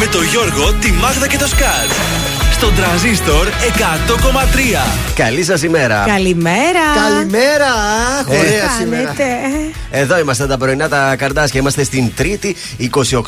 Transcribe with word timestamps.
με 0.00 0.06
το 0.06 0.22
Γιώργο, 0.22 0.72
τη 0.72 0.92
Μάγδα 0.92 1.28
και 1.28 1.36
το 1.38 1.46
Σκάτ. 1.46 2.29
Στον 2.60 2.74
τραζίστορ 2.74 3.46
100,3. 3.46 3.52
Καλή 5.14 5.44
σας 5.44 5.62
ημέρα. 5.62 6.04
Καλημέρα. 6.06 6.80
Καλημέρα. 6.94 7.72
Ωραία 8.26 8.68
σήμερα. 8.78 9.14
Εδώ 9.90 10.18
είμαστε 10.18 10.46
τα 10.46 10.58
πρωινά 10.58 10.88
τα 10.88 11.16
καρδάσια. 11.16 11.60
Είμαστε 11.60 11.84
στην 11.84 12.10
3η 12.18 12.52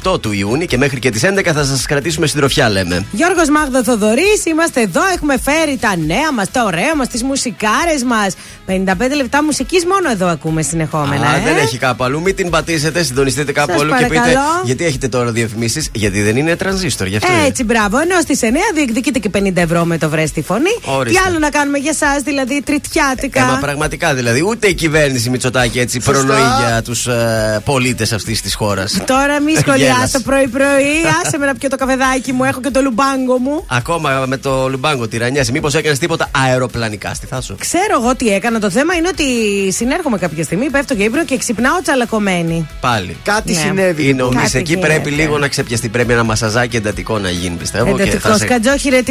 28 0.05 0.21
του 0.23 0.33
Ιούνιου 0.33 0.67
και 0.67 0.79
μέχρι 0.79 0.99
και 0.99 1.11
τις 1.11 1.23
11 1.25 1.53
θα 1.55 1.65
σας 1.65 1.87
κρατήσουμε 1.87 2.27
συντροφιά, 2.27 2.69
λέμε. 2.69 3.05
Γιώργος 3.13 3.49
Μάγδα 3.49 3.83
Θοδωρής, 3.83 4.45
είμαστε 4.47 4.81
εδώ. 4.81 5.01
Έχουμε 5.15 5.39
φέρει 5.39 5.79
τα 5.81 5.97
νέα 6.07 6.33
μας, 6.33 6.51
τα 6.51 6.65
ωραία 6.65 6.97
μας, 6.97 7.09
τις 7.09 7.23
μουσικάρες 7.23 8.03
μας. 8.05 8.35
55 8.67 9.15
λεπτά 9.17 9.45
μουσικής 9.45 9.85
μόνο 9.87 10.11
εδώ 10.11 10.27
ακούμε 10.27 10.63
συνεχόμενα. 10.63 11.27
Α, 11.29 11.37
ε; 11.37 11.41
δεν 11.45 11.57
έχει 11.57 11.79
κάπου 11.79 12.05
αλλού. 12.05 12.21
Μην 12.21 12.37
την 12.37 12.51
πατήσετε, 12.51 13.03
συντονιστείτε 13.03 13.53
κάπου 13.53 13.73
Σας 13.73 13.81
αλλού 13.81 13.91
και 13.91 14.07
παρακαλώ. 14.07 14.25
πείτε. 14.25 14.41
Γιατί 14.65 14.85
έχετε 14.85 15.09
τώρα 15.09 15.31
διαφημίσεις, 15.31 15.89
Γιατί 15.93 16.23
δεν 16.23 16.37
είναι 16.37 16.57
τρανζίστορ, 16.57 17.07
γι' 17.07 17.17
αυτό. 17.17 17.33
είναι. 17.33 17.47
Έτσι, 17.47 17.65
μπράβο. 17.65 17.99
Ενώ 17.99 18.21
στις 18.21 18.43
9 18.43 18.47
διεκδικείτε 18.75 19.19
και 19.23 19.31
50 19.39 19.57
ευρώ 19.57 19.85
με 19.85 19.99
το 19.99 20.09
βρε 20.09 20.27
στη 20.27 20.43
φωνή. 20.43 20.75
Ορίστε. 20.85 21.21
Τι 21.21 21.27
άλλο 21.29 21.39
να 21.39 21.51
κάνουμε 21.51 21.79
για 21.79 21.91
εσά, 21.95 22.21
δηλαδή 22.25 22.63
τριτιάτικα; 22.63 23.41
Ε, 23.41 23.45
μα 23.45 23.59
πραγματικά 23.61 24.15
δηλαδή, 24.15 24.43
ούτε 24.49 24.67
η 24.67 24.75
κυβέρνηση 24.75 25.31
Μητσοτάκη 25.31 25.79
έτσι 25.79 26.01
προνοεί 26.01 26.37
για 26.67 26.83
τους 26.83 27.07
ε, 27.07 27.61
πολίτες 27.65 28.13
αυτής 28.13 28.41
της 28.43 28.55
χώρας. 28.55 28.99
Τώρα 29.07 29.41
μη 29.41 29.53
σχολιάσω 29.67 30.21
πρωί-πρωί. 30.21 30.95
Άσε 31.25 31.39
με 31.39 31.47
να 31.47 31.55
πιω 31.55 31.69
το 31.69 31.77
καφεδάκι 31.77 32.33
μου, 32.33 32.45
έχω 32.45 32.61
και 32.61 32.71
το 32.71 32.81
λουμπάγκο 32.81 33.39
μου. 33.39 33.65
Ακόμα 33.69 34.25
με 34.27 34.37
το 34.37 34.69
Λουμπάγκο 34.69 35.09
τυρανιάζει. 35.09 35.53
Μήπως 35.53 35.75
έκανες 35.75 35.99
τίποτα 35.99 36.31
αεροπλανικά 36.47 37.15
στη 37.15 37.27
θάσο; 37.27 37.55
Ξέρω 37.59 38.01
εγώ 38.03 38.15
τι 38.17 38.29
έκανα. 38.29 38.59
Το 38.61 38.71
θέμα 38.71 38.95
είναι 38.95 39.09
ότι 39.09 39.25
συνέρχομαι 39.73 40.19
κάποια 40.19 40.45
στιγμή, 40.45 40.71
πέφτω 40.71 40.95
για 40.95 41.05
ύπνο 41.05 41.25
και 41.25 41.37
ξυπνάω 41.37 41.81
τσαλακωμένη. 41.83 42.67
Πάλι. 42.81 43.17
Κάτι 43.23 43.53
Ναι. 43.53 43.59
συνέβη. 43.59 44.09
Η 44.09 44.15
νομής 44.15 44.43
Κάτι 44.43 44.59
εκεί 44.59 44.73
γίνεται. 44.73 44.87
πρέπει 44.87 45.11
λίγο 45.11 45.39
να 45.39 45.49
ξεπιαστεί. 45.49 45.89
Πρέπει 45.89 46.13
ένα 46.13 46.23
μασαζάκι 46.23 46.77
εντατικό 46.77 47.19
να 47.19 47.31
γίνει, 47.31 47.57
πιστεύω. 47.57 47.85
και 47.97 48.03
Εντατικός 48.03 48.39
θα 48.39 48.47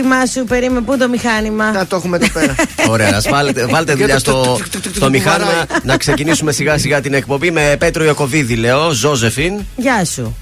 σε- 0.01 0.09
σκατζόχυρε, 0.09 0.25
ετοιμάσου, 0.37 0.43
περίμενε 0.45 0.81
πού 0.85 0.97
το 0.97 1.09
μηχάνημα; 1.09 1.71
Να 1.71 1.87
το 1.87 1.95
έχουμε 1.95 2.17
εδώ 2.17 2.27
πέρα. 2.27 2.55
Ωραία, 2.93 3.15
ας 3.15 3.27
βάλετε, 3.29 3.65
βάλτε 3.65 3.93
δουλειά 3.93 4.19
στο, 4.19 4.57
στο 4.95 5.09
μηχάνημα 5.09 5.65
να 5.83 5.97
ξεκινήσουμε 5.97 6.51
σιγά 6.51 6.77
σιγά 6.77 7.01
την 7.01 7.13
εκπομπή 7.13 7.51
με 7.51 7.75
Πέτρο 7.79 8.03
Ιακοβίδη, 8.03 8.55
λέω, 8.55 8.91
Ζώζεφιν, 8.91 9.53
Γεια 9.75 10.05
σου. 10.05 10.35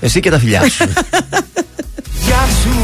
εσύ 0.00 0.20
και 0.20 0.30
τα 0.30 0.38
φιλιά 0.38 0.68
σου. 0.70 0.84
Γεια 2.26 2.44
σου, 2.62 2.76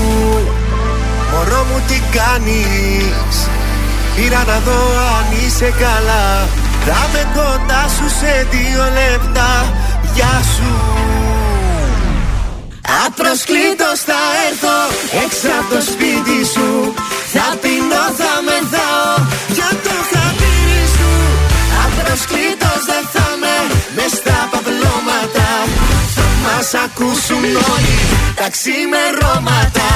μωρό 1.32 1.64
μου 1.72 1.80
τι 1.88 2.02
κάνεις; 2.18 3.48
Πήρα 4.16 4.44
να 4.46 4.58
δω 4.58 4.80
αν 5.18 5.46
είσαι 5.46 5.72
καλά 5.78 6.48
Θα 6.86 7.08
με 7.12 7.26
κοντά 7.34 7.88
σου 7.88 8.08
σε 8.18 8.46
δύο 8.50 8.82
λεπτά 8.84 9.74
Γεια 10.14 10.42
σου 10.56 10.72
Απροσκλήτως 13.06 13.98
θα 14.08 14.20
έρθω. 14.48 14.78
Έξω 15.24 15.48
από 15.58 15.68
το 15.74 15.80
σπίτι 15.90 16.38
σου. 16.54 16.68
Θα 17.34 17.46
πεινώ, 17.62 18.04
θα 18.20 18.32
μεθάω. 18.46 19.12
Για 19.56 19.70
το 19.84 19.96
χατήρι 20.10 20.84
σου. 20.96 21.10
Απροσκλήτως 21.84 22.80
δεν 22.90 23.04
θα 23.14 23.26
με. 23.42 23.56
Μες 23.96 24.12
στα 24.20 24.38
παπλώματα. 24.52 25.48
Θα 26.16 26.26
μας 26.44 26.68
ακούσουν 26.84 27.44
όλοι 27.72 27.96
τα 28.38 28.46
ξημερώματα 28.54 29.88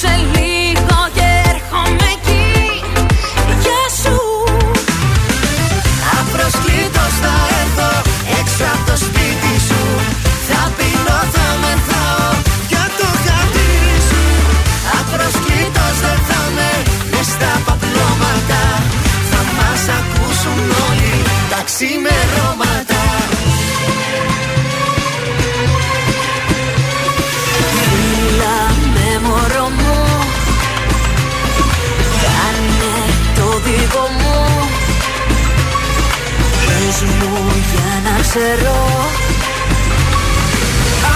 Φεύγω 0.00 0.37
ξέρω 38.38 38.80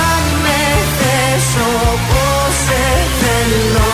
Αν 0.06 0.22
με 0.44 0.60
θες 0.98 1.46
όπως 1.92 2.52
σε 2.66 2.82
θέλω. 3.20 3.92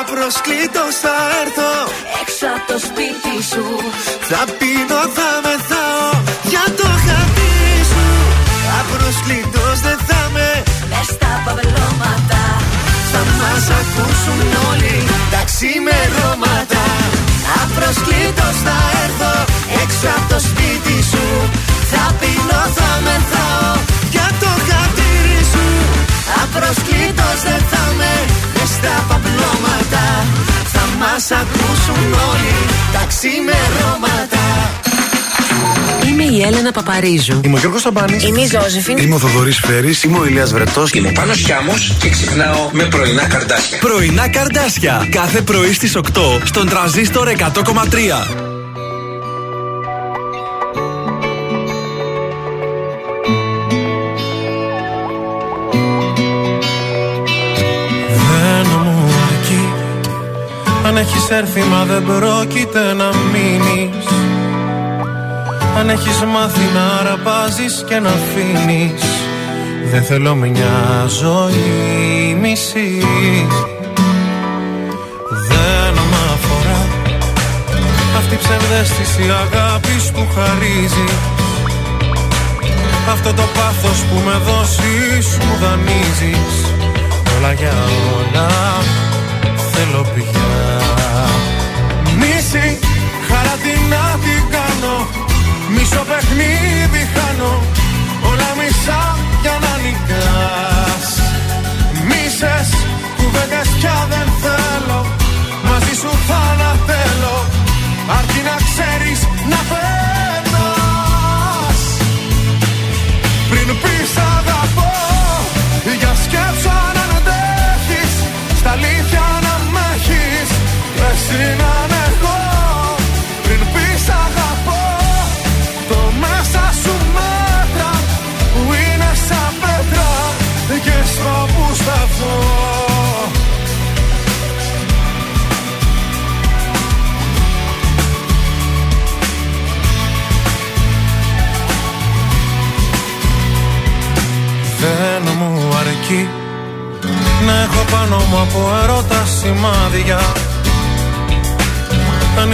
Απροσκλήτως 0.00 0.94
θα 1.04 1.16
έρθω. 1.42 1.72
Έξω 2.20 2.46
από 2.56 2.66
το 2.72 2.78
σπίτι 2.86 3.34
σου. 3.50 3.66
Θα 4.30 4.42
πίνω, 4.58 5.00
θα 5.16 5.30
μεθάω 5.44 6.08
για 6.52 6.64
το 6.78 6.88
χατήρι 7.04 7.82
σου. 7.92 8.06
Απροσκλήτως 8.80 9.76
δεν 9.86 9.98
θα 10.08 10.20
με. 10.34 10.50
Μες 10.90 11.06
στα 11.14 11.32
παυλώματα 11.44 12.42
Θα 13.12 13.22
μας 13.38 13.64
ακούσουν 13.80 14.40
όλοι 14.70 14.96
τα 15.32 15.40
ξημερώματα. 15.50 16.84
Απροσκλήτως 17.62 18.56
θα 18.66 18.85
θα 23.16 23.22
μεθάω 23.22 23.72
για 24.14 24.28
το 24.42 24.50
χατήρι 24.68 25.40
σου 25.52 25.66
Απροσκλήτως 26.42 27.38
δεν 27.48 27.62
θα 27.70 27.82
με 27.98 28.12
μες 28.54 28.70
στα 28.76 28.94
παπλώματα 29.08 30.04
Θα 30.74 30.84
μας 31.00 31.24
ακούσουν 31.40 32.04
όλοι 32.30 32.56
τα 32.94 33.02
ξημερώματα 33.12 34.44
Είμαι 36.08 36.22
η 36.22 36.42
Έλενα 36.42 36.72
Παπαρίζου. 36.72 37.40
Είμαι 37.44 37.56
ο 37.56 37.58
Γιώργος 37.58 37.80
Σαμπάνης. 37.80 38.24
Είμαι 38.24 38.40
η 38.40 38.46
Ζώζεφιν. 38.46 38.96
Είμαι 38.96 39.14
ο 39.14 39.18
Θοδωρής 39.18 39.58
Φέρης. 39.58 40.02
Είμαι 40.02 40.18
ο 40.18 40.26
Ηλίας 40.26 40.52
Βρετός. 40.52 40.90
Είμαι 40.92 41.08
ο 41.08 41.12
Πάνος 41.12 41.38
Χιάμος 41.38 41.96
και 42.00 42.08
ξυπνάω 42.08 42.68
με 42.72 42.84
πρωινά 42.84 43.26
καρδάσια. 43.26 43.78
Πρωινά 43.78 44.28
καρδάσια. 44.28 45.08
Κάθε 45.10 45.40
πρωί 45.40 45.72
στις 45.72 45.96
8 45.96 46.40
στον 46.44 46.68
τραζίστορ 46.68 47.28
100,3. 47.28 48.55
Αν 60.96 61.02
έχεις 61.02 61.30
έρθει 61.30 61.60
μα 61.60 61.84
δεν 61.84 62.04
πρόκειται 62.04 62.92
να 62.92 63.10
μείνεις. 63.32 64.06
Αν 65.78 65.88
έχεις 65.88 66.22
μάθει 66.24 66.66
να 66.74 66.84
αραπάζεις 67.00 67.84
και 67.88 67.98
να 67.98 68.08
αφήνεις. 68.08 69.02
Δεν 69.90 70.02
θέλω 70.02 70.34
μια 70.34 71.04
ζωή 71.06 72.36
μισή. 72.40 73.06
Δεν 75.48 75.92
μ' 76.10 76.30
αφορά 76.34 76.86
Αυτή 78.16 78.34
η 78.34 78.38
ψευδέστηση 78.38 79.22
αγάπης 79.22 80.10
που 80.10 80.26
χαρίζει. 80.34 81.08
Αυτό 83.12 83.32
το 83.32 83.42
πάθος 83.54 83.98
που 84.08 84.22
με 84.24 84.40
δώσεις 84.46 85.38
μου 85.38 85.56
δανείζεις. 85.60 86.54
Όλα 87.36 87.52
για 87.52 87.74
όλα 88.18 88.48
θέλω 89.72 90.06
πια 90.14 90.85
Μίση, 92.20 92.66
χαρά 93.28 93.54
τι 93.62 93.74
να 93.92 94.04
την 94.24 94.42
κάνω 94.54 94.96
Μισό 95.74 96.02
παιχνίδι 96.08 97.02
χάνω 97.14 97.52
Όλα 98.30 98.50
μισά 98.58 99.02
για 99.42 99.56
να 99.64 99.72
νικάς. 99.82 101.06
Μίσες, 102.08 102.68
κουβέντες 103.16 103.68
πια 103.78 103.96
δεν 104.12 104.28
θέλω 104.42 105.00
Μαζί 105.68 105.94
σου 106.00 106.10
θα 106.26 106.38
ανατέλω 106.52 107.35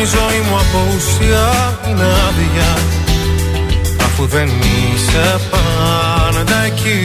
η 0.02 0.04
ζωή 0.04 0.40
μου 0.46 0.56
από 0.64 0.78
ουσία 0.94 1.46
είναι 1.88 2.08
άδεια. 2.28 2.70
Αφού 4.06 4.26
δεν 4.26 4.48
είσαι 4.48 5.40
πάντα 5.50 6.58
εκεί. 6.64 7.02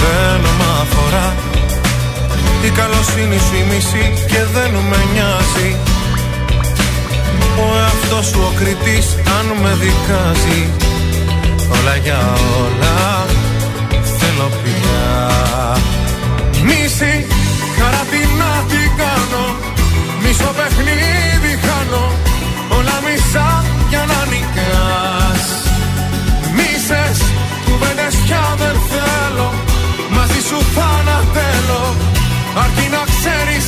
Δεν 0.00 0.40
μ' 0.58 0.66
αφορά. 0.82 1.34
Η 2.64 2.70
καλοσύνη 2.70 3.38
σου 3.38 3.54
η 3.62 3.64
μισή 3.70 4.04
και 4.26 4.40
δεν 4.54 4.72
με 4.90 5.00
νοιάζει. 5.12 5.70
Ο 7.64 7.66
εαυτός 7.82 8.26
σου 8.26 8.40
ο 8.48 8.52
κριτής 8.58 9.06
αν 9.38 9.46
με 9.62 9.72
δικάζει. 9.82 10.62
Όλα 11.76 11.96
για 11.96 12.20
όλα 12.62 13.26
θέλω 14.18 14.48
πια. 14.62 15.04
Μίση 16.64 17.26
χαρά 17.78 18.02
τι 18.10 18.20
να 18.38 18.50
την 18.68 18.90
κάνω 18.96 19.23
Μισό 20.24 20.50
παιχνίδι 20.58 21.52
χάνω 21.64 22.04
Όλα 22.76 22.96
μισά 23.04 23.64
για 23.88 24.04
να 24.10 24.20
νικάς. 24.30 25.44
Μίσες 26.56 27.18
κουβέντες 27.64 28.14
πια 28.24 28.44
δεν 28.60 28.76
θέλω 28.90 29.48
Μαζί 30.16 30.40
σου 30.48 30.58
θα 30.74 30.86
ανατέλω. 31.00 31.84
Αρκεί 32.62 32.86
να 32.96 33.02
ξέρεις 33.12 33.64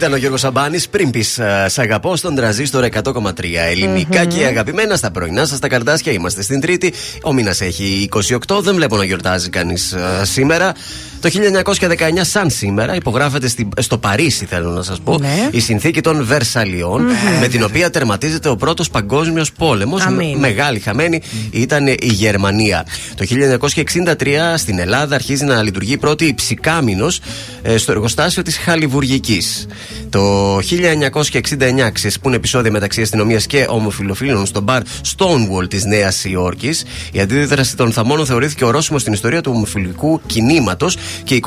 Ήταν 0.00 0.12
ο 0.12 0.16
Γιώργος 0.16 0.40
Σαμπάνης 0.40 0.88
πριν 0.88 1.10
πεις 1.10 1.40
Σ' 1.66 1.78
αγαπώ 1.78 2.16
στον 2.16 2.34
τραζίστορ 2.34 2.84
100,3. 2.84 3.32
ελληνικα 3.54 4.24
και 4.24 4.44
αγαπημένα 4.44 4.96
στα 4.96 5.10
πρωινά 5.10 5.46
σας 5.46 5.58
τα 5.58 5.68
καρτάσια. 5.68 6.12
Είμαστε 6.12 6.42
στην 6.42 6.60
Τρίτη. 6.60 6.92
Ο 7.22 7.32
μήνας 7.32 7.60
έχει 7.60 8.08
28. 8.48 8.60
Δεν 8.60 8.74
βλέπω 8.74 8.96
να 8.96 9.04
γιορτάζει 9.04 9.48
κανείς 9.48 9.94
σήμερα. 10.22 10.74
Το 11.20 11.28
1919, 11.28 12.24
σαν 12.24 12.50
σήμερα, 12.50 12.94
υπογράφεται 12.94 13.48
στη- 13.48 13.68
στο 13.80 13.98
Παρίσι, 13.98 14.44
θέλω 14.46 14.70
να 14.70 14.82
σας 14.82 15.00
πω, 15.04 15.18
Ναι. 15.18 15.48
η 15.50 15.60
συνθήκη 15.60 16.00
των 16.00 16.24
βερσαλιων 16.24 17.02
με 17.40 17.48
την 17.48 17.62
οποία 17.62 17.90
τερματίζεται 17.90 18.48
ο 18.48 18.56
πρώτος 18.56 18.90
παγκόσμιος 18.90 19.52
πόλεμος. 19.52 20.02
Αμήν. 20.02 20.38
Μεγάλη 20.38 20.78
χαμένη 20.78 21.22
ήταν 21.50 21.86
η 21.86 21.96
Γερμανία. 22.00 22.86
Το 23.14 23.24
1963 23.24 24.54
στην 24.56 24.78
Ελλάδα 24.78 25.14
αρχίζει 25.14 25.44
να 25.44 25.62
λειτουργεί 25.62 25.92
η 25.92 25.96
πρώτη 25.98 26.24
υψηκάμινος 26.24 27.20
ε, 27.62 27.76
στο 27.76 27.92
εργοστάσιο 27.92 28.42
της 28.42 28.56
Χαλιβουργικής. 28.58 29.66
Το 30.10 30.56
1969 30.60 31.90
ξεσπούν 31.92 32.32
επεισόδια 32.32 32.70
μεταξύ 32.70 33.02
αστυνομίας 33.02 33.46
και 33.46 33.66
ομοφιλοφίλων 33.68 34.46
στο 34.46 34.60
μπαρ 34.60 34.82
Stonewall 35.16 35.68
της 35.68 35.84
Νέας 35.84 36.24
Υόρκης. 36.24 36.84
Η 37.12 37.20
αντίδραση 37.20 37.76
των 37.76 37.92
θαμώνων 37.92 38.26
θεωρήθηκε 38.26 38.64
ορόσημο 38.64 38.98
στην 38.98 39.12
ιστορία 39.12 39.40
του 39.40 39.52
ομοφιλικού 39.54 40.20
κινήματος 40.26 40.96
και 41.24 41.40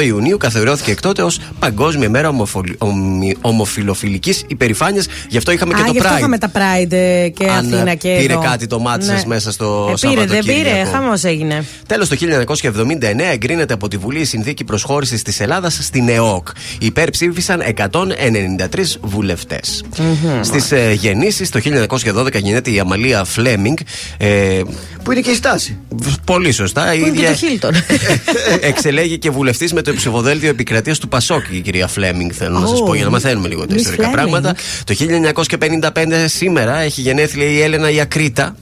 28 0.00 0.04
Ιουνίου 0.04 0.36
καθοριώθηκε 0.36 0.90
εκ 0.90 1.00
τότε 1.00 1.22
ως 1.22 1.40
Παγκόσμια 1.58 2.06
ημέρα 2.06 2.28
ομοφολι... 2.28 2.74
ομι- 2.78 3.36
ομοφιλοφιλικής 3.40 4.44
υπερηφάνειας. 4.46 5.06
Γι' 5.28 5.36
αυτό 5.36 5.52
είχαμε 5.52 5.74
και 5.74 5.80
Α, 5.80 5.84
το 5.84 5.92
γι' 5.92 5.98
αυτό 5.98 6.12
Pride. 6.14 6.18
είχαμε 6.18 6.38
τα 6.38 6.50
Pride 6.54 6.92
ε, 6.92 7.28
και 7.28 7.44
Αν, 7.46 7.56
Αθήνα 7.74 7.90
ε, 7.90 7.94
και 7.94 8.16
πήρε 8.20 8.32
εδώ. 8.32 8.42
κάτι 8.42 8.66
το 8.66 8.78
μάτι 8.80 9.04
σας 9.04 9.24
μέσα 9.26 9.52
στο 9.52 9.94
ε, 10.02 10.08
πήρε, 10.08 10.14
δεν 10.14 10.28
Σαββατοκύριακο. 10.28 10.70
πήρε, 10.78 10.84
χαμός 10.90 11.24
έγινε. 11.24 11.64
Τέλος, 11.86 12.08
το 12.08 12.16
1979 12.20 12.98
εγκρίνεται 13.32 13.74
από 13.74 13.88
τη 13.88 13.96
Βουλή 13.96 14.20
η 14.20 14.24
συνθήκη 14.24 14.64
προσχώρησης 14.64 15.22
της 15.22 15.40
Ελλάδας 15.40 15.78
στην 15.82 16.08
ΕΟΚ. 16.08 16.48
Υπέρψήφισαν 16.78 17.62
193 17.76 18.98
βουλευτές. 19.00 19.84
Στις 20.40 20.72
ε, 20.72 20.92
γεννήσεις, 20.92 21.50
το 21.50 21.60
1912 22.14 22.32
γεννιέται 22.32 22.70
η 22.70 22.78
Αμαλία 22.78 23.24
Φλέμινγκ. 23.24 23.76
Ε, 24.16 24.60
Που 25.02 25.12
είναι 25.12 25.20
και 25.20 25.30
η 25.30 25.34
στάση. 25.34 25.78
πολύ 26.24 26.52
σωστά. 26.52 26.94
Η 26.94 26.98
Πού 27.00 27.06
είναι 27.06 27.16
και 27.16 27.22
ίδια 27.22 27.30
το 27.30 27.36
Χίλτον. 27.46 27.74
εξελέγει 28.70 29.09
και 29.18 29.30
βουλευτής 29.30 29.72
με 29.72 29.82
το 29.82 29.94
ψηφοδέλτιο 29.94 30.48
επικρατείας 30.48 30.98
του 30.98 31.08
Πασόκ, 31.08 31.44
η 31.50 31.60
κυρία 31.60 31.86
Φλέμινγκ. 31.86 32.30
Θέλω 32.34 32.58
να 32.58 32.66
σας 32.66 32.80
Oh. 32.80 32.84
πω 32.86 32.94
για 32.94 33.04
να 33.04 33.10
μαθαίνουμε 33.10 33.48
λίγο 33.48 33.66
τα 33.66 33.74
Miss 33.74 33.78
ιστορικά 33.78 34.08
Fleming. 34.08 34.12
πράγματα. 34.12 34.54
Το 34.84 34.94
1955 34.94 36.26
σήμερα 36.28 36.76
έχει 36.78 37.00
γενέθλια 37.00 37.46
η 37.46 37.60
Έλενα 37.60 37.90
Ιακρίτα. 37.90 38.56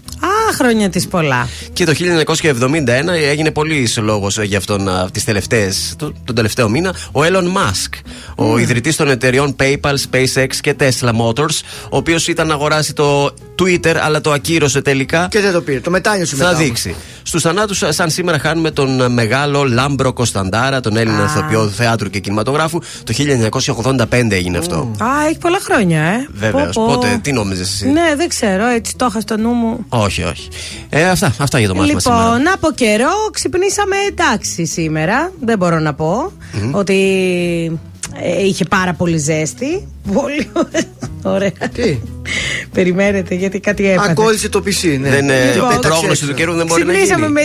Α, 0.48 0.52
χρόνια 0.54 0.88
της 0.90 1.08
πολλά. 1.08 1.48
Και 1.72 1.84
το 1.84 1.92
1971 1.92 3.12
έγινε 3.30 3.50
πολύς 3.50 3.96
λόγος 3.98 4.38
για 4.42 4.58
αυτόν 4.58 4.88
α, 4.88 5.08
τις 5.12 5.24
τελευταίες, 5.24 5.94
το- 5.98 6.12
τον 6.24 6.34
τελευταίο 6.34 6.68
μήνα. 6.68 6.94
Ο 7.12 7.20
Elon 7.22 7.44
Musk, 7.56 7.92
ο 8.36 8.58
ιδρυτής 8.58 8.96
των 8.96 9.08
εταιριών 9.10 9.56
PayPal, 9.60 9.94
SpaceX 10.10 10.48
και 10.60 10.74
Tesla 10.78 11.08
Motors, 11.10 11.60
ο 11.90 11.96
οποίος 11.96 12.28
ήταν 12.28 12.46
να 12.46 12.54
αγοράσει 12.54 12.92
το 12.92 13.34
Twitter, 13.62 13.94
αλλά 14.02 14.20
το 14.20 14.32
ακύρωσε 14.32 14.82
τελικά. 14.82 15.26
Και 15.30 15.40
δεν 15.40 15.52
το 15.52 15.60
πήρε. 15.60 15.80
Το 15.80 15.90
μετάνιωσε 15.90 16.36
Θα 16.36 16.44
μετά. 16.44 16.56
όμως. 16.56 16.66
δείξει. 16.68 16.94
Στους 17.22 17.42
θανάτους, 17.42 17.82
σαν 17.88 18.10
σήμερα, 18.10 18.38
χάνουμε 18.38 18.70
τον 18.70 19.00
ε, 19.00 19.08
μεγάλο 19.08 19.64
Λάμπρο 19.64 20.12
Κωνσταντάρα, 20.12 20.80
τον 20.80 20.96
Έλληνα 20.96 21.24
ηθοποιό 21.24 21.68
θεάτρου 21.68 22.10
και 22.10 22.18
κινηματογράφου. 22.18 22.78
Το 23.04 23.12
1985 23.12 24.30
έγινε 24.30 24.58
αυτό. 24.58 24.90
Α, 24.98 25.06
έχει 25.28 25.38
πολλά 25.38 25.58
χρόνια, 25.60 26.02
ε. 26.02 26.26
Βεβαίως. 26.34 26.74
Πω, 26.74 26.84
πω. 26.86 26.92
Πότε, 26.94 27.18
τι 27.22 27.32
νόμιζες 27.32 27.68
εσύ; 27.72 27.86
Ναι, 27.88 28.14
δεν 28.16 28.28
ξέρω, 28.28 28.66
έτσι 28.66 28.94
το 28.96 29.06
είχα 29.10 29.20
στο 29.20 29.36
νου 29.36 29.50
μου. 29.50 29.84
Όχι, 29.88 30.22
όχι. 30.22 30.37
Ε, 30.88 31.08
αυτά, 31.08 31.34
αυτά 31.38 31.58
για 31.58 31.68
το 31.68 31.74
μάθημα 31.74 32.00
σήμερα. 32.00 32.22
Λοιπόν, 32.22 32.48
από 32.48 32.70
καιρό 32.70 33.30
ξυπνήσαμε 33.32 33.96
εντάξει 34.08 34.66
σήμερα. 34.66 35.32
Δεν 35.40 35.58
μπορώ 35.58 35.78
να 35.78 35.94
πω 35.94 36.32
ότι 36.72 37.80
ε, 38.22 38.44
είχε 38.46 38.64
πάρα 38.64 38.92
πολύ 38.94 39.16
ζέστη. 39.18 39.88
Πολύ 40.12 40.50
ωραία. 41.22 41.52
Τι; 41.74 41.98
Περιμένετε 42.72 43.34
γιατί 43.34 43.60
κάτι 43.60 43.90
έπαθε. 43.90 44.10
Ακόλλησε 44.10 44.48
το 44.48 44.62
PC, 44.66 44.98
ναι. 45.00 45.10
Δεν, 45.10 45.30
ε, 45.30 45.52
Λοιπόν, 45.54 45.70
η 45.74 45.78
πρόγνωση 45.80 46.26
του 46.26 46.34
καιρού 46.34 46.52
δεν 46.54 46.66
μπορεί 46.66 46.84
να 46.84 46.92
Ξυπνήσαμε 46.92 47.26
γίνει. 47.26 47.32
με 47.32 47.40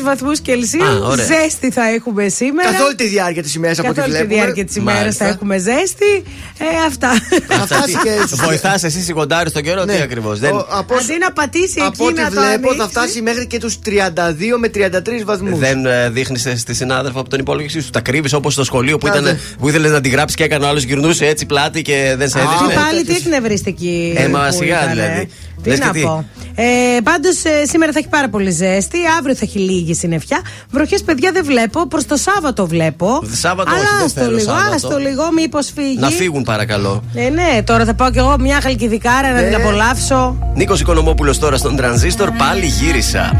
23 0.00 0.02
βαθμούς 0.04 0.40
Κελσίου. 0.40 0.84
Α, 0.84 0.98
ωραία. 1.06 1.24
Ζέστη 1.24 1.70
θα 1.70 1.88
έχουμε 1.88 2.28
σήμερα. 2.28 2.70
Καθ' 2.70 2.80
όλη 2.82 2.94
τη 2.94 3.06
διάρκεια 3.06 3.42
της 3.42 3.54
ημέρας 3.54 3.78
από 3.78 3.88
ό,τι 3.88 3.96
Καθ' 4.00 4.06
όλη 4.08 4.16
τη 4.16 4.22
βλέπουμε. 4.22 4.42
διάρκεια 4.42 4.64
της 4.64 4.76
ημέρας 4.76 5.00
Μάλιστα. 5.00 5.24
θα 5.24 5.30
έχουμε 5.30 5.58
ζέστη. 5.58 6.12
Ε, 6.58 6.64
αυτά. 6.86 7.10
Θα 7.48 7.54
φτάσει 7.66 7.92
και 8.02 8.10
στους- 8.26 8.40
Βοηθάς 8.40 8.84
εσύ 8.84 9.00
σιγοντάρι 9.00 9.48
στον 9.50 9.62
καιρό, 9.62 9.84
Ναι. 9.84 9.94
τι 9.96 10.02
ακριβώς. 10.02 10.38
Δεν... 10.38 10.52
Ο- 10.54 10.66
από- 10.70 10.94
Αντί 10.94 11.18
να 11.20 11.32
πατήσει 11.32 11.80
Από 11.80 11.86
εκεί 11.90 12.02
ό,τι 12.02 12.20
να 12.20 12.24
το 12.30 12.40
βλέπω 12.40 12.66
θα 12.68 12.72
ανοίξει. 12.72 12.88
φτάσει 12.90 13.22
μέχρι 13.22 13.46
και 13.46 13.58
τους 13.58 13.78
32 13.84 14.58
με 14.58 14.68
33 14.68 15.24
βαθμούς. 15.24 15.58
Δεν 15.58 15.86
ε, 15.86 16.10
δείχνεις 16.10 16.48
στη 16.56 16.74
συνάδελφο 16.74 17.20
από 17.20 17.28
τον 17.28 17.38
υπολογιστή 17.38 17.80
σου. 17.80 17.90
Τα 17.90 18.00
κρύβεις 18.00 18.32
όπως 18.32 18.52
στο 18.52 18.64
σχολείο 18.64 18.98
που, 18.98 19.06
Α, 19.06 19.10
ήταν, 19.10 19.22
ναι. 19.24 19.38
που 19.58 19.68
ήθελε 19.84 19.98
να 19.98 20.00
την 20.00 20.12
γράψεις 20.12 20.36
και 20.36 20.44
έκανε 20.44 20.64
ο 20.64 20.68
άλλος 20.68 20.82
γυρνούσε 20.82 21.26
έτσι 21.26 21.46
πλάτη 21.46 21.82
και 21.82 22.14
δεν 22.18 22.28
σε 22.28 22.38
Και 22.38 22.44
έδειχνε. 22.44 22.82
πάλι 22.82 23.04
τι 23.04 23.14
εκνευριστική. 23.14 24.14
Ε, 24.16 24.28
μα 24.28 24.46
που 24.48 24.52
σιγά 24.52 24.76
ήταν, 24.82 24.90
δηλαδή. 24.90 25.20
ε. 25.20 25.28
Τι 25.62 25.68
Λες 25.70 25.78
και 25.78 25.84
να 25.84 25.90
τι. 25.90 26.00
πω. 26.00 26.24
Ε, 26.54 26.64
Πάντως 27.02 27.34
σήμερα 27.68 27.92
θα 27.92 27.98
έχει 27.98 28.08
πάρα 28.08 28.28
πολύ 28.28 28.50
ζέστη. 28.50 28.98
Αύριο 29.18 29.34
θα 29.34 29.40
έχει 29.44 29.58
λίγη 29.58 29.94
συννεφιά. 29.94 30.40
Βροχές, 30.70 31.02
παιδιά, 31.02 31.30
δεν 31.32 31.44
βλέπω. 31.44 31.86
Προς 31.88 32.06
το 32.06 32.16
Σάββατο 32.16 32.66
βλέπω. 32.66 33.22
Σάββατο 33.32 33.70
όχι, 33.70 33.78
Αλλά 33.80 33.88
δεν 33.96 34.06
άστο 34.06 34.20
θέλω 34.20 34.36
λίγο, 34.36 34.50
Σάββατο. 34.50 34.74
άστο 34.74 34.98
λίγο, 34.98 35.32
μήπως 35.32 35.70
φύγει. 35.74 35.96
Να 35.98 36.08
φύγουν 36.08 36.42
παρακαλώ. 36.42 37.02
Ε, 37.14 37.28
ναι, 37.28 37.62
τώρα 37.62 37.84
θα 37.84 37.94
πάω 37.94 38.10
κι 38.10 38.18
εγώ 38.18 38.36
μια 38.40 38.60
χαλκιδικάρα 38.62 39.32
να 39.32 39.40
Ναι. 39.40 39.46
την 39.46 39.54
απολαύσω. 39.54 40.38
Νίκος 40.54 40.80
Οικονομόπουλος 40.80 41.38
τώρα 41.38 41.56
στον 41.56 41.76
τρανζίστορ, 41.76 42.30
πάλι 42.30 42.66
γύρισα. 42.66 43.32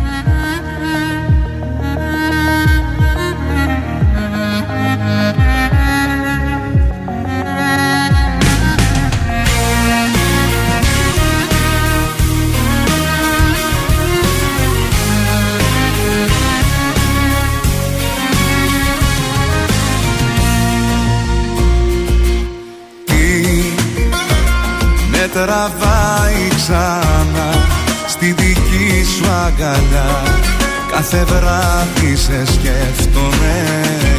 τραβάει 25.55 26.49
ξανά 26.55 27.67
Στη 28.09 28.27
δική 28.33 29.05
σου 29.17 29.31
αγκαλιά. 29.47 30.23
Κάθε 30.93 31.25
βράδυ 31.25 32.17
σε 32.17 32.45
σκέφτομαι. 32.47 34.14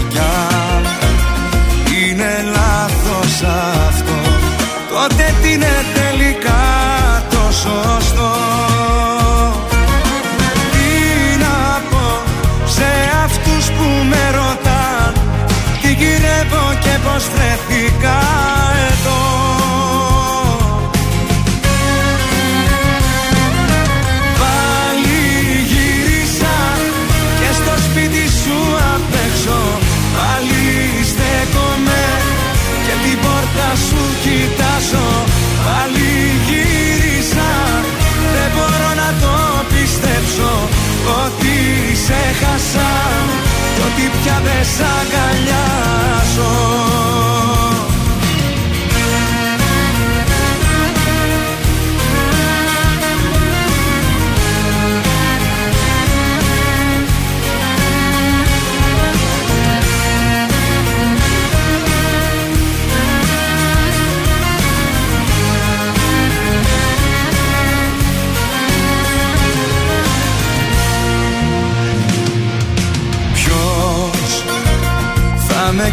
σ' 44.74 44.82
αγκαλιάσω 45.00 46.50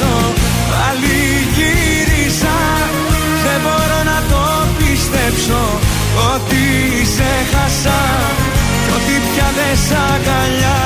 πίσω. 0.00 0.32
Πάλι 0.70 1.18
γύρισα 1.56 2.56
Δεν 3.44 3.60
μπορώ 3.62 4.00
να 4.12 4.18
το 4.30 4.42
πιστέψω 4.78 5.62
Ότι 6.34 6.64
σε 7.14 7.30
χάσα 7.52 8.00
Κι 8.84 8.92
ότι 8.96 9.14
πια 9.32 9.48
δεν 9.56 9.76
σ' 9.76 10.79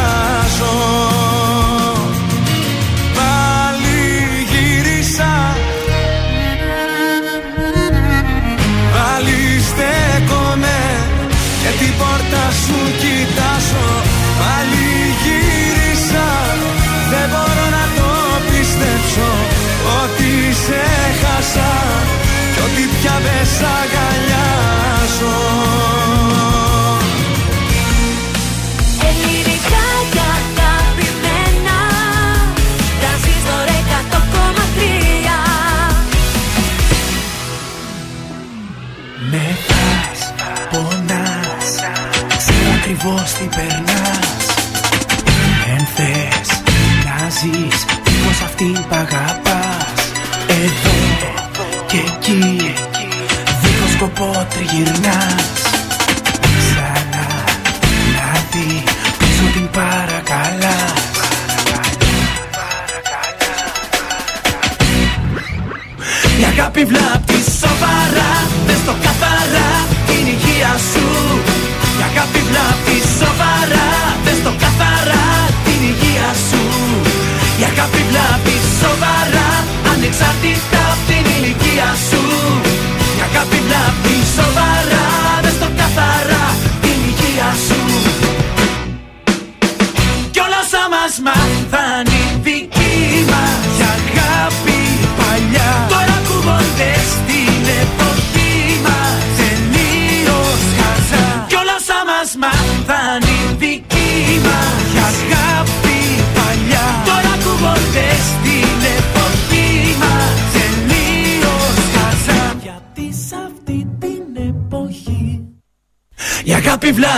pot 54.33 54.47
τριγυρνάς 54.49 55.63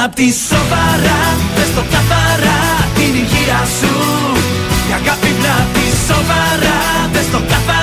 Απ' 0.06 0.18
σοβαρά, 0.48 1.20
πες 1.54 1.74
το 1.74 1.82
καθαρά 1.90 2.60
την 2.94 3.14
υγεία 3.14 3.60
σου. 3.78 3.94
Για 4.86 4.96
αγάπη 4.96 5.32
να 5.42 5.66
τη 5.72 5.86
σοβαρά, 6.06 6.78
πες 7.12 7.30
το 7.30 7.38
καθαρά. 7.48 7.75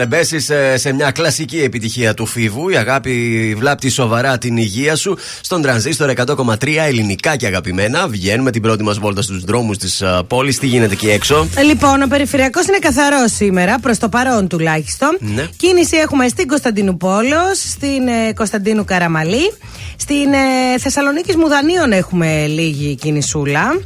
Ήταν 0.00 0.12
ο 0.12 0.24
Γιώργο 0.24 0.36
Λεμπέση 0.38 0.78
σε 0.78 0.92
μια 0.92 1.10
κλασική 1.10 1.62
επιτυχία 1.62 2.14
του 2.14 2.26
Φίβου. 2.26 2.68
Η 2.68 2.76
αγάπη 2.76 3.54
βλάπτει 3.58 3.88
σοβαρά 3.88 4.38
την 4.38 4.56
υγεία 4.56 4.96
σου. 4.96 5.16
Στον 5.40 5.62
τρανζίστορ 5.62 6.12
100,3 6.16 6.86
ελληνικά 6.86 7.36
και 7.36 7.46
αγαπημένα. 7.46 8.08
Βγαίνουμε 8.08 8.50
την 8.50 8.62
πρώτη 8.62 8.82
μας 8.82 8.98
βόλτα 8.98 9.22
στους 9.22 9.44
δρόμους 9.44 9.78
της 9.78 10.02
πόλης. 10.26 10.58
Τι 10.58 10.66
γίνεται 10.66 10.92
εκεί 10.92 11.10
έξω; 11.10 11.48
Λοιπόν, 11.66 12.02
ο 12.02 12.06
περιφερειακός 12.06 12.66
είναι 12.66 12.78
καθαρός 12.78 13.32
σήμερα, 13.32 13.78
προς 13.78 13.98
το 13.98 14.08
παρόν 14.08 14.48
τουλάχιστον. 14.48 15.18
Ναι. 15.20 15.46
Κίνηση 15.56 15.96
έχουμε 15.96 16.28
στην 16.28 16.46
Κωνσταντίνου 16.46 16.96
Πόλεως, 16.96 17.58
στην 17.58 18.08
ε, 18.08 18.32
Κωνσταντίνου 18.34 18.84
Καραμαλή. 18.84 19.52
Στην 19.96 20.32
ε, 20.32 20.78
Θεσσαλονίκης 20.78 21.36
Μουδανίων 21.36 21.92
έχουμε 21.92 22.46
λίγη 22.46 22.94
κινησούλα. 22.94 23.80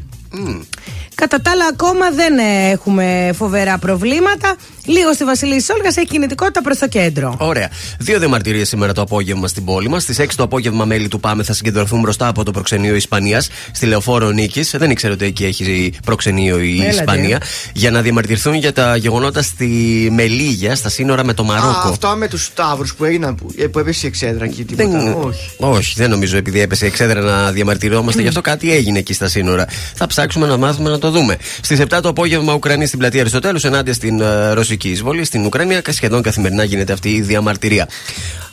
Κατά 1.15 1.41
τα 1.41 1.51
άλλα, 1.51 1.67
ακόμα 1.73 2.11
δεν 2.11 2.39
ε, 2.39 2.71
έχουμε 2.71 3.31
φοβερά 3.35 3.79
προβλήματα. 3.79 4.57
Λίγο 4.87 5.13
στη 5.13 5.25
Βασιλή 5.25 5.63
Σόλγα 5.63 5.89
έχει 5.89 6.07
κινητικότητα 6.07 6.63
προς 6.63 6.79
το 6.79 6.89
κέντρο. 6.89 7.37
Ωραία. 7.39 7.71
Δύο 7.99 8.19
διαμαρτυρίες 8.19 8.69
σήμερα 8.69 8.93
το 8.93 9.01
απόγευμα 9.01 9.49
στην 9.49 9.65
πόλη 9.65 9.89
μας. 9.89 10.03
Στις 10.03 10.19
6 10.19 10.27
το 10.37 10.43
απόγευμα, 10.43 10.85
μέλη 10.85 11.09
του 11.09 11.21
ΠΑΜΕ 11.21 11.43
θα 11.43 11.53
συγκεντρωθούν 11.53 12.01
μπροστά 12.01 12.27
από 12.27 12.43
το 12.45 12.51
προξενείο 12.51 12.95
Ισπανίας 12.95 13.49
στη 13.73 13.87
λεωφόρο 13.87 14.31
Νίκης. 14.31 14.71
Δεν 14.79 14.91
ήξερε 14.91 15.13
ότι 15.13 15.25
εκεί 15.25 15.45
έχει 15.45 15.93
προξενείο 16.05 16.59
η 16.61 16.75
Έλατε. 16.81 16.89
Ισπανία. 16.95 17.41
Για 17.73 17.91
να 17.91 18.03
διαμαρτυρηθούν 18.03 18.55
για 18.55 18.73
τα 18.73 18.97
γεγονότα 18.97 19.43
στη 19.43 19.69
Μελίγια, 20.13 20.75
στα 20.77 20.89
σύνορα 20.89 21.25
με 21.25 21.33
το 21.35 21.45
Μαρόκο. 21.45 21.69
Α, 21.89 21.89
αυτό 21.89 22.09
με 22.09 22.29
τους 22.29 22.45
Σταύρους 22.45 22.95
που 22.95 23.05
έγιναν, 23.05 23.35
που, 23.35 23.53
ε, 23.59 23.67
που 23.67 23.79
έπεσε 23.79 24.01
η 24.07 24.09
εξέδρα 24.09 24.47
και 24.47 24.63
τίποτα. 24.65 24.89
Δεν- 24.89 25.13
Όχι. 25.15 25.51
Όχι, 25.59 25.93
δεν 25.97 26.11
νομίζω 26.11 26.37
επειδή 26.37 26.61
έπεσε 26.61 26.87
εξέδρα 26.87 27.21
να 27.21 27.51
διαμαρτυρόμαστε. 27.53 28.23
Γι' 28.23 28.29
αυτό 28.29 28.41
κάτι 28.41 28.73
έγινε 28.73 28.99
εκεί 28.99 29.13
στα 29.13 29.29
σύνορα. 29.29 29.67
Θα 29.95 30.07
ψάξουμε 30.07 30.47
να 30.47 30.57
μάθουμε 30.57 30.91
να 30.91 30.99
το 30.99 31.11
δούμε. 31.11 31.37
Στις 31.63 31.79
7 31.79 32.01
το 32.01 32.09
απόγευμα, 32.09 32.53
Ουκρανοί 32.55 32.87
στην 32.87 32.99
πλατεία 32.99 33.21
Αριστοτέλους 33.21 33.65
ενάντια 33.65 33.93
στην 33.95 34.21
ε, 34.21 34.53
ρωσική 34.75 34.89
εισβολή. 34.89 35.25
Στην 35.25 35.45
Ουκρανία 35.45 35.81
και 35.81 35.93
σχεδόν 35.93 36.23
καθημερινά 36.23 36.65
γίνεται 36.65 36.93
αυτή 36.93 37.09
η 37.11 37.21
διαμαρτυρία. 37.21 37.89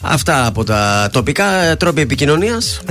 Αυτά 0.01 0.45
από 0.45 0.63
τα 0.63 1.09
τοπικά 1.11 1.63
ε, 1.63 1.75
τρόποι 1.75 2.01
επικοινωνίας. 2.01 2.81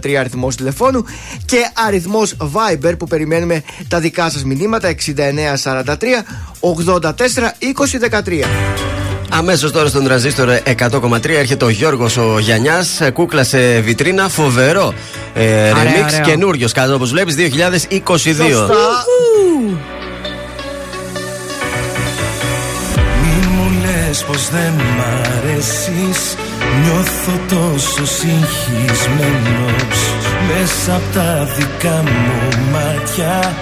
231-0266-233 0.00 0.14
αριθμός 0.14 0.56
τηλεφώνου 0.56 1.04
και 1.44 1.56
αριθμός 1.86 2.34
Viber 2.38 2.92
που 2.98 3.06
περιμένουμε 3.06 3.62
τα 3.88 4.00
δικά 4.00 4.30
σας 4.30 4.44
μηνύματα 4.44 4.94
6943 5.06 5.94
84 6.60 7.10
2013. 7.10 8.44
Αμέσως 9.30 9.72
τώρα 9.72 9.88
στον 9.88 10.04
τραζίστορ 10.04 10.48
100,3 10.78 11.28
έρχεται 11.28 11.64
ο 11.64 11.68
Γιώργος 11.68 12.16
ο 12.16 12.38
Γιανιά. 12.38 12.84
Κούκλα 13.12 13.44
σε 13.44 13.80
βιτρίνα, 13.80 14.28
φοβερό. 14.28 14.94
Ε, 15.34 15.70
Ωραίο, 15.70 15.82
ρεμίξ 15.82 16.12
ωραίο. 16.12 16.26
καινούριο 16.26 16.68
κάτω 16.72 16.94
όπως 16.94 17.10
βλέπεις 17.10 17.34
2022. 17.34 17.40
Μη 19.68 19.76
πως 24.34 24.48
δεν 24.48 24.74
μ' 24.96 25.02
αρέσεις. 25.36 26.20
Νιώθω 26.82 27.34
τόσο 27.54 28.04
συγχυσμένος. 28.16 29.98
Μέσα 30.48 30.94
απ' 30.98 31.08
τα 31.14 31.48
δικά 31.56 31.98
μου 32.10 32.38
μάτια 32.72 33.56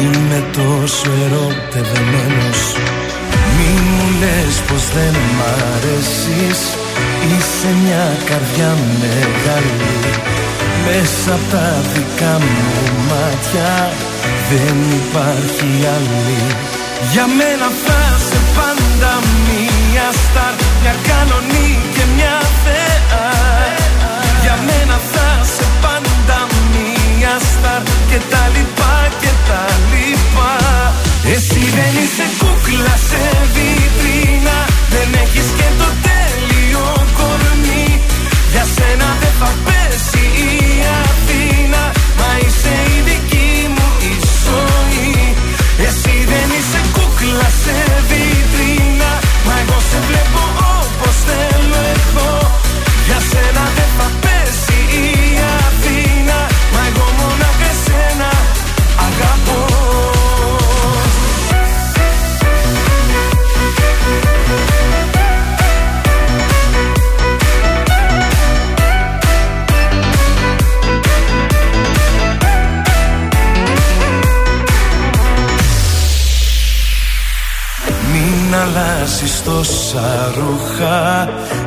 Είμαι 0.00 0.40
τόσο 0.58 1.08
ερωτευμένος. 1.24 2.60
Μη 3.56 3.70
μου 3.88 4.06
λες 4.20 4.54
πως 4.66 4.84
δεν 4.96 5.14
μ' 5.36 5.44
αρέσεις. 5.72 6.60
Είσαι 7.30 7.70
μια 7.82 8.06
καρδιά 8.28 8.72
μεγάλη. 9.00 9.94
Μέσα 10.84 11.32
απ' 11.38 11.50
τα 11.52 11.68
δικά 11.92 12.34
μου 12.44 12.62
μάτια 13.08 13.72
Δεν 14.50 14.76
υπάρχει 15.00 15.68
άλλη. 15.96 16.42
Για 17.12 17.26
μένα 17.38 17.68
θα 17.84 18.00
σε 18.28 18.38
πάντα 18.56 19.12
μία 19.94 20.10
στάρ 20.22 20.54
Μια 20.82 20.94
κανονή 21.08 21.70
και 21.94 22.04
μια 22.16 22.36
θεά 22.64 23.26
Για 24.42 24.56
μένα 24.66 24.96
θα 25.12 25.28
σε 25.54 25.66
πάντα 25.82 26.38
μία 26.72 27.34
στάρ 27.50 27.82
Και 28.10 28.18
τα 28.32 28.42
λοιπά 28.54 28.94
και 29.20 29.32
τα 29.48 29.62
λοιπά. 29.92 30.52
Εσύ 31.34 31.62
δεν 31.76 31.92
είσαι 32.02 32.26
κούκλα 32.40 32.96
σε 33.08 33.22
βιτρίνα. 33.54 34.58
Δεν 34.94 35.08
έχεις 35.22 35.48
και 35.58 35.68
το 35.80 35.88
τέλειο 36.06 36.86
κορμί. 37.18 37.88
Για 38.52 38.64
σένα 38.76 39.08
δεν 39.20 39.34
θα 39.40 39.50
πέσει 39.64 40.23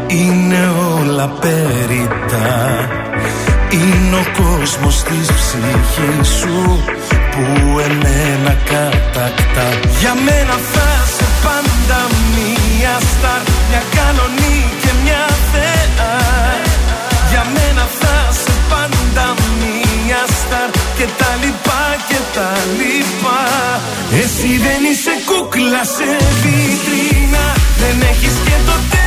Είναι 0.08 0.72
όλα 0.98 1.28
περιτά 1.28 2.50
Είναι 3.70 4.16
ο 4.16 4.26
κόσμος 4.44 5.04
της 5.04 5.28
ψυχής 5.40 6.28
σου 6.40 6.84
Που 7.32 7.80
εμένα 7.80 8.54
κατακτά. 8.72 9.68
Για 10.00 10.14
μένα 10.26 10.56
θα 10.74 10.90
σε 11.16 11.28
πάντα 11.44 12.00
μία 12.34 12.96
στάρ 13.12 13.42
Μια 13.70 13.84
κανονή 13.98 14.60
και 14.82 14.92
μια 15.04 15.26
θεά. 15.52 16.16
Για 17.30 17.44
μένα 17.56 17.86
θα 18.00 18.16
σε 18.44 18.54
πάντα 18.70 19.26
μία 19.60 20.22
στάρ 20.40 20.70
Και 20.98 21.08
τα 21.20 21.32
λοιπά 21.42 21.84
και 22.08 22.20
τα 22.36 22.52
λοιπά. 22.80 23.42
Εσύ 24.22 24.52
δεν 24.66 24.82
είσαι 24.92 25.14
κούκλα 25.30 25.84
σε 25.96 26.10
βιτρίνα. 26.42 27.46
Δεν 27.82 27.98
έχεις 28.12 28.36
και 28.46 28.58
το 28.68 28.76
τέλειο 28.90 29.07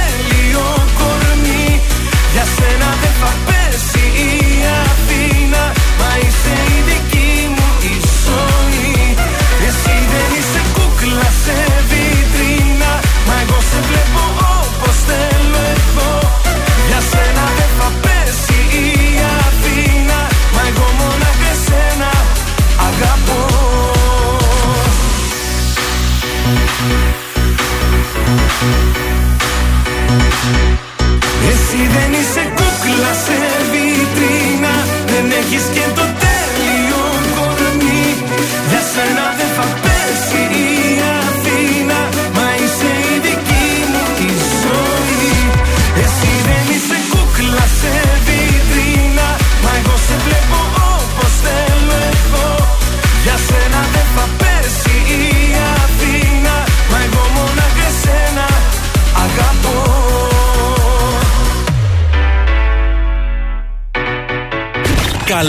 έχεις 35.53 35.69
και 35.75 35.81
το 35.95 36.03
τέλειο 36.23 37.03
κορμί. 37.35 38.25
Για 38.69 38.81
σένα 38.93 39.35
δεν 39.37 39.49
θα 39.57 39.90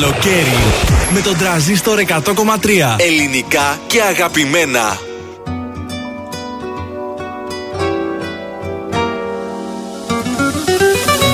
Καλοκαίρι 0.02 0.58
με 1.14 1.20
τον 1.20 1.38
τραζίστορ 1.38 2.00
100,3. 2.08 2.20
Ελληνικά 2.98 3.80
και 3.88 4.02
αγαπημένα. 4.02 4.98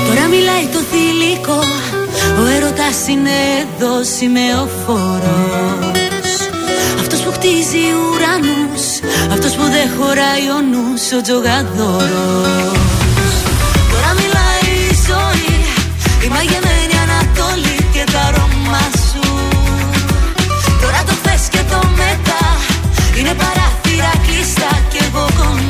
Τώρα 0.08 0.28
μιλάει 0.30 0.66
το 0.72 0.80
θηλυκό 0.92 1.64
Ο 2.42 2.46
έρωτας 2.56 3.08
είναι 3.08 3.30
εδώ 3.62 4.04
σημεοφόρος 4.18 5.18
Αυτός 7.00 7.20
που 7.20 7.32
χτίζει 7.32 7.78
ουρανούς 7.78 9.00
Αυτός 9.32 9.56
που 9.56 9.64
δεν 9.64 9.90
χωράει 9.98 10.50
ο 10.50 10.62
νους 10.62 11.12
Ο 11.18 11.22
τζογαδόρος 11.22 12.97
Είναι 23.28 23.36
παράθυρα 23.36 24.12
κλειστά 24.26 24.70
και 24.90 24.98
εγώ 24.98 25.26
κοντά 25.38 25.67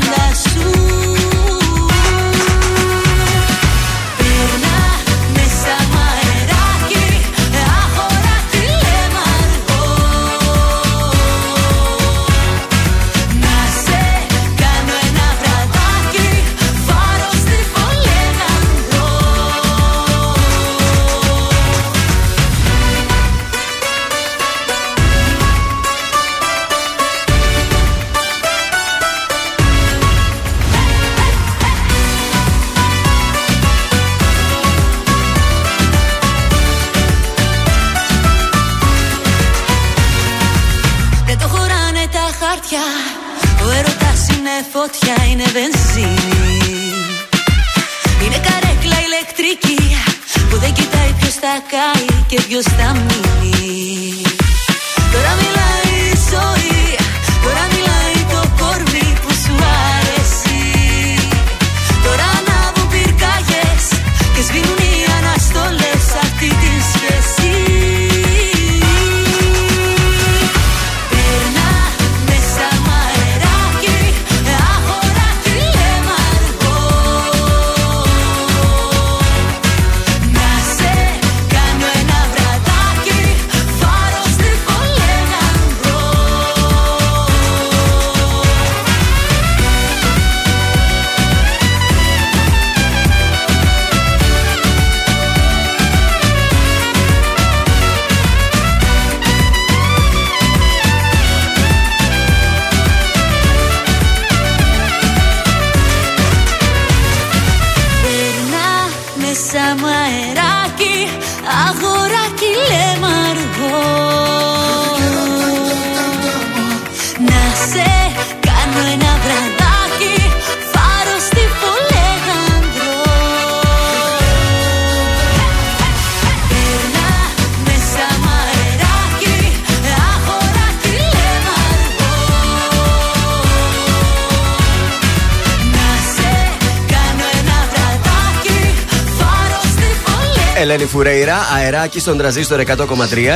Ελένη 140.69 140.85
Φουρέιρα, 140.85 141.35
αεράκι 141.55 141.99
στον 141.99 142.17
τραζίστορ 142.17 142.59
100,3, 142.59 142.77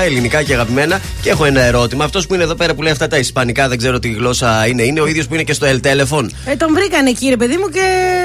ελληνικά 0.06 0.44
και 0.44 0.54
αγαπημένα. 0.54 1.00
Και 1.22 1.30
έχω 1.30 1.46
ένα 1.46 1.62
ερώτημα. 1.62 2.04
Αυτός 2.04 2.28
που 2.28 2.34
είναι 2.34 2.44
εδώ 2.44 2.56
πέρα 2.56 2.74
που 2.74 2.82
λέει 2.82 2.91
αυτά 2.91 3.08
τα 3.08 3.17
ισπανικά, 3.17 3.67
δεν 3.67 3.78
ξέρω 3.78 4.00
τι 4.00 4.10
γλώσσα 4.10 4.67
είναι, 4.67 4.84
είναι 4.84 5.02
ο 5.02 5.08
ίδιος 5.08 5.28
που 5.28 5.34
είναι 5.34 5.44
και 5.44 5.54
στο 5.54 5.67
El 5.67 5.76
Telephone. 5.88 6.28
Ε, 6.46 6.56
τον 6.56 6.74
βρήκαν 6.74 7.06
εκεί, 7.06 7.30
ρε 7.30 7.38
παιδί 7.38 7.58
μου, 7.58 7.70
και 7.70 7.80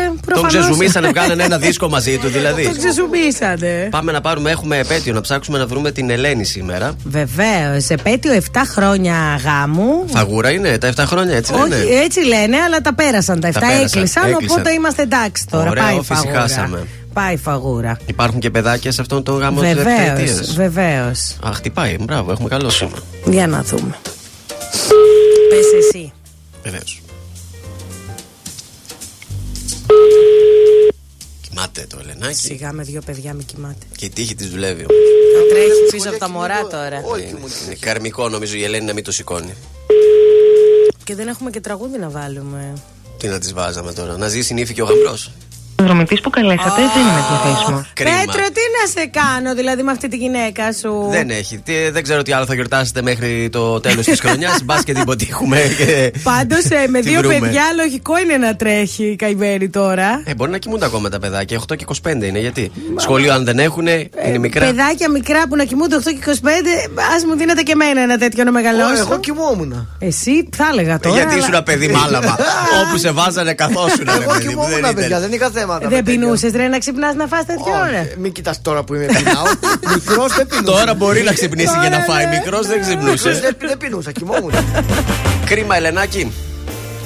Τον 0.07 0.21
προφανώς... 0.21 0.53
ξεζουμίσανε, 0.55 1.09
βγάλανε 1.09 1.43
ένα 1.45 1.59
δίσκο 1.67 1.89
μαζί 1.89 2.17
του 2.19 2.29
δηλαδή. 2.29 2.65
Τον 2.65 2.79
ξεζουμίσανε. 2.79 3.89
Πάμε 3.91 4.13
να 4.13 4.21
πάρουμε, 4.21 4.51
έχουμε 4.51 4.79
επέτειο, 4.79 5.13
να 5.13 5.21
ψάξουμε 5.21 5.59
να 5.59 5.67
βρούμε 5.67 5.91
την 5.91 6.11
Ελένη 6.11 6.45
σήμερα. 6.45 6.97
Βεβαίως. 7.05 7.89
Επέτειο 7.89 8.33
7 8.53 8.61
χρόνια 8.67 9.41
γάμου. 9.45 10.05
Φαγούρα 10.07 10.51
είναι, 10.51 10.79
τα 10.79 10.93
7 10.97 11.03
χρόνια 11.07 11.37
έτσι 11.37 11.53
λένε. 11.53 11.75
Όχι, 11.75 11.93
έτσι 12.05 12.21
λένε, 12.27 12.57
αλλά 12.67 12.81
τα 12.81 12.95
πέρασαν 12.95 13.41
τα 13.41 13.49
7. 13.49 13.53
Τα 13.53 13.61
πέρασαν, 13.61 13.81
έκλεισαν, 13.85 14.23
έκλεισαν. 14.31 14.49
οπότε 14.51 14.73
είμαστε 14.73 15.03
εντάξει 15.03 15.47
τώρα. 15.51 15.71
Ωραία, 15.71 15.83
Πάει 15.83 15.95
η 15.95 17.06
όφη, 17.25 17.29
φαγούρα. 17.29 17.29
ησυχάσαμε. 17.29 17.29
Πάει 17.29 17.35
η 17.35 17.37
φαγούρα. 17.37 17.99
Υπάρχουν 18.07 18.41
και 18.41 18.51
παιδάκια 18.51 18.93
σε 18.93 19.01
αυτόν 19.01 19.23
τον 19.23 19.39
γάμο 19.39 19.61
της 19.61 19.75
Βεβαίως, 19.75 19.97
δευτερετία. 19.97 20.55
βεβαίως. 20.55 21.37
Α, 21.47 21.53
χτυπάει. 21.53 21.97
Μπράβο, 22.01 22.33
έχουμε 22.33 22.49
καλό 22.49 22.71
σήμα. 22.71 22.99
Για 23.25 23.47
να 23.47 23.63
δούμε. 23.63 23.97
Πες 25.49 25.73
εσύ. 25.87 26.13
Βεβαίως. 26.63 27.01
Κοιμάται 31.41 31.87
το 31.89 31.99
Ελενάκι. 32.01 32.35
Σιγά 32.35 32.73
με 32.73 32.83
δύο 32.83 33.01
παιδιά 33.07 33.33
μη 33.35 33.43
κοιμάται. 33.43 33.87
Και 33.97 34.05
η 34.05 34.09
τύχη 34.11 34.35
της 34.35 34.49
δουλεύει. 34.49 34.85
όμως. 34.85 34.97
Θα 35.37 35.55
τρέχει 35.55 35.91
πίσω 35.91 36.09
από 36.09 36.19
τα 36.19 36.29
μωρά 36.29 36.67
τώρα. 36.67 36.97
Είναι 37.67 37.75
καρμικό 37.81 38.29
νομίζω 38.29 38.57
η 38.57 38.65
Ελένη 38.65 38.85
να 38.85 38.93
μην 38.93 39.05
το 39.05 39.13
σηκώνει. 39.13 39.55
Και 41.05 41.15
δεν 41.15 41.29
έχουμε 41.29 41.51
και 41.51 41.61
τραγούδι 41.61 41.99
να 41.99 42.09
βάλουμε. 42.11 42.73
Τι 43.19 43.29
να 43.29 43.39
της 43.39 43.53
βάζαμε 43.53 43.93
τώρα, 43.93 44.17
να 44.17 44.29
ζήσει 44.29 44.53
η 44.53 44.57
νύφη 44.57 44.75
και 44.75 44.83
ο 44.83 44.85
γαμπρός. 44.85 45.33
Ο 45.81 45.85
δρομητή 45.85 46.21
που 46.23 46.31
καλέσατε 46.31 46.81
δεν 46.95 47.03
είναι 47.03 47.23
διαθέσιμος. 47.29 47.91
Κρίμα. 47.93 48.11
Πέτρο, 48.11 48.43
τι 48.43 48.61
να 48.77 49.01
σε 49.01 49.07
κάνω 49.07 49.55
δηλαδή 49.55 49.83
με 49.83 49.91
αυτή 49.91 50.09
τη 50.09 50.17
γυναίκα 50.17 50.73
σου; 50.73 51.07
Δεν 51.11 51.31
έχει. 51.31 51.59
Τι, 51.59 51.91
δεν 51.91 52.03
ξέρω 52.03 52.23
τι 52.23 52.33
άλλο 52.33 52.47
θα 52.47 52.55
γιορτάσετε 52.55 53.03
μέχρι 53.03 53.49
το 53.53 53.81
τέλος 53.81 54.05
της 54.05 54.21
χρονιάς. 54.21 54.63
Μπας 54.65 54.85
και 54.85 54.93
την 54.93 55.05
ποτύχουμε. 55.05 55.61
Και... 55.79 56.13
Πάντως 56.23 56.63
με 56.89 57.01
τη 57.01 57.09
δύο 57.09 57.19
βρούμε. 57.19 57.39
παιδιά 57.39 57.63
λογικό 57.77 58.19
είναι 58.19 58.37
να 58.37 58.57
τρέχει 58.57 59.05
η 59.05 59.17
καημένη 59.17 59.69
τώρα. 59.69 60.23
Ε, 60.25 60.35
μπορεί 60.35 60.51
να 60.51 60.59
κοιμούνται 60.59 60.85
ακόμα 60.85 61.09
τα 61.09 61.19
παιδάκια. 61.19 61.61
8 61.73 61.77
και 61.77 61.85
25 62.03 62.23
είναι. 62.23 62.39
Γιατί; 62.39 62.71
Σχολείο, 62.97 63.33
αν 63.33 63.45
δεν 63.45 63.59
έχουν, 63.59 63.87
είναι 63.87 64.39
μικρά. 64.39 64.67
Παιδάκια 64.67 65.11
μικρά 65.11 65.49
που 65.49 65.57
να 65.57 65.65
κοιμούνται 65.65 65.97
8 65.97 66.03
και 66.03 66.19
25, 66.27 66.31
ας 67.17 67.25
μου 67.25 67.37
δίνετε 67.37 67.63
και 67.63 67.73
εμένα 67.73 68.01
ένα 68.03 68.19
τέτοιο 68.19 68.45
να 68.45 68.51
Ω, 68.51 68.53
μεγαλώσω. 68.53 69.01
Εγώ 69.01 69.19
κοιμόμουν. 69.21 69.89
Εσύ 69.99 70.49
θα 70.57 70.69
έλεγα 70.73 70.99
τώρα. 70.99 71.15
Γιατί 71.17 71.35
αλλά- 71.35 71.49
ήσουν 71.49 71.63
παιδί 71.63 71.89
μάλαμα; 71.89 72.37
Όπου 72.87 72.99
σε 72.99 73.11
βάζανε 73.11 73.53
καθόσουν. 73.55 74.09
Εγώ 74.23 74.39
κοιμόμουν, 74.39 74.95
παιδιά, 74.95 75.21
δεν 75.21 75.33
είχα 75.33 75.51
θέματα. 75.67 75.89
Δεν 75.89 76.03
πεινούσες 76.03 76.53
ρε 76.53 76.69
να 76.69 76.79
ξυπνάς 76.79 77.15
να 77.15 77.27
φας 77.27 77.45
τέτοια 77.47 77.73
ώρα. 77.89 78.01
Όχι, 78.01 78.15
Μην 78.19 78.33
κοιτάς 78.33 78.63
τώρα 78.63 78.83
που 78.85 78.95
είμαι 78.95 79.07
πεινάω. 79.07 79.45
Μικρός 79.95 80.33
δεν 80.37 80.47
πεινούσα. 80.47 80.73
Τώρα 80.79 80.95
μπορεί 80.95 81.23
να 81.23 81.33
ξυπνήσει 81.33 81.75
για 81.81 81.91
να 81.91 81.99
φάει. 81.99 82.27
Μικρός 82.27 82.67
δεν 82.67 82.79
Μικρός 82.79 82.97
ξυπνούσε. 83.15 83.41
δεν- 83.41 83.57
Δεν 83.69 83.77
πεινούσα, 83.79 84.13
κοιμόμουν. 84.13 84.53
Κρίμα, 85.47 85.77
Ελενάκι. 85.77 86.33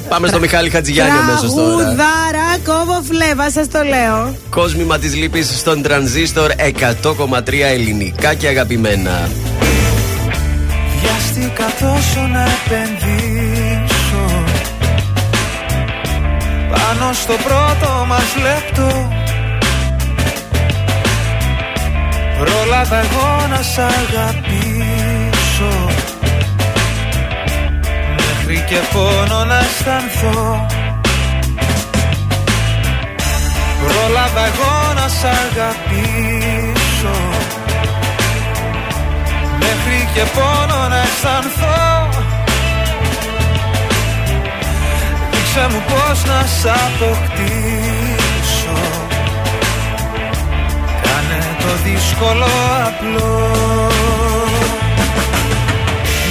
Πάμε 0.08 0.28
στο 0.28 0.38
Μιχάλη 0.38 0.70
Χατζηγιάννη 0.70 1.18
αμέσως 1.18 1.54
τώρα. 1.54 1.76
Τραγουδάρα, 1.76 2.46
κόβω 2.64 3.02
φλέβα, 3.02 3.50
σας 3.50 3.68
το 3.68 3.78
λέω. 3.82 4.36
Κόσμημα 4.50 4.98
της 4.98 5.14
λύπης 5.14 5.58
στον 5.58 5.82
τρανζίστορ 5.82 6.50
100,3 6.56 7.66
ελληνικά 7.66 8.34
και 8.34 8.46
αγαπημένα. 8.46 9.28
Βιάστηκα 11.00 11.64
τόσο 11.80 12.20
να 12.32 12.42
επενδύσω 12.42 13.79
Πάνω 16.70 17.12
στο 17.12 17.33
πρώτο 17.33 18.04
μας 18.06 18.37
λεπτό. 18.42 19.09
Πρόλαβα 22.38 22.96
εγώ 22.96 23.46
να 23.50 23.62
σ' 23.62 23.78
αγαπήσω. 23.78 25.72
Μέχρι 28.16 28.64
και 28.68 28.78
πόνο 28.92 29.44
να 29.44 29.59
αισθανθώ. 29.59 30.66
Πρόλαβα 33.80 34.44
εγώ 34.46 34.92
να 34.94 35.09
σ' 35.09 35.24
αγαπήσω. 35.24 37.16
Μέχρι 39.59 40.09
και 40.14 40.22
πόνο 40.35 40.88
να 40.88 40.96
αισθανθώ 40.96 42.09
Δείξε 45.52 45.68
μου 45.74 45.82
πως 45.90 46.18
να 46.30 46.40
σ' 46.56 46.68
αποκτήσω; 46.86 48.78
Κάνε 51.04 51.40
το 51.62 51.72
δύσκολο 51.86 52.50
απλό. 52.86 53.32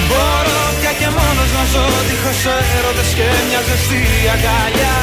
Μπορώ 0.08 0.60
πια 0.78 0.92
και 1.00 1.08
μόνος 1.16 1.50
να 1.56 1.64
ζω 1.72 1.84
δίχως 2.08 2.42
έρωτες 2.76 3.10
και 3.18 3.28
μια 3.48 3.60
ζεστή 3.68 4.04
αγκαλιά. 4.34 4.98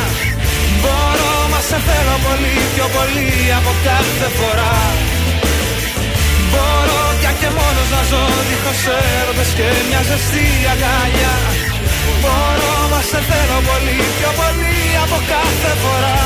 Μπορώ 0.82 1.34
μα 1.51 1.60
σε 1.69 1.77
θέλω 1.88 2.15
πολύ 2.27 2.56
πιο 2.73 2.86
πολύ 2.95 3.30
από 3.60 3.71
κάθε 3.88 4.27
φορά. 4.38 4.75
Μπορώ 6.51 7.01
πια 7.19 7.32
και 7.39 7.49
μόνος 7.58 7.89
να 7.95 8.01
ζω 8.10 8.23
δίχως 8.49 8.82
έρωτες 9.19 9.49
και 9.58 9.67
μια 9.88 10.01
ζεστή 10.10 10.47
αγκαλιά 10.73 11.36
Μπορώ 12.22 12.76
μα 12.91 13.02
σε 13.10 13.20
θέλω 13.30 13.60
πολύ 13.70 14.00
πιο 14.17 14.32
πολύ 14.39 14.78
από 15.04 15.17
κάθε 15.34 15.72
φορά. 15.84 16.17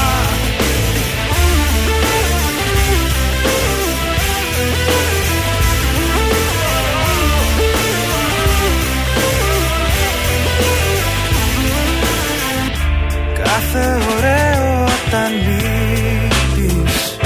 Κάθε 13.43 13.97
ωραίο 14.17 14.83
όταν 14.83 15.31
λείπεις 15.45 17.17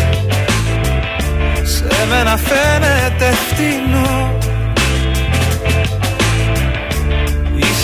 Σε 1.63 2.05
μένα 2.09 2.37
φαίνεται 2.37 3.31
φτηνό 3.47 4.24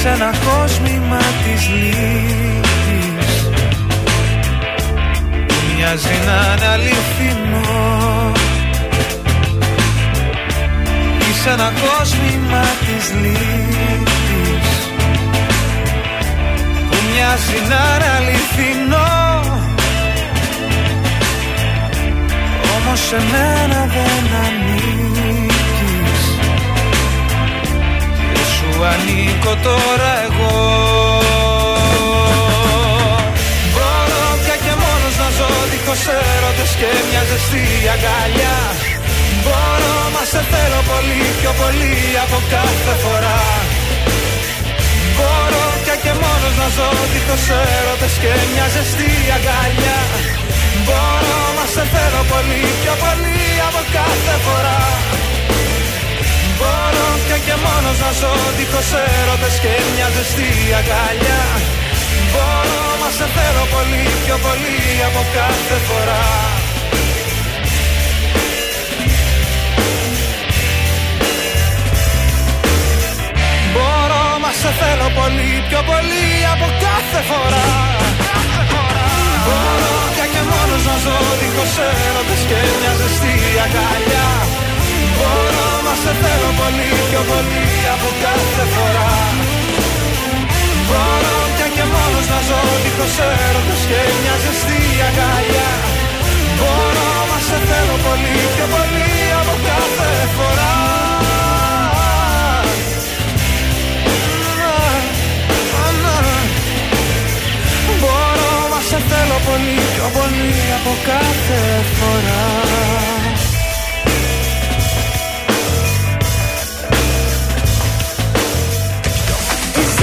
Είσαι 0.03 0.09
ένα 0.09 0.31
κόσμημα 0.49 1.17
της 1.17 1.69
λύπης. 1.69 3.33
Που 5.47 5.55
μοιάζει 5.75 6.17
να 6.25 6.55
είναι 6.55 6.67
αληθινό. 6.73 8.31
Είσαι 11.29 11.49
ένα 11.49 11.71
κόσμημα 11.85 12.63
της 12.85 13.05
λύπης. 13.21 14.69
Που 16.89 16.97
μοιάζει 17.09 17.59
να 17.69 17.81
είναι 17.95 18.09
αληθινό. 18.17 19.09
Όμως 22.75 22.99
σε 22.99 23.17
μένα 23.31 23.85
δεν 23.85 24.23
ανήκεις 24.45 25.00
Και 28.81 28.87
σου 28.87 28.93
ανήκω 28.95 29.53
τώρα 29.67 30.11
εγώ. 30.27 30.53
Μπορώ 33.73 34.25
πια 34.41 34.55
και 34.63 34.73
μόνος 34.83 35.15
να 35.21 35.29
ζω 35.37 35.49
δίχως 35.71 36.03
έρωτες 36.35 36.71
και 36.79 36.89
μια 37.09 37.23
ζεστή 37.29 37.65
αγκαλιά. 37.93 38.57
Μπορώ 39.43 39.97
μα 40.13 40.23
σε 40.31 40.41
θέλω 40.51 40.81
πολύ 40.91 41.23
πιο 41.39 41.51
πολύ 41.61 41.95
από 42.25 42.37
κάθε 42.53 42.93
φορά. 43.03 43.41
Μπορώ 45.15 45.65
πια 45.83 45.95
και 46.03 46.13
μόνος 46.21 46.55
να 46.61 46.67
ζω 46.75 46.89
δίχως 47.13 47.45
έρωτες 47.77 48.13
και 48.21 48.31
μια 48.53 48.67
ζεστή 48.75 49.11
αγκαλιά. 49.37 49.99
Μπορώ 50.85 51.41
μα 51.57 51.65
σε 51.73 51.83
θέλω 51.93 52.21
πολύ 52.33 52.63
πιο 52.81 52.93
πολύ 53.03 53.41
από 53.67 53.81
κάθε 53.97 54.35
φορά 54.45 54.81
Μπορώ 56.61 57.07
πια 57.25 57.37
και 57.45 57.55
μόνος 57.65 57.97
να 58.03 58.11
ζω 58.19 58.33
δίχως 58.57 58.89
έρωτες 59.19 59.55
και 59.63 59.73
μια 59.93 60.07
ζεστή 60.15 60.51
αγκαλιά. 60.79 61.41
Μπορώ 62.31 62.83
μα 63.01 63.09
σε 63.17 63.27
θέλω 63.35 63.63
πολύ 63.75 64.03
πιο 64.23 64.37
πολύ 64.45 64.79
από 65.07 65.21
κάθε 65.37 65.77
φορά. 65.87 66.23
Μπορώ 73.73 74.25
μα 74.43 74.51
σε 74.61 74.71
θέλω 74.79 75.09
πολύ 75.19 75.51
πιο 75.67 75.81
πολύ 75.89 76.25
από 76.53 76.67
κάθε 76.85 77.19
φορά. 77.29 77.67
Μπορώ 79.45 79.95
πια 80.13 80.25
και 80.33 80.41
μόνος 80.51 80.83
να 80.89 80.95
ζω 81.03 81.17
δίχως 81.39 81.73
έρωτες 82.05 82.41
και 82.49 82.59
μια 82.79 82.93
ζεστή 82.99 83.35
αγκαλιά. 83.65 84.29
Μπορώ 85.17 85.80
Μα 85.93 85.97
σε 85.97 86.13
θέλω 86.23 86.51
πολύ 86.61 86.89
πιο 87.09 87.21
πολύ 87.31 87.65
από 87.95 88.09
κάθε 88.23 88.63
φορά. 88.73 89.11
Μπορώ 90.87 91.37
πια 91.55 91.67
και 91.75 91.83
μόνος 91.93 92.27
να 92.33 92.39
ζω 92.47 92.59
δίχως 92.83 93.15
έρωτος 93.45 93.81
και 93.89 93.99
μια 94.21 94.35
ζεστή 94.43 94.81
αγκαλιά. 95.07 95.69
Μπορώ 96.59 97.09
μα 97.29 97.39
σε 97.47 97.57
θέλω 97.67 97.95
πολύ 98.05 98.35
πιο 98.53 98.65
πολύ 98.73 99.11
από 99.41 99.53
κάθε 99.67 100.11
φορά. 100.35 100.73
Μπορώ 108.01 108.53
μα 108.71 108.79
σε 108.89 108.99
θέλω 109.09 109.37
πολύ 109.47 109.77
πιο 109.93 110.07
πολύ 110.17 110.53
από 110.77 110.91
κάθε 111.09 111.61
φορά. 111.97 112.41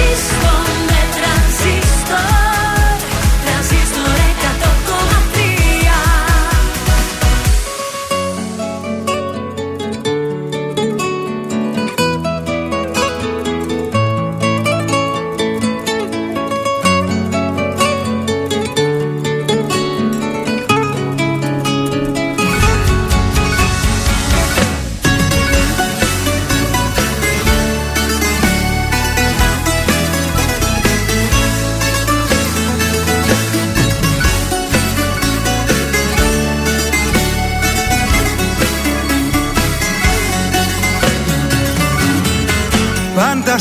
Ζήστο 0.09 0.98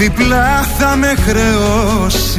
διπλά 0.00 0.66
θα 0.78 0.96
με 0.96 1.14
χρεώσεις. 1.26 2.34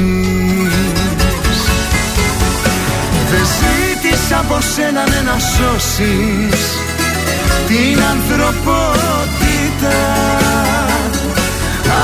Δεν 3.32 3.46
ζήτησα 3.58 4.40
από 4.40 4.58
σένα 4.76 5.04
ναι, 5.10 5.22
να 5.32 5.38
σώσεις. 5.40 6.62
Την 7.68 8.00
ανθρωπότητα. 8.14 9.98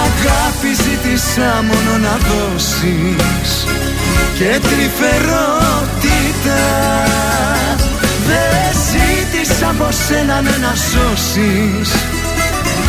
Αγάπη 0.03 0.71
ζήτησα 0.83 1.63
μόνο 1.69 1.97
να 1.97 2.17
δώσεις. 2.27 3.65
Και 4.37 4.59
τρυφερότητα. 4.67 6.63
Δεν 8.27 8.69
ζήτησα 8.89 9.69
από 9.69 9.87
σένα 9.91 10.41
ναι, 10.41 10.55
να 10.61 10.73
σώσεις 10.75 12.16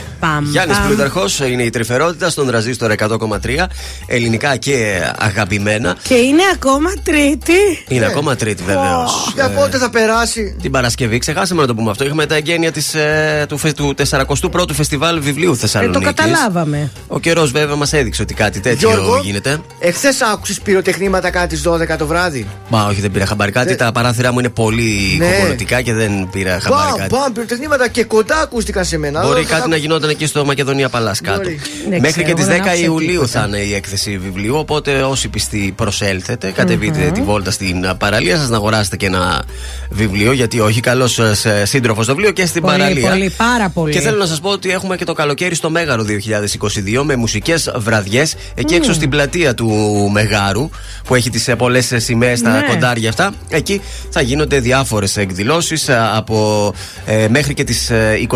Γιάννης 0.50 0.76
παμ. 0.76 0.86
Πλούταρχος 0.86 1.40
είναι 1.40 1.62
η 1.62 1.70
τρυφερότητα 1.70 2.30
στον 2.30 2.46
τραζίστορ 2.46 2.90
100,3. 2.90 3.66
Ελληνικά 4.06 4.56
και 4.56 5.00
αγαπημένα. 5.18 5.96
Και 6.02 6.14
είναι 6.14 6.42
ακόμα 6.54 6.90
τρίτη. 7.02 7.52
Είναι 7.88 8.06
ακόμα 8.06 8.36
τρίτη 8.36 8.62
βεβαίως. 8.62 9.32
Για 9.34 9.48
πότε 9.50 9.78
θα 9.78 9.90
περάσει; 9.90 10.56
Την 10.62 10.70
Παρασκευή, 10.70 11.18
ξεχάσαμε 11.18 11.60
να 11.60 11.66
το 11.66 11.74
πούμε 11.74 11.90
αυτό. 11.90 12.04
Είχαμε 12.04 12.26
τα 12.26 12.34
εγγένεια 12.34 12.72
της, 12.72 12.94
ε, 12.94 13.44
του, 13.48 13.58
φε- 13.58 13.76
του 13.76 13.94
41ου 14.10 14.72
Φεστιβάλ 14.72 15.20
Βιβλίου 15.20 15.52
Ε, 15.52 15.56
Θεσσαλονίκης. 15.56 16.06
το 16.06 16.14
καταλάβαμε. 16.14 16.90
Ο 17.06 17.18
καιρός 17.20 17.50
βέβαια 17.50 17.74
μας 17.76 17.92
έδειξε 17.92 18.22
ότι 18.22 18.34
κάτι 18.34 18.60
τέτοιο 18.60 18.88
Γιώργο, 18.90 19.20
γίνεται. 19.24 19.58
εχθές 19.78 20.20
άκουσες 20.22 20.60
πυροτεχνήματα 20.60 21.30
κάτι 21.30 21.56
12 21.64 21.96
το 21.98 22.06
βράδυ; 22.06 22.46
Μα 22.68 22.84
όχι, 22.86 23.00
δεν 23.00 23.10
πήρα 23.10 23.26
χαμπάρι 23.26 23.52
κάτι. 23.52 23.72
Ε, 23.72 23.74
Τα 23.74 23.92
παράθυρά 23.92 24.32
μου 24.32 24.38
είναι 24.38 24.48
πολύ 24.48 25.16
ναι. 25.18 25.26
κοκκινωτικά 25.26 25.80
και 25.82 25.92
δεν 25.92 26.07
δεν 26.08 26.28
πήρα 26.32 26.60
χαμπάρι 26.60 26.88
Μπαμ, 26.88 26.96
κάτι. 26.96 27.14
μπαμ, 27.14 27.32
πυροτεχνήματα 27.32 27.88
και 27.88 28.04
κοντά 28.04 28.40
ακούστηκαν 28.40 28.84
σε 28.84 28.98
μένα. 28.98 29.20
Μπορεί 29.22 29.38
Αλλά 29.38 29.48
κάτι 29.48 29.68
να 29.68 29.76
γινόταν 29.76 30.10
εκεί 30.10 30.26
στο 30.26 30.44
Μακεδονία 30.44 30.88
Παλάς 30.88 31.20
κάτω. 31.20 31.40
Μπορεί. 31.42 31.60
Δεν 31.88 32.00
Μέχρι 32.00 32.24
και 32.24 32.32
ξέρω, 32.32 32.36
τι 32.36 32.42
δεν 32.44 32.62
10 32.62 32.66
άκουσα 32.68 32.74
Ιουλίου 32.84 33.10
τίποτα. 33.10 33.28
θα 33.40 33.44
είναι 33.46 33.58
η 33.58 33.74
έκθεση 33.74 34.18
βιβλίου. 34.18 34.56
Οπότε 34.56 35.02
όσοι 35.02 35.28
πιστοί 35.28 35.72
προσέλθετε, 35.76 36.50
κατεβείτε 36.50 37.10
τη 37.14 37.22
βόλτα 37.22 37.50
στην 37.50 37.86
α, 37.86 37.94
παραλία 37.96 38.36
σας 38.36 38.48
να 38.48 38.56
αγοράσετε 38.56 38.96
και 38.96 39.06
ένα 39.06 39.42
βιβλίο. 39.90 40.32
Γιατί 40.32 40.60
όχι, 40.60 40.80
καλός 40.80 41.20
σύντροφος 41.62 42.04
στο 42.04 42.14
βιβλίο 42.14 42.32
και 42.32 42.46
στην 42.46 42.62
Πολύ, 42.62 42.76
παραλία. 42.78 43.10
πολύ, 43.10 43.30
πάρα 43.36 43.68
πολύ. 43.68 43.92
Και 43.92 44.00
θέλω 44.00 44.16
να 44.18 44.26
σας 44.26 44.40
πω 44.40 44.48
ότι 44.50 44.70
έχουμε 44.70 44.96
και 44.96 45.04
το 45.04 45.12
καλοκαίρι 45.12 45.54
στο 45.54 45.70
Μέγαρο 45.70 46.04
2022 46.04 47.02
με 47.04 47.16
μουσικές 47.16 47.72
βραδιές 47.76 48.34
εκεί 48.54 48.74
έξω 48.74 48.92
στην 48.92 49.08
πλατεία 49.10 49.54
του 49.54 49.68
Μεγάρου 50.12 50.68
που 51.04 51.14
έχει 51.14 51.30
τις 51.30 51.48
πολλές 51.58 51.92
σημαίες 51.96 52.38
στα 52.38 52.50
Ναι. 52.50 52.62
κοντάρια 52.68 53.08
αυτά. 53.08 53.32
Εκεί 53.48 53.80
θα 54.10 54.20
γίνονται 54.20 54.60
διάφορες 54.60 55.16
εκδηλώσεις 55.16 55.88
από 56.16 56.72
ε, 57.06 57.26
μέχρι 57.28 57.54
και 57.54 57.64
τις 57.64 57.90
21 58.28 58.34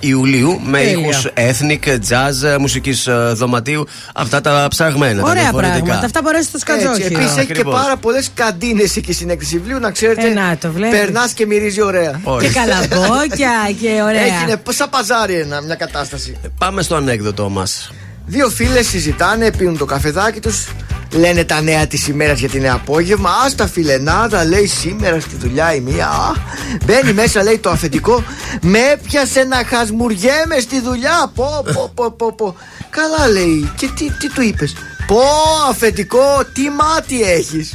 Ιουλίου 0.00 0.60
με 0.64 0.78
Τέλεια. 0.78 0.92
ήχους 0.92 1.26
ethnic, 1.34 1.88
jazz, 1.88 2.56
μουσικής 2.58 3.08
δωματίου. 3.32 3.86
Αυτά 4.14 4.40
τα 4.40 4.66
ψαγμένα. 4.70 5.22
τα 5.22 5.30
Ωραία 5.30 5.42
διαφορετικά. 5.42 5.78
πράγματα. 5.78 6.06
Αυτά 6.06 6.20
μπορέσει 6.22 6.48
στο 6.48 6.58
σκατζόχυρο. 6.58 7.06
Επίσης 7.06 7.36
έχει 7.36 7.46
και 7.46 7.52
Ακριβώς. 7.52 7.80
πάρα 7.80 7.96
πολλές 7.96 8.30
καντίνες 8.34 8.96
εκεί 8.96 9.12
στην 9.12 9.30
έκθεση 9.30 9.58
βιβλίου, 9.58 9.78
να 9.78 9.90
ξέρετε. 9.90 10.26
Ε, 10.26 10.32
να 10.32 10.56
το 10.60 10.72
βλέπεις. 10.72 10.98
Περνάς 10.98 11.32
και 11.32 11.46
μυρίζει 11.46 11.82
ωραία. 11.82 12.10
Και 12.10 12.18
Ορίστε. 12.30 12.60
καλαμπόκια 12.60 13.50
και 13.80 14.02
ωραία. 14.02 14.20
Έχει 14.22 14.56
σαν 14.68 14.88
παζάρι 14.90 15.34
ένα, 15.34 15.62
μια 15.62 15.74
κατάσταση. 15.74 16.36
Πάμε 16.58 16.82
στο 16.82 16.94
ανέκδοτο 16.94 17.48
μας. 17.48 17.92
Δύο 18.26 18.48
φίλες 18.48 18.88
συζητάνε, 18.88 19.50
πίνουν 19.50 19.78
το 19.78 19.84
καφεδάκι 19.84 20.40
τους, 20.40 20.68
λένε 21.12 21.44
τα 21.44 21.60
νέα 21.60 21.86
της 21.86 22.08
ημέρας 22.08 22.38
γιατί 22.38 22.56
είναι 22.56 22.70
απόγευμα. 22.70 23.30
Α 23.30 23.54
τα 23.56 23.66
φιλενάδα, 23.66 24.44
λέει 24.44 24.66
σήμερα 24.66 25.20
στη 25.20 25.36
δουλειά 25.36 25.74
η 25.74 25.80
μία. 25.80 26.06
Α, 26.06 26.32
Μπαίνει 26.84 27.12
μέσα, 27.12 27.42
λέει 27.42 27.58
το 27.58 27.70
αφεντικό. 27.70 28.24
Με 28.60 28.78
έπιασε 28.78 29.44
να 29.44 29.64
χασμουριέμαι 29.64 30.58
στη 30.60 30.80
δουλειά. 30.80 31.32
Πω, 31.34 31.64
πω, 31.74 31.92
πω, 31.94 32.10
πω, 32.10 32.32
πω. 32.32 32.56
Καλά, 32.90 33.28
λέει. 33.28 33.72
Και 33.76 33.88
τι, 33.96 34.10
τι 34.10 34.28
του 34.28 34.42
είπες; 34.42 34.74
Πω, 35.06 35.22
αφεντικό, 35.68 36.42
τι 36.52 36.70
μάτι 36.70 37.22
έχεις; 37.22 37.72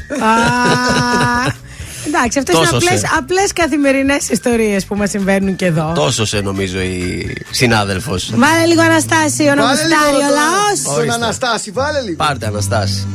Α, 2.07 2.19
Εντάξει, 2.19 2.39
αυτές 2.39 2.55
είναι 2.55 2.65
Τόσος 2.65 2.83
απλές, 2.83 2.99
σε. 2.99 3.07
απλές 3.17 3.53
καθημερινές 3.53 4.29
ιστορίες 4.29 4.85
που 4.85 4.95
μας 4.95 5.09
συμβαίνουν 5.09 5.55
και 5.55 5.65
εδώ. 5.65 5.91
Τόσος 5.95 6.29
σε 6.29 6.39
νομίζω 6.41 6.79
η 6.79 7.33
συνάδελφος. 7.51 8.31
Βάλε 8.35 8.65
λίγο 8.65 8.81
Αναστάσιο 8.81 9.55
να 9.55 9.61
γουστάρει 9.61 10.15
ο 10.15 10.33
λαός. 10.39 10.81
Τον 10.83 10.93
Ορίστε. 10.93 11.13
Αναστάση, 11.13 11.71
βάλε 11.71 12.01
λίγο. 12.01 12.15
Πάρτε 12.15 12.45
Αναστάση. 12.45 13.07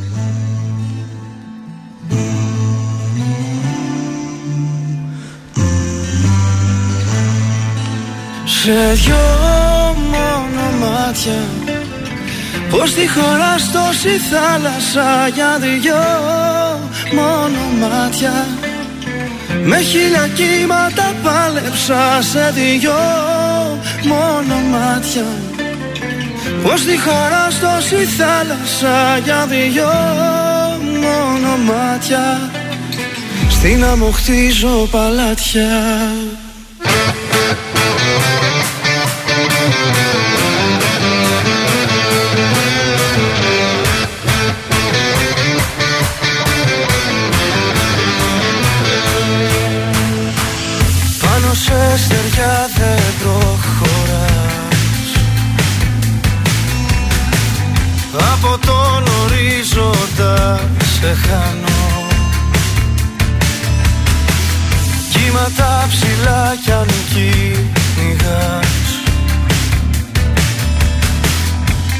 Σε 8.45 8.93
δυο 8.93 9.15
μόνο 9.95 10.63
μάτια 10.79 11.41
Πως 12.69 12.93
τη 12.93 13.07
χωράς 13.09 13.71
τόση 13.71 14.17
θάλασσα 14.17 15.27
Για 15.33 15.57
δυο 15.59 15.95
μόνο 17.13 17.87
μάτια 17.87 18.45
Με 19.65 19.77
χίλια 19.77 20.27
κύματα 20.27 21.13
πάλεψα 21.23 22.21
Σε 22.21 22.53
δυο 22.53 22.93
μόνο 24.03 24.55
μάτια. 24.55 25.25
Πως 26.63 26.81
τη 26.85 26.99
χωράς 26.99 27.59
τόση 27.59 27.95
θάλασσα 27.95 29.17
Για 29.23 29.45
δυο 29.45 29.93
μόνο 31.01 31.57
μάτια. 31.57 32.51
Στην 33.49 33.83
άμμο 33.83 34.11
χτίζω 34.11 34.87
παλάτια 34.91 35.71
σε 52.43 52.49
στεριά 52.49 52.69
δεν 52.77 53.01
προχωράς. 53.19 55.07
Από 58.33 58.57
τον 58.65 59.03
ορίζοντα 59.23 60.59
σε 60.99 61.11
χάνω. 61.27 61.81
Κύματα 65.11 65.87
ψηλά 65.89 66.55
κι 66.63 66.71
αν 66.71 66.87
κυνηγάς. 67.09 68.87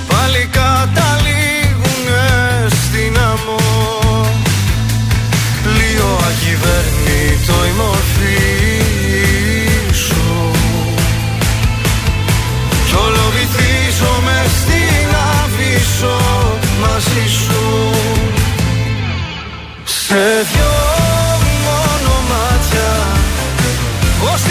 Πάλι 0.08 0.50
καταλήγουνε 0.52 2.26
στην 2.68 3.18
άμμο 3.18 3.62
Λίγο 5.64 6.18
ακυβέρνητο 6.30 7.66
η 7.66 7.72
μορφή 7.78 8.83
μαζί 17.04 17.30
σου. 17.30 17.92
Σε 19.86 20.24
δυο 20.52 20.74
μόνο 21.66 22.14
μάτια 22.30 22.92
Ως 24.34 24.42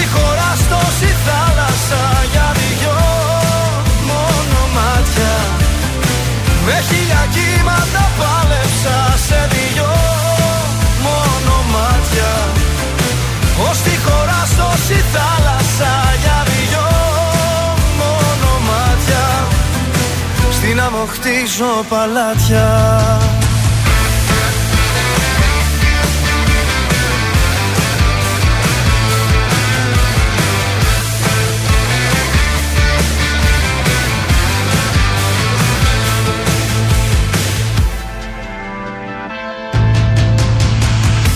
χτίζω 21.23 21.85
παλάτια. 21.89 23.21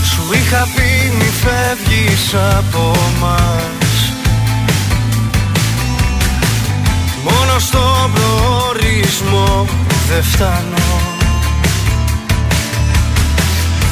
Σου 0.03 0.33
είχα 0.33 0.67
πει 0.75 1.15
μη 1.17 1.23
φεύγεις 1.23 2.33
από 2.57 2.95
μας 3.19 3.76
Μόνο 7.57 7.69
στον 7.69 8.11
προορισμό. 8.13 9.65
Δεν 10.09 10.23
φτάνω. 10.23 10.85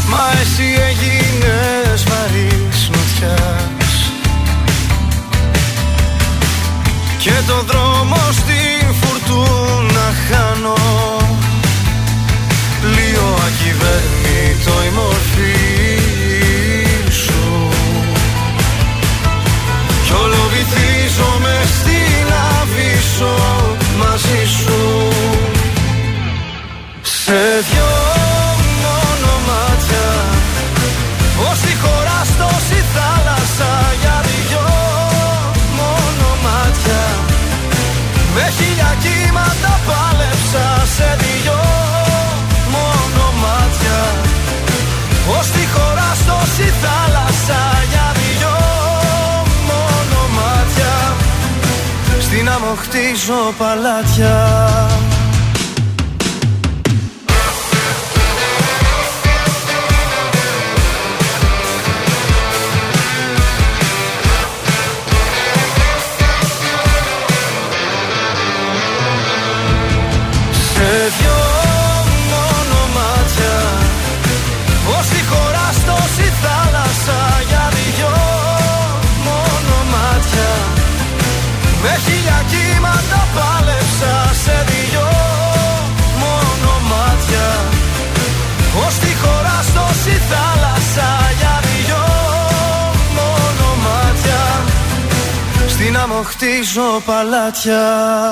Μα 0.09 0.31
εσύ 0.41 0.63
έγινες 0.89 2.03
βαρύς 2.03 2.89
νοτιάς 2.89 4.11
Και 7.17 7.31
το 7.47 7.63
δρόμο 7.67 8.17
στην 8.31 8.93
φουρτούνα 9.01 10.13
χάνω. 10.29 10.77
Λίγο 12.81 13.37
ακυβέρνητο 13.47 14.83
η 14.87 14.91
μορφή 14.95 15.99
σου. 17.09 17.69
Κι 20.05 20.13
όλο 20.23 20.49
βυθίζομαι 20.53 21.61
στην 21.79 22.14
αβύσσο 22.65 23.35
μαζί 23.97 24.45
σου. 24.57 25.07
Σε 27.01 27.33
δυο 27.71 28.04
χτίζω 52.75 53.53
παλάτια 53.57 54.47
χτίζω 96.23 97.01
παλάτια. 97.05 97.79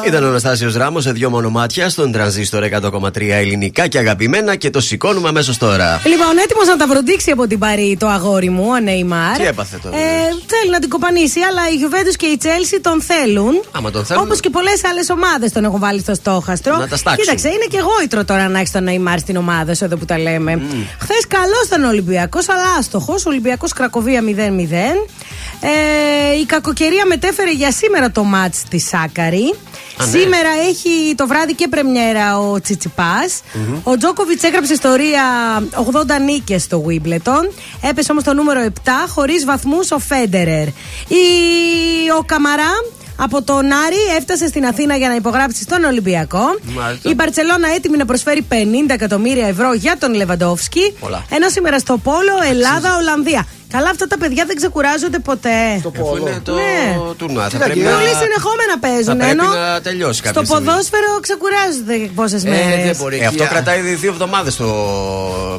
Ήταν 0.05 0.23
ο 0.23 0.27
Αναστάσιος 0.27 0.75
Ράμος 0.75 1.03
σε 1.03 1.11
δύο 1.11 1.29
μονομάτια 1.29 1.89
στον 1.89 2.11
τρανζίστορ 2.11 2.63
100,3 2.63 3.29
ελληνικά 3.29 3.88
και 3.88 3.97
αγαπημένα 3.97 4.55
και 4.55 4.69
το 4.69 4.81
σηκώνουμε 4.81 5.27
αμέσως 5.27 5.57
τώρα. 5.57 6.01
Λοιπόν, 6.05 6.38
έτοιμος 6.43 6.67
να 6.67 6.77
τα 6.77 6.88
βροντίξει 6.88 7.31
από 7.31 7.47
την 7.47 7.59
Παρή 7.59 7.97
το 7.99 8.07
αγόρι 8.07 8.49
μου, 8.49 8.67
ο 8.69 8.79
Νεϊμάρ. 8.79 9.38
Τι 9.38 9.45
έπαθε 9.45 9.77
τώρα. 9.84 9.97
Ε, 9.97 10.01
θέλει 10.45 10.71
να 10.71 10.79
την 10.79 10.89
κοπανίσει, 10.89 11.39
αλλά 11.39 11.61
η 11.71 11.75
Γιουβέντους 11.75 12.15
και 12.15 12.25
η 12.25 12.38
Τσέλση 12.38 12.81
τον 12.81 13.01
θέλουν. 13.01 13.63
Άμα 13.71 13.91
τον 13.91 14.05
θέλουν. 14.05 14.23
Όπως 14.23 14.39
και 14.39 14.49
πολλές 14.49 14.86
άλλες 14.86 15.09
ομάδες 15.09 15.51
τον 15.51 15.63
έχουν 15.63 15.79
βάλει 15.79 15.99
στο 15.99 16.13
στόχαστρο. 16.13 16.77
Να 16.77 16.88
τα 16.88 16.97
στάξουν. 16.97 17.23
Κοίταξε, 17.23 17.47
είναι 17.47 17.65
και 17.69 17.79
γόητρο 17.79 18.25
τώρα 18.25 18.47
να 18.47 18.59
έχεις 18.59 18.71
τον 18.71 18.84
Νεϊμάρ 18.84 19.19
στην 19.19 19.36
ομάδα 19.36 19.73
σου 19.75 19.84
εδώ 19.84 19.95
που 19.97 20.05
τα 20.05 20.19
λέμε. 20.19 20.61
Χθες 20.99 21.27
καλός 21.27 21.63
ήταν 21.65 21.84
ο 21.84 21.88
Ολυμπιακός, 21.88 22.49
αλλά 22.49 22.63
άστοχος. 22.79 23.25
Ολυμπιακός 23.25 23.73
Κρακοβία 23.73 24.21
0-0. 24.21 25.07
Ε, 25.65 26.39
η 26.41 26.45
κακοκαιρία 26.45 27.05
μετέφερε 27.05 27.51
για 27.51 27.71
σήμερα 27.74 28.11
το 28.11 28.24
μάτς 28.24 28.57
στη 28.57 28.80
Σάκαρη. 28.80 29.55
Α, 29.97 30.05
ναι. 30.05 30.19
Σήμερα 30.19 30.49
έχει 30.69 31.15
το 31.15 31.28
βράδυ 31.28 31.53
και 31.53 31.67
πρεμιέρα 31.67 32.39
ο 32.39 32.61
τσιτσιπας 32.61 33.41
Ο 33.84 33.97
Τζόκοβιτς 33.97 34.43
έγραψε 34.43 34.74
ιστορία 34.74 35.24
80 35.71 36.21
νίκες 36.26 36.63
στο 36.63 36.86
Wimbledon. 36.88 37.43
Έπεσε 37.82 38.11
όμως 38.11 38.24
το 38.24 38.34
νούμερο 38.34 38.65
7 38.86 38.89
χωρίς 39.07 39.45
βαθμούς 39.45 39.91
ο 39.91 39.99
Φέντερερ. 39.99 40.67
Η... 40.67 41.24
Ο 42.19 42.24
Καμαρά 42.26 42.71
από 43.15 43.41
τον 43.41 43.71
Άρη 43.71 44.15
έφτασε 44.17 44.47
στην 44.47 44.65
Αθήνα 44.65 44.95
για 44.95 45.07
να 45.07 45.15
υπογράψει 45.15 45.63
στον 45.63 45.84
Ολυμπιακό. 45.84 46.59
Μάλιστα. 46.63 47.09
Η 47.09 47.13
Μπαρσελόνα 47.13 47.67
έτοιμη 47.76 47.97
να 47.97 48.05
προσφέρει 48.05 48.45
50 48.49 48.55
εκατομμύρια 48.88 49.47
ευρώ 49.47 49.74
για 49.74 49.97
τον 49.99 50.13
Λεβαντόφσκι. 50.13 50.93
Πολλά. 50.99 51.26
Ενώ 51.30 51.49
σήμερα 51.49 51.80
στο 51.80 51.97
Πόλο 51.97 52.34
Ελλάδα-Ολλανδία. 52.49 53.47
Καλά, 53.76 53.89
αυτά 53.95 54.05
τα 54.07 54.17
παιδιά 54.21 54.43
δεν 54.49 54.55
ξεκουράζονται 54.55 55.19
ποτέ. 55.30 55.57
Αφού 56.01 56.15
είναι 56.19 56.39
το 56.43 56.53
Ναι. 56.53 56.82
τουρνουά. 57.17 57.49
Θα 57.49 57.57
να 57.57 57.63
πρέπει 57.65 57.80
γίνει; 57.80 57.91
να, 57.91 57.97
Όλοι 57.97 58.13
συνεχόμενα 58.24 58.76
παίζουν. 58.86 59.03
θα 59.05 59.15
πρέπει 59.15 59.30
ενώ 59.32 59.43
να 59.53 59.82
τελειώσει 59.88 60.17
στο 60.19 60.24
κάποια 60.28 60.45
στιγμή. 60.45 60.65
ποδόσφαιρο 60.65 61.09
ξεκουράζονται 61.28 61.95
πόσες 62.19 62.41
Ε, 62.45 62.49
μέρες. 62.49 62.86
δεν 62.89 62.95
μπορεί. 62.99 63.17
Ε, 63.19 63.26
αυτό 63.26 63.43
Εκεί, 63.43 63.51
α, 63.51 63.55
κρατάει 63.55 63.80
δύο 64.03 64.11
εβδομάδες 64.15 64.55
το 64.55 64.65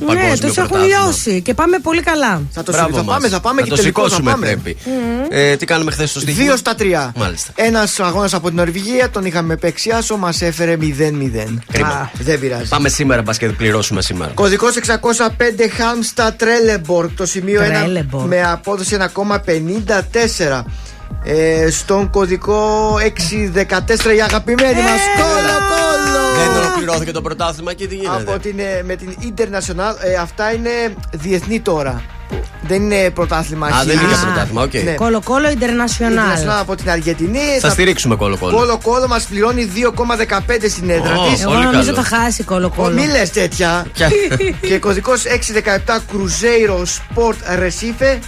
παγκόσμιο 0.07 0.29
Ναι, 0.33 0.39
τους 0.47 0.57
έχουν 0.57 0.69
πρωτάθλημα. 0.69 0.87
λιώσει 1.03 1.35
και 1.47 1.55
πάμε 1.55 1.77
πολύ 1.79 2.03
καλά. 2.03 2.33
Θα 2.57 2.63
το 2.63 2.73
Μπράβο 2.73 2.97
θα 2.97 3.03
μας. 3.03 3.15
πάμε, 3.15 3.29
θα 3.29 3.41
πάμε 3.41 3.59
να 3.61 3.67
και 3.67 3.71
το 3.73 3.77
τελικό 3.77 4.01
θα 4.03 4.09
σηκώσουμε 4.09 4.31
πάμε. 4.31 4.47
πρέπει. 4.47 4.77
Ε, 5.31 5.57
τι 5.57 5.65
κάνουμε 5.67 5.91
χθες 5.91 6.11
στο 6.11 6.21
στοιχείο. 6.21 6.45
Δύο 6.45 6.57
στα 6.57 6.75
τρία. 6.75 7.13
Μάλιστα. 7.17 7.53
Ένας 7.55 8.01
αγώνας 8.01 8.35
από 8.35 8.47
την 8.49 8.57
Νορβηγία, 8.57 9.11
τον 9.11 9.25
είχαμε 9.25 9.57
παίξει 9.57 9.91
άσο, 9.91 10.17
μας 10.17 10.43
έφερε 10.43 10.77
0-0. 10.77 11.59
Κρίμα. 11.73 11.89
Α, 11.89 12.09
δεν 12.19 12.39
πειράζει. 12.41 12.69
Πάμε 12.69 12.89
σήμερα, 12.89 13.23
μπα 13.23 13.33
και 13.35 13.47
πληρώσουμε 13.49 14.03
σήμερα. 14.03 14.31
Κωδικός 14.35 14.77
605 14.77 15.69
Χάλμσταντ 15.77 16.33
Τρέλεμποργκ, 16.35 17.11
το 17.17 17.27
σημείο 17.27 17.61
1 17.63 17.89
Τρέλεμποργκ. 18.11 18.27
με 18.29 18.43
απόδοση 18.53 18.97
1,54. 19.15 20.65
Ε, 21.27 21.71
στον 21.71 22.11
κωδικό 22.11 22.95
614 22.99 24.15
η 24.17 24.23
αγαπημένη 24.23 24.81
μας 24.81 25.01
Κόλο 25.17 25.59
Δεν 26.37 26.49
Κόλο. 26.53 26.65
ολοκληρώθηκε 26.67 27.11
το 27.13 27.23
πρωτάθλημα 27.23 27.73
και 27.75 27.87
τι 27.87 27.95
γίνεται; 27.95 28.17
Από 28.17 28.39
την, 28.39 28.59
ε, 28.59 28.83
με 28.85 28.97
την 28.97 29.15
International, 29.23 29.95
ε, 30.01 30.15
αυτά 30.15 30.53
είναι 30.53 30.71
διεθνή 31.13 31.61
τώρα. 31.61 32.03
Δεν 32.67 32.83
είναι 32.83 33.11
πρωτάθλημα 33.11 33.67
Α, 33.67 33.71
δεν 33.85 33.99
χίλιες. 33.99 34.17
είναι 34.23 34.31
πρωτάθλημα, 34.31 34.63
οκ. 34.63 34.73
Ναι. 34.75 34.93
Κολοκόλο 34.95 35.51
Ιντερνασιονάλ. 35.51 36.37
International 36.39 36.61
από 36.61 36.75
την 36.75 36.91
Αργεντινή. 36.91 37.59
Θα 37.61 37.71
στηρίξουμε 37.71 38.17
Κόλο 38.17 38.37
Κόλο. 38.37 38.57
Κόλο 38.57 38.79
Κόλο 38.83 39.07
μα 39.09 39.21
πληρώνει 39.29 39.71
2,15 39.75 40.69
στην 40.69 40.91
έδρα 40.91 41.17
Ω, 41.19 41.29
της. 41.31 41.43
Εγώ 41.43 41.53
Πολύ 41.53 41.65
νομίζω 41.65 41.93
καλός. 41.93 42.09
θα 42.09 42.17
χάσει 42.17 42.43
Κόλο 42.43 42.66
Κόλο. 42.66 42.95
Μη 42.95 43.07
λες 43.07 43.31
τέτοια. 43.31 43.87
Ποια- 43.93 44.11
και 44.69 44.79
κωδικός 44.79 45.23
617 45.25 45.95
Cruzeiro 45.95 46.79
Sport 46.83 47.59
Recife. 47.63 48.19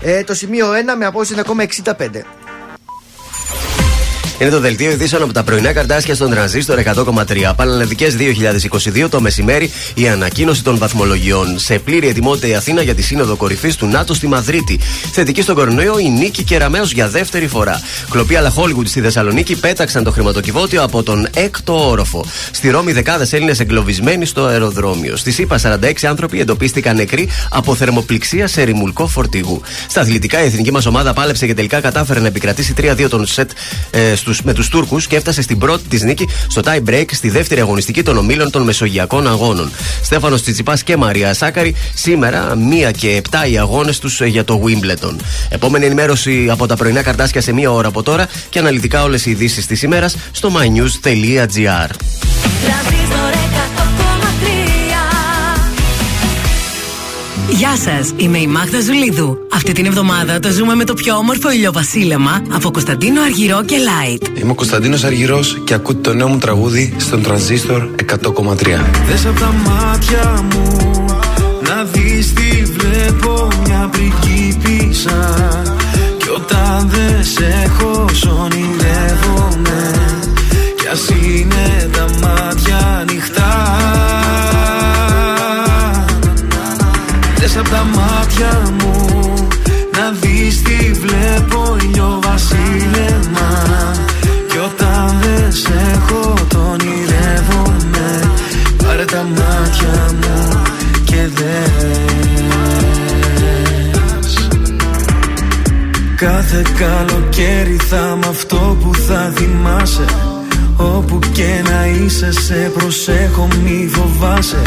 Ε, 0.00 0.22
το 0.24 0.34
σημείο 0.34 0.66
1 0.72 0.96
με 0.98 1.06
απόδοση 1.06 1.34
1,65. 1.36 2.24
Είναι 4.38 4.50
το 4.50 4.60
δελτίο 4.60 4.90
ειδήσεων 4.90 5.22
από 5.22 5.32
τα 5.32 5.42
πρωινά 5.42 5.72
καρτάσια 5.72 6.14
στον 6.14 6.30
τρανζίστορ 6.30 6.78
100,3. 6.84 7.52
Πανελλαδικές 7.56 8.16
2022 8.94 9.08
το 9.10 9.20
μεσημέρι 9.20 9.70
η 9.94 10.08
ανακοίνωση 10.08 10.64
των 10.64 10.78
βαθμολογιών. 10.78 11.58
Σε 11.58 11.78
πλήρη 11.78 12.08
ετοιμότητα 12.08 12.46
η 12.46 12.54
Αθήνα 12.54 12.82
για 12.82 12.94
τη 12.94 13.02
σύνοδο 13.02 13.36
κορυφής 13.36 13.76
του 13.76 13.86
ΝΑΤΟ 13.86 14.14
στη 14.14 14.26
Μαδρίτη. 14.26 14.80
Θετική 15.12 15.42
στον 15.42 15.54
κορονοϊό 15.54 15.98
η 15.98 16.08
Νίκη 16.08 16.42
Κεραμέο 16.42 16.84
για 16.84 17.08
δεύτερη 17.08 17.46
φορά. 17.46 17.80
Κλοπή 18.10 18.36
αλλά 18.36 18.52
Hollywood 18.56 18.86
στη 18.86 19.00
Θεσσαλονίκη 19.00 19.56
πέταξαν 19.56 20.04
το 20.04 20.10
χρηματοκιβώτιο 20.10 20.82
από 20.82 21.02
τον 21.02 21.28
έκτο 21.34 21.88
όροφο. 21.88 22.24
Στη 22.50 22.70
Ρώμη 22.70 22.92
δεκάδες 22.92 23.32
Έλληνες 23.32 23.60
εγκλωβισμένοι 23.60 24.26
στο 24.26 24.44
αεροδρόμιο. 24.44 25.16
Στη 25.16 25.30
ΣΥΠΑ 25.32 25.60
46 25.62 25.92
άνθρωποι 26.02 26.40
εντοπίστηκαν 26.40 26.96
νεκροί 26.96 27.28
από 27.50 27.74
θερμοπληξία 27.74 28.46
σε 28.46 28.62
ρημουλκό 28.62 29.06
φορτηγού. 29.06 29.60
Στα 29.88 30.00
αθλητικά 30.00 30.42
η 30.42 30.46
εθνική 30.46 30.72
μας 30.72 30.86
ομάδα 30.86 31.12
πάλεψε 31.12 31.46
και 31.46 31.54
τελικά 31.54 31.80
κατάφερε 31.80 32.20
να 32.20 32.26
επικρατήσει 32.26 32.74
3-2 32.80 33.06
τον 33.08 33.26
σετ 33.26 33.50
ε, 33.90 34.14
στους, 34.24 34.42
με 34.42 34.52
τους 34.52 34.68
Τούρκους 34.68 35.06
και 35.06 35.16
έφτασε 35.16 35.42
στην 35.42 35.58
πρώτη 35.58 35.88
της 35.88 36.02
νίκη 36.02 36.28
στο 36.48 36.62
tie 36.64 36.82
break 36.88 37.04
στη 37.10 37.30
δεύτερη 37.30 37.60
αγωνιστική 37.60 38.02
των 38.02 38.16
ομίλων 38.16 38.50
των 38.50 38.62
Μεσογειακών 38.62 39.28
Αγώνων. 39.28 39.70
Στέφανος 40.02 40.42
Τσιτσιπάς 40.42 40.82
και 40.82 40.96
Μαρία 40.96 41.34
Σάκαρη 41.34 41.74
σήμερα 41.94 42.56
1 42.88 42.90
και 42.96 43.22
7 43.30 43.50
οι 43.50 43.58
αγώνες 43.58 43.98
τους 43.98 44.20
για 44.20 44.44
το 44.44 44.62
Wimbledon. 44.64 45.16
Επόμενη 45.48 45.84
ενημέρωση 45.84 46.48
από 46.50 46.66
τα 46.66 46.76
πρωινά 46.76 47.02
καρτάσια 47.02 47.40
σε 47.40 47.52
μία 47.52 47.70
ώρα 47.70 47.88
από 47.88 48.02
τώρα 48.02 48.28
και 48.48 48.58
αναλυτικά 48.58 49.02
όλες 49.02 49.26
οι 49.26 49.30
ειδήσεις 49.30 49.66
της 49.66 49.82
ημέρας 49.82 50.16
στο 50.32 50.50
mynews.gr. 50.54 51.90
Γεια 57.56 57.76
σας, 57.76 58.12
είμαι 58.16 58.38
η 58.38 58.46
Μάγδα 58.46 58.80
Ζουλίδου. 58.80 59.38
Αυτή 59.52 59.72
την 59.72 59.86
εβδομάδα 59.86 60.40
το 60.40 60.50
ζούμε 60.50 60.74
με 60.74 60.84
το 60.84 60.94
πιο 60.94 61.16
όμορφο 61.16 61.50
ηλιοβασίλεμα 61.50 62.42
από 62.52 62.70
Κωνσταντίνο 62.70 63.22
Αργυρό 63.22 63.64
και 63.64 63.76
Light. 63.76 64.38
Είμαι 64.38 64.50
ο 64.50 64.54
Κωνσταντίνος 64.54 65.04
Αργυρός 65.04 65.60
και 65.64 65.74
ακούτε 65.74 66.00
το 66.00 66.14
νέο 66.14 66.28
μου 66.28 66.38
τραγούδι 66.38 66.94
στον 66.98 67.22
Τρανζίστορ 67.22 67.88
100,3. 68.08 68.84
Δες 69.06 69.26
απ' 69.26 69.38
τα 69.38 69.54
μάτια 69.66 70.44
μου 70.52 71.04
να 71.68 71.84
δεις 71.84 72.32
τι 72.32 72.64
βλέπω 72.64 73.48
μια 73.66 73.90
πριγκίπισσα 73.90 75.52
Κι 76.18 76.28
όταν 76.28 76.88
δεν 76.88 77.24
σε 77.24 77.64
έχω 77.64 78.08
σ' 78.12 78.24
ονειρεύομαι 78.26 79.90
Κι 80.80 80.86
ας 80.92 81.08
είναι 81.08 81.90
τα 81.92 82.06
μάτια 82.20 82.98
ανοιχτά 83.00 83.43
Δες 87.54 87.62
απ' 87.62 87.68
τα 87.68 87.84
μάτια 87.84 88.72
μου 88.78 89.06
να 89.92 90.10
δεις 90.20 90.62
τι 90.62 90.92
βλέπω 90.92 91.76
ηλιοβασίλεμα 91.82 93.50
Κι 94.50 94.58
όταν 94.58 95.18
δεν 95.20 95.52
σε 95.52 95.72
έχω 95.92 96.34
το 96.48 96.58
ονειρεύομαι 96.58 98.30
Πάρε 98.84 99.04
τα 99.04 99.22
μάτια 99.22 100.12
μου 100.20 100.62
και 101.04 101.28
δες. 101.34 101.94
Κάθε 106.16 106.62
καλοκαίρι 106.78 107.76
θα 107.76 108.12
είμαι 108.16 108.26
αυτό 108.28 108.76
που 108.82 108.94
θα 108.94 109.32
θυμάσαι 109.34 110.04
Όπου 110.76 111.18
και 111.32 111.62
να 111.70 111.86
είσαι 111.86 112.32
σε 112.32 112.72
προσέχω 112.78 113.48
μη 113.62 113.88
φοβάσαι. 113.92 114.62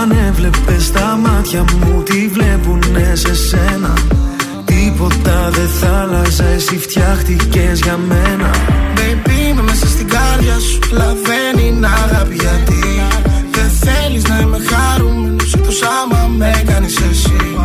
Αν 0.00 0.10
έβλεπες 0.28 0.90
τα 0.92 1.18
μάτια 1.22 1.64
μου 1.72 2.02
τι 2.02 2.28
βλέπουνε 2.28 3.12
σε 3.14 3.34
σένα; 3.34 3.92
Τίποτα 4.64 5.50
δεν 5.50 5.68
θα 5.68 5.98
άλλαζε 6.00 6.52
εσύ 6.54 6.78
φτιάχτηκες 6.78 7.80
για 7.80 7.96
μένα. 7.96 8.50
Baby 8.96 9.48
είμαι 9.50 9.62
μέσα 9.62 9.86
στην 9.86 10.08
κάρδια 10.08 10.58
σου 10.58 10.78
Λαβαίνει 10.92 11.68
είναι 11.68 11.86
αγάπη 11.86 12.34
γιατί. 12.34 12.82
Δεν 13.50 13.70
θέλεις 13.70 14.22
να 14.22 14.40
είμαι 14.40 14.58
χαρούμενος 14.70 15.54
Εκτός 15.54 15.82
άμα 15.82 16.26
με 16.36 16.62
κάνεις 16.66 16.96
εσύ. 17.10 17.56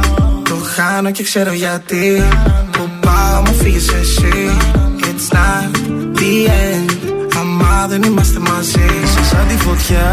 Το 0.44 0.56
χάνω 0.76 1.12
και 1.12 1.24
ξέρω 1.24 1.54
γιατί. 1.54 2.24
Που 2.72 2.90
πάω 3.00 3.42
μου 3.42 3.54
φύγεις 3.54 3.88
εσύ. 3.94 4.58
It's 5.00 5.36
not 5.36 5.72
the 6.18 6.48
end 6.48 7.03
Άμα 7.74 7.88
δεν 7.88 8.04
είμαστε 8.04 8.40
μαζί 8.40 8.86
Είσαι 9.04 9.24
σαν 9.24 9.48
τη 9.48 9.58
φωτιά. 9.58 10.12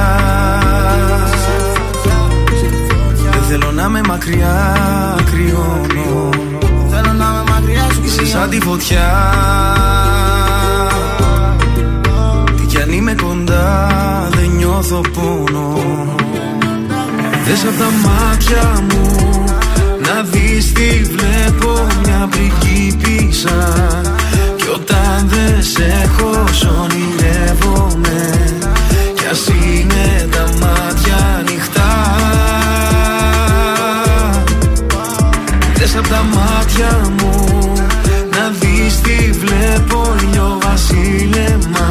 Δεν 3.30 3.42
θέλω 3.48 3.72
να 3.72 3.82
είμαι 3.82 4.00
μακριά 4.08 4.76
κρυώνω. 5.30 6.28
Θέλω 6.90 7.12
να 7.12 7.24
είμαι 7.24 7.42
μακριά 7.50 7.88
σου 7.92 8.02
Είσαι 8.04 8.26
σαν 8.26 8.50
τη 8.50 8.60
φωτιά. 8.60 9.10
Τι 12.56 12.66
κι 12.66 12.80
αν 12.80 12.92
είμαι 12.92 13.14
κοντά 13.22 13.88
δεν 14.30 14.50
νιώθω 14.56 15.00
πόνο. 15.00 15.78
Δες 17.44 17.64
απ' 17.64 17.78
τα 17.78 18.08
μάτια 18.08 18.84
μου 18.90 19.10
να 20.02 20.22
δεις 20.22 20.72
τι 20.72 21.02
βλέπω 21.02 21.86
μια 22.04 22.28
πριγκίπισσα 22.30 24.19
κι 24.56 24.68
όταν 24.74 25.28
δεν 25.28 25.62
σε 25.62 26.02
έχω 26.04 26.44
ονειρεύομαι 26.82 28.30
Κι 29.14 29.26
ας 29.30 29.46
είναι 29.46 30.28
τα 30.30 30.44
μάτια 30.60 31.16
ανοιχτά. 31.38 31.92
Δες 35.74 35.96
απ' 35.96 36.08
τα 36.08 36.22
μάτια 36.34 37.10
μου 37.18 37.72
Να 38.30 38.52
δεις 38.60 39.00
τι 39.00 39.30
βλέπω 39.30 40.14
ήλιο 40.22 40.58
βασίλεμα. 40.62 41.88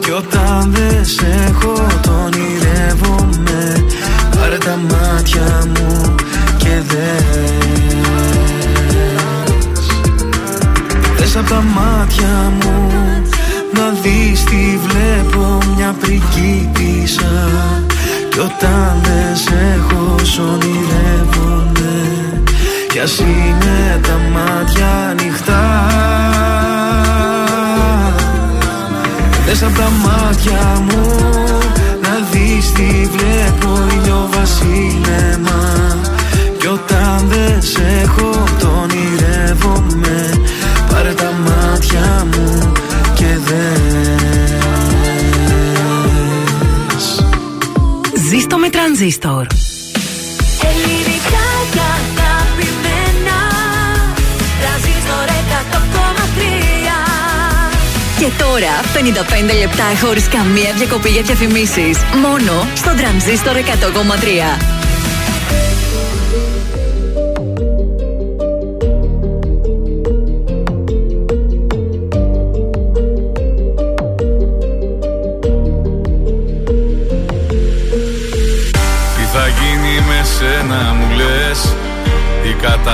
Κι 0.00 0.10
όταν 0.10 0.72
δεν 0.72 1.04
σε 1.04 1.46
έχω 1.48 1.86
το 2.02 2.10
ονειρεύομαι 2.24 3.84
Πάρε 4.36 4.58
τα 4.58 4.78
μάτια 4.90 5.66
μου 5.66 5.83
Δες 11.34 11.42
απ' 11.42 11.48
τα 11.48 11.62
μάτια 11.62 12.52
μου 12.60 12.90
να 13.72 13.90
δεις 14.02 14.44
τι 14.44 14.78
βλέπω 14.86 15.58
μια 15.76 15.94
πριγκίπισσα. 16.00 17.50
Κι 18.30 18.38
όταν 18.38 19.00
δεν 19.02 19.36
σε 19.36 19.76
έχω 19.76 20.18
σ' 20.22 20.38
ονειρεύομαι 20.38 22.12
Κι 22.88 22.98
ας 22.98 23.18
είναι 23.18 24.00
τα 24.02 24.20
μάτια 24.32 24.86
ανοιχτά. 25.10 25.86
Δες 29.46 29.62
απ' 29.62 29.76
τα 29.76 29.90
μάτια 30.04 30.82
μου 30.88 31.06
να 32.02 32.18
δεις 32.30 32.72
τι 32.72 33.08
βλέπω 33.16 33.86
ηλιοβασίλεμα 33.92 35.33
τρανζίστορ. 49.04 49.46
Ελληνικά 50.70 51.46
και 51.72 51.80
αγαπημένα 51.96 53.38
Τραζίστορ 54.60 55.26
100,3 55.50 56.48
Και 58.18 58.30
τώρα 58.38 58.74
55 59.52 59.58
λεπτά 59.58 60.06
χωρίς 60.06 60.28
καμία 60.28 60.72
διακοπή 60.76 61.08
για 61.08 61.22
διαφημίσεις. 61.22 61.98
Μόνο 62.22 62.68
στο 62.74 62.94
τρανζίστορ 62.94 63.56
100,3. 63.56 64.83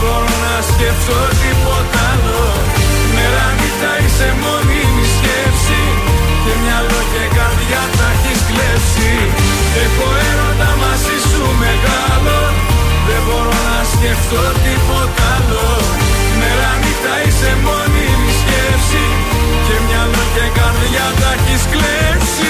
μπορώ 0.00 0.34
να 0.44 0.54
σκεφτώ 0.70 1.20
τίποτα 1.42 2.00
άλλο. 2.12 2.42
Μέρα 3.14 3.46
νύχτα 3.58 3.92
είσαι 4.02 4.28
μόνιμη 4.42 5.04
σκέψη. 5.16 5.82
Και 6.42 6.52
μυαλό 6.62 7.00
και 7.12 7.24
καρδιά 7.36 7.82
τα 7.98 8.08
έχεις 8.14 8.40
κλέψει. 8.48 9.12
Έχω 9.84 10.06
έρωτα 10.28 10.70
μαζί 10.82 11.16
σου 11.28 11.42
μεγάλο. 11.64 12.38
Δεν 13.06 13.20
μπορώ 13.26 13.58
να 13.70 13.80
σκεφτώ 13.92 14.44
τίποτα 14.64 15.24
άλλο. 15.36 15.68
Μέρα 16.40 16.70
νύχτα 16.82 17.14
είσαι 17.24 17.52
μόνιμη 17.66 18.30
σκέψη. 18.40 19.04
Και 19.66 19.76
μυαλό 19.86 20.24
και 20.34 20.46
καρδιά 20.58 21.06
τα 21.20 21.30
έχεις 21.36 21.62
κλέψει 21.72 22.49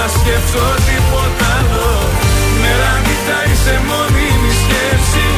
μπορώ 0.00 0.08
να 0.08 0.18
σκεφτώ 0.18 0.66
τίποτα 0.88 1.46
άλλο. 1.58 1.90
Μέρα 2.62 2.92
νύχτα 3.04 3.38
είσαι 3.48 3.74
μόνιμη 3.88 4.52
σκέψη. 4.62 5.28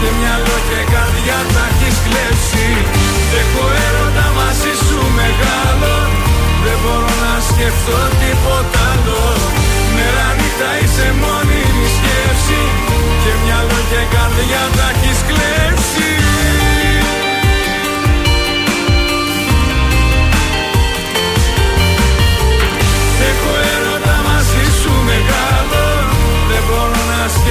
Και 0.00 0.08
μυαλό 0.18 0.56
και 0.68 0.80
καρδιά 0.92 1.38
τα 1.54 1.64
έχεις 1.70 1.96
κλέψει. 2.04 2.66
Έχω 3.40 3.64
έρωτα 3.86 4.26
μαζί 4.38 4.72
σου 4.86 5.00
μεγάλο. 5.20 5.94
Δεν 6.64 6.78
μπορώ 6.82 7.12
να 7.24 7.34
σκεφτώ 7.48 8.00
τίποτα 8.20 8.82
άλλο. 8.92 9.22
Μέρα 9.96 10.28
νύχτα 10.38 10.70
είσαι 10.82 11.08
μόνιμη 11.22 11.86
σκέψη. 11.96 12.60
Και 13.22 13.32
μυαλό 13.42 13.80
και 13.90 14.02
καρδιά 14.14 14.62
τα 14.76 14.86
έχεις 14.94 15.20
κλέψει 15.28 15.69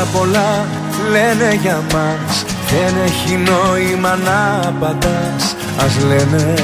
Λόγια 0.00 0.18
πολλά 0.18 0.66
λένε 1.10 1.58
για 1.62 1.80
μας 1.92 2.44
Δεν 2.70 2.94
έχει 3.04 3.36
νόημα 3.36 4.16
να 4.24 4.68
απαντάς. 4.68 5.56
Ας 5.78 6.04
λένε 6.04 6.54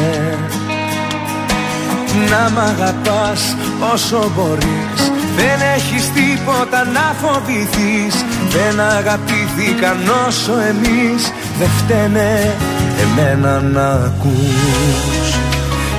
Να 2.31 2.51
μ' 2.51 2.59
αγαπάς 2.59 3.57
όσο 3.93 4.31
μπορείς. 4.37 5.11
Δεν 5.37 5.69
έχεις 5.75 6.11
τίποτα 6.13 6.85
να 6.85 7.15
φοβηθείς. 7.21 8.25
Δεν 8.49 8.81
αγαπήθηκαν 8.81 9.97
όσο 10.27 10.53
εμείς. 10.53 11.33
Δεν 11.59 11.69
φταίνε 11.79 12.55
εμένα 13.03 13.61
να 13.61 13.89
ακούς. 13.89 15.29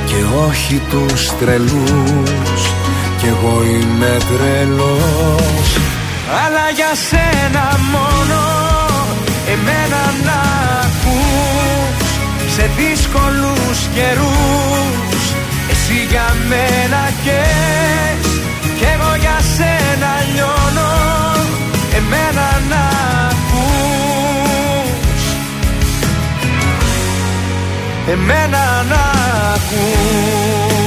Και 0.06 0.46
όχι 0.48 0.82
τους 0.90 1.38
τρελούς. 1.40 2.62
Κι 3.18 3.28
εγώ 3.28 3.64
είμαι 3.64 4.18
τρελός 4.30 5.97
αλλά 6.32 6.70
για 6.76 6.92
σένα 7.10 7.66
μόνο 7.92 8.42
εμένα 9.54 10.04
να 10.28 10.40
ακούς. 10.86 12.08
Σε 12.56 12.70
δύσκολους 12.78 13.80
καιρούς 13.96 15.22
Εσύ 15.72 16.06
για 16.10 16.36
μένα 16.50 17.04
καις 17.26 18.28
κι 18.78 18.86
εγώ 18.94 19.16
για 19.20 19.38
σένα 19.56 20.12
λιώνω 20.34 20.92
Εμένα 21.98 22.48
να 22.70 22.84
ακούς. 23.30 24.02
Εμένα 28.12 28.84
να 28.90 29.04
ακούς 29.54 30.87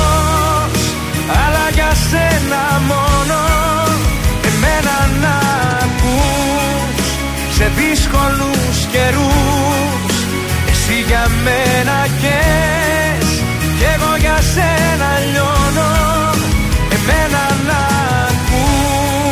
αλλά 1.43 1.65
για 1.73 1.91
σένα 2.09 2.63
μόνο 2.91 3.39
εμένα 4.49 4.97
να 5.23 5.35
ακούς 5.83 7.05
σε 7.57 7.71
δύσκολους 7.77 8.77
καιρούς. 8.91 10.15
Εσύ 10.71 11.03
για 11.07 11.25
μένα 11.43 11.97
καις 12.21 13.29
κι 13.77 13.85
εγώ 13.95 14.15
για 14.19 14.37
σένα 14.53 15.09
λιώνω. 15.31 15.91
Εμένα 16.95 17.43
να 17.67 17.79
ακούς. 18.29 19.25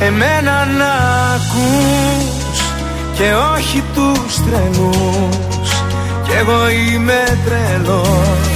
Εμένα 0.00 0.64
να 0.64 0.92
ακούς 1.34 2.60
και 3.14 3.34
όχι 3.54 3.82
τους 3.94 4.34
τρελούς 4.44 5.51
κι 6.32 6.38
εγώ 6.38 6.68
είμαι 6.68 7.38
τρελός 7.44 8.48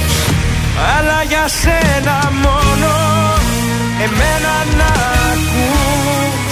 Αλλά 0.95 1.23
για 1.27 1.45
σένα 1.61 2.31
μόνο. 2.43 2.93
Εμένα 4.05 4.55
να 4.79 4.91
ακούς 5.31 6.45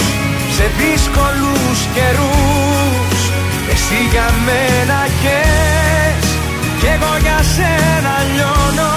Σε 0.56 0.70
δύσκολους 0.78 1.78
καιρούς. 1.94 3.18
Εσύ 3.72 3.98
για 4.10 4.28
μένα 4.46 5.00
καις 5.22 6.28
Κι 6.80 6.86
εγώ 6.86 7.12
για 7.22 7.40
σένα 7.54 8.14
λιώνω 8.34 8.95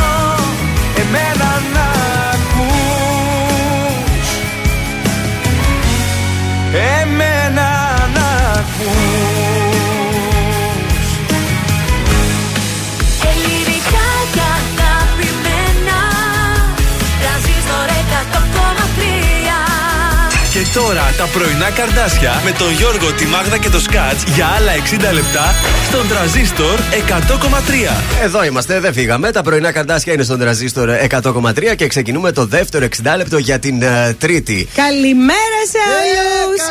Και 20.59 20.65
τώρα 20.73 21.13
τα 21.17 21.25
πρωινά 21.33 21.69
καρδάσια 21.69 22.41
με 22.45 22.51
τον 22.51 22.71
Γιώργο, 22.71 23.13
τη 23.13 23.25
Μάγδα 23.25 23.57
και 23.57 23.69
το 23.69 23.79
Σκάτς 23.79 24.23
για 24.35 24.45
άλλα 24.57 24.71
60 25.11 25.13
λεπτά 25.13 25.55
στον 25.87 26.07
τραζίστορ 26.07 26.79
100,3. 27.07 28.23
Εδώ 28.23 28.43
είμαστε, 28.43 28.79
δεν 28.79 28.93
φύγαμε. 28.93 29.31
Τα 29.31 29.41
πρωινά 29.41 29.71
καρτάσια 29.71 30.13
είναι 30.13 30.23
στον 30.23 30.39
τραζίστορ 30.39 30.89
100,3 31.09 31.75
και 31.75 31.87
ξεκινούμε 31.87 32.31
το 32.31 32.45
δεύτερο 32.45 32.85
60 33.03 33.13
λεπτό 33.17 33.37
για 33.37 33.59
την 33.59 33.81
ε, 33.81 34.15
Τρίτη. 34.19 34.67
Καλημέρα 34.75 35.59
σε 35.71 35.77
Ε, 35.77 36.45
όλους 36.45 36.61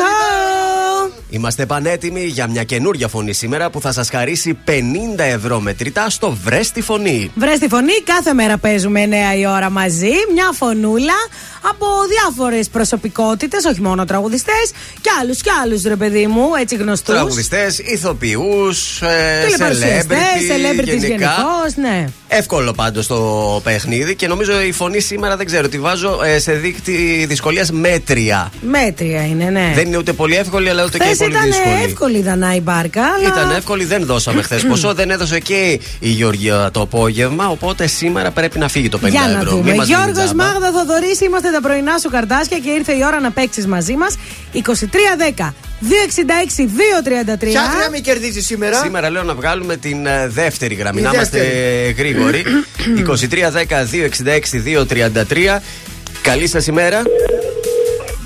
Είμαστε 1.30 1.66
πανέτοιμοι 1.66 2.24
για 2.24 2.46
μια 2.46 2.64
καινούρια 2.64 3.08
φωνή 3.08 3.32
σήμερα 3.32 3.70
που 3.70 3.80
θα 3.80 3.92
σας 3.92 4.10
χαρίσει 4.10 4.58
50 4.66 4.70
ευρώ 5.16 5.60
μετρητά 5.60 6.10
στο 6.10 6.38
Βρε 6.44 6.60
τη 6.72 6.80
φωνή. 6.80 7.30
Βρε 7.34 7.52
τη 7.60 7.68
φωνή, 7.68 7.92
κάθε 8.04 8.32
μέρα 8.32 8.58
παίζουμε 8.58 9.08
9 9.34 9.38
η 9.38 9.46
ώρα 9.46 9.70
μαζί. 9.70 10.12
Μια 10.32 10.50
φωνούλα 10.54 11.14
από 11.62 11.86
διάφορες 12.08 12.68
προσωπικότητες, 12.68 13.64
όχι 13.64 13.80
μόνο 13.80 14.04
τραγουδιστές, 14.04 14.70
και 15.00 15.10
άλλους 15.20 15.40
και 15.40 15.50
άλλους 15.62 15.82
ρε 15.82 15.96
παιδί 15.96 16.26
μου, 16.26 16.48
έτσι 16.60 16.76
γνωστούς. 16.76 17.14
Τραγουδιστές, 17.14 17.78
ηθοποιούς, 17.78 19.02
ε, 19.02 19.44
Τηλεπαρουσιαστές, 19.44 20.16
celebrity, 20.48 20.90
celebrities 20.90 20.98
γενικώς, 20.98 21.76
ναι. 21.76 22.04
Εύκολο 22.28 22.72
πάντως 22.72 23.06
το 23.06 23.60
παιχνίδι 23.64 24.14
και 24.14 24.26
νομίζω 24.26 24.60
η 24.60 24.72
φωνή 24.72 25.00
σήμερα 25.00 25.36
δεν 25.36 25.46
ξέρω, 25.46 25.68
τη 25.68 25.78
βάζω 25.78 26.20
ε, 26.24 26.38
σε 26.38 26.52
δείκτη 26.52 27.24
δυσκολίας 27.28 27.70
μέτρια. 27.70 28.52
Μέτρια 28.60 29.26
είναι, 29.26 29.44
ναι. 29.44 29.72
Δεν 29.74 29.86
είναι 29.86 29.96
ούτε 29.96 30.12
πολύ 30.12 30.36
εύκολη, 30.36 30.68
αλλά 30.68 30.84
ούτε 30.84 30.98
και 30.98 31.04
Χθες 31.04 31.16
πολύ 31.16 31.17
ήταν 31.24 31.42
δύσκολη. 31.44 31.82
εύκολη 31.84 32.18
η 32.18 32.22
Δανάη 32.22 32.60
Μπάρκα, 32.60 33.02
αλλά. 33.02 33.28
Ήταν 33.28 33.50
εύκολη, 33.56 33.84
δεν 33.84 34.04
δώσαμε 34.04 34.42
χθες 34.42 34.64
ποσό, 34.66 34.94
δεν 34.94 35.10
έδωσε 35.10 35.38
και 35.40 35.80
η 35.98 36.08
Γεωργία 36.08 36.70
το 36.72 36.80
απόγευμα. 36.80 37.48
Οπότε 37.48 37.86
σήμερα 37.86 38.30
πρέπει 38.30 38.58
να 38.58 38.68
φύγει 38.68 38.88
το 38.88 38.98
50 38.98 39.10
Για 39.10 39.20
να 39.20 39.28
ευρώ. 39.38 39.50
δούμε. 39.50 39.62
Μην 39.62 39.74
μας 39.76 39.88
μείνει 39.88 40.00
Γιώργος 40.00 40.24
τζάμπα. 40.24 40.44
Μάγδα 40.44 40.70
Θοδωρής, 40.72 41.20
είμαστε 41.20 41.50
τα 41.50 41.60
πρωινά 41.60 41.98
σου 41.98 42.10
καρτάσια 42.10 42.58
και 42.58 42.70
ήρθε 42.70 42.92
η 42.92 43.00
ώρα 43.06 43.20
να 43.20 43.30
παίξεις 43.30 43.66
μαζί 43.66 43.96
μας. 43.96 44.14
2310 44.52 45.54
266 45.80 46.66
233. 46.66 47.50
Ποια 47.50 47.62
γραμμή 47.80 48.00
κερδίζεις 48.00 48.46
σήμερα; 48.46 48.76
Σήμερα 48.82 49.10
λέω 49.10 49.22
να 49.22 49.34
βγάλουμε 49.34 49.76
την 49.76 50.06
ε, 50.06 50.28
δεύτερη 50.28 50.74
γραμμή. 50.74 51.00
Η 51.00 51.02
Να 51.02 51.10
είμαστε 51.14 51.38
δεύτερη. 51.38 51.94
γρήγοροι. 51.98 52.44
2310-266-233. 53.06 55.60
Καλή 56.22 56.48
σας 56.48 56.66
ημέρα. 56.66 57.02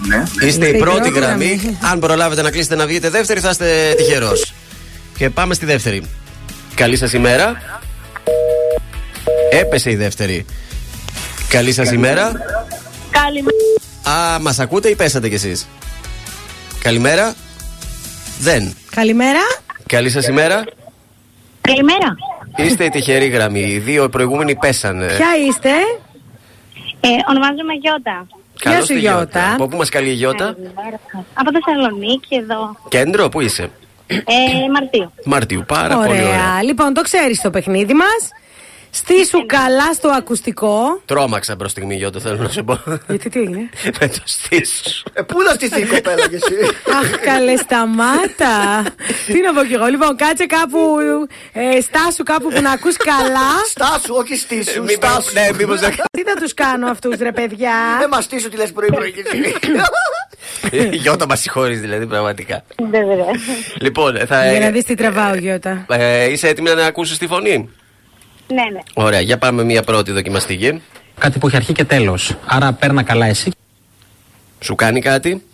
Ναι. 0.06 0.22
Είστε 0.22 0.46
Είστε 0.46 0.66
η 0.66 0.72
η 0.74 0.78
πρώτη 0.78 0.98
πρώτη 1.00 1.18
γραμμή. 1.18 1.44
γραμμή. 1.46 1.78
Αν 1.92 1.98
προλάβετε 1.98 2.42
να 2.42 2.50
κλείσετε 2.50 2.74
να 2.74 2.86
βγείτε 2.86 3.10
δεύτερη, 3.10 3.40
θα 3.40 3.50
είστε 3.50 3.94
τυχερός. 3.96 4.52
Και 5.16 5.30
πάμε 5.30 5.54
στη 5.54 5.66
δεύτερη. 5.66 6.02
Καλή 6.74 6.96
σας 6.96 7.12
ημέρα. 7.12 7.62
Έπεσε 9.50 9.90
η 9.90 9.96
δεύτερη. 9.96 10.44
Καλή 11.48 11.72
σας 11.72 11.90
ημέρα. 11.90 12.32
Καλημέρα. 13.10 14.32
Α, 14.34 14.38
μας 14.40 14.58
ακούτε 14.58 14.88
ή 14.88 14.94
πέσατε 14.94 15.28
κι 15.28 15.34
εσείς; 15.34 15.66
Καλημέρα. 16.82 17.34
Δεν. 18.38 18.74
Καλημέρα. 18.94 19.40
Καλή 19.86 20.10
σας 20.10 20.26
ημέρα. 20.26 20.64
Καλημέρα. 21.60 22.16
Είστε 22.56 22.84
η 22.84 22.88
τυχερή 22.88 23.26
γραμμή. 23.26 23.60
Οι 23.60 23.78
δύο 23.78 24.08
προηγούμενοι 24.08 24.56
πέσανε. 24.56 25.06
Ποια 25.06 25.28
είστε, 25.48 25.70
Ε, 27.00 27.08
ονομάζομαι 27.28 27.72
Γιώτα. 27.82 28.26
Καλώς 28.60 28.86
σου, 28.86 28.92
τη 28.92 28.98
Γιώτα. 28.98 29.52
Από 29.52 29.68
πού 29.68 29.76
μας 29.76 29.88
καλεί 29.88 30.08
η 30.08 30.12
Γιώτα; 30.12 30.56
Από 31.34 31.50
Θεσσαλονίκη 31.52 32.34
εδώ. 32.34 32.76
Κέντρο, 32.88 33.28
πού 33.28 33.40
είσαι; 33.40 33.70
Ε, 34.06 34.14
Μαρτίου. 34.72 35.12
Μαρτίου. 35.24 35.64
Πάρα 35.68 35.94
πολύ 35.94 36.08
ωραία. 36.08 36.22
Ωραία. 36.22 36.62
Λοιπόν, 36.62 36.94
το 36.94 37.02
ξέρεις 37.02 37.40
το 37.40 37.50
παιχνίδι 37.50 37.94
μας. 37.94 38.30
Στήσου 38.94 39.46
καλά 39.46 39.92
στο 39.94 40.08
ακουστικό. 40.08 41.00
Τρόμαξα 41.04 41.56
προς 41.56 41.70
στιγμή, 41.70 41.94
Γιώτα, 41.94 42.20
θέλω 42.20 42.36
να 42.36 42.48
σου 42.48 42.64
πω. 42.64 42.78
Γιατί 43.08 43.28
τι 43.28 43.40
έγινε; 43.40 43.68
Με 44.00 44.08
το 44.08 44.20
στήσου. 44.24 45.02
Ε, 45.12 45.22
πού 45.22 45.42
να 45.42 45.50
στηθεί 45.54 45.80
η 45.80 45.86
κοπέλα 45.94 46.28
κι 46.28 46.34
εσύ; 46.34 46.54
Αχ, 47.00 47.10
καλέ, 47.24 47.56
σταμάτα. 47.56 48.82
Τι 49.26 49.40
να 49.40 49.52
πω 49.54 49.64
κι 49.64 49.72
εγώ. 49.74 49.86
Λοιπόν, 49.86 50.16
κάτσε 50.16 50.46
κάπου. 50.46 50.78
Ε, 51.52 51.80
στάσου 51.80 52.22
κάπου 52.22 52.48
που 52.48 52.60
να 52.60 52.70
ακούς 52.70 52.96
καλά. 52.96 53.50
Στάσου, 53.68 54.14
όχι 54.14 54.36
στήσου. 54.36 54.82
Μήπως- 54.82 54.94
Στάσου. 55.12 55.32
ναι, 55.32 55.48
μήπως 55.58 55.80
δεν- 55.80 55.90
Τι 56.16 56.22
θα 56.22 56.34
τους 56.40 56.54
κάνω 56.54 56.90
αυτούς, 56.90 57.16
ρε 57.18 57.32
παιδιά; 57.32 57.72
Δεν 57.98 58.08
μα 58.12 58.20
στήσου 58.20 58.48
τι 58.48 58.56
λες 58.56 58.72
πρωί-πρωί 58.72 59.12
κι 59.12 59.22
εσύ. 59.26 59.54
Η 60.70 60.96
Γιώτα 60.96 61.26
μας 61.26 61.40
συγχωρείς 61.40 61.80
δηλαδή, 61.80 62.06
πραγματικά. 62.06 62.64
Δεν 62.90 63.06
βέβαια. 63.06 63.26
Λοιπόν, 63.80 64.26
θα. 64.26 64.50
Για 64.50 64.60
να 64.60 64.70
δεις 64.70 64.84
τι 64.84 64.94
τραβάω, 64.94 65.34
Γιώτα. 65.34 65.86
ε, 65.90 66.30
είσαι 66.30 66.48
έτοιμη 66.48 66.70
να 66.74 66.86
ακούσεις 66.86 67.18
τη 67.18 67.26
φωνή; 67.26 67.70
Ναι, 68.48 68.62
ναι. 68.72 68.80
Ωραία, 68.94 69.20
για 69.20 69.38
πάμε 69.38 69.64
μία 69.64 69.82
πρώτη 69.82 70.12
δοκιμαστική. 70.12 70.82
Κάτι 71.18 71.38
που 71.38 71.46
έχει 71.46 71.56
αρχή 71.56 71.72
και 71.72 71.84
τέλος. 71.84 72.34
Άρα 72.46 72.72
παίρνα 72.72 73.02
καλά 73.02 73.26
εσύ. 73.26 73.50
Σου 74.60 74.74
κάνει 74.74 75.00
κάτι; 75.00 75.44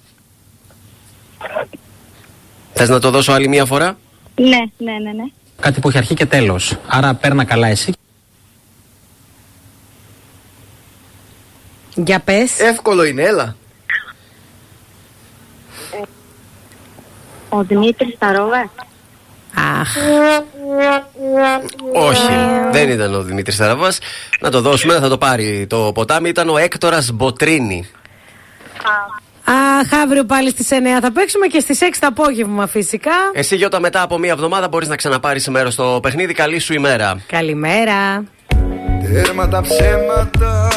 Θες 2.73 2.89
να 2.89 2.99
το 3.01 3.11
δώσω 3.11 3.33
άλλη 3.33 3.49
μία 3.49 3.65
φορά; 3.65 3.99
Ναι, 4.35 4.59
ναι, 4.79 4.93
ναι, 4.93 5.13
ναι. 5.13 5.25
Κάτι 5.61 5.81
που 5.81 5.89
έχει 5.89 5.99
αρχή 5.99 6.15
και 6.15 6.27
τέλος. 6.27 6.77
Άρα 6.87 7.15
παίρνα 7.15 7.45
καλά 7.45 7.67
εσύ. 7.67 7.93
Για 11.95 12.21
πες. 12.21 12.59
Εύκολο 12.61 13.05
είναι, 13.05 13.23
έλα. 13.23 13.57
Ε, 15.93 16.03
ο 17.49 17.63
Δημήτρης 17.63 18.15
Ταρόβα. 18.19 18.71
Αχ. 19.81 19.97
Όχι, 21.93 22.33
δεν 22.73 22.91
ήταν 22.91 23.15
ο 23.15 23.23
Δημήτρης 23.23 23.57
Ταραβά. 23.57 23.93
Να 24.41 24.51
το 24.51 24.61
δώσουμε, 24.61 24.95
θα 24.95 25.09
το 25.09 25.19
πάρει 25.19 25.67
το 25.69 25.93
ποτάμι. 25.95 26.29
Ήταν 26.29 26.49
ο 26.49 26.57
Έκτορας 26.57 27.11
Μποτρίνη. 27.13 27.89
Αχ, 29.45 30.01
αύριο 30.03 30.25
πάλι 30.25 30.51
στις 30.51 30.69
9 30.71 30.75
θα 31.01 31.13
παίξουμε 31.13 31.47
και 31.47 31.61
στις 31.61 31.81
6 31.81 31.85
το 32.01 32.07
απόγευμα 32.07 32.67
φυσικά. 32.67 33.13
Εσύ, 33.33 33.57
Γιώτα, 33.57 33.81
μετά 33.81 34.03
από 34.03 34.19
μία 34.19 34.33
εβδομάδα 34.33 34.69
μπορείς 34.69 34.89
να 34.89 34.97
ξαναπάρεις 34.97 35.49
μέρο 35.49 35.71
στο 35.71 35.99
παιχνίδι. 36.03 36.33
Καλή 36.33 36.59
σου 36.59 36.75
ημέρα. 36.75 37.21
Καλημέρα. 37.27 38.25
Τέρμα 39.13 39.49
τα 39.49 39.61
ψέματα 39.61 40.69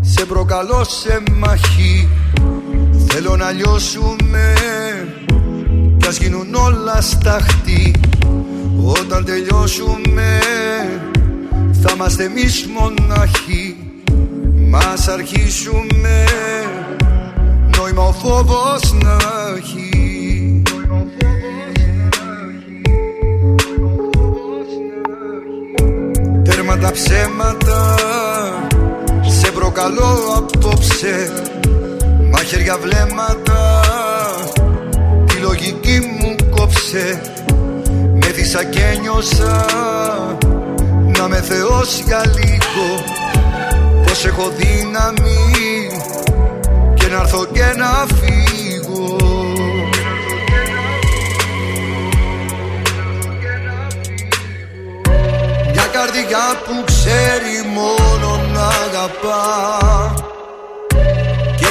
Σε 0.00 0.24
προκαλώ 0.24 0.84
σε 0.84 1.22
μαχή 1.32 2.08
Θέλω 3.08 3.36
να 3.36 3.50
λιώσουμε 3.50 4.54
Κι 6.08 6.14
ας 6.14 6.20
γίνουν 6.20 6.54
όλα 6.54 7.00
σταχτή 7.00 7.94
Όταν 8.84 9.24
τελειώσουμε 9.24 10.38
Θα 11.82 11.92
είμαστε 11.94 12.24
εμείς 12.24 12.66
μοναχοί. 12.66 13.76
Μας 14.68 15.08
αρχίσουμε 15.08 16.24
Νόημα 17.76 18.02
ο 18.02 18.12
φόβος 18.12 18.92
να 18.92 19.16
έχει. 19.56 20.62
Τέρμα 26.44 26.78
τα 26.78 26.90
ψέματα 26.90 27.94
Σε 29.40 29.50
προκαλώ 29.50 30.18
απόψε. 30.36 31.32
Μαχαίρια 32.30 32.78
βλέμματα 32.78 33.82
Τη 34.54 34.57
λογική 35.58 36.00
μου 36.20 36.34
κόψε. 36.50 37.20
Με 38.12 38.26
δίσα 38.26 38.64
και 38.64 38.98
νιώσα 39.00 39.66
Να 41.18 41.28
με 41.28 41.36
θεώσει 41.36 42.02
για 42.06 42.22
λίγο. 42.26 43.04
Πως 44.04 44.24
έχω 44.24 44.52
δύναμη 44.56 45.86
Και 46.94 47.06
να 47.06 47.20
έρθω 47.20 47.44
και 47.44 47.74
να 47.76 48.06
φύγω. 48.16 49.16
Μια 55.72 55.86
καρδιά 55.92 56.46
που 56.66 56.84
ξέρει 56.84 57.74
μόνο 57.74 58.40
να 58.52 58.66
αγαπά. 58.66 60.37
Και 60.37 60.37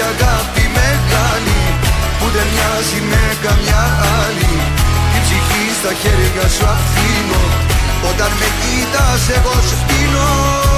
έχω 0.00 0.08
τέτοια 0.08 0.26
αγάπη 0.26 0.64
μεγάλη 0.78 1.60
Που 2.18 2.26
δεν 2.34 2.46
μοιάζει 2.52 3.00
με 3.10 3.24
καμιά 3.44 3.84
άλλη. 4.22 4.54
Την 5.12 5.22
ψυχή 5.24 5.64
στα 5.80 5.92
χέρια 6.00 6.48
σου 6.54 6.64
αφήνω 6.74 7.44
Όταν 8.10 8.30
με 8.40 8.48
κοίτας 8.60 9.22
εγώ 9.36 9.54
σπίνω 9.70 10.69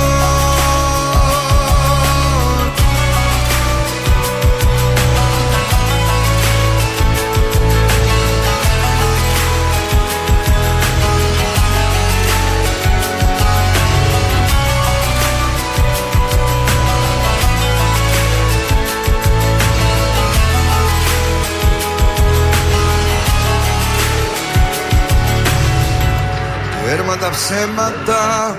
Έρμα 26.92 27.16
τα 27.16 27.30
ψέματα. 27.30 28.56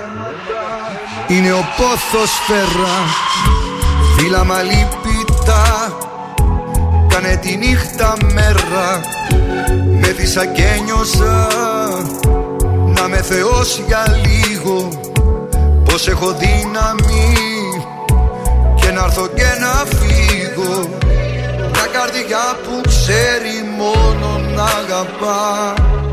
Είναι 1.27 1.51
ο 1.51 1.65
πόθος 1.77 2.31
φέρα. 2.47 2.95
Φύλλα 4.17 4.43
μαλλίπητα 4.43 5.63
Κάνε 7.07 7.35
τη 7.35 7.55
νύχτα 7.55 8.13
μέρα. 8.33 9.01
Με 10.01 10.07
δίσα 10.07 10.45
και 10.45 10.81
νιώσα. 10.85 11.47
Να 12.95 13.07
με 13.07 13.21
θεώσει 13.21 13.83
για 13.87 14.05
λίγο. 14.25 14.87
Πως 15.85 16.07
έχω 16.07 16.31
δύναμη. 16.31 17.33
Και 18.75 18.91
να 18.91 19.03
έρθω 19.03 19.27
και 19.27 19.47
να 19.59 19.97
φύγω. 19.97 20.89
Μια 21.71 21.87
καρδιά 21.91 22.57
που 22.63 22.81
ξέρει 22.87 23.65
μόνο 23.77 24.41
να 24.55 24.63
αγαπά. 24.63 25.73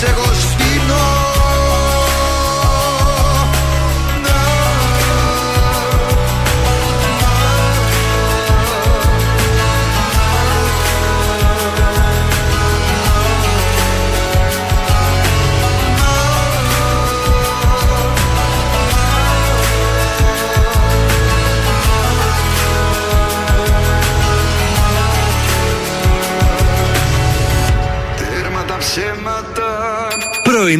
κοίτας 0.00 0.59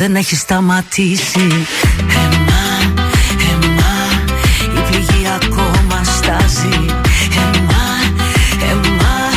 Δεν 0.00 0.16
έχει 0.16 0.36
σταματήσει. 0.36 1.46
Εμά, 2.24 2.66
εμά 3.52 3.94
Η 4.76 4.80
πληγή 4.90 5.26
ακόμα 5.34 6.04
στάζει. 6.04 6.84
Εμά, 7.44 7.88
εμά 8.70 9.30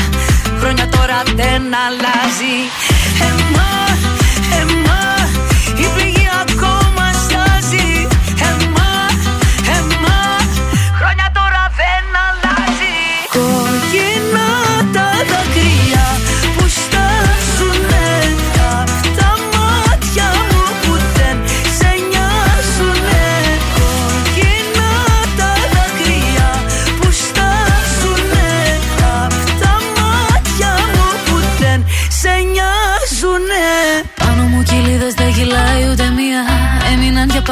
Χρόνια 0.60 0.88
τώρα 0.90 1.24
δεν 1.36 1.62
αλλάζει 1.86 2.56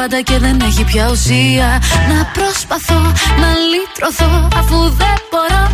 πάντα 0.02 0.20
και 0.20 0.38
δεν 0.38 0.60
έχει 0.60 0.84
πια 0.84 1.08
ουσία. 1.10 1.68
Να 2.10 2.30
προσπαθώ 2.36 3.00
να 3.42 3.50
λύτρωθω 3.70 4.48
αφού 4.60 4.78
δεν 5.00 5.16
μπορώ. 5.30 5.64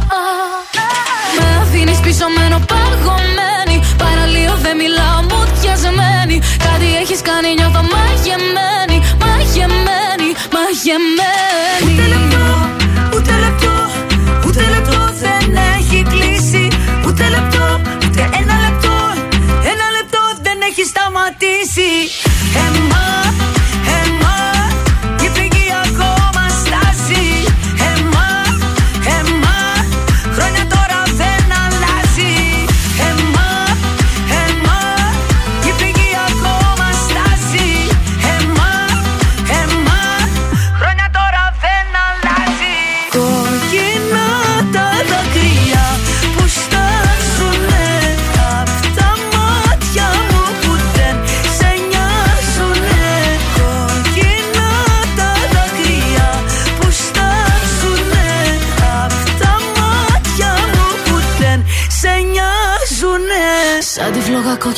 Με 1.38 1.46
αφήνεις 1.62 1.98
πίσω 1.98 2.26
μένω 2.36 2.58
παγωμένη. 2.70 3.76
Παραλίω 4.02 4.54
δεν 4.64 4.76
μιλάω 4.76 5.20
μου 5.28 5.40
διασμένη. 5.60 6.36
Κάτι 6.66 6.88
έχεις 7.02 7.20
κάνει 7.28 7.48
νιώθω 7.58 7.82
μαγεμένη 7.92 8.96
Μαγεμένη, 9.24 10.28
μαγεμένη 10.54 11.97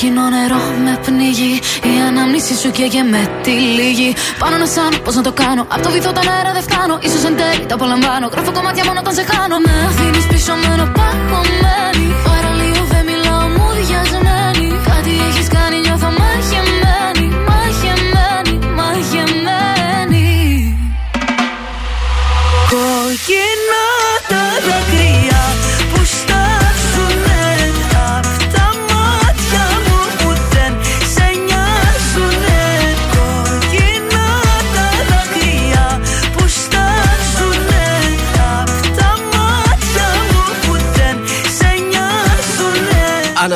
κόκκινο 0.01 0.29
νερό 0.29 0.63
με 0.85 0.99
πνίγει. 1.05 1.53
Η 1.93 1.95
ανάμνηση 2.09 2.55
σου 2.55 2.71
καίγε 2.71 3.03
με 3.03 3.23
τη 3.43 3.51
λίγη 3.51 4.15
Πάνω 4.39 4.57
να 4.57 4.67
σαν 4.67 4.93
πώς 5.05 5.15
να 5.15 5.23
το 5.23 5.33
κάνω. 5.33 5.67
Απ' 5.69 5.83
το 5.83 5.91
βυθό 5.91 6.13
τα 6.13 6.23
νερά 6.25 6.53
δεν 6.53 6.63
φτάνω. 6.63 6.99
Ίσως 7.03 7.23
εν 7.25 7.37
τέλει 7.37 7.67
τα 7.67 7.75
απολαμβάνω. 7.75 8.27
Γράφω 8.33 8.53
κομμάτια 8.53 8.85
μόνο 8.85 8.99
όταν 9.03 9.15
σε 9.15 9.25
χάνω. 9.31 9.57
Με 9.67 9.73
αφήνεις 9.89 10.27
πίσω 10.27 10.53
μένω 10.63 10.87
παγωμένη 10.97 11.71
Παραλίω 11.93 12.30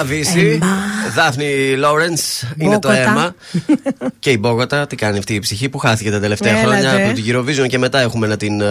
Άννα 0.04 0.16
Βύση, 0.16 0.58
Δάφνη 1.14 1.76
Λόρεντ 1.76 2.18
είναι 2.56 2.78
το 2.78 2.88
Μπόκοτα. 2.88 3.10
αίμα. 3.10 3.34
και 4.24 4.30
η 4.30 4.36
Μπόγοτα, 4.40 4.86
τι 4.86 4.96
κάνει 4.96 5.18
αυτή 5.18 5.34
η 5.34 5.38
ψυχή 5.38 5.68
που 5.68 5.78
χάθηκε 5.78 6.10
τα 6.10 6.20
τελευταία 6.20 6.52
Έλατε. 6.58 6.66
χρόνια 6.66 7.04
από 7.04 7.14
την 7.14 7.24
Eurovision 7.28 7.68
και 7.68 7.78
μετά 7.78 8.00
έχουμε 8.00 8.26
να 8.26 8.36
την 8.36 8.60
ε, 8.60 8.66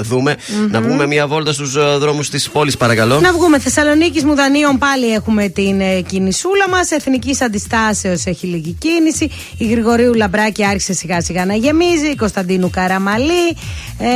δουμε 0.00 0.36
Να 0.70 0.80
βγούμε 0.80 1.06
μια 1.06 1.26
βόλτα 1.26 1.52
στους 1.52 1.98
δρόμους 1.98 2.30
της 2.30 2.50
πόλης, 2.50 2.76
παρακαλώ. 2.76 3.20
Να 3.20 3.32
βγούμε 3.32 3.58
Θεσσαλονίκης 3.58 4.24
Μουδανίων 4.24 4.78
πάλι 4.78 5.12
έχουμε 5.12 5.48
την 5.48 5.80
ε, 5.80 6.00
κινησούλα 6.00 6.68
μας. 6.68 6.90
Εθνικής 6.90 7.40
Αντιστάσεως 7.40 8.24
έχει 8.24 8.46
λίγη 8.46 8.76
κίνηση. 8.78 9.30
Η 9.56 9.66
Γρηγορίου 9.66 10.14
Λαμπράκη 10.14 10.64
άρχισε 10.64 10.92
σιγά 10.92 11.20
σιγά 11.20 11.44
να 11.46 11.54
γεμίζει. 11.54 12.06
Η 12.12 12.16
Κωνσταντίνου 12.16 12.70
Καραμαλή. 12.70 13.48
Ε, 13.98 14.06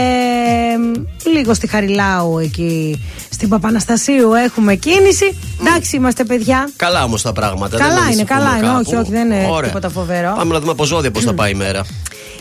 λίγο 1.30 1.54
στη 1.54 1.66
Χαριλάου 1.66 2.38
εκεί. 2.38 3.04
Στην 3.30 3.48
Παπαναστασίου 3.48 4.32
έχουμε 4.32 4.74
κίνηση. 4.74 5.38
Εντάξει 5.60 5.96
είμαστε 5.96 6.24
παιδιά. 6.24 6.70
Καλά 6.76 7.04
όμως 7.04 7.22
τα 7.22 7.32
πράγματα. 7.32 7.76
Καλά 7.76 7.88
δεν 7.88 7.96
είναι, 7.98 8.04
ανησυχούμε 8.06 8.40
καλά 8.40 8.56
είναι. 8.56 8.66
κάπου. 8.66 8.82
Όχι, 8.86 8.96
όχι, 8.96 9.10
δεν 9.10 9.30
είναι 9.30 9.46
Ωραία. 9.50 9.68
τίποτα 9.68 9.88
φοβερό. 9.88 10.34
Πάμε 10.36 10.52
να 10.54 10.60
δούμε 10.66 10.78
από 10.78 10.84
ζώδια 10.84 11.10
πώς 11.10 11.24
θα 11.24 11.34
πάει 11.34 11.50
η 11.50 11.54
μέρα. 11.54 11.86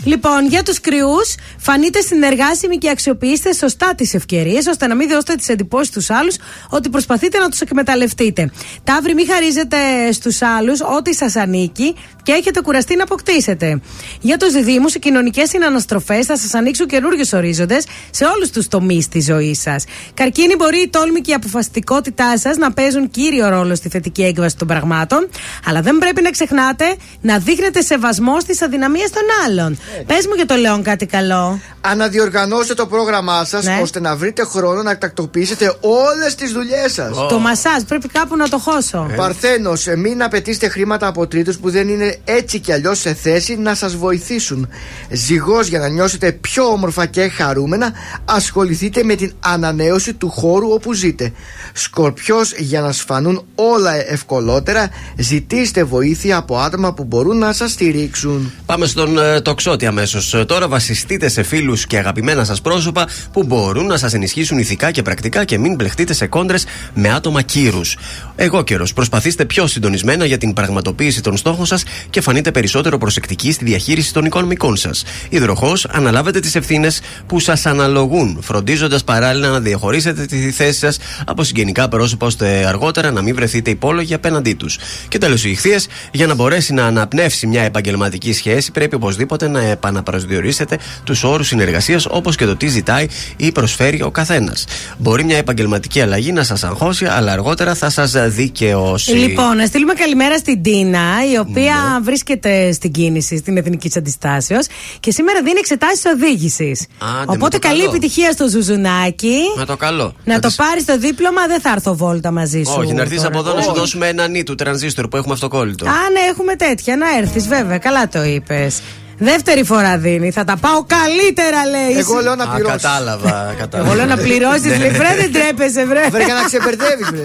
Λοιπόν, 0.04 0.48
για 0.48 0.64
τους 0.64 0.82
κρυούς, 0.82 1.36
φανείτε 1.58 2.02
συνεργάσιμοι 2.02 2.78
και 2.78 2.90
αξιοποιήστε 2.90 3.54
σωστά 3.54 3.96
τις 3.96 4.14
ευκαιρίες, 4.14 4.66
ώστε 4.66 4.88
να 4.88 4.96
μην 4.96 5.08
δώσετε 5.10 5.36
τις 5.36 5.50
εντυπώσεις 5.50 5.88
στους 5.88 6.10
άλλους 6.10 6.36
ότι 6.70 6.90
προσπαθείτε 6.90 7.38
να 7.38 7.50
τους 7.50 7.60
εκμεταλλευτείτε. 7.62 8.52
Ταύροι, 8.84 9.14
μην 9.14 9.28
χαρίζετε 9.28 9.78
στους 10.12 10.42
άλλους 10.42 10.82
ό,τι 10.82 11.16
σας 11.16 11.36
ανήκει 11.36 11.96
και 12.26 12.32
έχετε 12.32 12.62
κουραστεί 12.62 12.96
να 12.96 13.04
αποκτήσετε. 13.04 13.80
Για 14.22 14.38
του 14.38 14.52
διδήμου, 14.52 14.86
οι 14.96 15.00
κοινωνικές 15.00 15.50
συναναστροφές 15.50 16.26
θα 16.26 16.38
σας 16.38 16.54
ανοίξουν 16.54 16.88
καινούριους 16.88 17.34
ορίζοντες 17.34 17.86
σε 18.10 18.26
όλους 18.26 18.50
τους 18.50 18.68
τομείς 18.68 19.08
της 19.08 19.26
ζωής 19.26 19.62
σας. 19.62 19.84
Καρκίνη, 20.14 20.56
μπορεί 20.56 20.78
η 20.82 20.90
τόλμη 20.90 21.22
και 21.22 21.32
η 21.32 21.34
αποφασιστικότητά 21.34 22.38
σας 22.38 22.58
να 22.58 22.72
παίζουν 22.74 23.10
κύριο 23.10 23.50
ρόλο 23.50 23.76
στη 23.76 23.90
θετική 23.90 24.24
έκβαση 24.24 24.58
των 24.58 24.68
πραγμάτων, 24.68 25.28
αλλά 25.66 25.82
δεν 25.82 25.98
πρέπει 25.98 26.22
να 26.22 26.30
ξεχνάτε 26.30 26.96
να 27.22 27.38
δείχνετε 27.38 27.82
σεβασμό 27.82 28.40
στις 28.40 28.62
αδυναμίες 28.62 29.10
των 29.10 29.24
άλλων. 29.46 29.80
Πες 30.06 30.28
μου 30.28 30.34
για 30.36 30.46
το 30.46 30.56
Λέον 30.56 30.84
κάτι 30.84 31.06
καλό. 31.06 31.60
Αναδιοργανώστε 31.82 32.74
το 32.74 32.86
πρόγραμμά 32.88 33.46
σας 33.46 33.66
Ναι. 33.66 33.80
ώστε 33.82 34.00
να 34.00 34.16
βρείτε 34.16 34.44
χρόνο 34.44 34.84
να 34.84 34.98
τακτοποιήσετε 34.98 35.76
όλες 35.82 36.36
τις 36.36 36.52
δουλειές 36.52 36.94
σας. 36.94 37.18
Το 37.30 37.40
μασάζ, 37.40 37.82
πρέπει 37.88 38.08
κάπου 38.08 38.36
να 38.36 38.50
το 38.50 38.58
χώσω. 38.58 39.10
Παρθένος, 39.16 39.86
μην 39.98 40.24
απαιτήσετε 40.24 40.68
χρήματα 40.68 41.08
από 41.08 41.28
τρίτους 41.28 41.58
που 41.58 41.70
δεν 41.70 41.88
είναι 41.88 42.15
έτσι 42.24 42.60
κι 42.60 42.72
αλλιώς 42.72 43.00
σε 43.00 43.14
θέση 43.14 43.56
να 43.56 43.76
σας 43.76 43.96
βοηθήσουν. 43.96 44.68
Ζυγός, 45.10 45.68
για 45.68 45.80
να 45.80 45.88
νιώσετε 45.88 46.32
πιο 46.32 46.64
όμορφα 46.64 47.06
και 47.06 47.28
χαρούμενα, 47.28 47.94
ασχοληθείτε 48.26 49.04
με 49.04 49.16
την 49.16 49.34
ανανέωση 49.40 50.14
του 50.14 50.30
χώρου 50.30 50.70
όπου 50.70 50.94
ζείτε. 50.94 51.32
Σκορπιός, 51.74 52.54
για 52.58 52.82
να 52.82 52.92
σφανούν 52.92 53.46
όλα 53.56 54.12
ευκολότερα, 54.12 54.90
ζητήστε 55.18 55.84
βοήθεια 55.84 56.38
από 56.38 56.58
άτομα 56.58 56.94
που 56.94 57.04
μπορούν 57.04 57.38
να 57.38 57.54
σας 57.54 57.72
στηρίξουν. 57.72 58.52
Πάμε 58.66 58.86
στον 58.86 59.20
ε, 59.20 59.42
τοξότη 59.42 59.86
αμέσως. 59.86 60.44
Τώρα 60.48 60.68
βασιστείτε 60.68 61.30
σε 61.30 61.44
φίλους 61.44 61.88
και 61.88 61.98
αγαπημένα 61.98 62.44
σας 62.44 62.62
πρόσωπα 62.62 63.08
που 63.32 63.44
μπορούν 63.44 63.86
να 63.86 63.98
σας 63.98 64.14
ενισχύσουν 64.14 64.58
ηθικά 64.58 64.92
και 64.92 65.02
πρακτικά 65.02 65.44
και 65.44 65.58
μην 65.58 65.76
μπλεχτείτε 65.76 66.14
σε 66.14 66.28
κόντρες 66.28 66.66
με 66.94 67.10
άτομα 67.10 67.42
κύρους. 67.42 67.98
Εγώ 68.36 68.64
καιρο. 68.64 68.88
Προσπαθήστε 68.96 69.46
πιο 69.46 69.68
συντονισμένα 69.68 70.26
για 70.26 70.38
την 70.38 70.54
πραγματοποίηση 70.54 71.22
των 71.22 71.38
στόχων 71.38 71.66
σας 71.66 71.84
και 72.10 72.22
φανείτε 72.22 72.52
περισσότερο 72.52 72.98
προσεκτικοί 72.98 73.52
στη 73.52 73.66
διαχείριση 73.66 74.14
των 74.14 74.26
οικονομικών 74.26 74.76
σας. 74.76 75.04
Υδροχό, 75.30 75.74
αναλάβετε 75.90 76.40
τις 76.40 76.56
ευθύνες 76.56 77.02
που 77.28 77.40
σας 77.40 77.66
αναλογούν, 77.66 78.40
φροντίζοντας 78.42 79.04
παράλληλα 79.04 79.50
να 79.50 79.60
διαχωρίσετε 79.60 80.26
τη 80.26 80.52
θέση 80.52 80.80
σας 80.80 80.98
από 81.26 81.44
συγγενικά 81.44 81.88
πρόσωπα 81.88 82.26
ώστε 82.26 82.66
αργότερα 82.68 83.12
να 83.12 83.22
μην 83.22 83.36
βρεθείτε 83.36 83.70
υπόλογοι 83.70 84.14
απέναντί 84.14 84.54
τους. 84.54 84.78
Και 85.08 85.18
τέλος, 85.18 85.44
οι 85.44 85.50
ηχθείες, 85.50 85.88
για 86.12 86.28
να 86.28 86.36
μπορέσει 86.36 86.74
να 86.74 86.86
αναπνεύσει 86.86 87.48
μια 87.48 87.62
επαγγελματική 87.62 88.34
σχέση, 88.34 88.72
πρέπει 88.72 88.96
οπωσδήποτε 88.96 89.48
να 89.48 89.62
επαναπροσδιορίσετε 89.62 90.78
τους 91.04 91.24
όρους 91.24 91.48
συνεργασίας 91.48 92.06
όπως 92.10 92.36
και 92.36 92.46
το 92.46 92.56
τι 92.56 92.68
ζητάει 92.68 93.08
ή 93.38 93.52
προσφέρει 93.52 94.02
ο 94.02 94.12
καθένας. 94.12 94.66
Μπορεί 94.98 95.24
μια 95.24 95.38
επαγγελματική 95.38 96.02
αλλαγή 96.02 96.32
να 96.32 96.44
σας 96.44 96.64
αγχώσει, 96.64 97.06
αλλά 97.06 97.32
αργότερα 97.32 97.76
θα 97.76 97.90
σας 97.90 98.12
δικαιώσει. 98.28 99.12
Λοιπόν, 99.12 99.56
να 99.56 99.66
στείλουμε 99.66 99.94
καλημέρα 99.94 100.38
στην 100.38 100.62
Τίνα, 100.62 101.02
η 101.34 101.38
οποία 101.38 101.95
βρίσκεται 102.02 102.72
στην 102.72 102.92
κίνηση 102.92 103.38
στην 103.38 103.58
Εθνική 103.58 103.92
Αντιστάσεως 103.98 104.66
και 105.00 105.12
σήμερα 105.12 105.40
δίνει 105.44 105.60
εξετάσεις 105.60 106.04
οδήγησης. 106.06 106.86
Άντε, 107.00 107.26
με 107.26 107.34
Οπότε 107.34 107.58
το 107.58 107.68
καλή 107.68 107.80
καλό. 107.80 107.90
επιτυχία 107.96 108.32
στο 108.32 108.48
Ζουζουνάκι. 108.48 109.38
Με 109.58 109.66
το 109.66 109.78
καλό. 109.78 110.16
Να 110.24 110.40
το 110.40 110.48
τις- 110.48 110.56
πάρεις 110.56 110.86
το 110.86 110.98
δίπλωμα, 110.98 111.48
δεν 111.48 111.62
θα 111.62 111.70
έρθω 111.72 111.96
βόλτα 111.96 112.32
μαζί 112.32 112.64
σου. 112.64 112.76
Όχι, 112.78 112.94
να 112.94 113.02
έρθεις 113.02 113.18
τώρα. 113.18 113.28
από 113.28 113.40
εδώ 113.40 113.54
να 113.54 113.62
σου 113.62 113.70
Όχι. 113.72 113.80
δώσουμε 113.80 114.08
ένα 114.08 114.28
νι 114.28 114.44
του 114.44 114.56
τρανζίστορ 114.56 115.08
που 115.08 115.18
έχουμε 115.18 115.34
αυτοκόλλητο. 115.34 115.86
Α, 115.86 115.90
ναι, 116.14 116.20
έχουμε 116.32 116.56
τέτοια. 116.56 116.98
Να 116.98 117.06
έρθεις, 117.18 117.48
βέβαια. 117.48 117.78
Καλά 117.78 118.08
το 118.08 118.24
είπες. 118.24 118.82
Δεύτερη 119.18 119.64
φορά 119.64 119.98
δίνει. 119.98 120.32
Θα 120.32 120.44
τα 120.44 120.58
πάω 120.58 120.86
καλύτερα, 120.88 121.66
λέει. 121.70 121.98
Εγώ 121.98 122.20
λέω 122.22 122.36
να 122.36 122.44
Α, 122.44 122.48
πληρώσεις. 122.54 122.82
κατάλαβα, 122.82 123.54
κατάλαβα. 123.58 123.90
Εγώ 123.90 123.96
λέω 124.00 124.06
να 124.16 124.18
πληρώσεις. 124.18 124.78
λέει, 124.78 124.90
βρε, 124.90 125.16
δεν 125.20 125.32
ντρέπεσαι, 125.34 125.86
βρε. 125.86 126.08
Βρε 126.12 126.24
για 126.24 126.34
να 126.34 126.44
ξεπερδεύει, 126.44 127.04
βρε. 127.04 127.22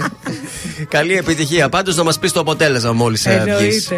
Καλή 0.89 1.17
επιτυχία. 1.17 1.69
Πάντως 1.69 1.97
να 1.97 2.03
μας 2.05 2.19
πεις 2.19 2.33
το 2.33 2.41
αποτέλεσμα 2.41 2.93
μόλις 2.93 3.27
βγεις. 3.59 3.89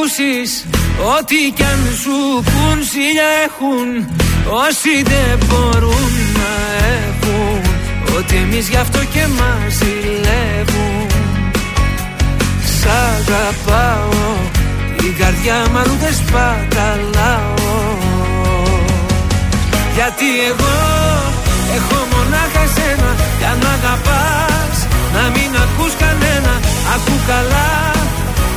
Ακούσεις 0.00 0.64
ό,τι 1.16 1.52
κι 1.54 1.62
αν 1.62 1.82
σου 2.02 2.42
πουν 2.50 2.78
Σίλια 2.90 3.28
έχουν 3.46 3.88
όσοι 4.66 4.94
δεν 5.02 5.38
μπορούν 5.46 6.12
να 6.38 6.52
έχουν 6.98 7.60
Ότι 8.16 8.36
εμείς 8.36 8.68
γι' 8.68 8.76
αυτό 8.76 8.98
και 8.98 9.26
μας 9.38 9.72
ζηλεύουν. 9.78 11.06
Σ' 12.76 12.86
αγαπάω 13.10 14.08
η 15.08 15.10
καρδιά 15.20 15.58
μου 15.70 15.78
αλλού 15.78 15.96
δεν 16.00 16.14
σπαταλάω. 16.14 17.54
Γιατί 19.94 20.28
εγώ 20.50 20.76
έχω 21.76 21.98
μονάχα 22.12 22.62
εσένα 22.68 23.10
Κι 23.38 23.44
αν 23.44 23.56
μ' 23.62 23.70
αγαπάς 23.78 24.76
να 25.14 25.22
μην 25.34 25.50
ακούς 25.64 25.92
κανένα 26.02 26.52
Ακού 26.94 27.14
καλά 27.26 27.99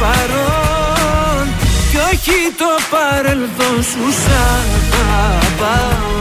παρόν. 0.00 1.44
Κι 1.90 1.98
όχι 2.10 2.38
το 2.60 2.72
παρελθόν 2.92 3.76
σου 3.90 4.04
Σ' 4.22 4.30
αγαπάω. 5.18 6.16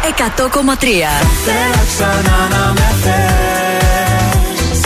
Θέλω 1.44 1.82
ξανά 1.94 2.38
να 2.50 2.72
με 2.72 2.94
θες. 3.02 4.80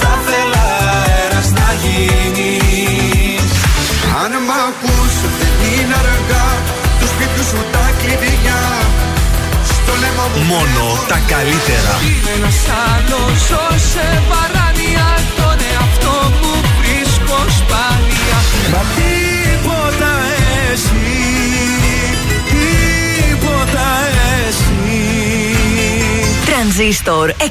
Θα 0.00 0.12
θέλα 0.26 0.66
αέρας 0.92 1.50
να 1.50 1.68
γίνεις. 1.82 3.50
Αν 4.22 4.32
μ' 4.46 4.54
ακούς 4.68 5.14
Μόνο 10.34 10.84
τα 11.08 11.18
καλύτερα. 11.32 11.94
Ένας 12.36 12.58
άλλος 12.86 13.38
ζω 13.48 13.66
σε 13.92 14.22
παράνοια 14.28 15.08
Τον 15.36 15.58
εαυτό 15.72 16.16
μου 16.40 16.54
βρίσκω 16.80 17.38
σπάνια. 17.58 18.38
Μα 18.72 18.82
τίποτα 18.96 20.12
εσύ 20.72 21.16
Τίποτα 23.16 23.88
εσύ. 24.46 25.04
Τρανζίστορ 26.46 27.30
100,3 27.38 27.42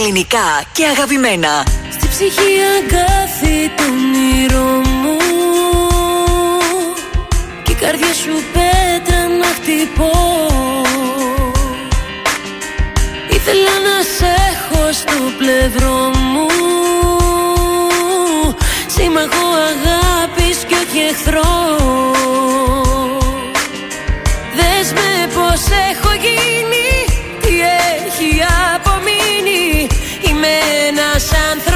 Ελληνικά 0.00 0.62
και 0.72 0.84
αγαπημένα. 0.86 1.64
Στη 1.90 2.06
Ήσυχη 2.06 2.52
αγκάθι 2.76 3.70
το 3.76 3.82
όνειρό 3.82 4.70
μου. 5.02 5.16
Κι 7.62 7.72
η 7.72 7.74
καρδιά 7.74 8.12
σου 8.12 8.42
πέτρα 8.52 9.20
να 9.40 9.46
χτυπώ 9.46 10.49
Ήθελα 13.52 13.78
να 13.88 14.02
σε 14.16 14.32
έχω 14.50 14.92
στο 14.92 15.18
πλευρό 15.38 16.10
μου. 16.14 16.46
Σύμμαχο 18.86 19.46
αγάπης 19.70 20.58
και 20.68 20.74
όχι 20.74 20.98
εχθρό. 21.10 21.52
Δες 24.56 24.92
με 24.92 25.26
πως 25.34 25.62
έχω 25.90 26.12
γίνει 26.24 26.88
Τι 27.40 27.54
έχει 27.96 28.30
απομείνει. 28.74 29.86
Είμαι 30.28 30.52
ένας 30.88 31.32
άνθρωπος 31.50 31.69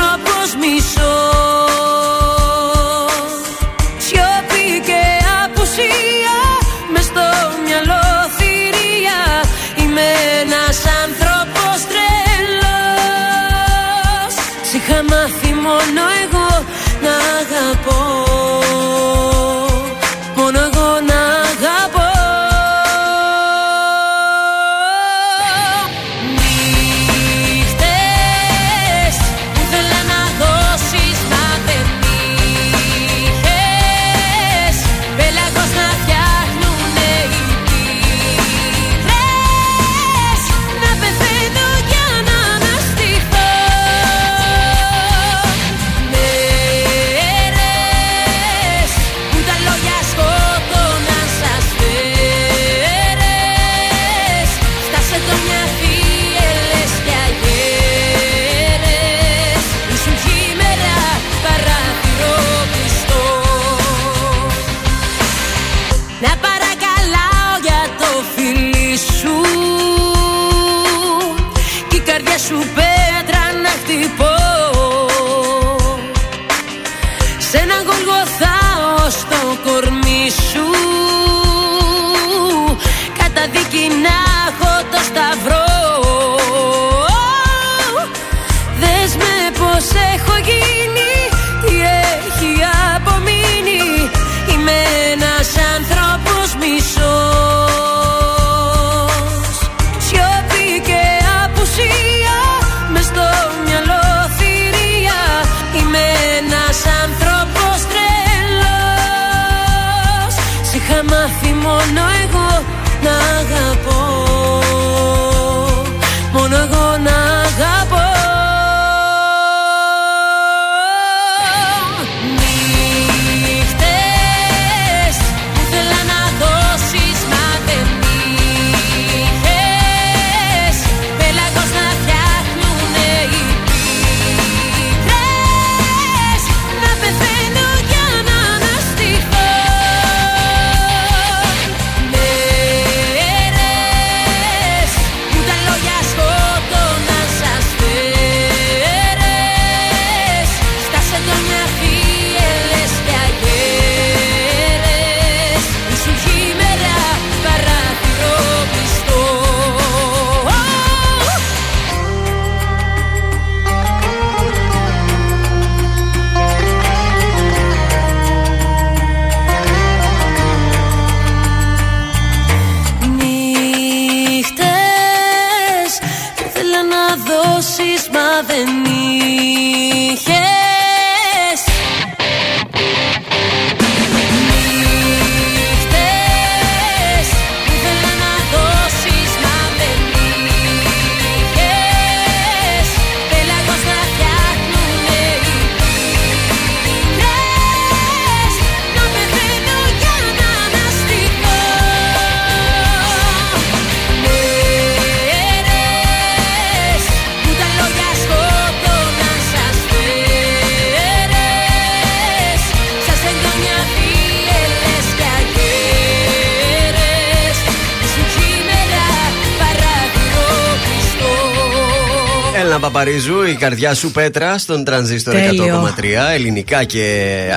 Παπαρίζου, 222.84 223.42
η 223.42 223.54
καρδιά 223.54 223.94
σου 223.94 224.10
πέτρα 224.10 224.58
στον 224.58 224.84
τρανζίστορ 224.84 225.34
Τέλειο. 225.34 225.92
100,3 225.98 226.32
ελληνικά 226.34 226.84
και 226.84 227.06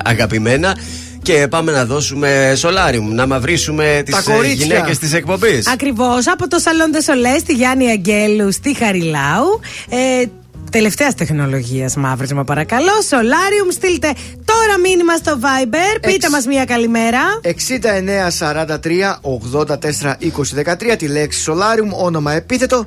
αγαπημένα. 0.04 0.78
Και 1.22 1.48
πάμε 1.50 1.72
να 1.72 1.86
δώσουμε 1.86 2.54
σολάριουμ, 2.56 3.14
να 3.14 3.28
μαυρίσουμε 3.28 4.02
τις 4.06 4.16
Τα 4.16 4.22
κορίτσια. 4.32 4.66
γυναίκες 4.66 4.98
της 4.98 5.14
εκπομπής. 5.14 5.68
Ακριβώς 5.68 6.28
από 6.28 6.48
το 6.48 6.60
Σαλόν 6.60 6.92
Δεσολέ 6.92 7.38
στη 7.38 7.54
Γιάννη 7.54 7.90
Αγγέλου 7.90 8.52
στη 8.52 8.76
Χαριλάου. 8.76 9.60
Ε, 9.90 10.26
Τελευταίας 10.72 11.16
τεχνολογίας 11.16 11.96
μαύρισμα, 11.96 12.44
παρακαλώ. 12.44 12.92
Σολάριουμ, 13.08 13.70
στείλτε 13.72 14.12
τώρα 14.46 14.80
μήνυμα 14.84 15.16
στο 15.16 15.40
Viber. 15.42 16.00
Πείτε 16.02 16.30
μας 16.30 16.46
μία 16.46 16.66
καλημέρα. 16.66 17.20
69 17.42 18.30
43 18.40 19.20
84 19.22 20.16
20 20.20 20.54
13 20.92 20.96
τη 20.98 21.08
λέξη 21.08 21.44
Solarium, 21.48 22.04
όνομα 22.06 22.34
επίθετο 22.34 22.86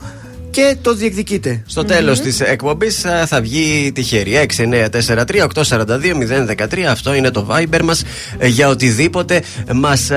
και 0.51 0.77
το 0.83 0.95
διεκδικείτε. 0.95 1.63
Στο 1.67 1.85
τέλος 1.85 2.21
της 2.21 2.41
εκπομπής 2.41 3.05
θα 3.27 3.41
βγει 3.41 3.93
τυχερή. 3.95 4.47
6943-842-013. 4.59 6.81
Αυτό 6.91 7.15
είναι 7.15 7.31
το 7.31 7.47
Viber 7.51 7.81
μας 7.83 8.03
για 8.43 8.69
οτιδήποτε 8.69 9.43
μας 9.73 10.11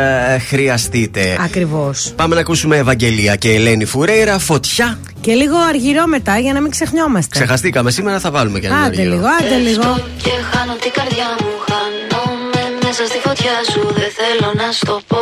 χρειαστείτε. 0.48 1.38
Ακριβώς. 1.44 2.14
Πάμε 2.16 2.36
να 2.36 2.42
ακούσουμε 2.42 2.78
Ευαγγελία 2.78 3.36
και 3.36 3.52
Ελένη 3.54 3.86
Φουρέιρα. 3.86 4.40
Φωτιά 4.40 5.00
Και 5.22 5.34
λίγο 5.34 5.56
αργυρό 5.70 6.06
μετά 6.08 6.38
για 6.40 6.54
να 6.54 6.62
μην 6.62 6.72
ξεχνιόμαστε. 6.72 7.30
Ξεχαστήκαμε 7.32 7.92
σήμερα, 7.92 8.20
θα 8.20 8.32
βάλουμε 8.32 8.60
και 8.60 8.66
ένα 8.68 8.76
Άντε 8.76 8.86
αργύρο. 8.86 9.10
λίγο, 9.16 9.26
άντε 9.40 9.58
λίγο. 9.58 10.04
Και 10.24 10.30
χάνω 10.52 10.74
την 10.82 10.92
καρδιά 10.94 11.28
μου, 11.40 11.48
χάνομαι 11.70 12.62
μέσα 12.84 13.06
στη 13.06 13.18
φωτιά 13.24 13.56
σου. 13.72 13.80
Δεν 13.94 14.10
θέλω 14.20 14.52
να 14.56 14.72
στο 14.72 15.02
πω. 15.08 15.18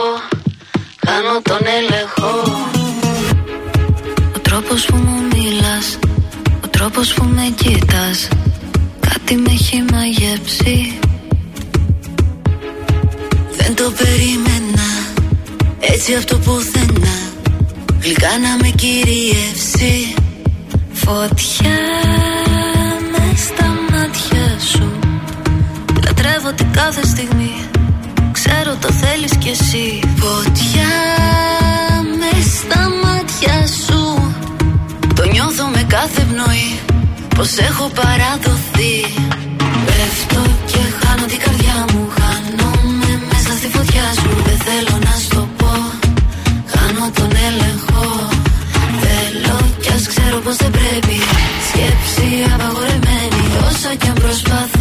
Χάνω 1.07 1.41
τον 1.41 1.59
έλεγχο. 1.79 2.80
Ο 4.61 4.63
τρόπος 4.63 4.85
που 4.85 4.95
μου 4.95 5.21
μιλάς, 5.33 5.97
ο 6.63 6.67
τρόπος 6.67 7.13
που 7.13 7.23
με 7.23 7.53
κοίτας, 7.55 8.27
κάτι 8.99 9.35
με 9.35 9.51
έχει 9.51 9.83
μαγεύσει. 9.91 10.99
Δεν 13.57 13.75
το 13.75 13.91
περίμενα, 13.97 14.87
έτσι 15.79 16.13
αυτό 16.13 16.37
πουθενά. 16.37 17.17
Γλυκά 17.99 18.37
να 18.39 18.55
με 18.61 18.69
κυριεύσει. 18.75 20.13
Φωτιά 20.93 21.79
με 23.11 23.35
στα 23.37 23.67
μάτια 23.91 24.59
σου 24.59 24.91
Λατρεύω 26.05 26.53
την 26.53 26.71
κάθε 26.71 27.05
στιγμή 27.05 27.51
Ξέρω 28.31 28.75
το 28.81 28.91
θέλεις 28.91 29.37
κι 29.37 29.49
εσύ 29.49 29.99
Φωτιά 30.17 30.93
με 32.19 32.41
στα 32.41 32.90
πνοή 36.51 36.79
Πως 37.35 37.57
έχω 37.57 37.85
παραδοθεί. 37.99 38.95
Πέφτω 39.85 40.41
και 40.71 40.81
χάνω 40.99 41.25
την 41.31 41.39
καρδιά 41.45 41.77
μου 41.91 42.03
Χάνομαι 42.17 43.11
μέσα 43.31 43.51
στη 43.59 43.67
φωτιά 43.75 44.07
σου. 44.19 44.29
Δεν 44.47 44.57
θέλω 44.67 44.95
να 45.07 45.13
στο 45.25 45.41
πω 45.57 45.73
Χάνω 46.73 47.05
τον 47.17 47.31
έλεγχο. 47.47 48.07
Θέλω 49.03 49.57
κι 49.81 49.91
ας 49.97 50.03
ξέρω 50.11 50.37
πως 50.45 50.55
δεν 50.55 50.71
πρέπει 50.77 51.17
Σκέψη 51.67 52.27
απαγορεμένη 52.53 53.41
Όσο 53.69 53.91
κι 53.99 54.07
αν 54.07 54.13
προσπαθώ 54.23 54.80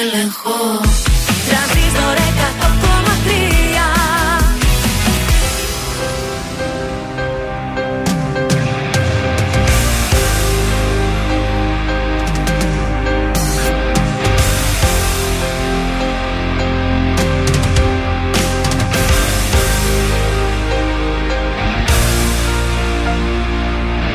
έλεγχο. 0.00 0.80
Τρανζίστορ 1.48 2.16
100,3 2.16 3.58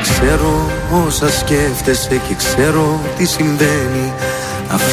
Ξέρω 0.02 0.70
όσα 1.06 1.30
σκέφτεσαι 1.30 2.20
και 2.28 2.34
ξέρω 2.34 3.00
τι 3.16 3.26
συμβαίνει 3.26 4.12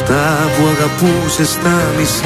Αυτά 0.02 0.50
που 0.56 0.62
αγαπούσες 0.66 1.48
στα 1.48 1.80
μισείς. 1.98 2.22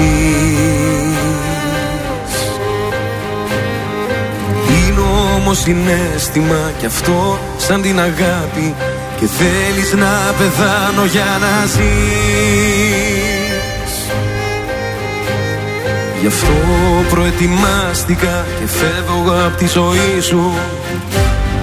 Είναι 4.68 5.00
όμως 5.34 5.58
συνέστημα 5.58 6.72
κι 6.78 6.86
αυτό 6.86 7.38
σαν 7.56 7.82
την 7.82 8.00
αγάπη 8.00 8.74
Και 9.20 9.26
θέλεις 9.26 9.92
να 9.92 10.34
πεθάνω 10.38 11.04
για 11.04 11.38
να 11.40 11.66
ζεις. 11.66 11.76
Γι' 16.20 16.26
αυτό 16.26 16.52
προετοιμάστηκα 17.10 18.44
και 18.60 18.66
φεύγω 18.66 19.30
από 19.46 19.56
τη 19.56 19.66
ζωή 19.66 20.20
σου 20.20 20.52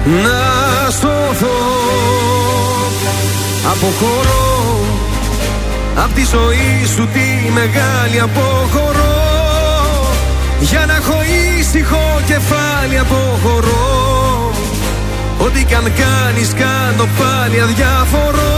να 0.04 0.90
σωθώ 0.90 1.74
Αποχωρώ 3.70 4.53
Απ' 5.96 6.12
τη 6.14 6.24
ζωή 6.24 6.86
σου 6.94 7.08
τη 7.12 7.50
μεγάλη 7.52 8.20
αποχωρώ. 8.20 9.22
Για 10.60 10.86
να 10.86 10.94
έχω 10.94 11.18
ήσυχο 11.58 12.20
κεφάλι 12.26 12.98
αποχωρώ. 12.98 14.52
Ό,τι 15.38 15.64
κι 15.64 15.74
αν 15.74 15.82
κάνεις 15.82 16.52
κάνω 16.54 17.08
πάλι 17.18 17.60
αδιάφορο. 17.60 18.52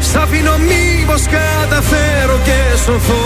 Σ' 0.00 0.14
αφήνω 0.14 0.56
μήπως 0.58 1.22
καταφέρω 1.22 2.38
και 2.44 2.76
σωθώ. 2.84 3.24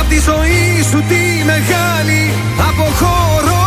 Απ' 0.00 0.08
τη 0.08 0.18
ζωή 0.18 0.84
σου 0.90 1.02
τη 1.08 1.44
μεγάλη 1.44 2.32
αποχωρώ 2.68 3.63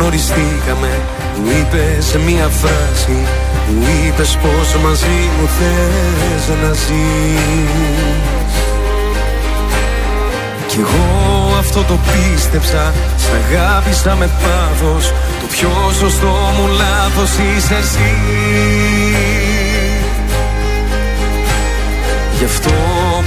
γνωριστήκαμε. 0.00 1.00
Μου 1.36 1.50
είπες 1.60 2.16
μία 2.26 2.48
φράση. 2.60 3.18
Που 3.66 3.72
είπες 4.06 4.38
πως 4.42 4.82
μαζί 4.82 5.20
μου 5.36 5.48
θες 5.58 6.56
να 6.62 6.72
ζεις. 6.72 7.70
Κι 10.66 10.78
εγώ 10.80 11.56
αυτό 11.58 11.82
το 11.82 11.98
πίστεψα. 12.10 12.92
Σ' 13.16 13.30
αγάπησα 13.40 14.14
με 14.14 14.30
πάθος. 14.42 15.12
Το 15.40 15.46
πιο 15.50 15.70
σωστό 15.98 16.36
μου 16.56 16.66
λάθος 16.66 17.30
είσαι 17.30 17.74
εσύ. 17.74 18.14
Γι' 22.38 22.44
αυτό 22.44 22.72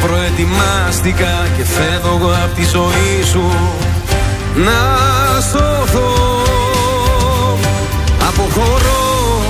προετοιμάστηκα 0.06 1.48
και 1.58 1.64
φεύγω 1.64 2.32
από 2.44 2.56
τη 2.56 2.66
ζωή 2.66 3.24
σου. 3.32 3.44
Να 4.56 4.82
σωθώ 5.41 6.23
Αποχωρώ 8.36 9.42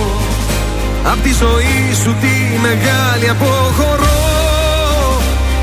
Απ' 1.12 1.24
τη 1.24 1.32
ζωή 1.34 1.94
σου 2.04 2.16
τη 2.22 2.60
μεγάλη 2.62 3.30
αποχωρώ. 3.30 4.22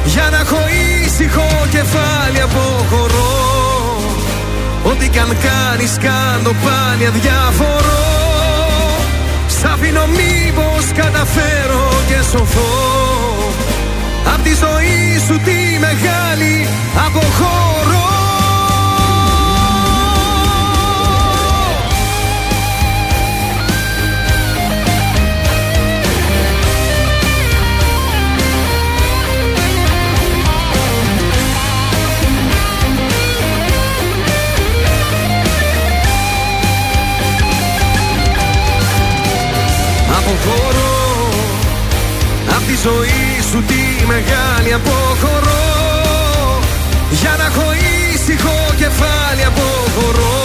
Για 0.05 0.29
να 0.31 0.39
έχω 0.39 0.61
ήσυχο 1.05 1.47
κεφάλι 1.71 2.41
αποχωρώ 2.41 3.37
Ό,τι 4.85 5.09
καν 5.09 5.37
κάνεις 5.47 5.93
κάντο 6.05 6.51
πάλι 6.65 7.07
αδιαφορώ 7.07 8.05
Σ' 9.47 9.65
αφήνω 9.65 10.07
μήπως 10.07 10.85
καταφέρω 10.95 11.89
και 12.09 12.19
σωθώ. 12.31 12.73
Απ' 14.35 14.43
τη 14.43 14.51
ζωή 14.55 15.21
σου 15.27 15.41
τη 15.45 15.79
μεγάλη 15.81 16.69
αποχωρώ 17.07 17.71
Αποχωρώ 17.87 18.10
τη 42.71 42.77
ζωή 42.89 43.27
σου 43.51 43.61
τη 43.71 43.83
μεγάλη 44.13 44.73
αποχωρώ. 44.79 45.67
Για 47.11 47.35
να 47.39 47.45
έχω 47.51 47.67
ήσυχο 48.13 48.57
κεφάλι 48.83 49.45
αποχωρώ. 49.51 50.39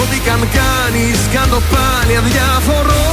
Ό,τι 0.00 0.18
καν 0.26 0.42
κάνεις 0.58 1.18
κάνω 1.34 1.60
πάλι 1.72 2.16
αδιαφορώ 2.20 3.08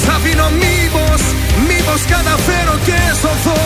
Σ' 0.00 0.08
αφήνω 0.14 0.48
μήπως, 0.62 1.22
μήπως 1.68 2.00
καταφέρω 2.14 2.74
και 2.86 2.98
σωθώ. 3.20 3.62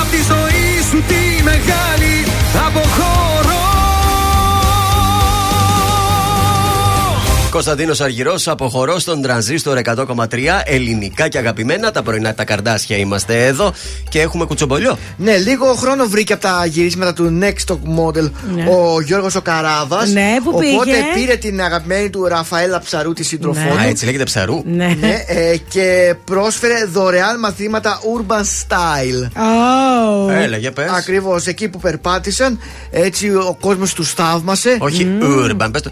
Απ' 0.00 0.10
τη 0.12 0.20
ζωή 0.30 0.66
σου 0.88 0.98
τη 1.10 1.22
μεγάλη 1.48 2.14
αποχωρώ 2.66 3.68
Κωνσταντίνος 7.58 8.00
Αργυρός, 8.00 8.48
αποχωρώ 8.48 8.98
στον 8.98 9.22
τρανζίστορ 9.22 9.78
100,3 9.84 10.62
ελληνικά 10.64 11.28
και 11.28 11.38
αγαπημένα. 11.38 11.90
Τα 11.90 12.02
πρωινά 12.02 12.34
τα 12.34 12.44
καρδάσια 12.44 12.96
είμαστε 12.96 13.46
εδώ 13.46 13.72
και 14.08 14.20
έχουμε 14.20 14.44
κουτσομπολιό. 14.44 14.98
Ναι, 15.16 15.36
λίγο 15.36 15.74
χρόνο 15.74 16.06
βρήκε 16.08 16.32
από 16.32 16.42
τα 16.42 16.64
γυρίσματα 16.66 17.12
του 17.12 17.38
Next 17.42 17.72
Top 17.72 17.74
Model 17.76 18.30
Ναι. 18.54 18.64
ο 18.70 19.00
Γιώργος 19.00 19.34
ο 19.34 19.40
Καράβας. 19.40 20.10
Ναι, 20.12 20.36
που 20.44 20.50
Οπότε 20.52 20.64
πήγε. 20.64 21.02
πήρε 21.14 21.36
την 21.36 21.62
αγαπημένη 21.62 22.10
του 22.10 22.24
Ραφαέλα 22.26 22.78
Ψαρού, 22.80 23.12
τη 23.12 23.22
σύντροφό 23.24 23.60
Α, 23.68 23.82
του. 23.82 23.88
έτσι 23.88 24.04
λέγεται 24.04 24.24
ψαρού. 24.24 24.62
Ναι. 24.64 24.96
Ναι, 25.00 25.24
ε, 25.26 25.56
και 25.68 26.14
πρόσφερε 26.24 26.84
δωρεάν 26.92 27.38
μαθήματα 27.38 28.00
urban 28.16 28.42
style. 28.42 29.24
Oh. 29.24 30.30
Έλα, 30.32 30.56
για 30.56 30.72
πες. 30.72 30.90
Ακριβώς 30.90 31.46
εκεί 31.46 31.68
που 31.68 31.78
περπάτησαν, 31.78 32.58
έτσι 32.90 33.28
ο 33.28 33.56
κόσμος 33.60 33.94
τους 33.94 34.12
θαύμασε. 34.12 34.76
Όχι 34.80 35.08
urban, 35.22 35.68
πες 35.72 35.82
το 35.82 35.90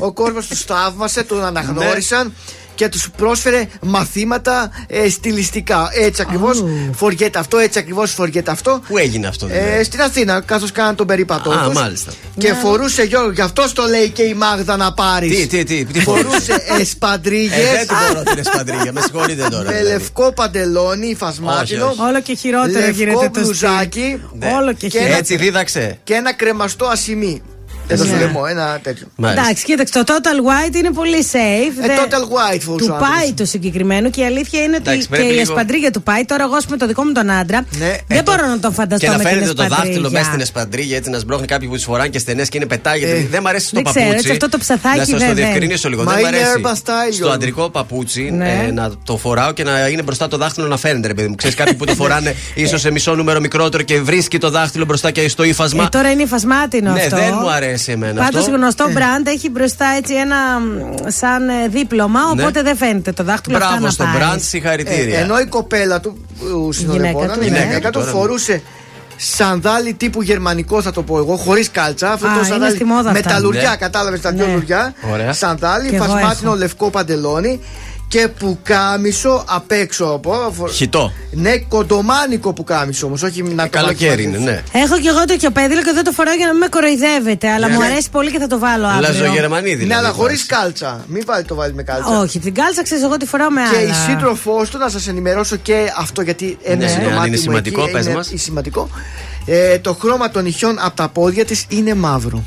ο, 0.00 0.12
κόσμος 0.12 0.46
τους 0.46 0.58
σταύμασε, 0.58 1.20
ο 1.20 1.24
τον 1.24 1.38
ναι. 1.38 1.44
αναγνώρισαν. 1.44 2.34
Και 2.76 2.88
τους 2.88 3.10
πρόσφερε 3.16 3.68
μαθήματα 3.80 4.70
ε, 4.86 5.08
στιλιστικά. 5.08 5.88
Έτσι 5.92 6.22
ακριβώς 6.22 6.64
φοριέται 6.92 7.38
αυτό, 7.38 7.58
έτσι 7.58 7.78
ακριβώς 7.78 8.12
φοριέται 8.12 8.50
αυτό. 8.50 8.80
Πού 8.88 8.98
έγινε 8.98 9.26
αυτό, 9.26 9.46
δηλαδή; 9.46 9.68
Ε, 9.78 9.82
στην 9.82 10.00
Αθήνα, 10.00 10.40
καθώς 10.40 10.72
κάναν 10.72 10.94
τον 10.94 11.06
περίπατό 11.06 11.50
Α, 11.50 11.64
τους. 11.64 11.74
μάλιστα. 11.74 12.12
Και 12.38 12.52
φορούσε 12.52 13.02
Γιώργο, 13.02 13.30
γι' 13.30 13.40
αυτό 13.40 13.72
το 13.72 13.82
λέει 13.86 14.10
και 14.10 14.22
η 14.22 14.34
Μάγδα 14.34 14.76
να 14.76 14.92
πάρεις. 14.92 15.36
Τι, 15.36 15.46
τι, 15.46 15.64
τι, 15.64 15.84
τι 15.84 16.00
φορούσε; 16.00 16.24
Φορούσε 16.26 16.62
εσπαντρίγες. 16.80 17.58
Ε, 17.58 17.72
δεν 17.76 17.86
την 17.86 17.96
μπορώ 18.12 18.22
την 18.22 18.38
εσπαντρίγια, 18.38 18.92
με 18.92 19.00
συγχωρείτε 19.00 19.48
τώρα. 19.50 19.64
Με 19.70 19.76
δηλαδή. 19.78 19.92
λευκό 19.92 20.32
παντελόνι, 20.32 21.14
φασμάτινο. 21.14 21.86
Όχι, 21.86 22.00
Όλο 22.00 22.20
και 22.20 22.34
χειρότερο 22.34 22.78
λευκό 22.78 22.96
γίνεται 22.96 23.30
το 23.32 23.40
μπλουζάκι. 23.40 24.22
Ναι. 24.38 24.52
Όλο 24.60 24.72
και 24.72 24.86
Και 24.86 24.88
χειρότερο. 24.88 25.18
Έτσι 25.18 25.36
δίδαξε. 25.36 25.98
Και 26.04 26.14
ένα 26.14 26.34
κρεμαστό 26.34 26.86
ασημί. 26.86 27.42
Εδώ 27.88 28.04
στο 28.04 28.14
Ναι. 28.14 28.20
λαιμό, 28.20 28.42
ένα 28.48 28.78
τέτοιο. 28.82 29.06
Μάλιστα. 29.16 29.42
Εντάξει, 29.42 29.64
κοίταξε, 29.64 29.92
το 29.92 30.04
Total 30.06 30.38
White 30.48 30.74
είναι 30.76 30.90
πολύ 30.90 31.26
safe. 31.32 31.82
Ε, 31.82 31.86
Δεν- 31.86 31.96
total 31.98 32.22
white 32.54 32.60
φορούσε 32.60 32.84
Του 32.86 32.90
ο 32.92 32.96
άντρας. 32.96 33.10
πάει 33.10 33.32
το 33.32 33.44
συγκεκριμένο 33.44 34.10
και 34.10 34.20
η 34.20 34.24
αλήθεια 34.24 34.62
είναι 34.62 34.76
ότι 34.76 34.82
Εντάξει, 34.90 35.00
και 35.08 35.14
πρέπει 35.16 35.28
η 35.28 35.30
λίγο- 35.30 35.40
εσπαντρίγια 35.52 35.90
του 35.90 36.02
πάει. 36.02 36.24
Τώρα, 36.24 36.44
εγώ 36.44 36.56
με 36.68 36.76
το 36.76 36.86
δικό 36.86 37.04
μου 37.04 37.12
τον 37.12 37.30
άντρα 37.30 37.64
Ναι. 37.78 37.86
δεν 38.08 38.18
Ε, 38.18 38.22
το- 38.22 38.32
μπορώ 38.32 38.46
να 38.46 38.58
τον 38.58 38.72
φανταστώ 38.72 39.04
Και 39.06 39.10
να 39.12 39.16
με 39.18 39.22
την 39.24 39.32
φαίνεται 39.32 39.52
το 39.52 39.62
δάχτυλο 39.62 39.80
εσπαντρίγια. 39.82 40.10
μέσα 40.10 40.24
στην 40.24 40.40
εσπαντρίγια 40.40 40.96
έτσι 40.96 41.10
να 41.10 41.18
σμπρώχνει 41.18 41.46
κάποιοι 41.46 41.68
που 41.68 41.76
τι 41.76 41.82
φοράνε 41.82 42.08
και 42.08 42.18
στενές 42.18 42.48
και 42.48 42.56
είναι 42.56 42.66
πετάγεται. 42.66 43.12
Ε, 43.16 43.26
δεν 43.30 43.42
μ' 43.42 43.46
αρέσει 43.46 43.66
στο 43.66 43.74
δεν 43.74 43.84
ξέρω, 43.84 44.04
παπούτσι. 44.06 44.18
έτσι 44.28 44.30
αυτό 44.30 44.48
το 44.48 44.58
ψαθάκι 44.58 44.98
Να 44.98 45.04
σας 45.04 45.12
το 45.20 45.26
δεν- 45.26 45.34
διευκρινίσω 45.34 45.88
λίγο. 45.88 46.02
Μα 46.02 46.12
δεν 46.12 46.24
μ' 46.24 46.26
είναι 46.26 46.36
αρέσει 46.36 46.52
urban 46.62 46.70
style, 46.72 47.06
στο 47.08 47.16
Γιώργο. 47.16 47.34
αντρικό 47.34 47.70
παπούτσι 47.70 48.30
Ναι. 48.30 48.64
ε, 48.68 48.70
να 48.72 48.90
το 49.04 49.16
φοράω 49.16 49.52
και 49.52 49.64
να 49.64 49.86
είναι 49.88 50.02
μπροστά 50.02 50.28
το 50.28 50.36
δάχτυλο 50.36 50.66
να 50.66 50.76
φαίνεται, 50.76 51.06
ρε 51.06 51.14
παιδί 51.14 51.28
μου. 51.28 51.34
Ξέρεις 51.34 51.56
κάποιοι 51.56 51.74
που 51.74 51.84
το 51.84 51.94
φοράνε 51.94 52.34
ίσως 52.54 52.80
σε 52.80 52.90
μισό 52.90 53.14
νούμερο 53.14 53.40
μικρότερο 53.40 53.82
και 53.82 54.00
βρίσκει 54.00 54.38
το 54.38 54.50
δάχτυλο 54.50 54.84
μπροστά 54.84 55.10
και 55.10 55.28
στο 55.28 55.42
ύφασμα. 55.42 55.82
Ε, 55.84 55.88
τώρα 55.88 56.10
είναι 56.10 56.22
υφασμάτινο 56.22 56.92
Ναι, 56.92 57.00
αυτό. 57.00 57.16
δεν 57.16 57.34
μου 57.40 57.50
αρέσει 57.50 57.75
εμένα 57.86 58.22
Πάντως 58.22 58.40
αυτό. 58.44 58.56
γνωστό 58.56 58.84
brand 58.94 59.26
έχει 59.26 59.50
μπροστά 59.50 59.86
έτσι 59.96 60.14
ένα 60.14 60.36
μ, 60.60 60.64
σαν 61.06 61.48
ε, 61.48 61.68
δίπλωμα, 61.68 62.20
Ναι. 62.34 62.42
οπότε 62.42 62.62
δεν 62.62 62.76
φαίνεται 62.76 63.12
το 63.12 63.24
δάχτυλο 63.24 63.56
αυτά 63.56 63.68
Μπράβο 63.68 63.84
να 63.84 63.90
στον 63.90 64.06
πάρεις. 64.12 64.28
brand, 64.28 64.38
συγχαρητήρια. 64.48 65.18
Ε, 65.18 65.22
ενώ 65.22 65.38
η 65.38 65.46
κοπέλα 65.46 66.00
του 66.00 66.24
που 66.38 66.72
συνοδευόταν, 66.72 67.38
του, 67.38 67.44
η 67.44 67.50
ναι. 67.50 67.58
γυναίκα 67.58 67.90
του 67.90 67.98
Τώρα, 67.98 68.04
ναι. 68.06 68.12
φορούσε 68.12 68.62
σανδάλι 69.16 69.94
τύπου 69.94 70.22
γερμανικό, 70.22 70.82
θα 70.82 70.90
το 70.92 71.02
πω 71.02 71.18
εγώ, 71.18 71.36
χωρίς 71.36 71.70
κάλτσα. 71.70 72.12
Αυτό 72.12 72.26
Α, 72.26 72.30
το 72.32 72.38
είναι 72.38 72.46
σανδάλι 72.48 72.74
στη 72.74 72.84
μόδα 72.84 72.98
αυτά. 73.10 73.12
με 73.12 73.20
τα 73.20 73.38
λουριά, 73.40 73.70
Ναι. 73.70 73.76
κατάλαβες 73.76 74.20
τα 74.20 74.32
Ναι. 74.32 74.44
δυο 74.44 74.54
λουριά; 74.54 74.94
Ωραία. 75.12 75.32
Σανδάλι, 75.32 75.88
Κι 75.88 75.94
εγώ 75.94 76.04
φασμάτινο 76.04 76.50
έχω. 76.50 76.58
λευκό 76.58 76.90
παντελόνι 76.90 77.60
και 78.08 78.28
πουκάμισο 78.38 79.44
απ' 79.46 79.70
έξω. 79.72 80.04
από- 80.04 80.68
Χιτό. 80.72 81.12
Ναι, 81.32 81.58
κοντομάνικο 81.58 82.52
πουκάμισο 82.52 83.06
όμως, 83.06 83.22
όχι 83.22 83.42
να 83.42 83.62
το 83.62 83.68
Καλοκαίρι 83.70 84.08
βάλεις 84.08 84.24
είναι, 84.24 84.38
μαζί. 84.38 84.44
ναι. 84.72 84.80
Έχω 84.82 84.98
και 85.00 85.08
εγώ 85.08 85.24
το 85.24 85.36
κιοπέδιλο 85.36 85.82
και 85.82 85.92
δεν 85.94 86.04
το 86.04 86.12
φοράω 86.12 86.34
για 86.34 86.46
να 86.46 86.52
μην 86.52 86.60
με 86.60 86.68
κοροϊδεύετε, 86.68 87.48
αλλά 87.50 87.68
Ναι. 87.68 87.74
μου 87.74 87.82
αρέσει 87.84 88.10
πολύ 88.10 88.30
και 88.30 88.38
θα 88.38 88.46
το 88.46 88.58
βάλω 88.58 88.86
αύριο. 88.86 89.00
Λαζογερμανή 89.08 89.68
δηλαδή. 89.68 89.86
Ναι, 89.86 89.94
αλλά 89.96 90.08
χωρίς 90.12 90.46
βάζει. 90.50 90.62
κάλτσα. 90.62 91.04
Μην 91.08 91.22
βάλει 91.26 91.44
το 91.44 91.54
βάλει 91.54 91.74
με 91.74 91.82
κάλτσα. 91.82 92.18
Όχι, 92.20 92.38
την 92.38 92.54
κάλτσα 92.54 92.82
ξέρεις, 92.82 93.04
εγώ 93.04 93.16
τη 93.16 93.26
φοράω 93.26 93.50
με 93.50 93.60
Και 93.70 93.76
άλλα. 93.78 93.88
η 93.88 93.92
σύντροφό 93.92 94.66
του, 94.70 94.78
να 94.78 94.88
σας 94.88 95.08
ενημερώσω 95.08 95.56
και 95.56 95.92
αυτό 95.98 96.22
γιατί 96.22 96.58
έμεινε 96.62 96.84
ναι, 96.96 97.02
το 97.02 97.08
αν 97.08 97.14
μάτι 97.14 97.26
είναι 97.28 97.36
μου 97.36 97.42
σημαντικό, 97.42 97.82
εκεί, 97.82 97.90
πες 97.92 98.04
είναι 98.06 98.14
μας. 98.14 98.30
σημαντικό. 98.34 98.88
Ε, 99.46 99.78
το 99.78 99.94
χρώμα 100.00 100.30
των 100.30 100.46
ηχιών 100.46 100.76
από 100.80 100.96
τα 100.96 101.08
πόδια 101.08 101.44
της 101.44 101.64
είναι 101.68 101.94
μαύρο. 101.94 102.44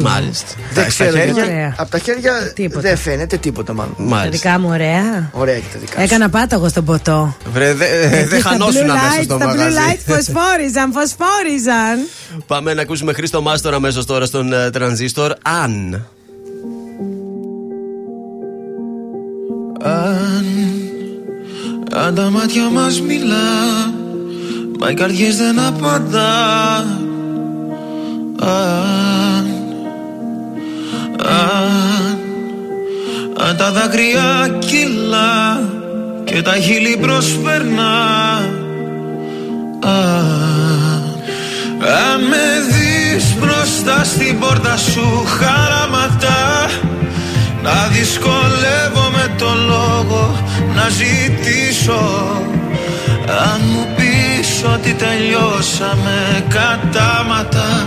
Μάλιστα. 0.00 0.46
Δεν 0.72 0.82
Στα 0.82 0.88
ξέρω 1.04 1.10
χέρια. 1.16 1.32
γιατί. 1.32 1.50
Ωραία. 1.50 1.74
Από 1.78 1.90
τα 1.90 1.98
χέρια 1.98 2.32
Τίποτα. 2.54 2.80
δεν 2.80 2.96
φαίνεται 2.96 3.36
τίποτα 3.36 3.72
μάλλον. 3.72 3.94
Τα 3.96 4.02
Μάλιστα. 4.02 4.30
δικά 4.30 4.58
μου 4.60 4.68
ωραία. 4.72 5.30
Ωραία 5.32 5.54
και 5.58 5.64
τα 5.72 5.78
δικά 5.78 5.92
σου. 5.98 6.00
Έκανα 6.04 6.28
πάταγο 6.28 6.68
στον 6.68 6.84
ποτό. 6.84 7.36
Βρε, 7.52 7.74
δε- 7.74 7.84
ε, 7.86 8.18
Εκεί 8.18 8.28
δεν 8.28 8.40
στα 8.40 8.48
χανόσουν 8.50 8.80
blue 8.86 8.88
αμέσως 8.90 9.18
light, 9.18 9.24
στο 9.24 9.34
στα 9.34 9.44
blue 9.52 9.56
μαγαζί. 9.56 9.76
light 9.78 9.98
φωσφόριζαν, 10.06 10.92
φωσφόριζαν. 10.92 12.06
Πάμε 12.46 12.74
να 12.74 12.82
ακούσουμε 12.82 13.12
Χρήστο 13.12 13.42
Μάστορα 13.42 13.76
αμέσως 13.76 14.06
τώρα 14.06 14.24
στον 14.26 14.52
ε, 14.52 14.70
τρανζίστορ. 14.70 15.32
Αν. 15.42 16.06
Αν, 19.84 20.44
αν 21.94 22.14
τα 22.14 22.30
μάτια 22.30 22.68
μας 22.70 23.00
μιλά 23.00 23.36
Μα 24.78 24.90
οι 24.90 24.94
καρδιές 24.94 25.36
δεν 25.36 25.58
απαντά 25.58 26.76
Αν, 28.40 29.21
αν, 31.24 32.18
αν 33.46 33.56
τα 33.56 33.70
δάκρυα 33.70 34.58
κυλά 34.58 35.62
Και 36.24 36.42
τα 36.42 36.52
χείλη 36.56 36.96
προσπερνά 37.00 37.94
Αν, 39.80 41.02
αν 41.80 42.20
με 42.28 42.46
δεις 42.70 43.36
μπροστά 43.40 44.04
στην 44.04 44.38
πόρτα 44.38 44.76
σου 44.76 45.24
χαραματά 45.26 46.68
να 47.62 47.86
δυσκολεύομαι 47.92 49.34
το 49.38 49.50
λόγο 49.66 50.36
να 50.74 50.88
ζητήσω. 50.88 52.02
Αν 53.26 53.60
μου 53.72 53.86
πεις 53.96 54.64
ότι 54.74 54.92
τελειώσαμε 54.94 56.44
κατάματα 56.48 57.86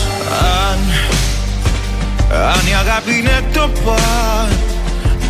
Αν, 0.31 0.79
αν 2.53 2.67
η 2.67 2.75
αγάπη 2.79 3.17
είναι 3.17 3.43
το 3.53 3.69
παν 3.85 4.57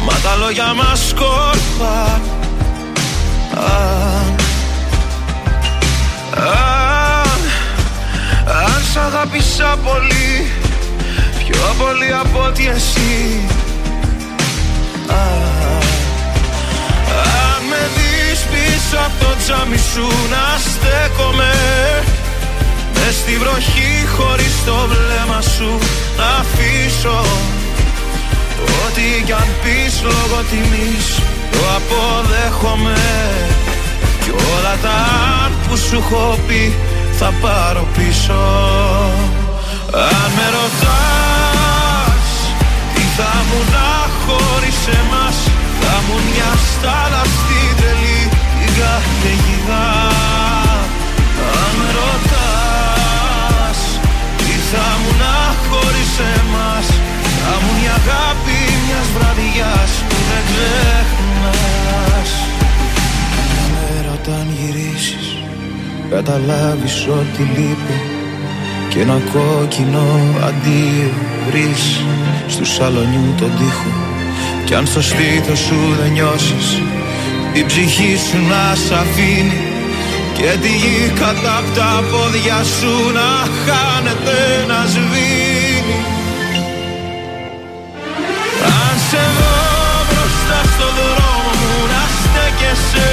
Μα 0.05 0.13
τα 0.23 0.35
λόγια 0.35 0.73
μας 0.73 1.07
σκόρπαν 1.09 2.21
Αν, 3.55 4.35
αν, 6.35 7.39
αν 8.65 8.81
σ' 8.93 8.97
αγάπησα 8.97 9.77
πολύ 9.83 10.51
Πιο 11.51 11.75
πολύ 11.77 12.13
από 12.21 12.43
ότι 12.47 12.67
εσύ. 12.67 13.45
Αν, 15.07 15.81
αν 17.13 17.63
με 17.69 17.89
δεις 17.95 18.39
πίσω 18.39 18.97
από 18.97 19.25
το 19.25 19.35
τζάμι 19.43 19.77
σου 19.77 20.07
να 20.29 20.57
στέκομαι 20.57 21.53
Μες 23.03 23.15
στη 23.15 23.37
βροχή 23.37 23.91
χωρίς 24.15 24.53
το 24.65 24.75
βλέμμα 24.91 25.41
σου 25.41 25.79
να 26.17 26.27
αφήσω. 26.41 27.19
Ό,τι 28.85 29.23
κι 29.25 29.31
αν 29.31 29.49
πεις 29.63 30.01
λόγω 30.01 30.39
τιμής 30.49 31.07
το 31.51 31.59
αποδέχομαι. 31.77 33.01
Κι 34.23 34.29
όλα 34.29 34.75
τα 34.81 34.95
αν 35.43 35.51
που 35.67 35.77
σου 35.77 35.95
έχω 35.95 36.39
πει 36.47 36.73
θα 37.19 37.33
πάρω 37.41 37.87
πίσω. 37.97 38.41
Αν 39.93 40.31
με 40.35 40.47
ρωτάς 40.55 42.27
τι 42.93 43.01
θα 43.17 43.31
μου 43.47 43.59
να 43.73 43.91
χωρίς 44.25 44.79
εμάς 44.99 45.37
Θα 45.81 45.95
μου 46.05 46.15
μια 46.29 46.51
στάλα 46.67 47.21
στην 47.23 47.75
τρελή 47.77 48.21
την 48.59 48.73
καταιγίδα 48.79 50.30
θα 54.71 54.87
μου 55.01 55.11
να 55.23 55.35
χωρίς 55.69 56.11
εμάς. 56.35 56.87
Θα 57.41 57.53
μου 57.61 57.73
η 57.85 57.87
αγάπη 57.99 58.59
μιας 58.83 59.07
βραδιάς 59.15 59.91
που 60.07 60.17
δεν 60.29 60.43
ξεχνάς. 60.49 62.31
Μια 63.49 63.65
μέρα 63.73 64.11
όταν 64.19 64.45
γυρίσεις 64.57 65.27
καταλάβεις 66.13 66.97
ότι 67.19 67.41
λείπει. 67.55 67.97
Και 68.89 68.99
ένα 68.99 69.17
κόκκινο 69.33 70.05
αντίο 70.47 71.11
βρεις 71.47 71.83
στου 72.47 72.65
σαλονιού 72.65 73.33
τον 73.37 73.51
τοίχο. 73.57 73.91
Κι 74.65 74.75
αν 74.75 74.85
στο 74.85 75.01
στήθος 75.01 75.59
σου 75.59 75.79
δεν 75.99 76.11
νιώσεις 76.11 76.67
η 77.53 77.63
ψυχή 77.65 78.17
σου 78.27 78.37
να 78.51 78.75
σ' 78.75 78.91
αφήνει 78.91 79.59
και 80.41 80.57
τη 80.61 80.71
γη 80.81 81.11
κατά 81.21 81.57
απ' 81.57 81.71
τα 81.77 81.91
πόδια 82.11 82.59
σου 82.75 82.93
να 83.17 83.29
χάνεται 83.63 84.39
να 84.71 84.79
σβήνει. 84.93 85.99
Αν 88.77 88.95
σε 89.07 89.23
δω 89.37 89.57
μπροστά 90.07 90.59
στο 90.73 90.87
δρόμο 90.97 91.51
μου 91.61 91.75
να 91.93 92.03
στέκεσαι. 92.19 93.11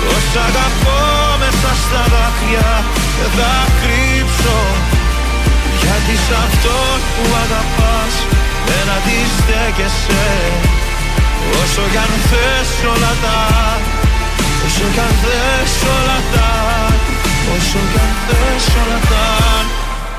Τόσα 0.00 0.42
αγαπώ 0.50 1.00
μέσα 1.42 1.70
στα 1.82 2.02
δάκρυα 2.12 2.70
δεν 3.18 3.30
θα 3.38 3.54
κρύψω. 3.80 4.58
Γιατί 5.82 6.14
σ' 6.24 6.34
αυτόν 6.44 6.98
που 7.14 7.24
αγαπάς 7.44 8.14
δεν 8.68 8.86
αντιστέκεσαι. 8.96 10.26
Όσο 11.60 11.82
κι 11.92 12.00
αν 12.04 12.12
θες 12.28 12.70
όλα 12.92 13.12
τα 13.24 13.38
Όσο 14.64 14.86
κι 14.94 15.00
αν 15.00 15.14
θες 15.22 15.74
όλα 15.94 16.18
τα 16.34 16.50
Όσο 17.54 17.80
κι 17.92 17.98
αν 18.04 18.12
θες 18.26 18.66
όλα 18.80 18.98
τα 19.10 19.26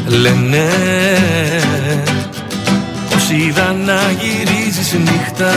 Λένε 0.08 0.68
πως 3.62 3.70
είδα 3.70 3.94
να 3.94 4.12
γυρίζεις 4.12 4.94
νύχτα. 4.94 5.54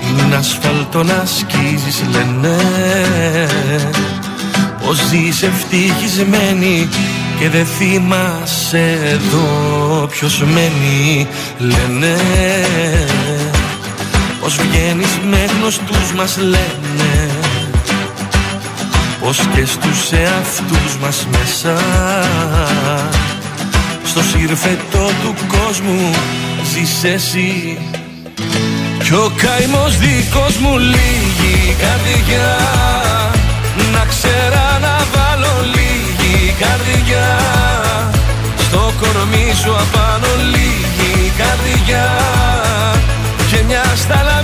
Την 0.00 0.34
ασφαλτό 0.38 1.02
να 1.02 1.24
σκίζεις 1.24 2.02
λένε. 2.10 2.56
Πως 4.84 4.96
ζεις 5.08 5.42
ευτυχισμένη 5.42 6.88
και 7.38 7.48
δεν 7.48 7.66
θυμάσαι 7.66 8.98
εδώ 9.04 10.06
ποιος 10.10 10.42
μένει 10.42 11.26
Λένε. 11.58 12.16
Πως 14.40 14.56
βγαίνεις 14.56 15.18
με 15.30 15.48
γνωστούς 15.58 16.12
μας 16.16 16.36
λένε. 16.38 17.30
Πως 19.20 19.38
και 19.54 19.64
στους 19.64 20.12
εαυτούς 20.12 20.96
μας 21.02 21.26
μέσα 21.30 21.76
στο 24.08 24.22
σύρφετο 24.22 25.04
του 25.22 25.34
κόσμου 25.46 26.10
ζεις 26.72 27.04
εσύ. 27.04 27.78
Κι 29.02 29.14
ο 29.14 29.32
καημός 29.42 29.98
δικός 29.98 30.56
μου 30.56 30.78
λίγη 30.78 31.76
καρδιά. 31.82 32.56
Να 33.92 34.04
ξέρα 34.12 34.66
να 34.80 34.96
βάλω 35.12 35.54
λίγη 35.74 36.54
καρδιά. 36.62 37.28
Στο 38.58 38.92
κορμί 39.00 39.52
σου 39.62 39.72
απάνω 39.84 40.30
λίγη 40.54 41.32
καρδιά. 41.40 42.08
Και 43.50 43.62
μια 43.66 43.84
στάλα 43.96 44.37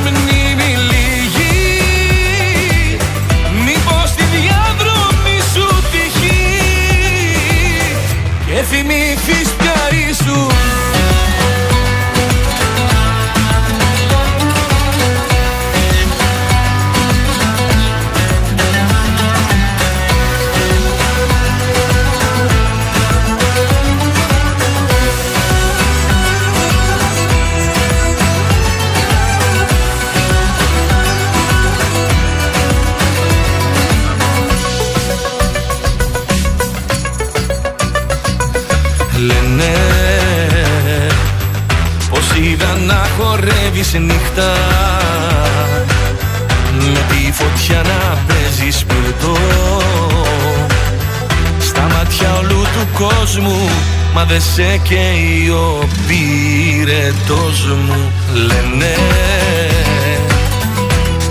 Μα 54.27 54.31
δεν 54.31 54.41
σε 54.41 54.81
καίει 54.83 55.49
ο 55.49 55.89
πυρετός 56.07 57.67
μου 57.67 58.13
Λένε. 58.35 58.95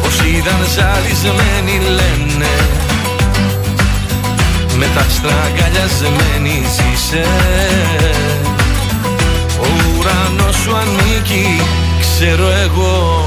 Πως 0.02 0.20
είδαν 0.20 0.62
ζαλισμένοι 0.76 1.86
λένε. 1.90 2.54
Με 4.78 4.86
τα 4.96 5.06
στραγγαλιασμένη 5.10 6.66
ζήσε. 6.76 7.26
Ο 9.60 9.68
ουρανός 9.98 10.56
σου 10.56 10.76
ανήκει, 10.76 11.62
ξέρω 12.00 12.48
εγώ. 12.64 13.26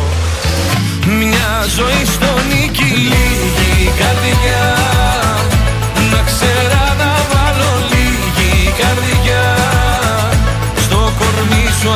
Μια 1.06 1.66
ζωή 1.76 2.04
στο 2.04 2.40
νίκη 2.48 2.82
λίγη 2.82 3.90
καρδιά 3.98 4.95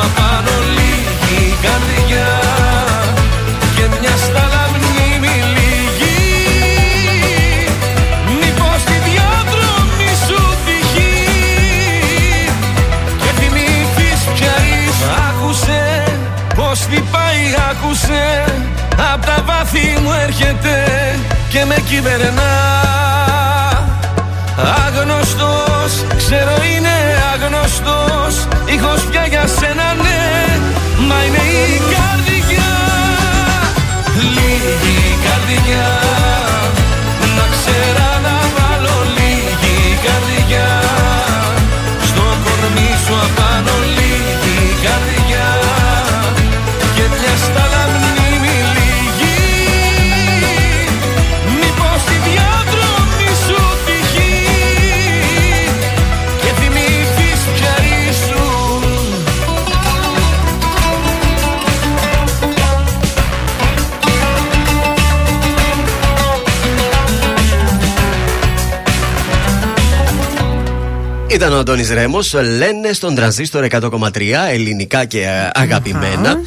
κορμί 0.01 0.09
σου 0.09 0.09
απάνω 0.09 0.55
λίγη 0.77 1.55
καρδιά 1.61 2.31
Και 3.75 3.85
μια 3.99 4.15
στάλα 4.17 4.69
μνήμη 4.73 5.35
λίγη. 5.55 6.19
Μήπως 8.39 8.83
τη 8.83 8.97
διάδρομη 9.07 10.11
σου 10.27 10.41
τυχεί 10.65 11.27
Και 13.17 13.31
θυμηθείς 13.39 14.21
πια 14.33 14.55
είσαι 14.71 15.09
Άκουσε 15.29 16.03
πως 16.55 16.79
τι 16.79 17.01
πάει 17.11 17.43
άκουσε 17.69 18.43
Απ' 19.13 19.25
τα 19.25 19.43
βάθη 19.45 19.97
μου 20.03 20.11
έρχεται 20.23 20.75
και 21.49 21.65
με 21.65 21.75
κυβερνά. 21.89 22.53
Άγνωστος, 24.85 26.05
ξέρω 26.17 26.55
είναι 26.75 26.95
άγνωστος 27.33 28.20
Ήχος 28.73 29.05
πια 29.05 29.25
για 29.25 29.47
σένα 29.47 29.93
ναι, 29.93 30.57
μα 31.07 31.23
είναι 31.23 31.43
η 31.67 31.81
καρδιά. 31.93 32.71
Λίγη 34.35 35.17
καρδιά 35.23 36.00
Ήταν 71.41 71.53
ο 71.53 71.59
Αντώνης 71.59 71.89
Ρέμος, 71.89 72.33
λένε 72.33 72.93
στον 72.93 73.15
τρανζίστορ 73.15 73.65
100,3 73.69 74.19
ελληνικά 74.49 75.05
και 75.05 75.21
ε, 75.21 75.49
αγαπημένα. 75.53 76.41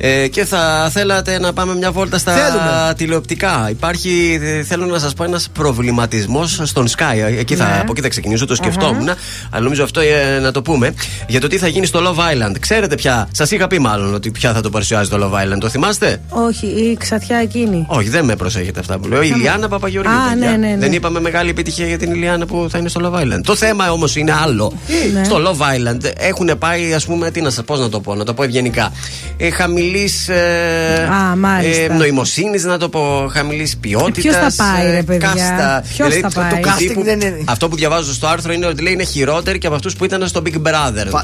Ε, 0.00 0.28
και 0.28 0.44
θα 0.44 0.90
θέλατε 0.92 1.38
να 1.38 1.52
πάμε 1.52 1.74
μια 1.74 1.92
βόλτα 1.92 2.18
στα 2.18 2.32
Θέλουμε. 2.32 2.94
τηλεοπτικά. 2.96 3.66
Υπάρχει, 3.70 4.38
ε, 4.42 4.62
θέλω 4.62 4.86
να 4.86 4.98
σας 4.98 5.14
πω, 5.14 5.24
ένας 5.24 5.48
προβληματισμός 5.52 6.60
στον 6.64 6.88
Sky. 6.88 7.16
Ε, 7.16 7.38
Εκεί 7.38 7.56
θα, 7.56 7.64
Ναι. 7.64 7.78
Από 7.80 7.92
εκεί 7.92 8.00
θα 8.00 8.08
ξεκινήσω, 8.08 8.46
το 8.46 8.54
σκεφτόμουν. 8.54 9.08
Αλλά 9.50 9.62
νομίζω 9.62 9.82
αυτό 9.84 10.00
ε, 10.00 10.38
να 10.42 10.50
το 10.52 10.62
πούμε. 10.62 10.94
Για 11.26 11.40
το 11.40 11.46
τι 11.46 11.58
θα 11.58 11.68
γίνει 11.68 11.86
στο 11.86 12.00
Love 12.04 12.18
Island. 12.18 12.54
Ξέρετε 12.60 12.94
πια, 12.94 13.28
σας 13.32 13.50
είχα 13.50 13.66
πει 13.66 13.78
μάλλον 13.78 14.14
ότι 14.14 14.30
ποια 14.30 14.52
θα 14.52 14.60
το 14.60 14.70
παρουσιάζει 14.70 15.08
το 15.10 15.30
Love 15.32 15.36
Island. 15.54 15.58
Το 15.60 15.68
θυμάστε; 15.68 16.20
Όχι, 16.28 16.66
η 16.66 16.96
ξαθιά 16.96 17.36
εκείνη. 17.36 17.84
Όχι, 17.88 18.08
δεν 18.08 18.24
με 18.24 18.36
προσέχετε 18.36 18.80
αυτά 18.80 18.98
που 18.98 19.08
λέω. 19.08 19.22
Η 19.22 19.32
Ιλιάνα 19.36 19.68
Παπαγεωργίου. 19.68 20.12
Α, 20.12 20.28
παιδιά. 20.28 20.50
ναι, 20.50 20.56
ναι, 20.56 20.66
ναι. 20.66 20.76
Δεν 20.78 20.92
είπαμε 20.92 21.20
μεγάλη 21.20 21.50
επιτυχία 21.50 21.86
για 21.86 21.98
την 21.98 22.10
Ιλιάνα 22.14 22.46
που 22.46 22.66
θα 22.70 22.78
είναι 22.78 22.88
στο 22.88 23.00
Love 23.04 23.20
Island. 23.22 23.40
Το 23.44 23.56
θέμα 23.56 23.92
όμως 23.92 24.16
είναι 24.16 24.32
άλλο. 24.42 24.72
Ναι. 25.12 25.24
Στο 25.24 25.36
Love 25.36 25.60
Island 25.62 26.10
έχουν 26.16 26.50
πάει, 26.58 26.94
ας 26.94 27.04
πούμε, 27.06 27.30
τι 27.30 27.40
να 27.40 27.50
σας 27.50 27.64
πω 27.64 27.76
να 27.76 27.88
το 27.88 28.00
πω, 28.00 28.14
να 28.14 28.24
το 28.24 28.34
πω 28.34 28.42
ευγενικά. 28.42 28.92
Ε, 29.36 29.50
χαμηλή 29.50 29.87
ε, 30.28 31.02
Α, 31.04 31.36
μάλιστα. 31.36 31.94
νοημοσύνης, 31.94 32.64
να 32.64 32.78
το 32.78 32.88
πω, 32.88 33.28
χαμηλής 33.32 33.76
ποιότητας. 33.76 34.22
Ποιος 34.22 34.36
θα 34.54 34.64
πάει, 34.64 34.90
ρε 34.90 35.02
παιδιά; 35.02 35.28
Κάστα. 35.28 35.82
Ποιος 35.94 36.14
θα 36.14 36.28
το- 36.28 36.40
πάει; 36.40 36.50
το 36.50 36.68
casting 36.70 36.78
τύπου- 36.88 37.04
δεν 37.04 37.20
είναι- 37.20 37.42
Αυτό 37.44 37.68
που 37.68 37.76
διαβάζω 37.76 38.12
στο 38.12 38.26
άρθρο 38.26 38.52
είναι 38.52 38.66
ότι 38.66 38.82
λέει 38.82 38.92
είναι 38.92 39.04
χειρότεροι 39.04 39.58
και 39.58 39.66
από 39.66 39.76
αυτούς 39.76 39.96
που 39.96 40.04
ήταν 40.04 40.28
στο 40.28 40.42
Big 40.46 40.54
Brother. 40.56 41.22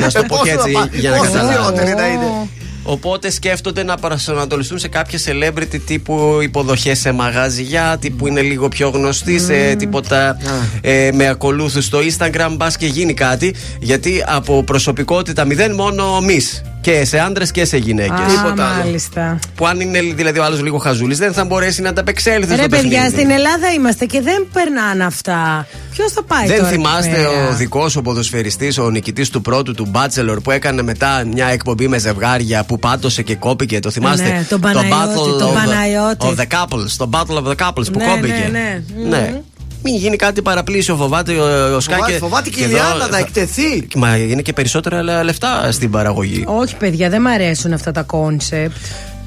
να 0.00 0.08
σου 0.10 0.16
το 0.20 0.22
πω 0.22 0.26
Πόσο 0.28 0.42
και 0.44 0.50
έτσι 0.50 0.72
θα 0.72 0.78
πά- 0.80 0.94
για 0.94 1.10
να 1.10 1.16
πόσο 1.16 1.30
καταλάβω. 1.30 1.58
χειρότεροι 1.62 1.94
να 1.94 2.06
είναι. 2.06 2.26
Οπότε 2.82 3.30
σκέφτονται 3.30 3.82
να 3.82 3.96
προσανατολιστούν 3.96 4.78
σε 4.78 4.88
κάποια 4.88 5.18
celebrity 5.26 5.80
τύπου 5.86 6.38
υποδοχές 6.42 6.98
σε 6.98 7.12
μαγαζιά, 7.12 7.96
τύπου 8.00 8.26
είναι 8.26 8.40
λίγο 8.40 8.68
πιο 8.68 8.88
γνωστοί, 8.88 9.38
σε 9.38 9.74
τίποτα 9.74 10.36
ε, 10.80 11.10
με 11.12 11.28
ακολούθους 11.28 11.84
στο 11.84 11.98
Instagram. 11.98 12.54
Μπα 12.56 12.66
και 12.78 12.86
γίνει 12.86 13.14
κάτι, 13.14 13.54
γιατί 13.80 14.24
από 14.26 14.62
προσωπικότητα 14.64 15.44
μηδέν 15.44 15.74
μόνο 15.74 16.20
μης. 16.20 16.62
Και 16.80 17.04
σε 17.04 17.18
άντρες 17.18 17.50
και 17.50 17.64
σε 17.64 17.76
γυναίκες. 17.76 18.10
Α, 18.18 18.54
μάλιστα. 18.56 19.38
Που 19.54 19.66
αν 19.66 19.80
είναι 19.80 20.00
δηλαδή 20.00 20.38
ο 20.38 20.44
άλλος 20.44 20.62
λίγο 20.62 20.78
χαζούλης, 20.78 21.18
δεν 21.18 21.32
θα 21.32 21.44
μπορέσει 21.44 21.82
να 21.82 21.88
ανταπεξέλθει 21.88 22.54
Ρε 22.54 22.60
στο 22.60 22.68
παιδιά, 22.68 22.90
παιχνίδι. 23.00 23.16
στην 23.16 23.30
Ελλάδα 23.30 23.72
είμαστε 23.76 24.04
και 24.04 24.20
δεν 24.20 24.48
περνάνε 24.52 25.04
αυτά. 25.04 25.66
Ποιος 25.90 26.12
θα 26.12 26.22
πάει 26.22 26.46
Δεν 26.46 26.56
τώρα 26.56 26.68
εκεί 26.68 26.76
θυμάστε 26.76 27.10
πέρα; 27.14 27.48
ο 27.48 27.52
δικός 27.54 27.96
ο 27.96 28.02
ποδοσφαιριστής, 28.02 28.78
ο 28.78 28.90
νικητής 28.90 29.30
του 29.30 29.40
πρώτου 29.42 29.74
του 29.74 29.90
Bachelor 29.94 30.36
που 30.42 30.50
έκανε 30.50 30.82
μετά 30.82 31.24
μια 31.32 31.46
εκπομπή 31.46 31.88
με 31.88 31.98
ζευγάρια 31.98 32.64
που 32.64 32.78
πάτωσε 32.78 33.22
και 33.22 33.34
κόπηκε. 33.34 33.78
Το 33.80 33.90
θυμάστε; 33.90 34.28
Ναι, 34.28 34.44
τον 34.48 34.60
Παναγιώτη, 34.60 35.38
τον 35.38 35.50
of, 35.50 35.54
Παναγιώτη. 35.54 36.34
of 36.36 36.40
the 36.40 36.46
Couples. 36.58 36.90
Το 36.96 37.10
Battle 37.12 37.42
of 37.44 37.46
the 37.52 37.66
Couples 37.66 37.92
που 37.92 37.98
Ναι, 37.98 38.06
κόπηκε. 38.06 38.48
ναι, 38.52 38.82
ναι. 39.04 39.08
Ναι. 39.16 39.40
Μην 39.82 39.94
γίνει 39.96 40.16
κάτι 40.16 40.42
παραπλήσιο, 40.42 40.96
φοβάται 40.96 41.32
ο, 41.32 41.74
ο 41.76 41.80
Σκάκε. 41.80 42.00
Φοβάται- 42.00 42.18
φοβάται 42.18 42.50
και 42.50 42.60
η 42.60 42.66
Ιλιάνα 42.68 43.08
να 43.08 43.18
εκτεθεί. 43.18 43.86
Μα 43.96 44.16
είναι 44.16 44.42
και 44.42 44.52
περισσότερα 44.52 45.02
λε- 45.02 45.22
λεφτά 45.24 45.72
στην 45.72 45.90
παραγωγή. 45.90 46.44
Όχι, 46.46 46.76
παιδιά, 46.76 47.08
δεν 47.08 47.20
μ' 47.20 47.26
αρέσουν 47.26 47.72
αυτά 47.72 47.90
τα 47.92 48.02
concept. 48.02 48.76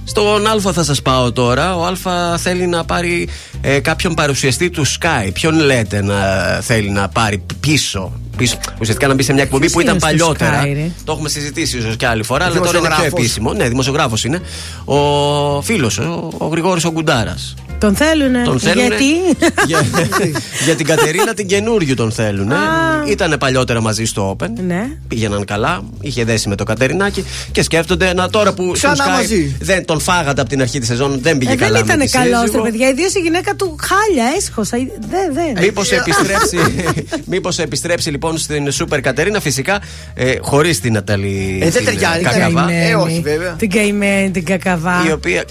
Στον 0.05 0.47
Α 0.47 0.71
θα 0.73 0.84
σας 0.84 1.01
πάω 1.01 1.31
τώρα. 1.31 1.75
Ο 1.77 1.85
Α 1.85 2.38
θέλει 2.38 2.67
να 2.67 2.84
πάρει 2.85 3.27
ε, 3.61 3.80
κάποιον 3.80 4.13
παρουσιαστή 4.13 4.69
του 4.69 4.85
Sky. 4.88 5.30
Ποιον 5.34 5.59
λέτε 5.59 6.01
να 6.01 6.15
θέλει 6.61 6.89
να 6.89 7.07
πάρει 7.09 7.43
πίσω; 7.59 8.11
πίσω 8.38 8.57
ουσιαστικά 8.80 9.07
να 9.07 9.13
μπει 9.13 9.23
σε 9.23 9.34
μια 9.34 9.43
εκπομπή 9.43 9.61
Ποιος 9.61 9.73
που 9.73 9.80
ήταν 9.81 9.95
είναι 9.95 10.07
στο 10.07 10.25
παλιότερα. 10.25 10.61
Sky, 10.63 10.73
ρε; 10.73 10.91
Το 11.03 11.11
έχουμε 11.11 11.30
συζητήσει 11.30 11.77
ίσως 11.77 11.95
και 11.95 12.07
άλλη 12.07 12.23
φορά, 12.23 12.45
αλλά 12.45 12.53
τώρα 12.55 12.69
είναι 12.69 12.77
πιο 12.77 12.81
Δημοσιογράφος. 12.88 13.19
επίσημο. 13.19 13.53
Ναι, 13.53 13.67
δημοσιογράφος 13.67 14.23
είναι. 14.23 14.41
Ο 14.85 15.61
φίλος, 15.61 15.97
ο, 15.97 16.30
ο 16.38 16.45
Γρηγόρης 16.47 16.85
ο 16.85 16.91
Γκουντάρα. 16.91 17.35
Τον 17.79 17.95
θέλουνε. 17.95 18.41
Τον 18.43 18.59
θέλουνε 18.59 18.87
Γιατί; 18.87 19.05
για, 19.67 19.79
για 20.65 20.75
την 20.75 20.85
Κατερίνα 20.85 21.33
την 21.33 21.47
καινούριου 21.47 21.93
τον 21.95 22.11
θέλουν. 22.11 22.51
Ήταν 23.09 23.35
παλιότερα 23.39 23.81
μαζί 23.81 24.05
στο 24.05 24.35
Open. 24.39 24.47
Ναι. 24.67 24.87
Πήγαιναν 25.07 25.45
καλά. 25.45 25.83
Είχε 26.01 26.23
δέσει 26.23 26.49
με 26.49 26.55
το 26.55 26.63
Κατερινάκι 26.63 27.25
και 27.51 27.63
σκέφτονται 27.63 28.13
να 28.13 28.29
τώρα 28.29 28.53
που. 28.53 28.71
Ξανά 28.73 28.95
στο 28.95 29.03
Sky 29.07 29.11
μαζί. 29.11 29.55
Δεν 29.59 29.85
τον 29.85 29.99
φάγατε 29.99 30.41
από 30.41 30.49
την 30.49 30.61
αρχή 30.61 30.79
της 30.79 30.87
σεζόν, 30.87 31.19
δεν 31.21 31.37
πήγε 31.37 31.51
Ε, 31.51 31.55
καλά. 31.55 31.71
δεν 31.71 31.83
ήταν 31.85 31.97
με 31.97 32.05
τη 32.05 32.11
καλός, 32.11 32.39
σύζυγο. 32.39 32.63
ρε 32.63 32.69
παιδιά. 32.69 32.89
Ιδίως 32.89 33.13
η 33.13 33.19
γυναίκα 33.19 33.55
του 33.55 33.75
χάλια, 33.81 34.25
έσχοσα. 34.37 34.77
Δεν, 35.09 35.33
δεν. 35.33 35.63
Μήπως 35.63 35.91
επιστρέψει, 35.91 36.57
μήπως 37.33 37.59
επιστρέψει 37.59 38.09
λοιπόν 38.09 38.37
στην 38.37 38.71
Σούπερ 38.71 39.01
Κατερίνα, 39.01 39.39
φυσικά 39.39 39.81
ε, 40.13 40.33
χωρίς 40.41 40.79
την 40.79 40.93
Ναταλή 40.93 41.59
Ε, 41.61 41.69
δεν 41.69 41.83
την, 41.83 41.85
ταιριάζει, 41.85 42.23
Κακαβά, 42.23 42.61
Καημένη. 42.61 42.89
Ε, 42.89 42.95
όχι, 42.95 43.21
βέβαια. 43.23 43.51
Την 43.51 43.69
καημένη, 43.69 44.31
την 44.31 44.45
κακαβά. 44.45 45.05
η 45.07 45.11
οποία 45.11 45.43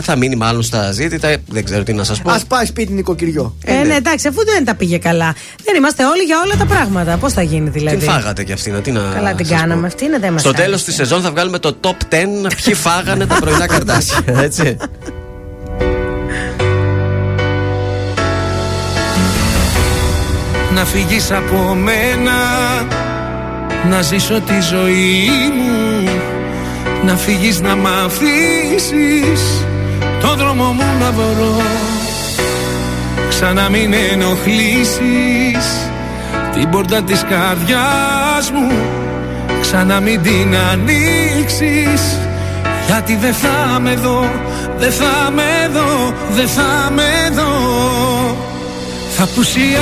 θα 0.00 0.16
μείνει 0.16 0.36
μάλλον 0.36 0.62
στα 0.62 0.92
ζήτητα. 0.92 1.36
Δεν 1.48 1.64
ξέρω 1.64 1.82
τι 1.82 1.92
να 1.92 2.04
σας 2.04 2.20
πω. 2.22 2.30
Α 2.30 2.40
πάει 2.48 2.64
σπίτι 2.66 2.92
νοικοκυριό. 2.92 3.54
Ε, 3.64 3.72
ναι, 3.72 3.94
εντάξει, 3.94 4.28
αφού 4.28 4.44
δεν 4.44 4.64
τα 4.64 4.74
πήγε 4.74 4.98
καλά. 4.98 5.34
Δεν 5.64 5.74
είμαστε 5.76 6.04
όλοι 6.04 6.22
για 6.22 6.36
όλα 6.44 6.54
τα 6.56 6.64
πράγματα. 6.64 7.16
Πώς 7.16 7.32
θα 7.32 7.42
γίνει 7.42 7.68
δηλαδή; 7.70 7.96
Την 7.96 8.08
φάγατε 8.08 8.44
κι 8.44 8.52
αυτή, 8.52 8.70
να 8.70 8.80
τι 8.80 8.92
να. 8.92 9.00
Καλά 9.14 9.34
την 9.34 9.46
σας 9.46 9.54
πω. 9.54 9.60
κάναμε 9.62 9.86
αυτή, 9.86 10.04
είναι 10.04 10.18
δεν 10.18 10.32
μα 10.32 10.38
Στο 10.38 10.52
τέλος 10.52 10.84
της 10.84 10.94
σεζόν 10.94 11.22
θα 11.22 11.30
βγάλουμε 11.30 11.58
το 11.58 11.76
top 11.80 11.88
10 11.88 11.92
ποιοι 12.64 12.74
φάγανε 12.74 13.26
τα 13.26 13.34
πρωινά 13.40 13.66
καρτάσια. 13.74 14.18
Έτσι. 14.26 14.76
Να 20.74 20.84
φύγεις 20.84 21.30
από 21.30 21.74
μένα 21.74 22.32
Να 23.90 24.02
ζήσω 24.02 24.40
τη 24.40 24.60
ζωή 24.70 25.28
μου 25.54 26.10
Να 27.04 27.16
φύγεις 27.16 27.60
να 27.60 27.76
μ' 27.76 27.86
αφήσεις 27.86 29.66
Το 30.20 30.34
δρόμο 30.34 30.64
μου 30.72 30.84
να 31.00 31.10
βρω 31.10 31.56
Ξανά 33.28 33.68
μην 33.68 33.92
ενοχλήσεις 34.12 35.66
Την 36.54 36.70
πόρτα 36.70 37.02
της 37.02 37.22
καρδιάς 37.22 38.50
μου. 38.54 38.72
Ξανά 39.60 40.00
μην 40.00 40.22
την 40.22 40.56
ανοίξεις 40.72 42.18
Γιατί 42.86 43.16
δεν 43.16 43.34
θα 43.34 43.80
με 43.80 43.94
δω 43.94 44.30
Δεν 44.78 44.92
θα 44.92 45.30
με 45.30 45.68
δω 45.72 46.14
Δεν 46.30 46.48
θα 46.48 46.90
με 46.90 47.30
δω. 47.32 47.52
Θα 49.16 49.28
πουσιάσω 49.34 49.80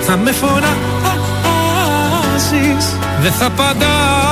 Θα 0.00 0.16
με 0.16 0.32
φωνάζεις 0.32 0.76
Δεν 3.22 3.32
θα 3.32 3.46
απαντάω 3.46 4.31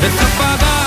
φωνάζεις 0.00 0.18
Δεν 0.20 0.79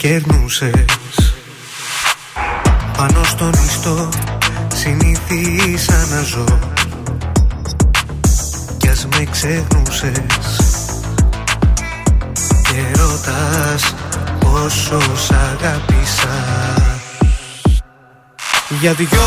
κερνούσες 0.00 0.84
Πάνω 2.96 3.24
στον 3.24 3.52
ιστό 3.66 4.08
συνήθισα 4.74 6.06
να 6.10 6.22
ζω. 6.22 6.58
Κι 8.76 8.88
ας 8.88 9.06
με 9.06 9.24
ξεχνούσες. 9.30 10.56
Και 12.62 13.00
ρωτάς 13.00 13.94
πόσο 14.38 15.00
σ' 15.16 15.30
αγάπησα 15.30 16.44
Για 18.80 18.92
δυο 18.92 19.19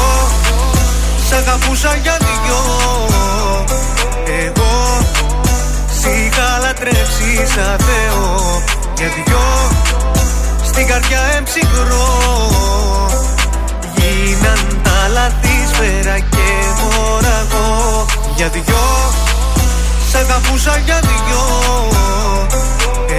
Για 18.44 18.52
δυο. 18.52 18.86
Σ' 20.10 20.16
αγαπούσα 20.16 20.78
για 20.86 21.00
δυο. 21.00 21.44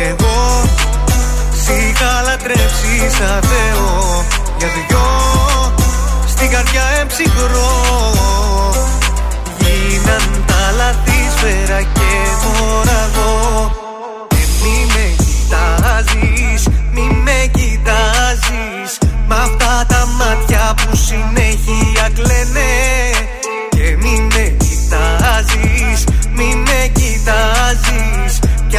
Εγώ 0.09 0.62
Σ' 1.62 1.68
είχα 1.68 2.22
λατρέψεις 2.24 3.16
σαν 3.16 3.42
Θεό. 3.42 4.24
Για 4.59 4.68
δυο. 4.74 5.06
Στην 6.26 6.51
καρδιά 6.51 6.82
εμψυχρό 7.01 7.72
Γίναν 9.59 10.44
τα 10.46 10.72
λάθη 10.76 11.20
σφαίρα 11.36 11.80
και 11.82 12.10
μωραγό 12.42 13.70
Και 14.28 14.44
μη 14.62 14.86
με 14.92 15.06
κοιτάζεις, 15.24 16.68
μη 16.92 17.20
με 17.24 17.51
κοιτάζεις. 17.52 18.98
Μ' 19.28 19.32
αυτά 19.32 19.84
τα 19.88 20.06
μάτια 20.18 20.74
που 20.76 20.96
συνέχεια 20.96 22.09
κλαίνε 22.14 23.14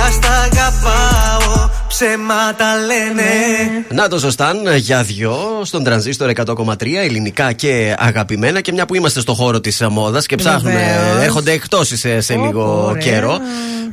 κοιτάζεις 0.06 0.20
Κι 0.20 0.20
ας 0.20 0.20
τα 0.20 0.60
αγαπάω, 0.60 1.15
ψέματα 1.98 2.76
λένε 2.76 3.24
Να 3.94 4.08
το 4.08 4.20
σωστάν 4.20 4.58
για 4.78 5.04
δυο 5.04 5.62
στον 5.64 5.84
τρανζίστορ 5.84 6.32
100,3 6.46 6.76
ελληνικά 7.04 7.52
και 7.52 7.96
αγαπημένα. 8.00 8.62
Και 8.62 8.72
μια 8.72 8.86
που 8.86 8.96
είμαστε 8.96 9.20
στο 9.20 9.34
χώρο 9.34 9.60
της 9.60 9.82
μόδας 9.90 10.26
και 10.26 10.36
ψάχνουμε, 10.36 11.00
Βεβαίως. 11.06 11.24
έρχονται 11.24 11.52
εκτόσει 11.52 11.98
σε, 11.98 12.22
σε 12.22 12.36
λίγο 12.36 12.86
ωραία. 12.86 13.04
καιρό. 13.04 13.38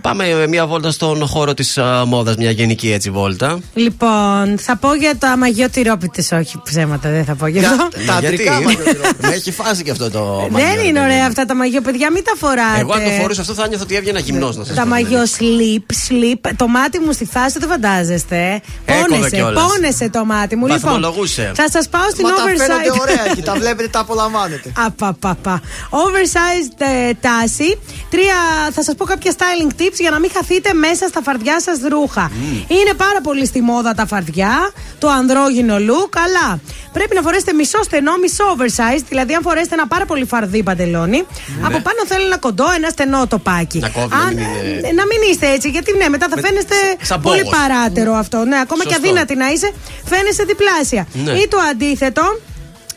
Πάμε 0.00 0.46
μια 0.48 0.66
βόλτα 0.66 0.90
στον 0.90 1.26
χώρο 1.26 1.54
της 1.54 1.78
μόδας, 2.06 2.36
μια 2.36 2.50
γενική 2.50 2.92
έτσι 2.92 3.10
βόλτα. 3.10 3.58
Λοιπόν, 3.74 4.56
θα 4.58 4.76
πω 4.76 4.94
για 4.94 5.16
το 5.18 5.26
αμαγιό 5.26 5.70
τυρόπιτες, 5.70 6.32
όχι 6.32 6.60
ψέματα, 6.64 7.10
δεν 7.10 7.24
θα 7.24 7.34
πω 7.34 7.46
για 7.46 7.68
αυτό. 7.70 7.88
Ε, 7.94 8.18
Γιατί; 8.20 8.44
με 9.22 9.28
έχει 9.28 9.52
φάσει 9.52 9.82
και 9.82 9.90
αυτό 9.90 10.10
το 10.10 10.38
Δεν 10.42 10.50
μαγιό, 10.50 10.80
είναι 10.82 10.98
ρε 10.98 11.04
ωραία 11.04 11.16
παιδί. 11.16 11.26
αυτά 11.26 11.44
τα 11.44 11.54
μαγιό, 11.54 11.80
παιδιά, 11.80 12.10
μην 12.12 12.24
τα 12.24 12.32
φοράτε. 12.38 12.80
Εγώ 12.80 12.92
αν 12.92 13.04
το 13.04 13.10
φορούσα 13.10 13.40
αυτό 13.40 13.54
θα 13.54 13.68
νιώθω 13.68 13.82
ότι 13.84 13.94
έβγαινα 13.94 14.18
γυμνός 14.18 14.56
να 14.56 14.64
σας 14.64 14.76
Τα 14.76 14.86
μαγιό 14.86 15.22
sleep, 15.38 15.92
sleep. 16.08 16.50
Το 16.56 16.68
μάτι 16.68 16.98
μου 16.98 17.12
στη 17.12 17.24
φάση 17.24 17.58
δεν 17.58 17.68
φαντάζομαι. 17.68 17.91
Φαντάζεστε. 17.97 18.60
Έκοβε 18.85 19.09
Πόνεσε, 19.09 19.36
κιόλας. 19.36 19.62
πόνεσε 19.66 20.09
το 20.10 20.24
μάτι 20.24 20.56
μου. 20.56 20.66
Λοιπόν, 20.66 20.81
Βαθμολογούσε. 20.81 21.52
θα 21.55 21.70
σας 21.70 21.89
πάω 21.89 22.09
στην 22.10 22.27
Μα 22.28 22.35
τα 22.35 22.43
φαίνονται 22.43 22.89
oversize. 22.90 23.01
ωραία 23.01 23.35
και 23.35 23.43
τα 23.43 23.52
βλέπετε, 23.55 23.89
τα 23.89 23.98
απολαμβάνετε. 24.01 24.73
Απαπαπα. 24.86 25.60
Oversized 25.90 26.81
ε, 27.09 27.10
τάση. 27.20 27.78
Τρία, 28.10 28.35
θα 28.73 28.82
σας 28.82 28.94
πω 28.94 29.05
κάποια 29.05 29.32
styling 29.32 29.81
tips 29.81 29.97
για 29.98 30.10
να 30.10 30.19
μην 30.19 30.31
χαθείτε 30.35 30.73
μέσα 30.73 31.09
στα 31.09 31.20
φαρδιά 31.23 31.60
σας 31.60 31.78
ρούχα. 31.90 32.31
Είναι 32.69 32.94
πάρα 32.97 33.20
πολύ 33.23 33.47
στη 33.47 33.60
μόδα 33.60 33.94
τα 33.94 34.06
φαρδιά, 34.06 34.70
το 34.98 35.09
ανδρόγυνο 35.09 35.77
look, 35.77 36.12
αλλά 36.27 36.60
πρέπει 36.93 37.14
να 37.14 37.23
φορέσετε 37.23 37.52
μισό 37.52 37.82
στενό, 37.82 38.12
μισό 38.20 38.44
oversized. 38.56 39.05
Δηλαδή, 39.09 39.35
αν 39.35 39.43
φορέσετε 39.43 39.74
ένα 39.74 39.86
πάρα 39.86 40.05
πολύ 40.05 40.24
φαρδί 40.24 40.62
παντελόνι, 40.62 41.27
από 41.62 41.78
πάνω 41.81 41.98
θέλει 42.06 42.24
ένα 42.24 42.39
κοντό, 42.39 42.64
ένα 42.77 42.89
στενό 42.89 43.27
τοπάκι. 43.27 43.78
Να 43.78 43.89
κόβει, 43.89 44.09
να 44.09 44.16
Αν- 44.20 44.35
μην 44.35 44.39
είναι- 44.39 44.89
ε, 44.89 44.93
να 44.93 45.05
μην 45.06 45.19
είστε 45.31 45.47
έτσι, 45.51 45.69
γιατί 45.69 45.97
ναι, 45.97 46.09
μετά 46.09 46.27
θα 46.31 46.36
φαίνεστε 46.40 46.74
σαν 47.02 47.20
πολύ 47.20 47.43
πόγος. 47.43 47.59
Παράτερο 47.82 48.14
αυτό. 48.14 48.44
Ναι, 48.44 48.59
ακόμα 48.60 48.84
και 48.84 48.92
Σωστό. 48.92 49.09
αδύνατη 49.09 49.34
να 49.34 49.48
είσαι, 49.48 49.72
φαίνεσαι 50.04 50.44
διπλάσια. 50.44 51.06
Ναι. 51.12 51.32
Ή 51.32 51.48
το 51.48 51.59
αντίθετο, 51.70 52.40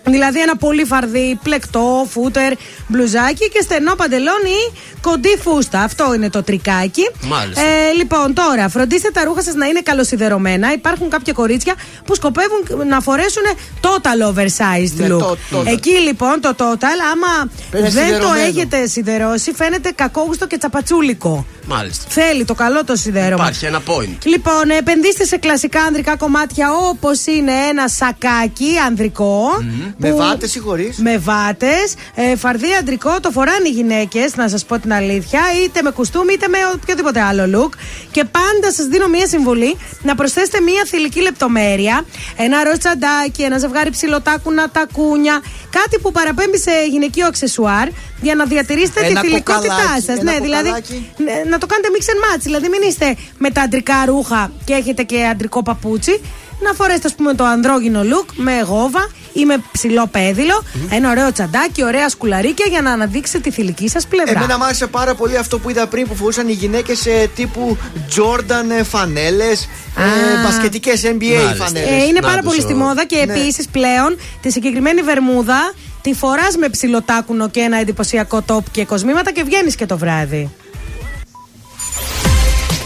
Δηλαδή 0.07 0.41
ένα 0.41 0.55
πολύ 0.55 0.83
φαρδί, 0.85 1.39
πλεκτό, 1.43 2.07
φούτερ, 2.09 2.51
μπλουζάκι 2.87 3.49
και 3.49 3.61
στενό 3.61 3.95
παντελόνι 3.95 4.49
ή 4.49 4.73
κοντή 5.01 5.37
φούστα. 5.41 5.81
Αυτό 5.81 6.13
είναι 6.13 6.29
το 6.29 6.43
τρικάκι. 6.43 7.09
Μάλιστα. 7.21 7.61
Ε, 7.61 7.91
λοιπόν, 7.97 8.33
τώρα, 8.33 8.69
φροντίστε 8.69 9.09
τα 9.13 9.23
ρούχα 9.23 9.41
σας 9.43 9.53
να 9.53 9.65
είναι 9.65 9.81
καλοσιδερωμένα. 9.81 10.73
Υπάρχουν 10.73 11.09
κάποια 11.09 11.33
κορίτσια 11.33 11.73
που 12.05 12.15
σκοπεύουν 12.15 12.87
να 12.87 12.99
φορέσουν 13.01 13.43
total 13.81 14.29
oversized 14.33 14.91
Ναι, 14.95 15.05
look. 15.07 15.19
το- 15.19 15.37
total. 15.51 15.65
Εκεί 15.65 15.89
λοιπόν 15.89 16.41
το 16.41 16.55
total, 16.57 16.97
άμα 17.13 17.51
Πρέπει 17.71 17.89
δεν 17.89 18.03
το 18.05 18.05
σιδερωμένο. 18.05 18.45
έχετε 18.45 18.87
σιδερώσει, 18.87 19.51
φαίνεται 19.53 19.91
κακόγουστο 19.95 20.47
και 20.47 20.57
τσαπατσούλικο. 20.57 21.45
Μάλιστα. 21.67 22.05
Θέλει 22.09 22.45
το 22.45 22.53
καλό 22.53 22.83
το 22.83 22.95
σιδέρωμα. 22.95 23.43
Υπάρχει 23.43 23.65
ένα 23.65 23.81
point. 23.87 24.17
Λοιπόν, 24.23 24.69
επενδύστε 24.77 25.25
σε 25.25 25.37
κλασικά 25.37 25.81
ανδρικά 25.81 26.15
κομμάτια 26.17 26.71
όπως 26.73 27.25
είναι 27.25 27.51
ένα 27.69 27.87
σακάκι 27.87 28.71
ανδρικό. 28.87 29.49
Με 29.97 30.09
που- 30.09 30.17
βάτες 30.17 30.55
ή 30.55 30.59
χωρίς; 30.59 30.97
Με 30.97 31.17
βάτες. 31.17 31.93
Ε, 32.15 32.35
φαρδί 32.35 32.73
αντρικό 32.79 33.19
το 33.19 33.31
φοράνε 33.31 33.67
οι 33.67 33.71
γυναίκες, 33.71 34.35
να 34.35 34.47
σας 34.49 34.65
πω 34.65 34.79
την 34.79 34.93
αλήθεια, 34.93 35.41
είτε 35.63 35.81
με 35.81 35.91
κουστούμι 35.91 36.33
είτε 36.33 36.47
με 36.47 36.57
οποιοδήποτε 36.75 37.21
άλλο 37.21 37.43
look. 37.55 37.73
Και 38.11 38.23
πάντα 38.23 38.71
σας 38.73 38.85
δίνω 38.85 39.07
μία 39.07 39.27
συμβουλή 39.27 39.77
να 40.01 40.15
προσθέσετε 40.15 40.59
μία 40.61 40.83
θηλυκή 40.87 41.21
λεπτομέρεια. 41.21 42.05
Ένα 42.37 42.63
ροζ 42.63 42.77
τσαντάκι, 42.77 43.41
ένα 43.41 43.57
ζευγάρι 43.57 43.89
ψιλοτάκουνα 43.89 44.69
τακούνια. 44.69 45.41
Κάτι 45.69 45.99
που 46.01 46.11
παραπέμπει 46.11 46.57
σε 46.59 46.71
γυναικείο 46.89 47.27
αξεσουάρ 47.27 47.87
για 48.21 48.35
να 48.35 48.45
διατηρήσετε 48.45 49.05
Ένα 49.05 49.21
τη 49.21 49.27
θηλυκότητά 49.27 49.73
κοκαλάκι, 49.73 50.01
σας. 50.05 50.17
ένα 50.19 50.31
Ναι, 50.31 50.39
δηλαδή 50.39 50.63
κοκαλάκι. 50.69 51.09
ναι, 51.17 51.33
να 51.49 51.57
το 51.57 51.65
κάνετε 51.65 51.87
mix 51.97 52.01
and 52.03 52.35
match. 52.35 52.41
Δηλαδή, 52.41 52.69
μην 52.69 52.81
είστε 52.89 53.15
με 53.37 53.49
τα 53.49 53.61
αντρικά 53.61 54.05
ρούχα 54.05 54.51
και 54.65 54.73
έχετε 54.73 55.03
και 55.03 55.25
αντρικό 55.25 55.63
παπούτσι. 55.63 56.21
Να 56.63 56.73
φορέσετε, 56.73 57.07
ας 57.07 57.15
πούμε, 57.15 57.33
το 57.33 57.43
ανδρόγυνο 57.43 58.01
look 58.01 58.25
με 58.35 58.59
γόβα 58.61 59.09
ή 59.33 59.45
με 59.45 59.63
ψηλό 59.71 60.07
πέδιλο. 60.07 60.63
Ένα 60.89 61.09
ωραίο 61.09 61.31
τσαντάκι, 61.31 61.83
ωραία 61.83 62.09
σκουλαρίκια 62.09 62.65
για 62.69 62.81
να 62.81 62.91
αναδείξετε 62.91 63.39
τη 63.39 63.51
θηλυκή 63.51 63.89
σας 63.89 64.07
πλευρά. 64.07 64.37
Εμένα 64.39 64.57
μου 64.57 64.63
άρεσε 64.63 64.87
πάρα 64.87 65.15
πολύ 65.15 65.37
αυτό 65.37 65.59
που 65.59 65.69
είδα 65.69 65.87
πριν 65.87 66.07
που 66.07 66.15
φορούσαν 66.15 66.47
οι 66.47 66.51
γυναίκες 66.51 67.07
τύπου 67.35 67.77
Jordan 68.15 68.83
φανέλες, 68.83 69.69
ε, 69.97 70.43
μπασκετικές 70.43 71.03
NBA 71.05 71.23
Μάλιστα. 71.43 71.65
φανέλες. 71.65 71.89
Ε, 71.89 71.95
είναι 72.03 72.19
Να 72.19 72.27
πάρα 72.27 72.35
τους 72.41 72.45
πολύ 72.45 72.59
ο- 72.59 72.61
στη 72.63 72.73
μόδα 72.73 73.05
και 73.05 73.15
Ναι. 73.25 73.33
επίσης 73.33 73.67
πλέον 73.67 74.17
τη 74.41 74.51
συγκεκριμένη 74.51 75.01
βερμούδα 75.01 75.73
τη 76.01 76.13
φοράς 76.13 76.55
με 76.57 76.69
ψηλοτάκουνο 76.69 77.49
και 77.49 77.59
ένα 77.59 77.77
εντυπωσιακό 77.77 78.41
τόπ 78.41 78.69
και 78.71 78.85
κοσμήματα 78.85 79.31
και 79.31 79.43
βγαίνεις 79.43 79.75
και 79.75 79.85
το 79.85 79.97
βράδυ. 79.97 80.49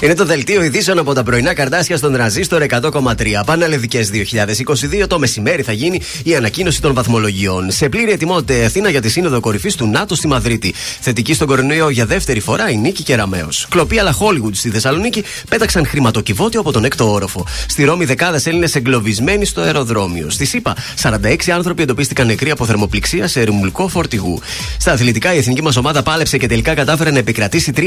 Είναι 0.01 0.13
το 0.13 0.25
δελτίο 0.25 0.63
ειδήσεων 0.63 0.99
από 0.99 1.13
τα 1.13 1.23
πρωινά 1.23 1.53
καρτάσια 1.53 1.97
στον 1.97 2.13
τραζίστορ 2.13 2.63
100,3. 2.69 3.13
Πανελλαδικές 3.45 4.09
2022. 5.01 5.07
Το 5.07 5.19
μεσημέρι 5.19 5.61
θα 5.61 5.71
γίνει 5.71 6.01
η 6.23 6.35
ανακοίνωση 6.35 6.81
των 6.81 6.93
βαθμολογιών. 6.93 7.71
Σε 7.71 7.89
πλήρη 7.89 8.11
ετοιμότητα 8.11 8.61
η 8.61 8.65
Αθήνα 8.65 8.89
για 8.89 9.01
τη 9.01 9.09
σύνοδο 9.09 9.39
κορυφής 9.39 9.75
του 9.75 9.87
ΝΑΤΟ 9.87 10.15
στη 10.15 10.27
Μαδρίτη. 10.27 10.73
Θετική 10.99 11.33
στον 11.33 11.47
κορονοϊό 11.47 11.89
για 11.89 12.05
δεύτερη 12.05 12.39
φορά 12.39 12.69
η 12.69 12.77
Νίκη 12.77 13.03
Κεραμέο. 13.03 13.47
Κλοπή 13.69 13.99
αλλά 13.99 14.15
Hollywood 14.19 14.51
στη 14.51 14.69
Θεσσαλονίκη 14.69 15.23
πέταξαν 15.49 15.85
χρηματοκιβώτιο 15.85 16.59
από 16.59 16.71
τον 16.71 16.85
έκτο 16.85 17.11
όροφο. 17.11 17.45
Στη 17.67 17.83
Ρώμη 17.83 18.05
δεκάδες 18.05 18.45
Έλληνες 18.45 18.75
εγκλωβισμένοι 18.75 19.45
στο 19.45 19.61
αεροδρόμιο. 19.61 20.29
Στη 20.29 20.45
ΣΥΠΑ 20.45 20.75
46 21.01 21.35
άνθρωποι 21.53 21.81
εντοπίστηκαν 21.81 22.27
νεκροί 22.27 22.49
από 22.49 22.65
θερμοπληξία 22.65 23.27
σε 23.27 23.41
ρημουλικό 23.41 23.87
φορτηγού. 23.87 24.41
Στα 24.79 24.91
αθλητικά 24.91 25.33
η 25.33 25.37
εθνική 25.37 25.61
μας 25.61 25.75
ομάδα 25.75 26.03
πάλεψε 26.03 26.37
και 26.37 26.47
τελικά 26.47 26.73
κατάφερε 26.73 27.11
να 27.11 27.17
επικρατήσει 27.17 27.73
3-2 27.75 27.81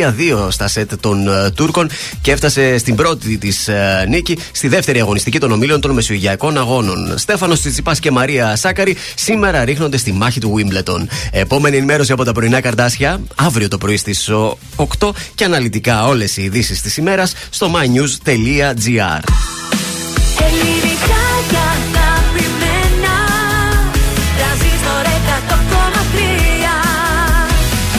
στα 0.48 0.68
σετ 0.68 0.92
των 1.00 1.28
ε, 1.28 1.50
Τούρκων 1.50 1.90
και 2.20 2.32
έφτασε 2.32 2.78
στην 2.78 2.94
πρώτη 2.94 3.38
της 3.38 3.68
νίκη 4.08 4.38
στη 4.52 4.68
δεύτερη 4.68 5.00
αγωνιστική 5.00 5.38
των 5.38 5.52
ομίλων 5.52 5.80
των 5.80 5.90
Μεσογειακών 5.90 6.58
Αγώνων. 6.58 7.18
Στέφανος 7.18 7.60
Τσιτσιπάς 7.60 7.98
και 7.98 8.10
Μαρία 8.10 8.56
Σάκαρη 8.56 8.96
σήμερα 9.14 9.64
ρίχνονται 9.64 9.96
στη 9.96 10.12
μάχη 10.12 10.40
του 10.40 10.54
Wimbledon. 10.56 11.06
Επόμενη 11.30 11.76
ενημέρωση 11.76 12.12
από 12.12 12.24
τα 12.24 12.32
πρωινά 12.32 12.60
καρτάσια 12.60 13.20
αύριο 13.34 13.68
το 13.68 13.78
πρωί 13.78 13.96
στις 13.96 14.30
8 14.76 15.10
και 15.34 15.44
αναλυτικά 15.44 16.06
όλες 16.06 16.36
οι 16.36 16.42
ειδήσεις 16.42 16.80
της 16.80 16.96
ημέρας 16.96 17.34
στο 17.50 17.70
mynews.gr. 17.74 19.20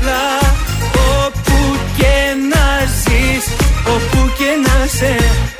απλά. 0.00 0.24
Όπου 1.24 1.78
και 1.96 2.16
να 2.52 2.66
ζεις, 3.00 3.44
όπου 3.86 4.32
και 4.38 4.50
να 4.66 4.86
σε 4.86 5.14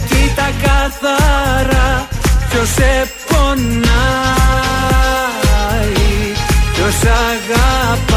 Κοίτα 0.08 0.48
καθαρά 0.62 2.08
ποιος 2.50 2.68
σε 2.68 2.92
πονάει 3.28 3.90
Ποιος 6.74 7.00
αγαπάει. 7.02 8.09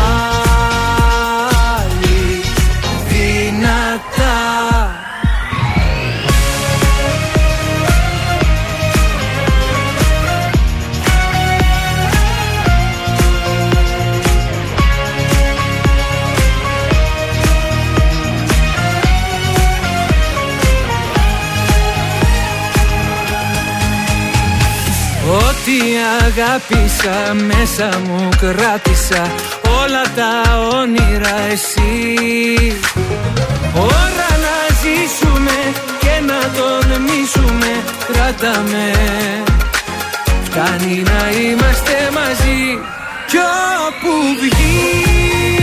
Αγάπησα 26.26 27.34
μέσα 27.34 28.00
μου 28.06 28.30
κράτησα 28.38 29.32
Όλα 29.82 30.02
τα 30.16 30.58
όνειρα 30.78 31.40
εσύ. 31.52 32.16
Ώρα 33.76 34.30
να 34.46 34.76
ζήσουμε 34.82 35.58
και 36.00 36.26
να 36.26 36.40
τον 36.58 37.02
μίσουμε 37.02 37.84
Κράτα 38.14 38.64
με. 38.72 38.94
Φτάνει 40.44 41.04
να 41.04 41.40
είμαστε 41.40 42.10
μαζί 42.14 42.80
Κι 43.28 43.38
όπου 43.88 44.12
βγει 44.42 45.63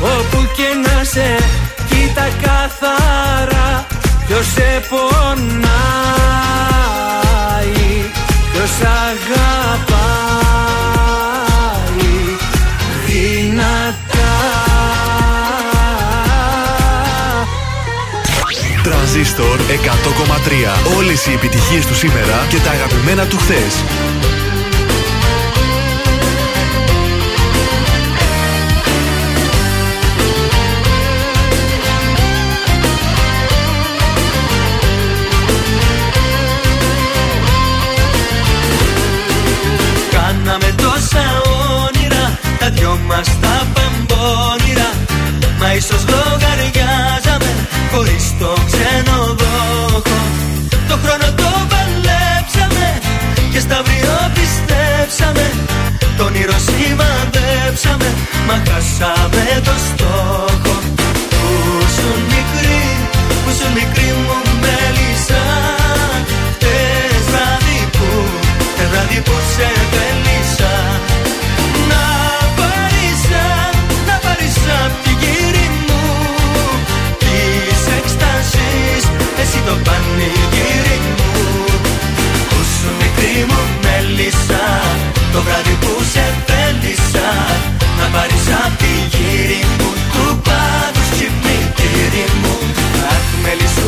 όπου 0.00 0.48
και 0.56 0.68
να 0.84 1.04
σε 1.04 1.36
Κοίτα 1.88 2.28
καθαρά 2.42 3.86
ποιος 4.26 4.46
σε 4.46 4.82
πονάει 4.88 5.76
Ποιος 8.52 8.70
αγαπάει 8.70 9.86
δυνατά 13.06 14.06
Τρανζίστορ 18.82 19.58
100,3. 19.58 20.96
Όλες 20.96 21.26
οι 21.26 21.32
επιτυχίες 21.32 21.86
του 21.86 21.94
σήμερα 21.94 22.46
και 22.48 22.56
τα 22.56 22.70
αγαπημένα 22.70 23.24
του 23.24 23.38
χθες. 23.38 23.74
Δυο 42.86 42.98
μας 43.06 43.28
τα 43.42 43.56
παμπώνυρα. 43.74 44.90
Μα 45.60 45.68
ίσως 45.80 46.02
λογαριάζαμε 46.14 47.50
Χωρίς 47.92 48.24
το 48.40 48.50
ξενοδόχο 48.68 50.18
Το 50.88 50.96
χρόνο 51.02 51.28
το 51.40 51.50
παλέψαμε 51.70 52.86
Και 53.52 53.60
στα 53.64 53.76
αύριο 53.80 54.16
πιστέψαμε. 54.36 55.46
Το 56.16 56.24
όνειρο 56.24 56.58
σημαδέψαμε 56.66 58.08
Μα 58.48 58.56
χάσαμε 58.68 59.44
το 59.68 59.74
στόχο. 59.88 60.74
Πού 61.32 61.48
σου 61.96 62.08
μικρή, 62.32 62.82
πού 63.42 63.50
σου 63.58 63.68
μικρή 63.78 64.08
μου 64.24 64.38
μέλισσα. 64.62 65.44
Χτες 66.54 67.22
βράδυ 67.28 67.80
που, 67.96 68.08
χτες 68.70 68.88
βράδυ 68.92 69.20
που 69.26 69.36
σε 69.54 69.68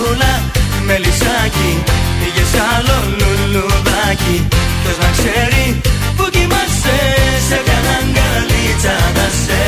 μελισσούλα, 0.09 0.43
μελισσάκι 0.87 1.83
Πήγες 2.19 2.53
άλλο 2.75 2.97
λουλουδάκι 3.19 4.49
Ποιος 4.83 4.99
να 4.99 5.11
ξέρει 5.17 5.81
που 6.17 6.25
κοιμάσαι 6.31 6.99
Σε 7.49 7.63
κανέναν 7.67 8.07
καλίτσα 8.17 8.97
να 9.15 9.29
σε. 9.45 9.67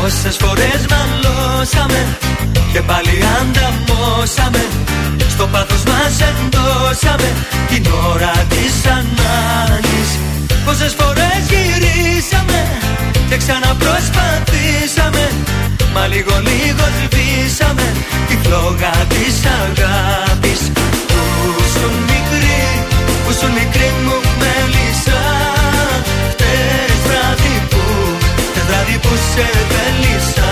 Πόσες 0.00 0.36
φορές 0.36 0.80
μαλώσαμε 0.90 2.16
και 2.72 2.80
πάλι 2.80 3.22
ανταμώσαμε 3.40 4.64
Στο 5.28 5.46
πάθος 5.46 5.71
μας 6.02 6.20
ενδώσαμε 6.30 7.30
την 7.70 7.84
ώρα 8.12 8.34
της 8.52 8.74
ανάγκης. 8.98 10.10
Πόσες 10.64 10.94
φορές 10.98 11.42
γυρίσαμε 11.50 12.60
και 13.28 13.36
ξαναπροσπαθήσαμε. 13.42 15.24
Μα 15.94 16.06
λίγο 16.12 16.34
λίγο 16.48 16.84
σβήσαμε 16.98 17.86
τη 18.28 18.34
φλόγα 18.42 18.94
της 19.12 19.36
αγάπης. 19.60 20.60
Που 21.10 21.22
σου 21.74 21.86
μικρή, 22.10 22.62
που 23.24 23.30
σου 23.38 23.48
μικρή 23.58 23.88
μου 24.04 24.16
μέλισσα 24.40 25.20
Χτες 26.32 26.96
βράδυ 27.06 27.56
που, 27.70 27.82
χτες 28.48 28.64
βράδυ 28.68 28.96
που 29.04 29.12
σε 29.30 29.46
θέλησα 29.70 30.50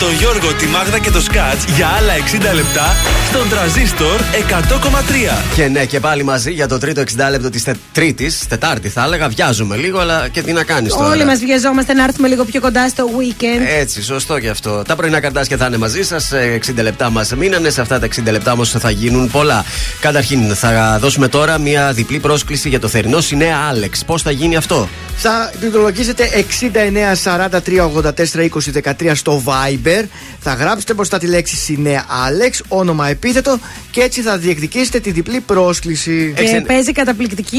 τον 0.00 0.12
Γιώργο, 0.12 0.54
τη 0.54 0.66
Μάγδα 0.66 0.98
και 0.98 1.10
το 1.10 1.20
Σκάτς 1.20 1.64
για 1.64 1.88
άλλα 1.88 2.12
60 2.52 2.54
λεπτά 2.54 2.96
στον 3.32 3.48
τραζίστορ 3.48 4.20
100,3. 4.20 5.54
Και 5.54 5.66
ναι, 5.66 5.84
και 5.84 6.00
πάλι 6.00 6.22
μαζί 6.22 6.50
για 6.50 6.68
το 6.68 6.78
τρίτο 6.78 7.00
60 7.00 7.04
λεπτό 7.30 7.50
της 7.50 7.64
Τρίτης, 7.92 8.46
Τετάρτη 8.48 8.88
θα 8.88 9.04
έλεγα. 9.04 9.28
Βιάζουμε 9.28 9.76
λίγο, 9.76 9.98
αλλά 9.98 10.28
και 10.28 10.42
τι 10.42 10.52
να 10.52 10.64
κάνεις 10.64 10.92
τώρα. 10.92 11.08
Όλοι 11.08 11.24
μας 11.24 11.38
βιαζόμαστε 11.38 11.92
να 11.92 12.04
έρθουμε 12.04 12.28
λίγο 12.28 12.44
πιο 12.44 12.60
κοντά 12.60 12.88
στο 12.88 13.04
weekend. 13.18 13.66
Έτσι, 13.78 14.02
σωστό 14.02 14.38
και 14.38 14.48
αυτό. 14.48 14.82
Τα 14.86 14.96
πρωινά 14.96 15.20
καρτάσια 15.20 15.56
θα 15.56 15.66
είναι 15.66 15.76
μαζί 15.76 16.02
σας. 16.02 16.32
60 16.32 16.82
λεπτά 16.82 17.10
μας 17.10 17.34
μείνανε. 17.34 17.70
Σε 17.70 17.80
αυτά 17.80 17.98
τα 17.98 18.06
60 18.06 18.30
λεπτά 18.30 18.52
όμως 18.52 18.70
θα 18.70 18.90
γίνουν 18.90 19.30
πολλά. 19.30 19.64
Καταρχήν, 20.00 20.54
θα 20.54 20.98
δώσουμε 21.00 21.28
τώρα 21.28 21.58
μια 21.58 21.92
διπλή 21.92 22.18
πρόσκληση 22.18 22.68
για 22.68 22.80
το 22.80 22.88
θερινό 22.88 23.20
Σινέα 23.20 23.56
Άλεξ. 23.68 24.04
Πώς 24.04 24.22
θα 24.22 24.30
γίνει 24.30 24.56
αυτό; 24.56 24.88
Θα 25.16 25.52
πληκτρολογήσετε 25.60 26.28
69 26.34 27.16
43 27.24 27.90
84 27.96 28.48
20 28.84 28.92
13 29.00 29.12
στο 29.14 29.42
Viber. 29.46 30.04
Θα 30.40 30.54
γράψετε 30.54 30.94
μπροστά 30.94 31.18
τη 31.18 31.26
λέξη 31.26 31.56
Σινέα 31.56 32.04
Άλεξ, 32.26 32.62
όνομα 32.68 33.08
επίθετο 33.22 33.58
και 33.90 34.00
έτσι 34.00 34.20
θα 34.22 34.38
διεκδικήσετε 34.38 35.00
τη 35.00 35.10
διπλή 35.10 35.40
πρόσκληση. 35.40 36.34
Και 36.36 36.62
παίζει 36.66 36.92
καταπληκτική 36.92 37.56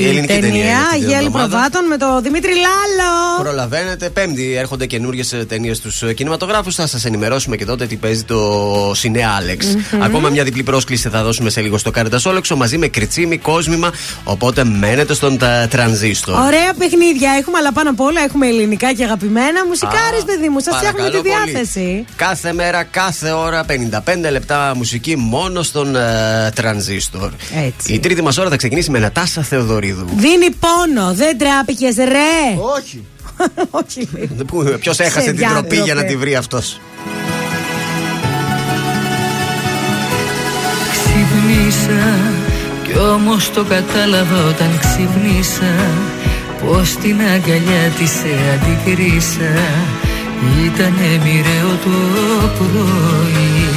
Η 0.00 0.06
ελληνική 0.08 0.26
ταινία 0.26 0.40
ταινία 0.40 0.64
είναι 0.64 0.72
αυτή 0.80 0.98
την 0.98 1.08
Γέλη 1.08 1.24
εβδομάδα. 1.26 1.48
Προβάτων 1.48 1.86
με 1.86 1.96
το 1.96 2.20
Δημήτρη 2.22 2.52
Λάλο. 2.54 3.42
Προλαβαίνετε. 3.42 4.10
Πέμπτη 4.10 4.54
έρχονται 4.54 4.86
καινούριε 4.86 5.22
ταινίες 5.48 5.76
στους 5.76 6.02
κινηματογράφους. 6.14 6.74
Θα 6.74 6.86
σας 6.86 7.04
ενημερώσουμε 7.04 7.56
και 7.56 7.64
τότε 7.64 7.86
τι 7.86 7.96
παίζει 7.96 8.22
το 8.22 8.38
Σινέα 8.94 9.30
Άλεξ. 9.38 9.66
Μμμ. 9.66 10.02
Ακόμα 10.02 10.28
μια 10.28 10.44
διπλή 10.44 10.62
πρόσκληση 10.62 11.08
θα 11.08 11.22
δώσουμε 11.22 11.50
σε 11.50 11.60
λίγο 11.60 11.78
στο 11.78 11.90
Καρντασόλεξο 11.90 12.56
μαζί 12.56 12.78
με 12.78 12.88
κριτσίμι, 12.88 13.38
κόσμημα. 13.38 13.92
Οπότε 14.24 14.64
μένετε 14.64 15.14
στον 15.14 15.38
τα, 15.38 15.66
τρανζίστορ. 15.70 16.34
Ωραία 16.34 16.72
παιχνίδια 16.78 17.30
έχουμε, 17.38 17.58
αλλά 17.58 17.72
πάνω 17.72 17.90
απ' 17.90 18.00
όλα 18.00 18.20
έχουμε 18.20 18.46
ελληνικά 18.46 18.92
και 18.92 19.04
αγαπημένα. 19.04 19.66
Μουσικάρες, 19.66 20.22
Α, 20.22 20.24
παιδί 20.24 20.48
μου, 20.48 20.60
σας 20.60 20.76
φτιάχνουμε 20.76 21.10
τη 21.10 21.16
παρακαλώ 21.16 21.42
πολύ. 21.44 21.52
διάθεση. 21.52 22.04
Κάθε 22.16 22.52
μέρα, 22.52 22.82
κάθε 22.82 23.30
ώρα, 23.30 23.64
55 23.64 24.30
λεπτά 24.30 24.72
μουσική 24.76 24.97
μόνο 25.16 25.62
στον 25.62 25.96
ε, 25.96 26.50
τρανζίστορ. 26.54 27.30
Έτσι. 27.66 27.92
Η 27.92 27.98
τρίτη 27.98 28.22
μας 28.22 28.38
ώρα 28.38 28.48
θα 28.48 28.56
ξεκινήσει 28.56 28.90
με 28.90 28.98
Νατάσα 28.98 29.42
Θεοδωρίδου. 29.42 30.04
Δίνει 30.16 30.50
πόνο, 30.60 31.14
δεν 31.14 31.38
τράπηκες, 31.38 31.96
ρε. 31.96 32.58
Όχι. 32.78 33.04
Όχι. 33.70 34.08
Ποιος 34.80 34.98
έχασε 34.98 35.26
Σε 35.26 35.32
την 35.32 35.48
τροπή 35.48 35.74
για 35.74 35.94
να 35.94 36.00
διάντροπε. 36.00 36.08
τη 36.08 36.16
βρει 36.16 36.34
αυτός; 36.34 36.80
Ξυπνήσα 40.90 42.18
κι 42.84 42.98
όμως 42.98 43.50
το 43.50 43.64
κατάλαβα 43.64 44.44
όταν 44.48 44.78
ξυπνήσα 44.80 45.74
Πως 46.64 46.90
την 47.02 47.20
αγκαλιά 47.20 47.92
της 47.98 48.10
σε 48.10 48.34
αντικρίσα 48.54 49.52
Ήτανε 50.64 51.20
μοιραίο 51.24 51.72
το 51.84 51.90
πρωί 52.58 53.68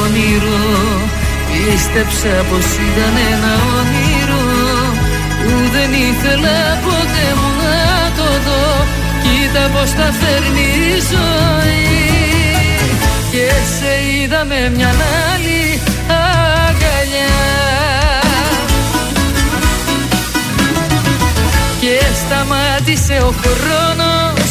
Όνειρο. 0.00 0.62
Πίστεψα 1.50 2.34
πως 2.50 2.66
ήταν 2.88 3.14
ένα 3.32 3.52
όνειρο 3.78 4.44
Που 5.42 5.52
δεν 5.74 5.90
ήθελα 6.08 6.58
ποτέ 6.84 7.26
μου 7.38 7.50
να 7.62 7.78
το 8.18 8.28
δω. 8.46 8.86
Κοίτα 9.22 9.64
πως 9.74 9.90
τα 9.90 10.08
φέρνει 10.20 10.68
η 10.88 11.00
ζωή. 11.12 11.90
Και 13.30 13.46
σε 13.76 13.92
είδα 14.12 14.44
με 14.44 14.70
μια 14.76 14.88
άλλη 15.32 15.80
αγκαλιά. 16.06 17.38
Και 21.80 22.00
σταμάτησε 22.20 23.16
ο 23.22 23.34
χρόνος 23.42 24.50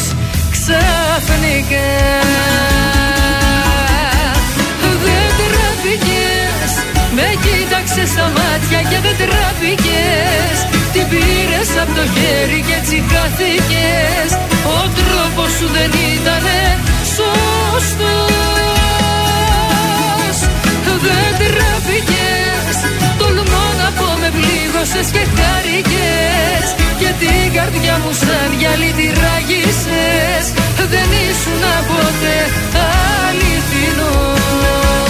ξαφνικά 0.50 2.20
τραπήκες 5.90 6.72
Με 7.16 7.28
κοίταξες 7.44 8.08
στα 8.14 8.26
μάτια 8.36 8.80
και 8.90 8.98
δεν 9.04 9.16
τραπήκες. 9.22 10.56
Την 10.92 11.06
πήρες 11.10 11.70
από 11.82 11.92
το 11.98 12.04
χέρι 12.14 12.60
και 12.66 12.74
έτσι 12.80 12.96
χάθηκες. 13.10 14.30
Ο 14.76 14.80
τρόπος 14.98 15.50
σου 15.56 15.66
δεν 15.76 15.90
ήτανε 16.14 16.60
σωστός. 17.16 18.58
Δεν 21.06 21.32
τραπήκες 21.42 22.76
Τολμώ 23.18 23.66
να 23.80 23.88
πω 23.98 24.08
με 24.20 24.28
πλήγωσες 24.36 25.08
και 25.14 25.24
χάρηκες. 25.36 26.66
Και 27.00 27.10
την 27.20 27.46
καρδιά 27.56 27.94
μου 28.02 28.12
σαν 28.22 28.50
γυαλί 28.58 28.90
τη 28.98 29.06
ράγισες 29.20 30.44
Δεν 30.92 31.08
ήσουν 31.26 31.64
ποτέ 31.88 32.38
αληθινός 33.26 35.09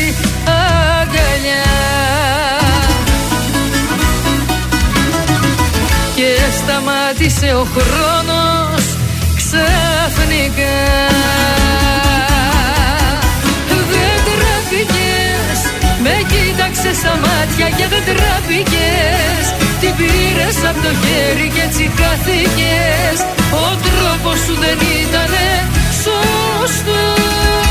αγκαλιά 1.11 1.63
Και 6.15 6.31
σταμάτησε 6.57 7.53
ο 7.55 7.67
χρόνος 7.75 8.83
ξαφνικά. 9.35 10.79
Δεν 13.91 14.19
τραπήκες 14.27 15.59
Με 16.03 16.15
κοίταξες 16.31 16.97
στα 16.97 17.13
μάτια 17.23 17.67
και 17.77 17.85
δεν 17.93 18.03
τραπήκες 18.09 19.43
Την 19.79 19.95
πήρες 19.97 20.57
από 20.69 20.79
το 20.85 20.91
χέρι 21.01 21.47
και 21.55 21.61
έτσι 21.67 21.91
χάθηκες. 21.97 23.17
Ο 23.63 23.67
τρόπος 23.85 24.39
σου 24.45 24.55
δεν 24.63 24.77
ήτανε 25.01 25.47
σωστός 26.03 27.70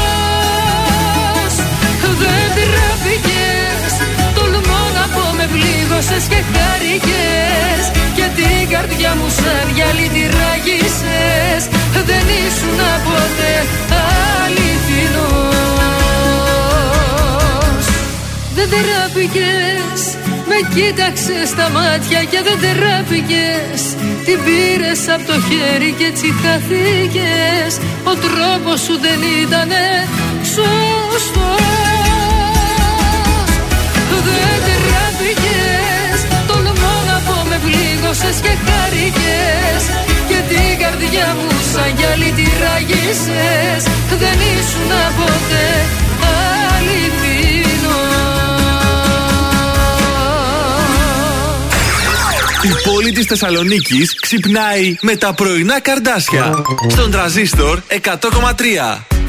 Δεν 2.20 2.48
τραπήκες 2.56 3.92
Τολμώ 4.36 4.82
να 4.96 5.04
πω 5.14 5.24
με 5.38 5.46
πλήγωσες 5.54 6.24
και 6.32 6.40
χάρηκες. 6.52 7.82
Και 8.16 8.26
την 8.38 8.62
καρδιά 8.72 9.12
μου 9.18 9.28
σαν 9.38 9.66
γυαλί 9.74 10.08
τη 10.14 10.22
ράγισες 10.36 11.62
Δεν 12.08 12.24
ήσουν 12.44 12.80
ποτέ 13.06 13.54
αληθινός. 14.42 15.50
Δεν 18.56 18.68
τραπήκες 18.74 20.00
Με 20.50 20.58
κοίταξες 20.74 21.48
στα 21.48 21.66
μάτια 21.76 22.20
και 22.30 22.40
δεν 22.46 22.58
τραπήκες 22.64 23.80
Την 24.26 24.38
πήρες 24.44 25.00
από 25.14 25.24
το 25.30 25.36
χέρι 25.48 25.90
και 25.98 26.04
έτσι 26.04 26.28
χαθήκες. 26.42 27.72
Ο 28.10 28.12
τρόπος 28.24 28.80
σου 28.80 28.94
δεν 29.04 29.20
ήτανε 29.42 29.84
σωστός 30.54 31.89
Δεν 34.26 34.78
τραπήκες 34.86 36.18
Τολμώ 36.48 36.94
να 37.10 37.16
πω 37.26 37.36
με 37.50 37.58
πλήγωσες 37.64 38.36
και 38.44 38.54
χάρηκες 38.64 39.82
Και 40.28 40.38
την 40.50 40.70
καρδιά 40.82 41.28
μου 41.38 41.50
σαν 41.72 41.90
γυαλί 41.96 42.30
τη 42.38 42.46
ράγισες 42.62 43.82
Δεν 44.22 44.38
ήσουν 44.54 44.90
ποτέ 45.18 45.68
αληθινός 46.74 47.60
Η 52.62 52.88
πόλη 52.90 53.12
της 53.12 53.26
Θεσσαλονίκης 53.26 54.14
ξυπνάει 54.20 54.94
με 55.00 55.16
τα 55.16 55.32
πρωινά 55.32 55.80
καρδάσια. 55.80 56.62
Στον 56.88 57.10
τραζίστορ 57.10 57.80
100,3. 57.88 59.19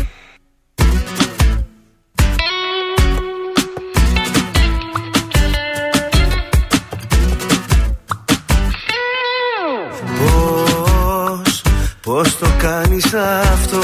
Κάνεις 12.71 13.13
αυτό. 13.53 13.79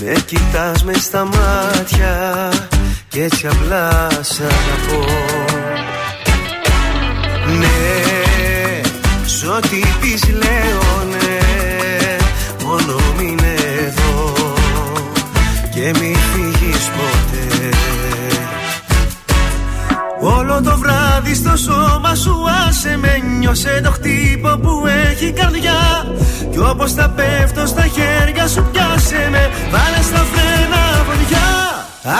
Με 0.00 0.14
κοιτάς 0.26 0.84
μες 0.84 1.02
στα 1.02 1.24
μάτια 1.24 2.48
Κι 3.08 3.20
έτσι 3.20 3.46
απλά 3.46 4.08
σ' 4.20 4.40
αγαπώ. 4.40 5.04
Ναι, 7.58 8.80
σ' 9.26 9.44
ό,τι 9.44 9.80
της 10.00 10.28
λέω 10.28 11.04
ναι 11.10 11.38
Μόνο 12.64 12.98
μείνε 13.18 13.54
εδώ 13.86 14.32
Και 15.74 15.98
μη 15.98 16.16
φύγεις 16.32 16.90
ποτέ 16.96 17.76
Όλο 20.20 20.60
το 20.62 20.76
βράδυ 20.78 21.34
στο 21.34 21.56
σώμα 21.56 22.14
σου 22.14 22.34
άσε 22.68 22.96
με 22.96 23.22
Νιώσε 23.38 23.80
το 23.84 23.90
χτύπο 23.90 24.48
που 24.62 24.86
έχει 24.86 25.32
καρδιά. 25.32 26.06
Κι 26.50 26.58
όπως 26.58 26.92
θα 26.92 27.08
πέφτω 27.10 27.66
στα 27.66 27.82
χέρια 27.82 28.46
σου 28.46 28.68
πιάσε 28.72 29.28
με 29.30 29.50
Βάλε 29.70 30.02
στα 30.02 30.24
φρένα 30.32 31.04
βοδιά 31.06 31.48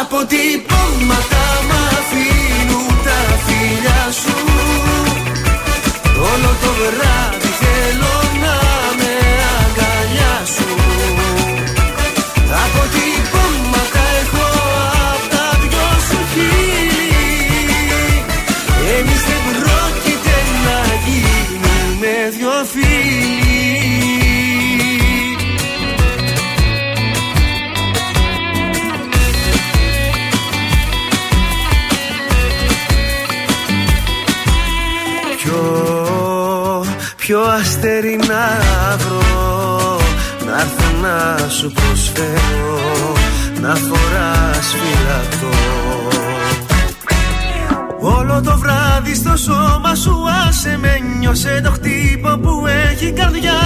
Αποτυπώματα 0.00 1.44
μ' 1.68 1.74
αφήνουν 1.96 2.96
τα 3.04 3.18
φίλια 3.44 4.02
σου. 4.20 4.36
Όλο 6.32 6.50
το 6.62 6.70
βράδυ 6.80 7.50
θέλω 7.60 8.15
αστέρι 37.76 38.18
να 38.28 38.96
βρω 38.96 39.98
Να 40.46 40.60
έρθω 40.60 40.88
να 41.02 41.48
σου 41.48 41.72
προσφέρω 41.72 43.12
Να 43.60 43.74
φοράς 43.74 44.66
φυλακτό 44.78 45.56
Όλο 48.00 48.40
το 48.44 48.58
βράδυ 48.58 49.14
στο 49.14 49.36
σώμα 49.36 49.94
σου 49.94 50.14
άσε 50.48 50.78
με 50.80 51.00
Νιώσε 51.18 51.60
το 51.64 51.70
χτύπο 51.70 52.38
που 52.42 52.66
έχει 52.66 53.12
καρδιά. 53.12 53.60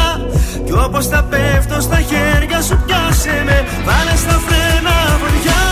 Κι 0.64 0.72
όπως 0.72 1.06
θα 1.06 1.22
πέφτω 1.22 1.80
στα 1.80 2.00
χέρια 2.00 2.60
σου 2.62 2.82
πιάσε 2.86 3.42
με 3.46 3.64
Βάλε 3.84 4.16
στα 4.16 4.36
φρένα 4.46 4.94
βοδιά 5.20 5.64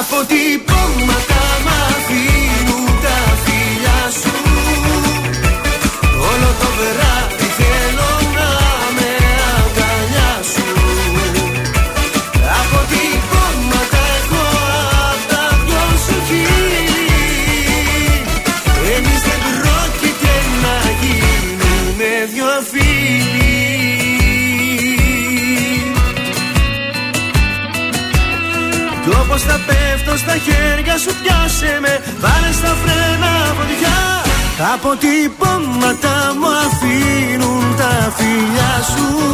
Αποτυπώματα 0.00 1.42
μ' 1.64 1.72
αφήνουν 1.88 2.86
τα 3.02 3.18
φίλια 3.44 3.98
σου. 4.20 4.32
Όλο 6.30 6.50
το 6.60 6.68
βράδυ 6.78 7.43
Κι 29.34 29.40
όπως 29.40 29.52
θα 29.52 29.60
πέφτω 29.66 30.16
στα 30.16 30.36
χέρια 30.36 30.98
σου 30.98 31.14
πιάσε 31.22 31.78
με 31.80 32.00
Βάλε 32.20 32.52
στα 32.52 32.76
φρένα 32.82 33.54
βοδιά 33.56 34.22
Αποτυπώματα 34.74 36.34
μου 36.38 36.46
αφήνουν 36.46 37.76
τα 37.76 38.12
φιλιά 38.16 38.82
σου. 38.92 39.32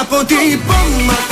Αποτυπώματα 0.00 1.29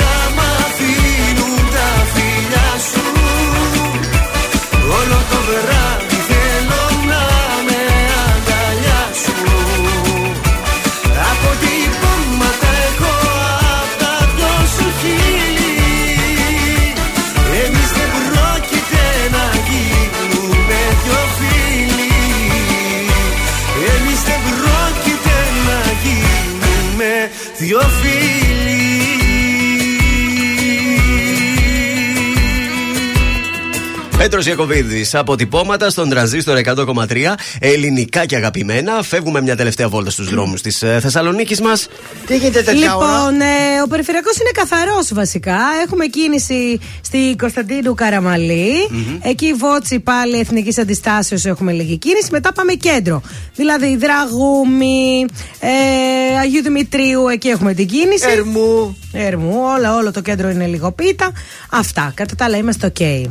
Πέτρος 34.19 34.45
Ιακοβίδη, 34.45 35.05
αποτυπώματα 35.13 35.89
στον 35.89 36.09
τρανζίστορ 36.09 36.57
100,3. 36.57 37.35
Ελληνικά 37.59 38.25
και 38.25 38.35
αγαπημένα. 38.35 39.03
Φεύγουμε 39.03 39.41
μια 39.41 39.55
τελευταία 39.55 39.89
βόλτα 39.89 40.09
στους 40.09 40.29
δρόμους 40.29 40.61
της 40.61 40.77
Θεσσαλονίκης 40.77 41.61
μας. 41.61 41.87
Τι 42.25 42.37
γίνεται 42.37 42.61
τέτοια 42.61 42.95
ώρα; 42.95 43.07
Λοιπόν, 43.07 43.41
ε, 43.41 43.81
ο 43.83 43.87
περιφερειακός 43.87 44.37
είναι 44.37 44.49
καθαρός 44.53 45.13
βασικά. 45.13 45.57
Έχουμε 45.85 46.05
κίνηση 46.05 46.79
στη 47.01 47.35
Κωνσταντίνου 47.37 47.93
Καραμαλή. 47.93 48.73
Εκεί 49.21 49.45
η 49.45 49.53
Βότσι 49.53 49.99
πάλι 49.99 50.39
Εθνικής 50.39 50.77
Αντιστάσεως 50.77 51.45
έχουμε 51.45 51.71
λίγη 51.71 51.97
κίνηση. 51.97 52.27
Μετά 52.31 52.53
πάμε 52.53 52.73
κέντρο. 52.73 53.21
Δηλαδή 53.55 53.97
Δραγούμη, 53.97 55.25
ε, 55.59 56.39
Αγίου 56.39 56.61
Δημητρίου, 56.61 57.27
εκεί 57.27 57.47
έχουμε 57.47 57.73
την 57.73 57.87
κίνηση. 57.87 58.29
Ερμού. 58.29 58.97
Ερμού, 59.13 59.55
όλα, 59.77 59.95
όλο 59.95 60.11
το 60.11 60.21
κέντρο 60.21 60.49
είναι 60.49 60.65
λίγο 60.65 60.91
πίτα. 60.91 61.31
Αυτά. 61.69 62.11
Κατά 62.15 62.35
τα 62.35 62.45
άλλα 62.45 62.57
είμαστε 62.57 62.91
ok. 62.99 63.29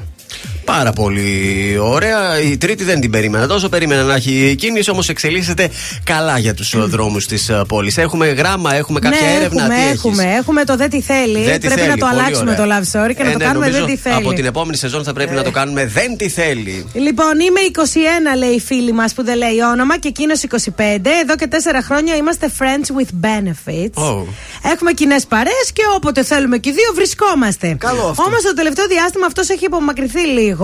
Πάρα 0.76 0.92
πολύ 0.92 1.76
ωραία. 1.80 2.40
Η 2.40 2.56
Τρίτη 2.56 2.84
δεν 2.84 3.00
την 3.00 3.10
περίμενα 3.10 3.46
τόσο. 3.46 3.68
Περίμενα 3.68 4.02
να 4.02 4.14
έχει 4.14 4.54
κίνηση, 4.58 4.90
όμως 4.90 5.08
εξελίσσεται 5.08 5.70
καλά 6.04 6.38
για 6.38 6.54
τους 6.54 6.88
δρόμους 6.88 7.26
της 7.26 7.50
πόλης. 7.68 7.98
Έχουμε 7.98 8.26
γράμμα, 8.26 8.74
έχουμε 8.74 9.00
κάποια 9.00 9.26
ναι, 9.26 9.36
έρευνα. 9.36 9.62
Έχουμε, 9.62 9.74
τι 9.74 9.82
έχεις; 9.82 10.04
έχουμε, 10.04 10.22
έχουμε 10.38 10.64
το 10.64 10.76
δεν 10.76 10.90
τη 10.90 11.00
θέλει. 11.00 11.42
Δεν 11.44 11.60
τη 11.60 11.66
πρέπει 11.66 11.80
θέλει, 11.80 11.90
να 11.90 11.96
το 11.96 12.06
πολύ 12.06 12.20
αλλάξουμε 12.20 12.50
ωραία. 12.50 12.66
το 12.66 12.74
love 12.74 12.86
story 12.92 13.14
και 13.16 13.22
να 13.22 13.28
Ε, 13.28 13.32
το 13.32 13.38
ναι, 13.38 13.44
κάνουμε 13.44 13.66
νομίζω 13.66 13.84
δεν 13.84 13.94
τη 13.94 14.00
θέλει. 14.00 14.14
Από 14.14 14.32
την 14.32 14.44
επόμενη 14.44 14.76
σεζόν 14.76 15.04
θα 15.04 15.12
πρέπει 15.12 15.34
να 15.34 15.42
το 15.42 15.50
κάνουμε 15.50 15.86
δεν 15.86 16.16
τη 16.16 16.28
θέλει. 16.28 16.86
Λοιπόν, 16.94 17.32
είμαι 17.46 17.60
21, 18.34 18.38
λέει 18.38 18.50
η 18.50 18.60
φίλη 18.60 18.92
μας 18.92 19.14
που 19.14 19.24
δεν 19.24 19.36
λέει 19.36 19.58
όνομα 19.72 19.98
και 19.98 20.08
εκείνος 20.08 20.40
25. 20.50 20.56
Εδώ 21.22 21.34
και 21.36 21.48
4 21.50 21.54
χρόνια 21.82 22.16
είμαστε 22.16 22.50
friends 22.58 22.88
with 22.98 23.10
benefits. 23.26 24.02
Oh. 24.08 24.22
Έχουμε 24.72 24.92
κοινέ 24.92 25.16
παρέες 25.28 25.68
και 25.72 25.82
όποτε 25.96 26.22
θέλουμε 26.22 26.58
και 26.58 26.68
οι 26.68 26.72
δύο 26.72 26.90
βρισκόμαστε. 26.94 27.76
Καλό 27.78 28.06
αυτό. 28.10 28.22
Όμως 28.22 28.42
το 28.42 28.54
τελευταίο 28.54 28.86
διάστημα 28.86 29.26
αυτός 29.26 29.48
έχει 29.48 29.64
απομακρυνθεί 29.64 30.20
λίγο. 30.20 30.57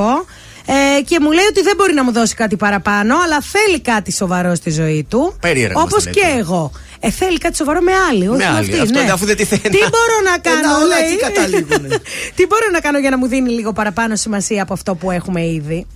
Ε, 0.66 1.00
και 1.02 1.20
μου 1.20 1.30
λέει 1.32 1.44
ότι 1.50 1.62
δεν 1.62 1.74
μπορεί 1.76 1.94
να 1.94 2.04
μου 2.04 2.12
δώσει 2.12 2.34
κάτι 2.34 2.56
παραπάνω, 2.56 3.14
αλλά 3.24 3.40
θέλει 3.40 3.80
κάτι 3.80 4.12
σοβαρό 4.12 4.54
στη 4.54 4.70
ζωή 4.70 5.06
του. 5.10 5.36
Περίεργα 5.40 5.74
μας 5.74 5.84
Όπως 5.84 6.04
τα 6.04 6.10
και 6.10 6.20
λέτε. 6.20 6.38
εγώ. 6.38 6.72
Ε, 7.00 7.10
θέλει 7.10 7.38
κάτι 7.38 7.56
σοβαρό 7.56 7.80
με 7.80 7.92
άλλη, 8.10 8.28
όχι 8.28 8.36
Με 8.36 8.44
άλλη. 8.46 8.58
αυτή. 8.58 8.72
Αυτό 8.78 8.92
ναι. 8.94 9.00
είναι, 9.00 9.10
αφού 9.12 9.24
δεν 9.26 9.36
τη 9.36 9.44
θέλει. 9.44 9.60
Τι 9.60 9.78
μπορώ 9.78 10.16
να 10.32 10.38
κάνω, 10.38 10.74
Ε, 10.80 10.84
όλα 10.84 10.98
λέει. 10.98 11.08
εκεί 11.12 11.16
καταλήγουνε. 11.18 11.88
Τι 12.36 12.46
μπορώ 12.46 12.66
να 12.72 12.80
κάνω 12.80 12.98
για 12.98 13.10
να 13.10 13.18
μου 13.18 13.26
δίνει 13.26 13.50
λίγο 13.50 13.72
παραπάνω 13.72 14.16
σημασία 14.16 14.62
από 14.62 14.72
αυτό 14.72 14.94
που 14.94 15.10
έχουμε 15.10 15.46
ήδη. 15.46 15.86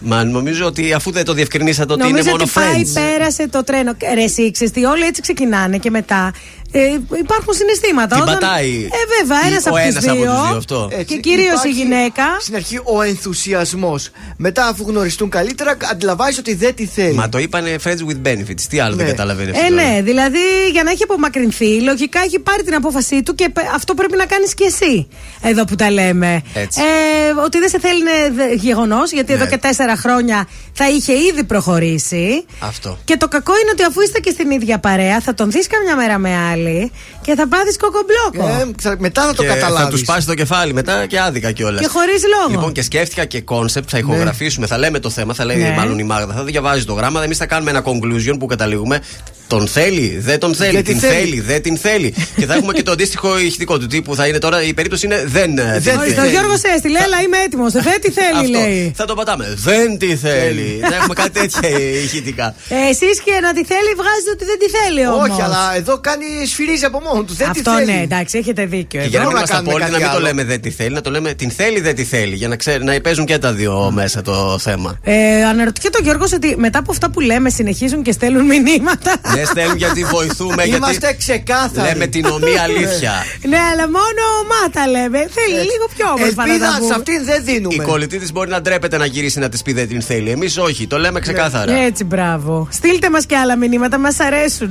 Μα 0.00 0.24
νομίζω 0.24 0.66
ότι 0.66 0.92
αφού 0.92 1.10
δεν 1.10 1.24
το 1.24 1.32
διευκρινίσατε 1.32 1.92
ότι 1.92 2.02
είναι 2.02 2.10
Νομίζω 2.10 2.30
μόνο 2.30 2.42
ότι 2.42 2.52
πάει, 2.52 2.82
friends. 2.84 2.92
πέρασε 2.94 3.48
το 3.48 3.64
τρένο. 3.64 3.94
Ε, 3.98 4.14
Ρε, 4.14 4.22
εσύ 4.22 4.50
ξέρεις 4.50 4.72
τι, 4.72 4.84
όλοι 4.84 5.04
έτσι 5.04 5.22
ξεκινάνε 5.22 5.78
και 5.78 5.90
μετά 5.90 6.32
ε, 6.72 6.80
υπάρχουν 7.18 7.54
συναισθήματα. 7.54 8.16
Την 8.16 8.24
πατάει. 8.24 8.88
Ε, 8.92 8.98
βέβαια, 9.18 9.40
Η- 9.44 9.46
ένας 9.50 9.64
ο 9.64 9.68
από 9.68 9.76
ένας 9.76 10.04
του 10.04 10.10
από 10.10 10.20
δύο. 10.20 10.30
τους 10.32 10.48
δύο, 10.48 10.56
αυτό. 10.56 10.88
Έτσι, 10.92 11.04
Και 11.14 11.20
κυρίως 11.20 11.46
η 11.48 11.52
υπάρχει 11.54 11.70
γυναίκα. 11.82 12.24
Στην 12.40 12.54
αρχή 12.54 12.80
ο 12.84 13.02
ενθουσιασμός. 13.02 14.10
Μετά, 14.36 14.66
αφού 14.66 14.84
γνωριστούν 14.88 15.28
καλύτερα, 15.30 15.76
αντιλαμβάνεις 15.90 16.38
ότι 16.38 16.54
δεν 16.54 16.74
τη 16.74 16.86
θέλει. 16.86 17.14
Μα 17.14 17.28
το 17.28 17.38
είπανε 17.38 17.76
friends 17.84 18.02
with 18.08 18.28
benefits. 18.28 18.60
Τι 18.68 18.78
άλλο 18.80 18.96
δεν 18.96 19.04
Ναι. 19.04 19.10
καταλαβαίνεις 19.10 19.54
Ε, 19.54 19.60
αυτό. 19.60 19.74
τώρα. 19.74 19.88
ναι, 19.88 20.02
δηλαδή 20.02 20.38
για 20.72 20.82
να 20.82 20.90
έχει 20.90 21.02
απομακρυνθεί, 21.02 21.80
λογικά 21.80 22.20
έχει 22.20 22.38
πάρει 22.38 22.62
την 22.62 22.74
απόφασή 22.74 23.22
του 23.22 23.34
και 23.34 23.48
πε- 23.48 23.66
αυτό 23.74 23.94
πρέπει 23.94 24.16
να 24.16 24.26
κάνεις 24.26 24.54
και 24.54 24.64
εσύ. 24.64 25.08
Εδώ 25.42 25.64
που 25.64 25.74
τα 25.74 25.90
λέμε. 25.90 26.42
Έτσι. 26.54 26.80
Ε, 26.80 27.40
ότι 27.44 27.58
δεν 27.58 27.68
σε 27.68 27.78
θέλει 27.78 27.98
είναι 28.00 28.54
γεγονός, 28.54 29.12
γιατί 29.12 29.32
Ναι. 29.32 29.38
εδώ 29.38 29.46
και 29.46 29.56
τέσσερα 29.58 29.96
χρόνια 29.96 30.48
θα 30.72 30.88
είχε 30.88 31.12
ήδη 31.12 31.44
προχωρήσει. 31.44 32.44
Αυτό. 32.58 32.98
Και 33.04 33.16
το 33.16 33.28
κακό 33.28 33.52
είναι 33.62 33.70
ότι 33.72 33.82
αφού 33.82 34.00
είστε 34.00 34.18
και 34.20 34.30
στην 34.30 34.50
ίδια 34.50 34.78
παρέα, 34.78 35.20
θα 35.20 35.34
τον 35.34 35.50
δεις 35.50 35.66
καμιά 35.66 35.96
μέρα 35.96 36.18
με 36.18 36.36
άλλη 36.36 36.56
καλή. 36.64 36.90
Και 37.28 37.34
θα 37.34 37.48
πάθεις 37.48 37.76
κοκομπλόκο. 37.76 38.60
Ε, 38.60 38.70
ξα- 38.76 38.96
μετά 38.98 39.22
θα 39.22 39.34
το 39.34 39.42
Και 39.42 39.48
θα 39.48 39.54
καταλάβεις. 39.54 39.88
τους 39.90 40.00
σπάσει 40.00 40.26
το 40.26 40.34
κεφάλι 40.34 40.72
μετά 40.72 41.06
και 41.06 41.20
άδικα 41.20 41.52
κιόλας. 41.52 41.80
Και 41.80 41.88
χωρίς 41.88 42.22
λόγο. 42.36 42.50
Λοιπόν, 42.50 42.72
και 42.72 42.82
σκέφτηκα 42.82 43.24
και 43.24 43.40
concept, 43.40 43.88
θα 43.90 43.98
ηχογραφήσουμε, 43.98 44.66
θα 44.66 44.78
λέμε 44.78 44.98
το 44.98 45.10
θέμα, 45.10 45.34
θα 45.34 45.44
λέει 45.44 45.56
Ναι. 45.56 45.74
μάλλον 45.76 45.98
η 45.98 46.02
Μάγδα, 46.04 46.34
θα 46.34 46.44
διαβάζει 46.44 46.84
το 46.84 46.92
γράμμα, 46.92 47.22
εμείς 47.24 47.36
θα 47.36 47.46
κάνουμε 47.46 47.70
ένα 47.70 47.82
conclusion 47.84 48.36
που 48.38 48.46
καταλήγουμε. 48.46 49.00
Τον 49.46 49.68
θέλει, 49.68 50.18
δεν 50.20 50.38
τον 50.38 50.54
θέλει, 50.54 50.70
Γιατί 50.70 50.90
την 50.92 51.00
θέλει. 51.00 51.14
θέλει, 51.14 51.40
δεν 51.40 51.62
την 51.62 51.76
θέλει. 51.76 52.14
και 52.36 52.46
θα 52.46 52.54
έχουμε 52.54 52.72
και 52.72 52.82
το 52.82 52.92
αντίστοιχο 52.92 53.38
ηχητικό 53.38 53.78
του 53.78 53.86
τύπου. 53.86 54.14
Θα 54.14 54.26
είναι 54.26 54.38
τώρα, 54.38 54.62
η 54.62 54.74
περίπτωση 54.74 55.06
είναι 55.06 55.24
δεν, 55.26 55.58
ε, 55.58 55.80
την 55.82 55.98
Ορίστε, 55.98 56.20
Ο 56.20 56.22
θέλει. 56.22 56.30
Γιώργο 56.30 56.54
έστειλε, 56.74 56.98
έλα 57.06 57.18
είμαι 57.24 57.36
έτοιμος. 57.46 57.72
Δεν 57.72 58.00
τι 58.02 58.10
θέλει, 58.10 58.38
Αυτό. 58.54 58.58
λέει. 58.58 58.92
Θα 58.96 59.04
το 59.04 59.14
πατάμε. 59.14 59.54
Δεν 59.56 59.98
τη 59.98 60.16
θέλει. 60.16 60.80
θα 60.90 60.94
έχουμε 60.94 61.14
κάτι 61.14 61.30
τέτοια 61.40 61.68
ηχητικά. 62.04 62.54
Εσείς 62.90 63.16
και 63.26 63.32
να 63.42 63.50
τη 63.56 63.62
θέλει, 63.72 63.90
βγάζετε 64.00 64.30
ότι 64.36 64.44
δεν 64.50 64.58
τη 64.62 64.68
θέλει 64.76 65.02
όμως. 65.08 65.28
Όχι, 65.28 65.42
αλλά 65.42 65.76
εδώ 65.76 65.98
κάνει 66.08 66.26
σφυρίζει 66.52 66.84
από 66.84 67.00
μόνος 67.00 67.17
του. 67.24 67.34
Δεν 67.34 67.52
τη 67.52 67.58
Αυτό 67.60 67.72
θέλει. 67.72 67.92
ναι, 67.92 68.00
εντάξει, 68.02 68.38
έχετε 68.38 68.64
δίκιο. 68.66 68.86
Και 68.88 68.98
εδώ. 68.98 69.08
για 69.08 69.18
να 69.18 69.24
μην 69.24 69.32
να 69.34 69.38
είμαστε 69.38 69.54
κάνουμε 69.54 69.72
απόλυτοι, 69.72 69.90
να 69.92 69.98
κάτι 69.98 70.02
μην 70.10 70.12
το 70.12 70.16
άλλο. 70.18 70.26
λέμε 70.36 70.44
δεν 70.44 70.60
τη 70.60 70.70
θέλει, 70.70 70.94
να 70.94 71.00
το 71.00 71.10
λέμε 71.10 71.34
την 71.34 71.50
θέλει, 71.50 71.80
δεν 71.80 71.94
τη 71.94 72.04
θέλει. 72.04 72.34
Για 72.34 72.48
να, 72.48 72.56
ξέρει, 72.56 72.84
να 72.84 73.00
παίζουν 73.00 73.24
και 73.24 73.38
τα 73.38 73.52
δύο 73.52 73.90
μέσα 73.94 74.22
το 74.22 74.58
θέμα. 74.58 74.98
Ε, 75.02 75.44
αναρωτιέται 75.44 75.98
ο 76.00 76.02
Γιώργος 76.04 76.32
ότι 76.32 76.54
μετά 76.58 76.78
από 76.78 76.90
αυτά 76.92 77.10
που 77.10 77.20
λέμε 77.20 77.50
συνεχίζουν 77.50 78.02
και 78.02 78.12
στέλνουν 78.12 78.44
μηνύματα. 78.46 79.14
Δεν 79.34 79.46
στέλνουν 79.46 79.76
γιατί 79.76 80.04
βοηθούμε, 80.04 80.62
γιατί 80.62 80.76
Είμαστε 80.76 81.14
ξεκάθαροι. 81.18 81.88
λέμε 81.88 82.06
την 82.06 82.24
ομοία 82.26 82.62
αλήθεια. 82.62 83.12
ναι, 83.48 83.58
αλλά 83.72 83.82
μόνο 83.82 84.22
μάτα 84.50 84.86
λέμε. 84.90 85.18
Θέλει 85.18 85.54
λίγο 85.72 85.86
πιο 85.96 86.06
όμορφα 86.06 86.26
να 86.26 86.34
τα 86.34 86.42
Ελπίδα 86.52 86.74
πούμε. 86.78 86.86
σε 86.86 86.94
αυτήν 86.94 87.24
δεν 87.24 87.40
Η 87.40 87.52
δίνουμε. 87.52 87.84
κολλητή 87.84 88.18
της 88.18 88.32
μπορεί 88.32 88.50
να 88.50 88.60
ντρέπεται 88.60 88.96
να 88.96 89.06
γυρίσει 89.06 89.38
να 89.38 89.48
της 89.48 89.62
πει 89.62 89.72
δεν 89.72 89.88
την 89.88 90.02
θέλει. 90.02 90.30
Εμείς 90.30 90.58
όχι, 90.58 90.86
το 90.86 90.98
λέμε 90.98 91.20
ξεκάθαρα. 91.20 91.72
Έτσι, 91.72 92.04
μπράβο. 92.04 92.68
Στείλτε 92.70 93.10
μας 93.10 93.26
και 93.26 93.36
άλλα 93.36 93.56
μηνύματα, 93.56 93.98
μας 93.98 94.20
αρέσουν. 94.20 94.70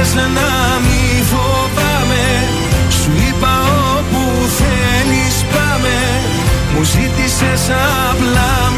ζήτησες 0.00 0.22
να 0.22 0.78
μη 0.84 1.22
φοβάμαι. 1.30 2.24
Σου 2.88 3.10
είπα 3.28 3.54
όπου 3.96 4.22
θέλεις 4.58 5.44
πάμε. 5.52 5.96
Μου 6.74 6.82
ζήτησες 6.82 7.70
απλά 8.10 8.69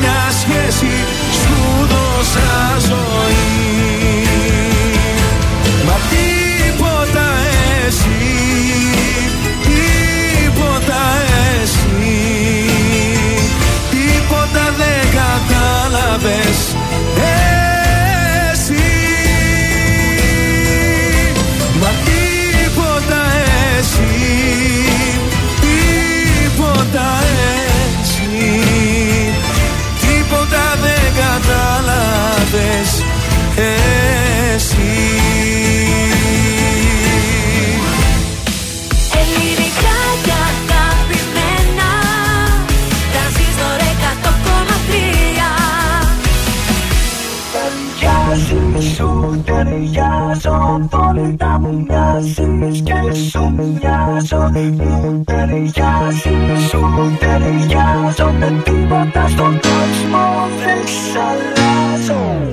ταιριάζω 49.52 50.88
Πολύ 50.90 51.36
τα 51.36 51.58
μου 51.60 51.86
μοιάζεις 51.88 52.80
και 52.80 53.14
σου 53.14 53.54
μοιάζω 53.56 54.50
Μου 54.76 55.22
ταιριάζει 55.24 56.66
σου 56.68 56.80
ταιριάζω 57.18 58.32
Με 58.38 58.62
τίποτα 58.64 59.28
στον 59.28 59.60
κόσμο 59.60 60.48
δεν 60.64 60.86
σ' 60.86 61.16
αλλάζω 61.16 62.52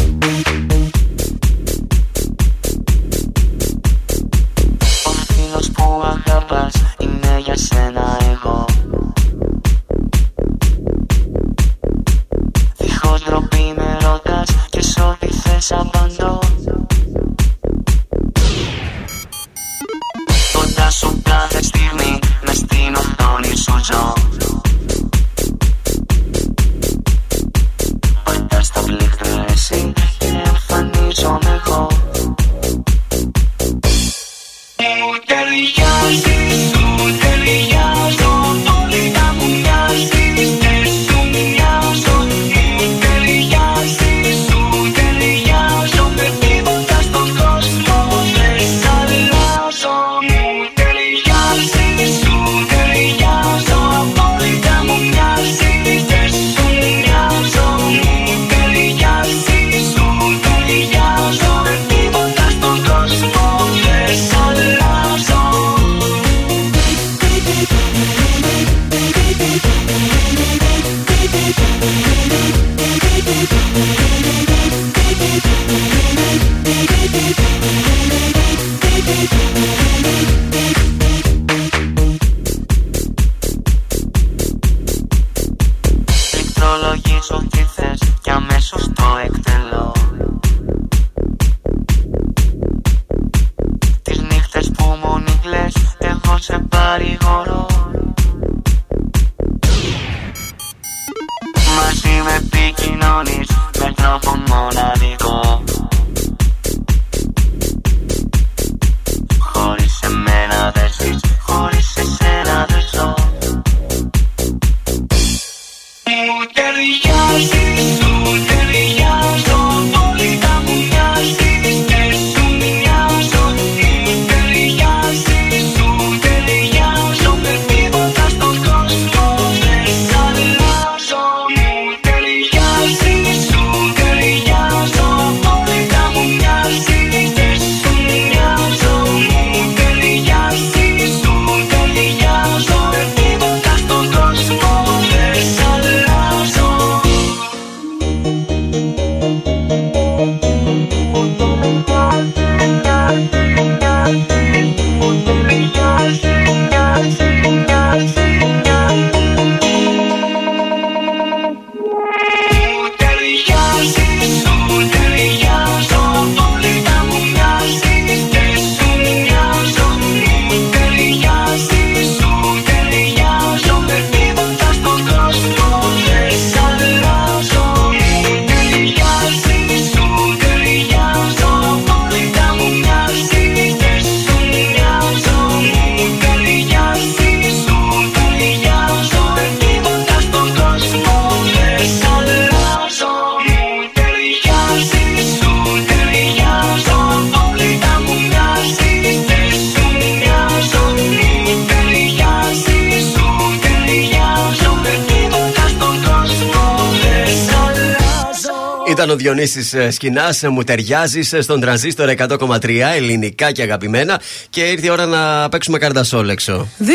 ο 209.11 209.15
Διονύσης 209.15 209.73
ε, 209.73 209.91
Σκηνάς, 209.91 210.43
ε, 210.43 210.47
μου 210.49 210.63
ταιριάζεις 210.63 211.35
στον 211.39 211.59
τρανζίστορ 211.59 212.09
100,3 212.17 212.69
ελληνικά 212.95 213.51
και 213.51 213.61
αγαπημένα. 213.61 214.21
Και 214.49 214.61
ήρθε 214.61 214.85
η 214.85 214.89
ώρα 214.89 215.05
να 215.05 215.49
παίξουμε 215.49 215.77
καρτασόλ 215.77 216.29
έξω. 216.29 216.67
266-233, 216.79 216.85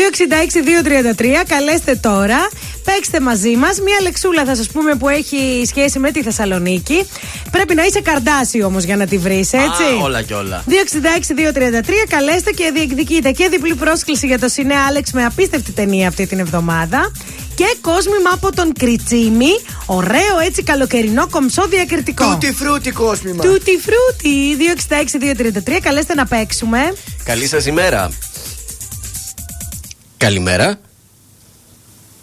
καλέστε 1.47 1.95
τώρα. 1.95 2.49
Παίξτε 2.83 3.19
μαζί 3.19 3.55
μας. 3.55 3.79
Μία 3.79 3.97
λεξούλα 4.01 4.45
θα 4.45 4.55
σας 4.55 4.67
πούμε 4.67 4.95
που 4.95 5.09
έχει 5.09 5.63
σχέση 5.67 5.99
με 5.99 6.11
τη 6.11 6.23
Θεσσαλονίκη. 6.23 7.07
Πρέπει 7.51 7.75
να 7.75 7.83
είσαι 7.83 8.01
καρδάσι 8.01 8.63
όμως 8.63 8.83
για 8.83 8.95
να 8.95 9.05
τη 9.05 9.17
βρεις, 9.17 9.53
έτσι. 9.53 9.83
Α, 9.99 10.03
όλα 10.03 10.21
και 10.21 10.33
όλα. 10.33 10.63
266-233, 10.67 12.07
καλέστε 12.09 12.51
και 12.51 12.71
διεκδικείτε 12.73 13.31
και 13.31 13.47
διπλή 13.51 13.75
πρόσκληση 13.75 14.27
για 14.27 14.39
το 14.39 14.47
Σινέ 14.47 14.75
Άλεξ 14.87 15.11
με 15.11 15.25
απίστευτη 15.25 15.71
ταινία 15.71 16.07
αυτή 16.07 16.27
την 16.27 16.39
εβδομάδα. 16.39 17.11
Και 17.57 17.75
κόσμημα 17.81 18.29
από 18.33 18.51
τον 18.55 18.73
Κριτσίμη. 18.73 19.49
Ωραίο 19.85 20.39
έτσι 20.45 20.63
καλοκαιρινό 20.63 21.27
κομψό 21.27 21.67
διακριτικό. 21.67 22.31
Τούτι 22.31 22.53
φρούτι 22.53 22.91
κόσμημα. 22.91 23.43
Τούτι 23.43 23.71
φρούτι. 23.79 24.55
266-233, 25.75 25.79
καλέστε 25.81 26.13
να 26.13 26.25
παίξουμε. 26.25 26.93
Καλή 27.23 27.47
σας 27.47 27.65
ημέρα. 27.65 28.11
Καλημέρα. 30.17 30.79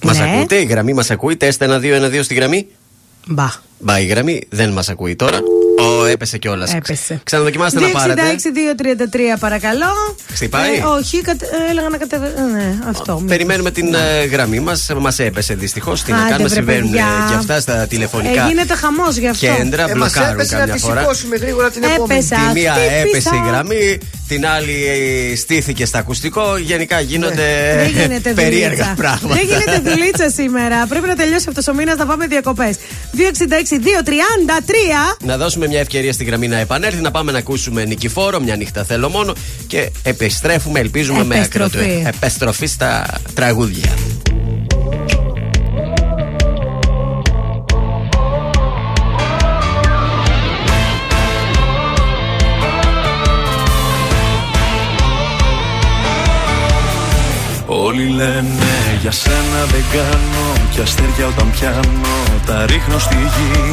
Μας 0.02 0.18
Ναι. 0.18 0.32
ακούτε, 0.36 0.56
η 0.56 0.64
γραμμή 0.64 0.92
μας 0.92 1.10
ακούει. 1.10 1.36
Τεστ 1.36 1.62
1-2-1-2 1.62 2.22
στη 2.22 2.34
γραμμή. 2.34 2.66
Μπα. 3.26 3.52
Μπα, 3.78 4.00
η 4.00 4.06
γραμμή 4.06 4.42
δεν 4.50 4.70
μας 4.70 4.88
ακούει 4.88 5.16
τώρα. 5.16 5.38
Ω, 5.78 6.04
έπεσε 6.04 6.38
κιόλας. 6.38 6.74
Έπεσε. 6.74 7.20
Ξαναδοκιμάστε 7.24 7.80
να 7.80 7.88
πάρετε. 7.88 8.22
266-233 9.34 9.38
παρακαλώ. 9.40 10.16
Χτυπάει; 10.34 10.74
Ε, 10.76 10.82
όχι, 10.98 11.20
κατε, 11.20 11.44
ε, 11.66 11.70
έλεγα 11.70 11.88
να 11.88 11.96
κατεβε... 11.96 12.34
ε, 12.36 12.40
Ναι, 12.56 12.78
αυτό. 12.88 13.22
Περιμένουμε 13.26 13.70
την 13.70 13.94
ε, 13.94 14.24
γραμμή 14.24 14.60
μας. 14.60 14.90
Μας 14.98 15.18
έπεσε 15.18 15.54
δυστυχώς. 15.54 16.02
Τι 16.02 16.10
να 16.12 16.18
Άντε, 16.18 16.28
κάνουμε, 16.28 16.48
βρε, 16.48 16.54
συμβαίνουν 16.58 16.88
ε, 16.88 16.90
παιδιά. 16.90 17.06
και 17.28 17.34
αυτά 17.34 17.60
στα 17.60 17.86
τηλεφωνικά 17.86 18.44
Ε, 18.44 18.48
γίνεται 18.48 18.74
χαμός 18.74 19.16
γι' 19.16 19.28
αυτό. 19.28 19.46
κέντρα. 19.46 19.82
Ε, 19.90 19.94
μας 19.94 20.12
μπλοκάρουν 20.12 20.38
έπεσε 20.38 20.54
να 20.54 20.60
καμιά 20.60 20.74
τη 20.74 20.80
φορά. 20.80 21.00
σηκώσουμε 21.00 21.36
γρήγορα 21.36 21.70
την 21.70 21.82
επόμενη. 21.82 22.18
Έπεσα. 22.18 22.36
Τη 22.52 22.60
μία 22.60 22.72
χτύπησα. 22.72 22.94
έπεσε 23.00 23.30
η 23.34 23.42
γραμμή, 23.48 23.98
την 24.28 24.46
άλλη 24.46 24.72
ε, 25.32 25.36
στήθηκε 25.36 25.86
στα 25.86 25.98
ακουστικό. 25.98 26.56
Γενικά 26.56 27.00
γίνονται 27.00 27.74
Δεν 27.76 27.88
γίνεται 27.90 28.32
περίεργα 28.32 28.68
δουλίτσα. 28.84 28.94
πράγματα. 28.96 29.34
Δεν 29.34 29.44
γίνεται 29.46 29.90
δουλίτσα 29.90 30.30
σήμερα. 30.30 30.86
Πρέπει 30.86 31.06
να 31.06 31.14
τελειώσει 31.16 31.46
αυτός 31.48 31.66
ο 31.68 31.74
μήνας 31.74 31.96
να 31.96 32.06
πάμε 32.06 32.26
διακοπές. 32.26 32.76
266-233. 33.16 33.20
Να 35.24 35.36
δώσουμε 35.36 35.63
μια 35.66 35.80
ευκαιρία 35.80 36.12
στη 36.12 36.24
γραμμή 36.24 36.48
να 36.48 36.58
επανέλθει, 36.58 37.00
να 37.00 37.10
πάμε 37.10 37.32
να 37.32 37.38
ακούσουμε 37.38 37.84
νικηφόρο, 37.84 38.40
μια 38.40 38.56
νύχτα 38.56 38.84
θέλω 38.84 39.08
μόνο 39.08 39.32
και 39.66 39.90
επιστρέφουμε, 40.02 40.80
ελπίζουμε 40.80 41.24
με 41.24 41.34
Επιστροφή. 41.36 41.78
ακροτή. 41.78 42.02
Επιστροφή 42.06 42.66
στα 42.66 43.06
τραγούδια. 43.34 43.92
Όλοι 57.66 58.08
λένε 58.08 58.98
για 59.00 59.10
σένα 59.10 59.64
δεν 59.70 59.84
κάνω 59.92 60.52
Κι 60.70 60.80
αστέρια 60.80 61.26
όταν 61.26 61.50
πιάνω 61.50 62.40
τα 62.46 62.66
ρίχνω 62.66 62.98
στη 62.98 63.14
γη 63.14 63.72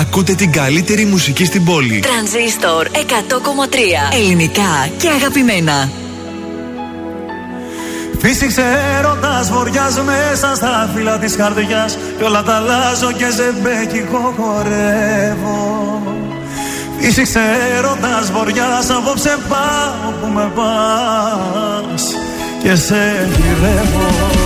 ακούτε 0.00 0.34
την 0.34 0.52
καλύτερη 0.52 1.04
μουσική 1.04 1.44
στην 1.44 1.64
πόλη. 1.64 1.98
Τρανζίστορ 1.98 2.86
100,3 2.92 2.98
Ελληνικά 4.12 4.88
και 4.98 5.08
αγαπημένα. 5.08 5.90
Φύσηξε 8.18 8.62
έρωτας 8.98 9.50
βοριάς 9.50 10.00
μέσα 10.00 10.54
στα 10.54 10.90
φύλλα 10.94 11.18
της 11.18 11.36
καρδιάς. 11.36 11.98
Κι 12.18 12.24
όλα 12.24 12.42
τα 12.42 12.54
αλλάζω 12.54 13.12
και 13.12 13.26
ζεμπέκικο 13.30 14.34
χορεύω. 14.36 16.02
Φύσηξε 17.00 17.40
έρωτας 17.76 18.30
βοριάς 18.32 18.90
απόψε 18.90 19.36
πάω 19.48 20.10
που 20.20 20.26
με 20.26 20.50
πας. 20.54 22.02
Και 22.62 22.74
σε 22.74 23.28
γυρεύω 23.36 24.45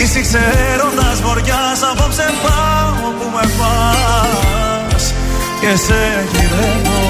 Φύσηξε 0.00 0.40
έρωτας 0.72 1.20
βοριάς 1.20 1.80
απόψε 1.90 2.26
πάω 2.42 3.10
που 3.18 3.26
με 3.34 3.44
πας. 3.58 5.14
Και 5.60 5.76
σε 5.86 6.00
γυρεύω. 6.32 7.00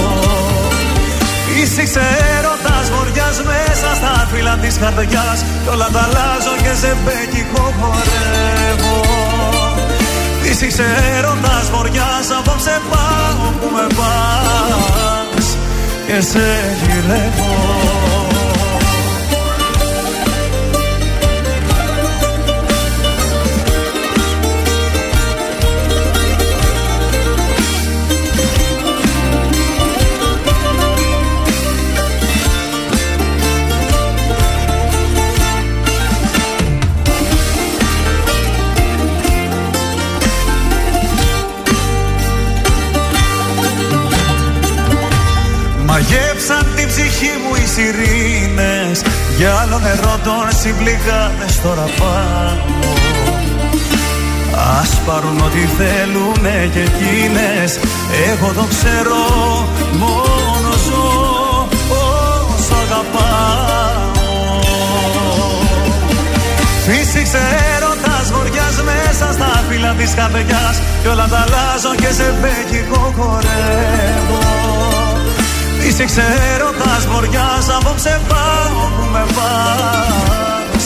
Φύσηξε 1.46 2.06
έρωτας 2.36 2.90
βοριάς 2.94 3.36
μέσα 3.50 3.88
στα 3.94 4.28
φύλλα 4.32 4.56
της 4.56 4.76
καρδιάς. 4.78 5.38
Κι 5.62 5.68
όλα 5.72 5.88
τα 5.92 6.02
αλλάζω 6.06 6.54
και 6.62 6.72
ζεμπέκικο 6.80 7.64
χορεύω. 7.78 9.00
Φύσηξε 10.42 10.86
έρωτας 11.16 11.70
βοριάς 11.72 12.26
απόψε 12.38 12.80
πάω 12.90 13.46
που 13.58 13.68
με 13.74 13.86
πας. 13.98 15.46
Και 16.06 16.20
σε 16.30 16.46
γυρεύω 16.82 18.27
Για 49.88 49.96
άλλο 49.96 50.06
νερό 50.06 50.18
των 50.24 50.58
συμπληγάδες 50.60 51.60
τώρα 51.62 51.86
πάω 51.98 52.56
Ας 54.80 55.00
πάρουν 55.06 55.40
ό,τι 55.40 55.58
θέλουνε 55.58 56.70
και 56.72 56.80
εκείνες 56.80 57.78
Εγώ 58.30 58.52
το 58.52 58.64
ξέρω 58.68 59.22
μόνο 59.92 60.70
ζω 60.86 61.68
όσο 62.54 62.74
αγαπάω. 62.84 64.16
Φύσηξε 66.86 67.40
έρωτας 67.76 68.32
βοριάς 68.32 68.82
μέσα 68.82 69.32
στα 69.32 69.64
φύλλα 69.68 69.92
της 69.92 70.14
καρδιάς 70.14 70.80
Κι 71.02 71.08
όλα 71.08 71.28
τα 71.28 71.38
αλλάζω 71.38 71.94
και 71.94 72.12
σε 72.12 72.34
μπέκικο 72.40 73.12
χορεύω 73.16 75.07
Φύσηξε 75.90 76.22
έρωτας 76.54 77.06
βοριάς 77.06 77.68
απόψε 77.76 78.20
πάω 78.28 78.80
που 78.94 79.04
με 79.12 79.24
πας. 79.36 80.84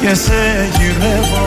Και 0.00 0.14
σε 0.14 0.40
γυρεύω. 0.76 1.44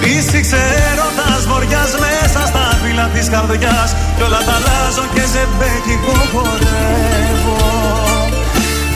Φύσηξε 0.00 0.60
έρωτας 0.90 1.46
βοριάς 1.46 1.92
μέσα 2.02 2.46
στα 2.46 2.78
φύλλα 2.82 3.06
της 3.14 3.28
καρδιάς. 3.28 3.90
Κι 4.16 4.22
όλα 4.22 4.40
τα 4.46 4.54
αλλάζω 4.58 5.04
και 5.14 5.24
σε 5.32 5.42
μπέκικο 5.56 6.16
χορεύω. 6.32 7.58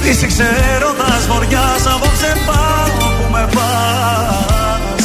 Φύσηξε 0.02 0.46
έρωτας 0.74 1.22
βοριάς 1.30 1.82
απόψε 1.94 2.32
πάω 2.46 3.08
που 3.16 3.26
με 3.32 3.48
πας. 3.54 5.02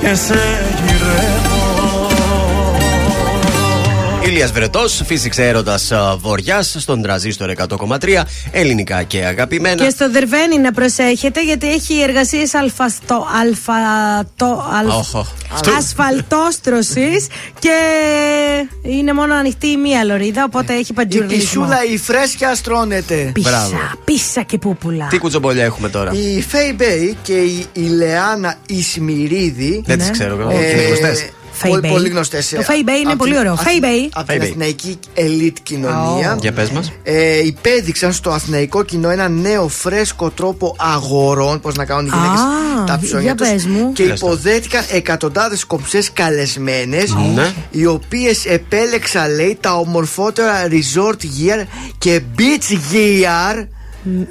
Και 0.00 0.14
σε 0.14 0.42
γυρεύω 0.84 1.65
Ηλίας 4.26 4.52
Βρετός, 4.52 5.02
φύσηξε 5.06 5.46
έρωτας 5.48 5.92
α, 5.92 6.16
βοριάς 6.16 6.76
στον 6.78 7.02
τρανζίστορ 7.02 7.50
100,3 7.68 8.22
ελληνικά 8.50 9.02
και 9.02 9.24
αγαπημένα. 9.24 9.84
Και 9.84 9.90
στο 9.90 10.10
Δερβένι 10.10 10.58
να 10.58 10.72
προσέχετε 10.72 11.44
γιατί 11.44 11.72
έχει 11.72 12.00
εργασίες 12.00 12.54
αλφαστό, 12.54 13.26
αλφατό, 13.40 14.64
αλφ, 14.78 14.94
Όχο. 14.94 15.26
ασφαλτόστρωσης 15.78 17.26
και 17.58 17.70
είναι 18.82 19.12
μόνο 19.12 19.34
ανοιχτή 19.34 19.66
η 19.66 19.76
μία 19.76 20.04
λωρίδα, 20.04 20.44
οπότε 20.44 20.72
έχει 20.72 20.90
Η 20.90 20.94
παντζουρλισμό. 20.94 21.36
πισσούλα 21.38 21.84
η 21.92 21.98
φρέσκια 21.98 22.54
στρώνεται. 22.54 23.32
Μπράβο. 23.40 23.70
Πίσσα, 23.70 23.94
πίσσα 24.04 24.42
και 24.42 24.58
πούπουλα. 24.58 25.06
Τι 25.06 25.18
κουτσομπολιά 25.18 25.64
έχουμε 25.64 25.88
τώρα. 25.88 26.12
Η 26.12 26.42
Φέι 26.42 26.74
Μπέι 26.76 27.16
και 27.22 27.32
η, 27.32 27.66
η 27.72 27.80
Λεάνα 27.82 28.54
Ισμυρίδη. 28.66 29.82
Δεν 29.86 29.98
τις 29.98 30.10
ξέρω 30.10 30.36
εγώ, 30.40 30.50
ε, 31.62 31.68
είναι 31.68 31.78
γνωστές. 31.78 31.82
Faye 31.82 31.82
πολύ, 31.82 31.82
Bay. 31.84 31.90
πολύ 31.90 32.08
γνωστές. 32.08 32.48
Το 32.48 32.62
Faye 32.66 32.88
Bay 32.88 33.00
είναι 33.04 33.16
πολύ 33.16 33.38
ωραίο. 33.38 33.54
Faye 33.54 33.84
Bay. 33.84 34.08
Από 34.12 34.26
την 34.32 34.40
Faye 34.40 34.42
Bay. 34.42 34.48
Αθηναϊκή 34.48 34.98
ελίτ 35.14 35.56
κοινωνία. 35.62 36.36
Για 36.40 36.52
πες 36.52 36.70
μας. 36.70 36.92
Ε, 37.02 37.38
υπέδειξαν 37.46 38.12
στο 38.12 38.30
αθηναϊκό 38.30 38.82
κοινό 38.82 39.08
ένα 39.10 39.28
νέο 39.28 39.68
φρέσκο 39.68 40.30
τρόπο 40.30 40.76
αγορών, 40.78 41.60
πώς 41.60 41.74
να 41.74 41.84
κάνουν 41.84 42.06
οι 42.06 42.08
γυναίκες 42.14 42.40
Α, 42.40 42.84
τα 42.84 42.98
ψώνια 43.02 43.20
για 43.22 43.34
τους 43.34 43.48
πες 43.48 43.66
μου. 43.66 43.92
Και 43.92 44.02
υποδέχτηκαν 44.02 44.84
εκατοντάδες 44.90 45.64
κομψές 45.64 46.12
καλεσμένες, 46.12 47.14
Ναι. 47.34 47.52
οι 47.70 47.86
οποίες 47.86 48.44
επέλεξαν, 48.44 49.34
λέει, 49.34 49.58
τα 49.60 49.74
ομορφότερα 49.78 50.52
resort 50.68 51.14
gear 51.22 51.64
και 51.98 52.20
beach 52.38 52.72
gear. 52.92 53.66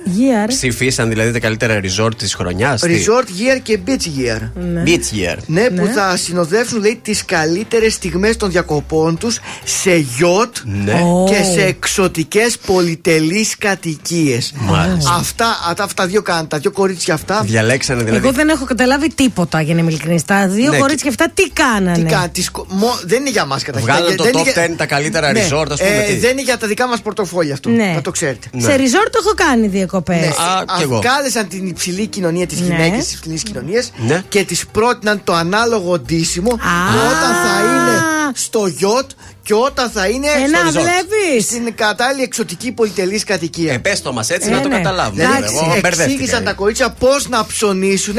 Year. 0.06 0.48
Ψηφίσαν 0.48 1.10
δηλαδή 1.10 1.32
τα 1.32 1.40
καλύτερα 1.40 1.80
resort 1.84 2.16
της 2.18 2.34
χρονιάς. 2.34 2.82
τι; 2.82 3.04
Resort 3.06 3.24
gear 3.28 3.60
και 3.64 3.80
beach 3.88 3.92
gear. 3.92 4.42
Beach 4.86 4.90
year. 5.34 5.38
Ναι, 5.46 5.70
που 5.70 5.86
θα 5.96 6.18
συνοδεύσουν 6.18 6.80
λέει 6.82 7.00
τις 7.02 7.26
καλύτερες 7.26 7.94
στιγμές 7.94 8.38
των 8.38 8.52
διακοπών 8.52 9.18
τους 9.18 9.40
σε 9.64 9.96
γιότ 9.96 10.56
Ναι. 10.64 10.94
και 11.28 11.44
σε 11.54 11.66
εξωτικές 11.66 12.58
πολυτελείς 12.66 13.58
κατοικίες. 13.58 14.54
Μάλιστα. 14.58 15.14
Αυτά, 15.14 15.46
α, 15.70 15.74
τα, 15.74 15.84
αυτά 15.84 16.06
δύο 16.08 16.22
κάνουν, 16.22 16.48
τα 16.48 16.58
δύο 16.58 16.72
κορίτσια 16.72 17.14
αυτά. 17.14 17.42
Διαλέξανε 17.46 18.04
δηλαδή. 18.04 18.26
Εγώ 18.26 18.34
δεν 18.36 18.50
έχω 18.50 18.66
καταλάβει 18.66 19.14
τίποτα 19.14 19.62
για 19.62 19.74
να 19.74 19.80
είμαι 19.80 19.90
ειλικρινής. 19.90 20.26
Τα 20.26 20.48
δύο 20.48 20.72
Ναι, 20.72 20.78
κορίτσια 20.78 21.10
αυτά 21.10 21.30
τι 21.34 21.50
κάνανε; 21.50 21.98
Τι 21.98 22.04
κάνουν, 22.04 22.32
τις 22.32 22.52
κο- 22.52 22.66
μο- 22.70 23.00
δεν 23.06 23.20
είναι 23.20 23.30
για 23.30 23.46
μας 23.46 23.64
καταρχήν. 23.64 23.90
Βγάλαν 23.92 24.08
Δεν 24.08 24.18
το 24.18 24.28
είναι 24.28 24.40
top 24.40 24.44
για- 24.44 24.54
10 24.54 24.76
τα 24.78 24.86
καλύτερα 24.86 25.32
Ναι, 25.32 25.40
resort, 25.40 25.66
ας 25.72 25.80
πούμε. 25.80 25.96
ε, 25.96 26.04
τι; 26.08 26.18
δεν 26.18 26.32
είναι 26.32 26.42
για 26.42 26.58
τα 26.58 26.68
δικά 26.68 26.88
μας 26.88 27.02
πορτοφόλια 27.02 27.54
αυτό. 27.54 27.70
Ναι. 27.70 27.92
Να 27.96 28.02
το 28.02 28.12
ξέρετε. 28.12 28.48
Ναι. 28.52 28.62
Σε 28.62 28.76
resort 28.76 29.08
το 29.12 29.20
έχω 29.26 29.34
κάνει 29.36 29.65
διακοπές. 29.68 30.20
Ναι, 30.20 30.28
Α, 30.28 30.64
κι 30.78 30.82
εγώ. 30.84 31.00
Κάλεσαν 31.00 31.48
την 31.48 31.68
υψηλή 31.68 32.08
κοινωνία 32.08 32.48
τη 32.48 32.56
Ναι. 32.56 32.62
γυναίκα 32.62 32.98
της 32.98 33.14
υψηλής 33.14 33.44
κοινωνίας 33.44 33.92
Ναι. 34.08 34.24
και 34.30 34.44
τη 34.44 34.60
πρότειναν 34.72 35.22
το 35.24 35.34
ανάλογο 35.34 36.00
ντύσιμο 36.00 36.52
όταν 36.52 37.34
θα 37.44 37.60
είναι 37.62 38.02
στο 38.34 38.68
γιότ 38.68 39.10
και 39.46 39.54
όταν 39.54 39.90
θα 39.90 40.08
είναι 40.08 40.28
Ε, 40.28 40.48
στο 40.48 40.52
να 40.64 40.70
resort. 40.70 40.72
βλέπεις. 40.84 41.44
Στην 41.46 41.76
κατάλληλη 41.76 42.24
εξωτική 42.24 42.72
πολυτελής 42.72 43.24
κατοικία. 43.24 43.74
Ε, 43.74 43.78
πες 43.78 44.02
το 44.02 44.14
μας 44.14 44.30
έτσι 44.30 44.50
Ε, 44.50 44.52
να 44.52 44.62
το 44.62 44.68
ναι. 44.68 44.76
καταλάβουμε. 44.76 45.24
Δηλαδή, 45.24 45.44
Εγώ 45.44 45.66
μπερδεύτηκα. 45.68 46.04
εξήγησαν 46.04 46.44
τα 46.44 46.54
κορίτσια 46.54 46.90
πώς 46.90 47.30
να 47.30 47.46
ψωνίσουν 47.46 48.16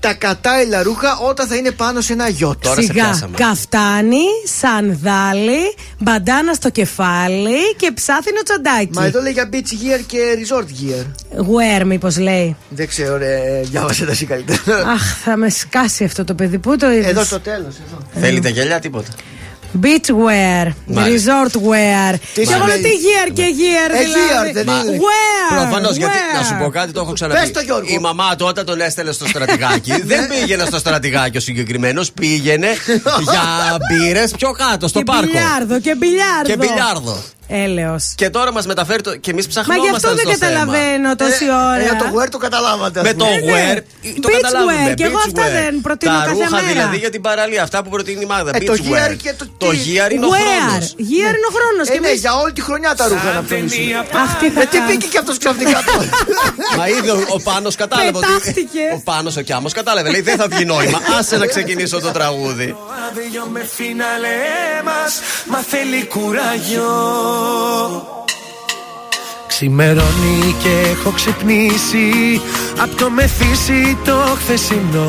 τα 0.00 0.14
κατάλληλα 0.14 0.82
ρούχα 0.82 1.18
όταν 1.18 1.46
θα 1.46 1.56
είναι 1.56 1.70
πάνω 1.70 2.00
σε 2.00 2.12
ένα 2.12 2.28
γιότ. 2.28 2.62
Τώρα 2.62 2.74
σε 2.74 2.86
Σιγά, 2.86 2.92
πιάσαμε. 3.04 3.36
καφτάνι, 3.36 4.24
σανδάλι, 4.60 5.74
μπαντάνα 5.98 6.52
στο 6.54 6.70
κεφάλι 6.70 7.74
και 7.76 7.90
ψάθινο 7.94 8.42
τσαντάκι. 8.42 8.90
Μα 8.92 9.04
εδώ 9.04 9.20
λέει 9.22 9.32
για 9.32 9.48
beach 9.52 9.56
gear 9.56 10.00
και 10.06 10.18
resort 10.38 10.64
gear. 10.64 11.04
Wear, 11.40 11.84
μήπως 11.84 12.18
λέει. 12.18 12.56
Δεν 12.68 12.88
ξέρω, 12.88 13.16
ρε, 13.16 13.60
διάβασε 13.64 14.04
τα 14.04 14.10
εσύ 14.10 14.24
καλύτερα. 14.26 14.76
Αχ, 14.90 15.16
θα 15.24 15.36
με 15.36 15.48
σκάσει 15.50 16.04
αυτό 16.04 16.24
το 16.24 16.34
παιδί. 16.34 16.58
Πού 16.58 16.76
το 16.76 16.90
είδες; 16.90 17.10
Εδώ 17.10 17.24
στο 17.24 17.40
τέλος. 17.40 17.74
Θέλει 18.20 18.40
τα 18.40 18.48
γυαλιά, 18.48 18.80
τίποτα. 18.80 19.08
Beach 19.82 20.10
wear, 20.10 20.72
Μάλιστα. 20.86 21.32
resort 21.42 21.52
wear. 21.54 22.14
Τι 22.34 22.42
Και 22.42 22.52
εγώ 22.52 22.62
σημαίνει; 22.62 22.82
τι 22.82 22.88
gear 22.88 23.30
και 23.32 23.42
gear, 23.58 23.90
Ε, 23.94 23.98
gear, 23.98 24.28
δηλαδή. 24.28 24.52
δεν 24.52 24.62
είναι. 24.66 24.98
Wear. 24.98 25.56
Προφανώς 25.58 25.96
γιατί 25.96 26.14
wear. 26.16 26.38
να 26.38 26.44
σου 26.44 26.56
πω 26.62 26.68
κάτι, 26.70 26.92
το 26.92 27.00
έχω 27.00 27.12
ξαναπεί. 27.12 27.40
Πες 27.40 27.50
το, 27.50 27.60
Γιώργο. 27.60 27.86
Η 27.94 27.98
μαμά 27.98 28.36
του 28.36 28.46
όταν 28.48 28.64
τον 28.64 28.80
έστελνε 28.80 29.12
στο 29.12 29.26
στρατηγάκι, 29.26 29.92
δεν 30.10 30.28
πήγαινε 30.28 30.64
στο 30.64 30.78
στρατηγάκι 30.78 31.36
ο 31.36 31.40
συγκεκριμένος, 31.40 32.12
πήγαινε 32.12 32.68
για 33.22 33.42
μπύρες 33.90 34.30
πιο 34.30 34.50
κάτω, 34.50 34.88
στο 34.88 34.98
Και 34.98 35.04
πάρκο. 35.04 35.22
μπιλιάρδο, 35.26 35.80
και 35.80 35.94
μπιλιάρδο. 35.94 36.44
Και 36.46 36.56
μπιλιάρδο. 36.56 37.22
Έλεος. 37.48 38.12
Και 38.16 38.30
τώρα 38.30 38.52
μας 38.52 38.66
μεταφέρει 38.66 39.02
το. 39.02 39.16
και 39.16 39.30
εμείς 39.30 39.44
Μα 39.44 39.50
ψαχνόμαστε. 39.50 39.88
γι' 39.90 39.96
αυτό 39.96 40.14
δεν 40.14 40.38
καταλαβαίνω 40.38 41.16
τόση 41.16 41.44
ώρα. 41.44 41.80
Ε, 41.80 41.96
το 42.02 42.06
wear 42.20 42.28
το 42.30 42.38
καταλάβατε. 42.38 43.02
Με 43.02 43.08
ας 43.08 43.14
το 43.16 43.24
πούμε. 43.24 43.52
wear. 43.74 43.76
Το 44.20 44.28
Beach 44.28 44.32
καταλάβουμε. 44.40 44.72
wear, 44.90 44.94
και 44.94 45.04
εγώ 45.04 45.18
beach 45.18 45.26
αυτά 45.26 45.42
wear. 45.46 45.50
δεν 45.52 45.80
προτείνω 45.80 46.12
Τα 46.12 46.18
κάθε 46.18 46.30
ρούχα 46.32 46.50
μέρα. 46.50 46.66
δηλαδή 46.72 46.96
για 46.96 47.10
την 47.10 47.20
παραλία, 47.20 47.62
αυτά 47.62 47.82
που 47.82 47.90
προτείνει 47.90 48.22
η 48.22 48.26
Μάγδα. 48.26 48.50
Ε, 48.54 48.58
το 48.58 48.72
beach 48.72 48.86
gear 48.90 49.10
wear. 49.12 49.16
και 49.22 49.32
το 49.38 49.44
Το 49.58 49.68
τι- 49.70 49.76
gear 49.86 50.10
είναι 50.12 50.26
ο 50.26 50.28
Wear. 50.28 50.46
χρόνος. 50.66 50.86
Gear 51.10 51.32
είναι 51.38 51.48
ο 51.50 51.52
χρόνος. 51.58 51.86
Ε, 51.88 51.98
ναι, 52.00 52.12
για 52.12 52.32
όλη 52.42 52.52
τη 52.52 52.60
χρονιά 52.60 52.94
τα 52.94 53.08
ρούχα 53.08 53.32
να 53.32 53.42
ψωνίσουν. 53.44 53.82
Αχ, 54.22 54.30
τι 54.40 54.48
θα 54.50 54.60
Ε, 54.60 54.64
τι 54.70 54.76
κάνω. 54.76 54.88
πήγε 54.90 55.06
και 55.12 55.18
αυτός 55.18 55.38
ξαφνικά 55.38 55.78
τώρα. 55.90 56.08
Μα 56.78 56.88
είδε 56.88 57.10
ο, 57.10 57.18
ο 57.36 57.40
Πάνος 57.40 57.74
κατάλαβε 57.74 58.08
ότι. 58.18 58.26
Πετάχτηκε. 58.26 58.84
Ο 58.96 59.00
Πάνος 59.04 59.36
ο 59.36 59.40
Κιάμος 59.40 59.72
κατάλαβε. 59.72 60.10
Λέει 60.10 60.20
δεν 60.20 60.36
θα 60.36 60.46
βγει 60.52 60.64
νόημα. 60.64 60.98
Άσε 61.18 61.36
να 61.36 61.46
ξεκινήσω 61.46 62.00
το 62.00 62.10
τραγούδι. 62.10 62.76
Άδειο 63.08 63.44
με 63.52 63.62
φίναλε 63.76 64.36
μας 64.84 65.12
Μα 65.46 65.58
θέλει 65.58 66.06
κουράγιο 66.06 66.88
Ξημερώνει 69.46 70.54
και 70.62 70.90
έχω 70.90 71.10
ξυπνήσει. 71.10 72.40
Απ' 72.82 72.94
το 73.00 73.10
μεθύσι 73.10 73.98
το 74.04 74.16
χθεσινό. 74.40 75.08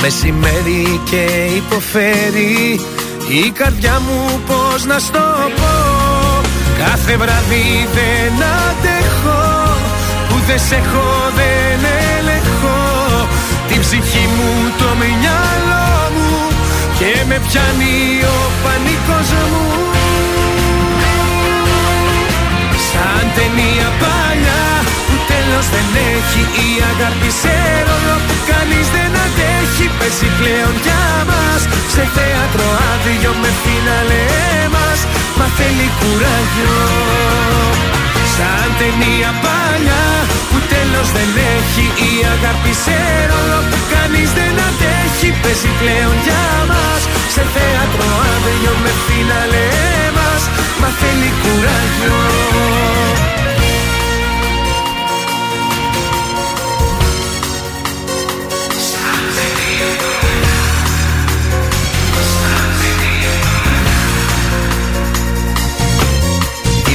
Μεσημέρι 0.00 1.00
και 1.10 1.24
υποφέρει. 1.56 2.80
Η 3.28 3.50
καρδιά 3.50 4.00
μου 4.06 4.40
πως 4.46 4.84
να 4.84 4.98
στο 4.98 5.24
πω. 5.56 5.74
Κάθε 6.78 7.16
βράδυ 7.16 7.88
δεν 7.94 8.32
αντέχω. 8.34 9.42
Που 10.28 10.36
δεν 10.46 10.58
σε 10.58 10.74
έχω 10.74 11.30
δεν 11.38 11.80
ελεγχώ 12.18 13.28
Την 13.68 13.80
ψυχή 13.80 14.28
μου 14.36 14.50
το 14.78 14.88
μυαλό 15.00 16.10
μου. 16.14 16.56
Και 16.98 17.24
με 17.28 17.40
πιάνει 17.48 18.22
ο 18.22 18.50
πανικός 18.62 19.30
μου 19.50 19.73
Σαν 22.94 23.26
ταινία 23.36 23.88
παλιά 24.02 24.64
που 25.06 25.16
τέλος 25.30 25.66
δεν 25.74 25.88
έχει 26.14 26.42
Η 26.66 26.68
αγάπη 26.90 27.30
σε 27.42 27.56
ρόλο 27.86 28.16
που 28.26 28.36
κανείς 28.50 28.86
δεν 28.94 29.12
αντέχει 29.24 29.86
Παίζει 29.98 30.28
πλέον 30.38 30.74
για 30.84 31.04
μας. 31.30 31.62
Σε 31.94 32.04
θέατρο 32.16 32.66
άδειο 32.90 33.32
με 33.42 33.50
φίναλε 33.62 34.24
μας 34.74 35.00
Μα 35.38 35.46
θέλει 35.56 35.86
κουράγιο 36.00 36.74
Σαν 38.36 38.68
ταινία 38.78 39.30
παλιά 39.44 40.04
που 40.50 40.58
τέλος 40.72 41.08
δεν 41.16 41.30
έχει 41.54 41.84
Η 42.08 42.12
αγάπη 42.34 42.72
σε 42.84 42.98
ρόλο. 43.30 43.58
Που 43.70 43.78
κανείς 43.94 44.30
δεν 44.38 44.54
αντέχει 44.68 45.28
Παίζει 45.42 45.70
πλέον 45.80 46.16
για 46.26 46.46
μας. 46.70 47.02
Σε 47.34 47.42
θέατρο 47.54 48.06
άδειο 48.32 48.72
με 48.82 48.92
φίναλε 49.04 49.68
μας. 50.18 50.42
Μα 50.80 50.88
θέλει 51.00 51.30
κουράγιο 51.42 52.18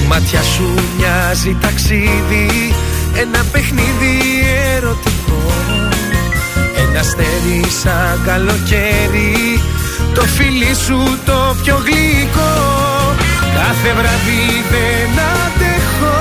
μάτια 0.10 0.42
σου 0.42 0.74
μοιάζει 0.98 1.58
ταξίδι. 1.62 2.74
Ένα 3.24 3.42
παιχνίδι 3.52 4.16
ερωτικό. 4.76 5.42
Ένα 6.84 7.00
αστέρι 7.00 7.62
σαν 7.82 8.22
καλοκαίρι. 8.26 9.62
Το 10.14 10.22
φιλί 10.22 10.74
σου 10.86 11.00
το 11.26 11.56
πιο 11.64 11.76
γλυκό. 11.86 12.56
Κάθε 13.56 13.90
βράδυ 13.98 14.44
δεν 14.72 15.12
αντέχω. 15.42 16.20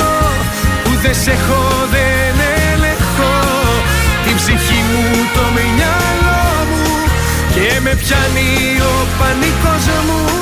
Που 0.84 0.90
δεν 1.02 1.14
σε 1.22 1.30
έχω 1.30 1.62
δεν 1.94 2.34
ελεγχώ 2.70 3.36
Την 4.24 4.36
ψυχή 4.40 4.80
μου 4.90 5.04
το 5.34 5.44
μυαλό 5.54 6.46
μου. 6.70 6.86
Και 7.54 7.80
με 7.84 7.92
πιάνει 8.00 8.50
ο 8.92 8.94
πανικός 9.18 9.84
μου 10.06 10.38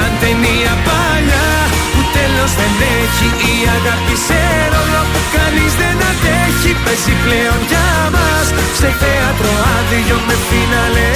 Σαν 0.00 0.14
ταινία 0.22 0.74
παλιά 0.86 1.46
που 1.92 2.02
τέλος 2.16 2.52
δεν 2.60 2.74
έχει 2.98 3.28
Η 3.50 3.54
αγάπη 3.76 4.16
σε 4.26 4.42
ρόλο 4.72 5.02
που 5.12 5.20
κανείς 5.36 5.72
δεν 5.80 5.96
αντέχει 6.10 6.72
Παίζει 6.84 7.14
πλέον 7.24 7.60
για 7.70 7.88
μας. 8.14 8.46
Σε 8.80 8.88
θέατρο 9.00 9.52
άδειο 9.76 10.16
με 10.26 10.36
φίναλε 10.46 11.10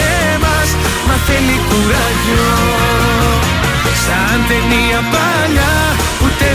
μας. 0.44 0.68
Μα 1.06 1.16
θέλει 1.26 1.56
κουράγιο. 1.68 2.50
Σαν 4.04 4.38
ταινία 4.48 5.00
παλιά 5.12 5.74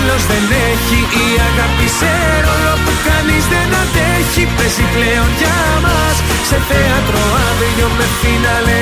που 0.07 0.13
τέλος 0.13 0.25
δεν 0.25 0.45
έχει 0.71 0.99
Η 1.23 1.27
αγάπη 1.47 1.87
σε 1.99 2.13
ρόλο 2.45 2.73
που 2.83 2.93
κανείς 3.07 3.45
δεν 3.53 3.69
αντέχει. 3.81 4.43
Παίζει 4.57 4.85
πλέον 4.93 5.29
για 5.39 5.59
μας 5.83 6.15
Σε 6.49 6.57
θέατρο 6.69 7.21
άδειο 7.47 7.87
με 7.97 8.07
φίναλε 8.19 8.81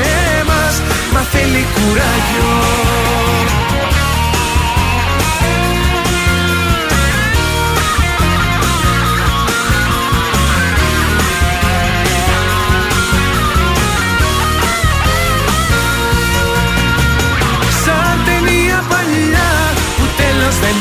μας. 0.49 0.75
Μα 1.13 1.21
θέλει 1.31 1.63
κουράγιο 1.75 2.51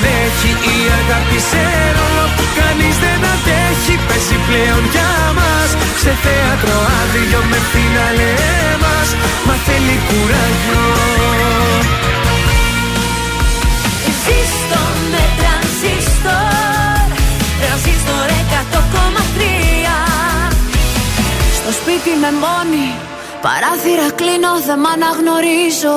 τέλος 0.05 0.15
δεν 0.15 0.17
έχει 0.27 0.51
η 0.75 0.79
αγάπη 1.01 1.39
σε 1.51 1.65
ρόλο 1.97 2.25
που 2.37 2.45
κανείς 2.59 2.97
δεν 3.05 3.21
αντέχει 3.33 3.95
Παίζει 4.09 4.39
πλέον 4.47 4.83
για 4.95 5.13
μας. 5.39 5.71
Σε 6.03 6.13
θέατρο 6.25 6.77
άδειο 7.01 7.41
με 7.51 7.59
φίναλε 7.71 8.33
μας. 8.83 9.09
Μα 9.47 9.55
θέλει 9.67 9.97
κουράγιο. 10.09 10.85
Ζήστο 14.25 14.83
με 15.13 15.25
τρανζίστορ 15.39 17.07
Τρανζίστορ 17.61 18.29
100,3 18.53 19.43
Στο 21.59 21.71
σπίτι 21.79 22.13
με 22.23 22.31
μόνη 22.45 22.87
Παράθυρα 23.45 24.09
κλείνω, 24.21 24.53
δεν 24.67 24.79
μ' 24.83 24.91
αναγνωρίζω 24.95 25.97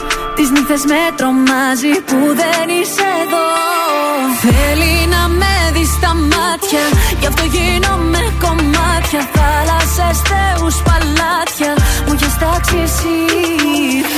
Τις 0.35 0.49
νύχτες 0.49 0.83
με 0.91 1.01
τρομάζει 1.15 1.93
Που 2.09 2.19
δεν 2.41 2.65
είσαι 2.77 3.07
εδώ. 3.23 3.47
Θέλει 4.43 4.95
να 5.15 5.27
με 5.39 5.55
δει 5.73 5.85
στα 5.95 6.11
μάτια 6.31 6.83
Γι' 7.19 7.27
αυτό 7.31 7.43
γίνομαι 7.55 8.21
κομμάτια. 8.43 9.21
Θάλασσες, 9.35 10.17
θεούς, 10.29 10.75
παλάτια 10.87 11.71
Μου 12.05 12.13
έχεις 12.13 12.35
τάξει 12.41 12.77
εσύ. 12.87 13.19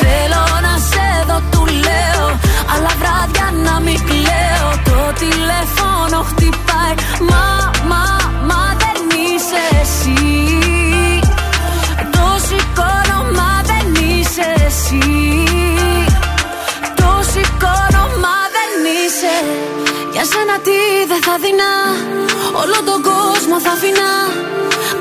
Θέλω 0.01 0.43
να 0.65 0.73
σε 0.89 1.07
δω, 1.27 1.37
του 1.51 1.63
λέω 1.85 2.25
Αλλά 2.73 2.91
βράδια 2.99 3.47
να 3.65 3.79
μην 3.85 3.99
κλαίω. 4.09 4.69
Το 4.89 4.99
τηλέφωνο 5.21 6.17
χτυπάει 6.29 6.95
Μα, 7.19 7.25
μα, 7.29 7.43
μα 7.55 7.62
σένα 20.33 20.57
τι 20.65 20.79
δεν 21.11 21.21
θα 21.27 21.35
δεινά. 21.43 21.73
Όλο 22.61 22.77
τον 22.89 22.99
κόσμο 23.09 23.55
θα 23.65 23.71
αφήνα 23.77 24.11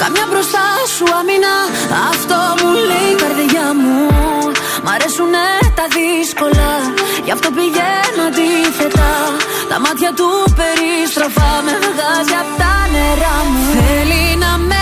Καμιά 0.02 0.24
μπροστά 0.30 0.66
σου 0.94 1.06
αμήνα. 1.18 1.54
Αυτό 2.10 2.38
μου 2.58 2.70
λέει 2.88 3.10
η 3.14 3.18
καρδιά 3.22 3.66
μου. 3.80 3.96
Μ' 4.84 4.90
αρέσουνε 4.94 5.48
τα 5.78 5.86
δύσκολα. 5.96 6.70
Γι' 7.26 7.34
αυτό 7.36 7.48
πηγαίνω 7.56 8.22
αντίθετα. 8.30 9.10
Τα 9.70 9.76
μάτια 9.84 10.10
του 10.18 10.28
περίστροφα 10.58 11.50
Με 11.66 11.74
βγάζει 11.86 12.34
απ' 12.42 12.52
τα 12.60 12.74
νερά 12.94 13.36
μου. 13.50 13.62
Θέλει 13.76 14.24
να 14.44 14.52
με 14.70 14.72
δει 14.72 14.72
στα 14.72 14.81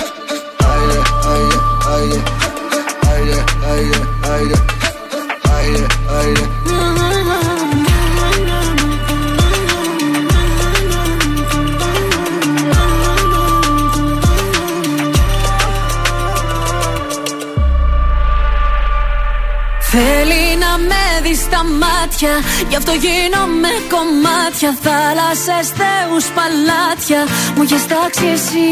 Θέλει 19.93 20.57
να 20.57 20.77
με 20.77 21.21
δει 21.23 21.35
στα 21.35 21.63
μάτια 21.63 22.29
Γι' 22.69 22.75
αυτό 22.75 22.91
γίνομαι 22.91 23.69
κομμάτια. 23.89 24.77
Θάλασσες, 24.81 25.67
θεούς, 25.79 26.25
παλάτια 26.35 27.21
Μου 27.55 27.61
έχεις 27.61 27.87
τάξει 27.87 28.25
εσύ. 28.25 28.69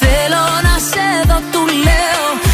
Θέλω 0.00 0.44
να 0.62 0.78
σε 0.90 1.06
δω, 1.28 1.38
του 1.52 1.66
λέω 1.84 2.53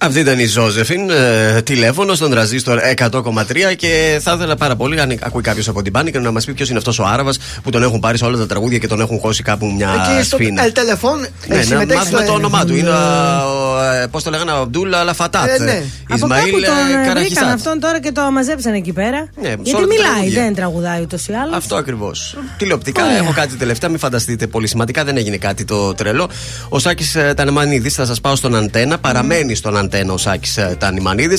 Αυτή 0.00 0.18
ήταν 0.20 0.38
η 0.38 0.44
Ζώζεφιν, 0.46 1.10
ε, 1.10 1.62
τηλέφωνος 1.62 2.16
στον 2.16 2.30
τραζίστορ 2.30 2.78
100,3 2.96 3.74
και 3.76 4.18
θα 4.22 4.32
ήθελα 4.36 4.56
πάρα 4.56 4.76
πολύ, 4.76 5.00
αν 5.00 5.18
ακούει 5.22 5.42
κάποιος 5.42 5.68
από 5.68 5.82
την 5.82 5.92
Πάνη, 5.92 6.10
να 6.10 6.30
μας 6.30 6.44
πει 6.44 6.52
ποιος 6.54 6.68
είναι 6.68 6.78
αυτός 6.78 6.98
ο 6.98 7.04
Άραβας 7.06 7.38
που 7.62 7.70
τον 7.70 7.82
έχουν 7.82 8.00
πάρει 8.00 8.18
σε 8.18 8.24
όλα 8.24 8.36
τα 8.38 8.46
τραγούδια 8.46 8.78
και 8.78 8.86
τον 8.86 9.00
έχουν 9.00 9.18
χώσει 9.18 9.42
κάπου 9.42 9.66
μια 9.66 10.06
Εκεί 10.16 10.24
στο 10.24 10.36
σφίνα. 10.36 10.62
El 10.64 10.68
Telephone 10.70 11.28
Ναι, 11.46 11.56
να 11.56 11.62
συμμετέχει 11.62 11.98
μάθουμε 11.98 12.18
στο- 12.18 12.26
το 12.26 12.32
όνομά 12.32 12.64
του. 12.64 12.76
Είναι, 12.76 12.90
Ναι. 12.90 14.06
πώς 14.06 14.22
το 14.22 14.30
λέγανε, 14.30 14.50
ο 14.50 14.56
Αμπτούλ 14.56 14.94
Αλαφατάτ. 14.94 15.48
Ε, 15.60 15.64
ναι. 15.64 15.82
Από 16.08 16.14
Ισμαήλ 16.14 16.44
κάπου 16.50 16.60
τον 16.64 16.76
ε, 16.78 16.82
βρήκαν 16.84 17.04
Καραχισάτ. 17.06 17.44
αυτόν 17.44 17.80
τώρα 17.80 18.00
και 18.00 18.12
το 18.12 18.20
μαζέψαν 18.32 18.74
εκεί 18.74 18.92
πέρα. 18.92 19.28
Ναι, 19.42 19.48
σε 19.48 19.56
Γιατί 19.62 19.70
όλα 19.74 19.80
τα 19.80 19.86
μιλάει, 19.86 20.10
τραγούδια. 20.12 20.42
δεν 20.42 20.54
τραγουδάει 20.54 21.00
ούτως 21.00 21.26
ή 21.26 21.32
άλλως. 21.32 21.56
Αυτό 21.56 21.76
ακριβώς. 21.76 22.36
Τηλεοπτικά 22.58 23.04
Ωραία. 23.04 23.16
έχω 23.16 23.32
κάτι 23.34 23.54
τελευταία, 23.54 23.90
μην 23.90 23.98
φανταστείτε 23.98 24.46
πολύ 24.46 24.66
σημαντικά, 24.66 25.04
δεν 25.04 25.16
έγινε 25.16 25.36
κάτι 25.36 25.64
το 25.64 25.94
τρελό. 25.94 26.28
Ο 26.68 26.78
Σάκης 26.78 27.16
Τανεμανίδη, 27.36 27.88
θα 27.88 28.06
σας 28.06 28.20
πάω 28.20 28.36
στον 28.36 28.56
Αντένα, 28.56 28.98
παραμένει 28.98 29.54
στον 29.54 29.70
Αντένα 29.70 29.86
ο 30.12 30.16
Σάκης 30.16 30.58
Τανεμανίδη 30.78 31.36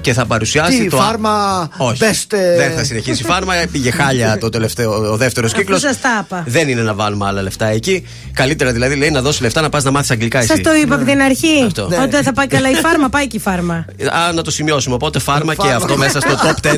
και 0.00 0.12
θα 0.12 0.26
παρουσιάσει 0.26 0.78
Τι, 0.78 0.88
το. 0.88 0.96
φάρμα 0.96 1.68
Όχι. 1.76 1.98
best, 2.02 2.32
ε, 2.36 2.56
Δεν 2.56 2.72
θα 2.76 2.84
συνεχίσει 2.84 3.24
φάρμα, 3.24 3.54
πήγε 3.72 3.90
χάλια 3.90 4.38
το 4.38 4.48
τελευταίο, 4.48 5.10
ο 5.12 5.16
δεύτερος 5.16 5.52
κύκλος. 5.52 5.84
Αφού 5.84 5.92
σας 5.92 6.00
τα 6.02 6.20
είπα. 6.24 6.44
Δεν 6.46 6.68
είναι 6.68 6.82
να 6.82 6.94
βάλουμε 6.94 7.26
άλλα 7.26 7.42
λεφτά 7.42 7.66
εκεί. 7.66 8.06
Καλύτερα 8.32 8.72
δηλαδή 8.72 8.94
λέει 8.94 9.10
να 9.10 9.20
δώσεις 9.22 9.40
λεφτά 9.40 9.60
να 9.60 9.68
πας 9.68 9.84
να 9.84 9.90
μάθεις 9.90 10.10
αγγλικά 10.10 10.38
εσύ. 10.38 10.46
Σας 10.48 10.60
το 10.60 10.70
είπα 10.82 10.94
από 10.94 11.04
την 11.04 11.20
αρχή. 11.20 11.62
Αυτό. 11.66 11.88
Ναι. 11.88 11.96
Όταν 12.02 12.22
θα 12.22 12.32
πάει 12.32 12.46
καλά 12.46 12.70
η 12.70 12.74
φάρμα, 12.74 13.08
πάει 13.08 13.26
και 13.26 13.36
η 13.36 13.40
φάρμα. 13.40 13.74
Α, 14.12 14.32
να 14.32 14.42
το 14.42 14.50
σημειώσουμε. 14.50 14.94
Οπότε 14.94 15.18
φάρμα 15.18 15.54
και 15.54 15.60
Φάρμα. 15.62 15.76
αυτό 15.76 15.96
μέσα 15.96 16.20
στο 16.20 16.30
top 16.32 16.66
10 16.66 16.74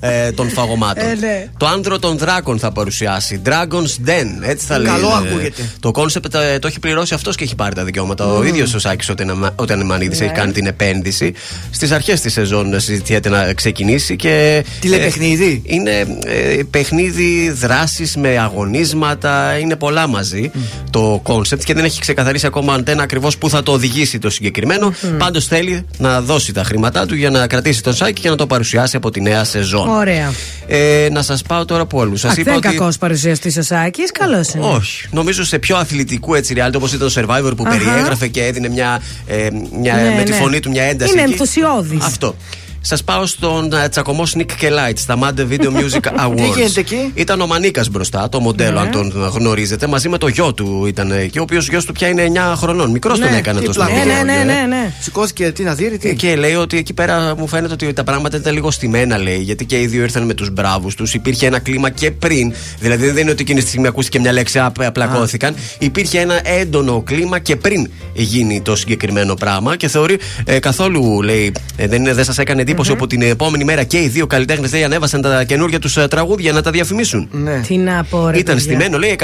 ε, 0.00 0.32
των 0.32 0.50
φαγωμάτων. 0.50 1.08
Ε, 1.08 1.14
ναι. 1.14 1.48
Το 1.56 1.66
άνδρο 1.66 1.98
των 1.98 2.18
δράκων 2.18 2.58
θα 2.58 2.72
παρουσιάσει. 2.72 3.42
Dragon's 3.46 4.08
Den, 4.08 4.26
έτσι 4.42 4.66
θα 4.66 4.78
λέει. 4.78 4.92
Καλό 4.92 5.08
ακούγεται. 5.08 5.70
Το 5.80 5.90
concept 5.90 6.34
ε, 6.34 6.58
το 6.58 6.66
έχει 6.66 6.78
πληρώσει 6.80 7.14
αυτός 7.14 7.36
και 7.36 7.44
έχει 7.44 7.54
πάρει 7.54 7.74
τα 7.74 7.84
δικαιώματα. 7.84 8.26
Ο 8.26 8.44
ίδιος 8.44 8.74
ο 8.74 8.78
Σάκης 8.78 9.08
ο 9.56 9.64
Τανιμανίδη 9.64 10.18
Ναι. 10.18 10.24
έχει 10.24 10.34
κάνει 10.34 10.52
την 10.52 10.66
επένδυση. 10.68 11.32
Στις 11.70 11.90
αρχές 11.90 12.20
της 12.20 12.32
σεζόν 12.32 12.80
συζητιέται 12.80 13.28
να 13.28 13.52
ξεκινήσει 13.52 14.16
και. 14.16 14.64
Τηλεπαιχνίδι. 14.80 15.62
Ε, 15.66 15.74
είναι 15.74 15.90
ε, 16.26 16.62
παιχνίδι 16.70 17.50
δράσης 17.50 18.16
με 18.16 18.38
αγωνίσματα, 18.38 19.58
είναι 19.58 19.76
πολλά 19.76 20.06
μαζί 20.06 20.50
το 20.90 21.20
concept 21.22 21.62
και 21.64 21.74
δεν 21.74 21.84
έχει 21.84 22.00
ξεκαθαρίσει 22.00 22.46
ακόμα 22.46 22.74
Αντένα 22.74 23.02
ακριβώς 23.02 23.38
πού 23.38 23.50
θα 23.50 23.62
το 23.62 23.72
οδηγήσει 23.72 24.18
το 24.18 24.30
συγκεκριμένο. 24.30 24.92
Πάντως 25.18 25.46
θέλει 25.46 25.86
να 25.98 26.20
δώσει 26.20 26.52
τα 26.52 26.64
χρήματά 26.64 27.06
του 27.06 27.14
για 27.14 27.30
να 27.30 27.46
κρατήσει 27.46 27.82
τον 27.82 27.94
Σάκη 27.94 28.20
και 28.20 28.28
να 28.28 28.36
το 28.36 28.46
παρουσιάσει 28.46 28.96
από 28.96 29.10
τη 29.10 29.20
νέα 29.20 29.44
σεζόν. 29.44 29.88
Ωραία. 29.88 30.32
Ε, 30.66 31.08
να 31.12 31.22
σας 31.22 31.42
πάω 31.42 31.64
τώρα 31.64 31.86
που 31.86 31.98
όλους. 31.98 32.20
Σας 32.20 32.30
Αχ, 32.30 32.36
δεν 32.36 32.44
είπα 32.44 32.52
είναι 32.56 32.66
ότι. 32.68 32.76
κακός 32.76 32.98
παρουσιαστής 32.98 33.56
ο 33.56 33.62
Σάκης, 33.62 34.12
καλός 34.12 34.48
είναι. 34.48 34.64
Όχι. 34.66 35.06
Νομίζω 35.10 35.44
σε 35.44 35.58
πιο 35.58 35.76
αθλητικού 35.76 36.34
έτσι 36.34 36.54
reality 36.58 36.72
όπως 36.76 36.92
ήταν 36.92 37.12
το 37.12 37.20
Survivor 37.20 37.52
που 37.56 37.64
Αχα. 37.66 37.76
περιέγραφε 37.78 38.28
και 38.28 38.44
έδινε 38.44 38.68
μια, 38.68 39.02
ε, 39.26 39.48
μια, 39.80 39.94
Ναι, 39.94 40.14
με 40.16 40.22
τη 40.22 40.30
ναι. 40.30 40.36
φωνή 40.36 40.57
του 40.60 40.70
μια 40.70 40.82
ένταση. 40.82 41.12
Είναι 41.12 41.22
εκεί. 41.22 41.30
ενθουσιώδης. 41.30 42.04
Αυτό. 42.04 42.34
Σας 42.80 43.04
πάω 43.04 43.26
στον 43.26 43.72
ε, 43.72 43.88
τσακωμό 43.88 44.24
Sneak 44.34 44.52
και 44.58 44.68
Light 44.70 44.92
στα 44.96 45.18
Mad 45.22 45.40
Video 45.52 45.66
Music 45.66 46.00
Awards. 46.26 46.36
Τι 46.36 46.42
γίνεται 46.42 46.80
εκεί; 46.80 47.10
Ήταν 47.14 47.40
ο 47.40 47.46
Μανίκας 47.46 47.88
μπροστά, 47.88 48.28
το 48.28 48.40
μοντέλο, 48.40 48.72
Ναι. 48.72 48.80
αν 48.80 48.90
τον 48.90 49.12
γνωρίζετε, 49.34 49.86
μαζί 49.86 50.08
με 50.08 50.18
το 50.18 50.28
γιο 50.28 50.54
του 50.54 50.84
ήταν 50.86 51.10
εκεί, 51.10 51.38
ο 51.38 51.42
οποίος 51.42 51.68
γιος 51.68 51.84
του 51.84 51.92
πια 51.92 52.08
είναι 52.08 52.24
9 52.34 52.54
χρονών. 52.56 52.90
Μικρός 52.90 53.18
τον 53.18 53.34
έκανε 53.34 53.60
το 53.60 53.72
Ναι, 53.82 53.84
Sneak 53.84 53.88
ναι, 53.94 54.00
και 54.02 54.08
ναι, 54.24 54.42
Light, 54.42 54.46
ναι, 54.46 54.52
ε. 54.62 54.66
ναι. 54.66 54.92
Σηκώθηκε 55.00 55.50
τι 55.50 55.62
να 55.62 55.74
δει, 55.74 55.98
τι. 55.98 56.14
Και 56.16 56.36
λέει 56.36 56.54
ότι 56.54 56.76
εκεί 56.76 56.92
πέρα 56.92 57.34
μου 57.36 57.46
φαίνεται 57.48 57.72
ότι 57.72 57.92
τα 57.92 58.04
πράγματα 58.04 58.36
ήταν 58.36 58.54
λίγο 58.54 58.70
στημένα, 58.70 59.18
λέει. 59.18 59.38
Γιατί 59.38 59.64
και 59.64 59.80
οι 59.80 59.86
δύο 59.86 60.02
ήρθαν 60.02 60.22
με 60.26 60.34
τους 60.34 60.50
μπράβους 60.50 60.94
τους. 60.94 61.14
Υπήρχε 61.14 61.46
ένα 61.46 61.58
κλίμα 61.58 61.90
και 61.90 62.10
πριν. 62.10 62.52
Δηλαδή 62.80 63.06
δεν 63.10 63.16
είναι 63.22 63.30
ότι 63.30 63.42
εκείνη 63.42 63.60
τη 63.62 63.66
στιγμή 63.68 63.86
ακούστηκε 63.86 64.18
μια 64.20 64.32
λέξη, 64.32 64.58
απ- 64.58 64.82
απλακώθηκαν. 64.84 65.54
Υπήρχε 65.78 66.18
ένα 66.20 66.40
έντονο 66.48 67.02
κλίμα 67.02 67.38
και 67.38 67.56
πριν 67.56 67.90
γίνει 68.12 68.60
το 68.60 68.76
συγκεκριμένο 68.76 69.34
πράγμα. 69.34 69.76
Και 69.76 69.88
θεωρεί 69.88 70.18
ε, 70.44 70.58
καθόλου, 70.58 71.22
λέει, 71.22 71.52
ε, 71.76 71.86
δεν, 71.86 72.00
είναι- 72.00 72.14
δεν 72.14 72.24
σας 72.24 72.38
έκανε 72.38 72.62
εντύπωση 72.68 72.90
όπου 72.92 73.06
την 73.06 73.22
επόμενη 73.22 73.64
μέρα 73.64 73.82
και 73.84 74.02
οι 74.02 74.08
δύο 74.08 74.26
καλλιτέχνες 74.26 74.72
ανέβασαν 74.72 75.20
τα 75.20 75.44
καινούργια 75.44 75.78
τους 75.78 75.98
τραγούδια 76.10 76.52
να 76.52 76.62
τα 76.62 76.70
διαφημίσουν. 76.70 77.28
Ναι. 77.32 77.60
Τι 77.60 77.76
να 77.76 78.04
πω, 78.10 78.28
ρε. 78.28 78.38
Ήταν 78.38 78.54
παιδιά. 78.56 78.70
στημένο, 78.72 78.98
λέει 78.98 79.18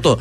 100%. 0.00 0.16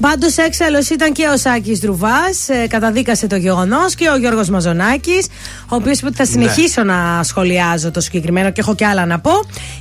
Πάντως 0.00 0.36
έξαλλος 0.36 0.88
ήταν 0.88 1.12
και 1.12 1.22
ο 1.34 1.36
Σάκης 1.36 1.78
Δρουβάς, 1.78 2.48
καταδίκασε 2.68 3.26
το 3.26 3.36
γεγονός 3.36 3.94
και 3.94 4.08
ο 4.14 4.16
Γιώργος 4.16 4.48
Μαζονάκης, 4.48 5.26
ο 5.68 5.74
οποίος 5.76 5.98
είπε 5.98 6.06
ότι 6.06 6.16
θα 6.16 6.24
συνεχίσω 6.24 6.82
να 6.84 7.22
σχολιάζω 7.22 7.90
το 7.90 8.00
συγκεκριμένο 8.00 8.50
και 8.50 8.60
έχω 8.60 8.74
και 8.74 8.86
άλλα 8.86 9.06
να 9.06 9.18
πω. 9.20 9.30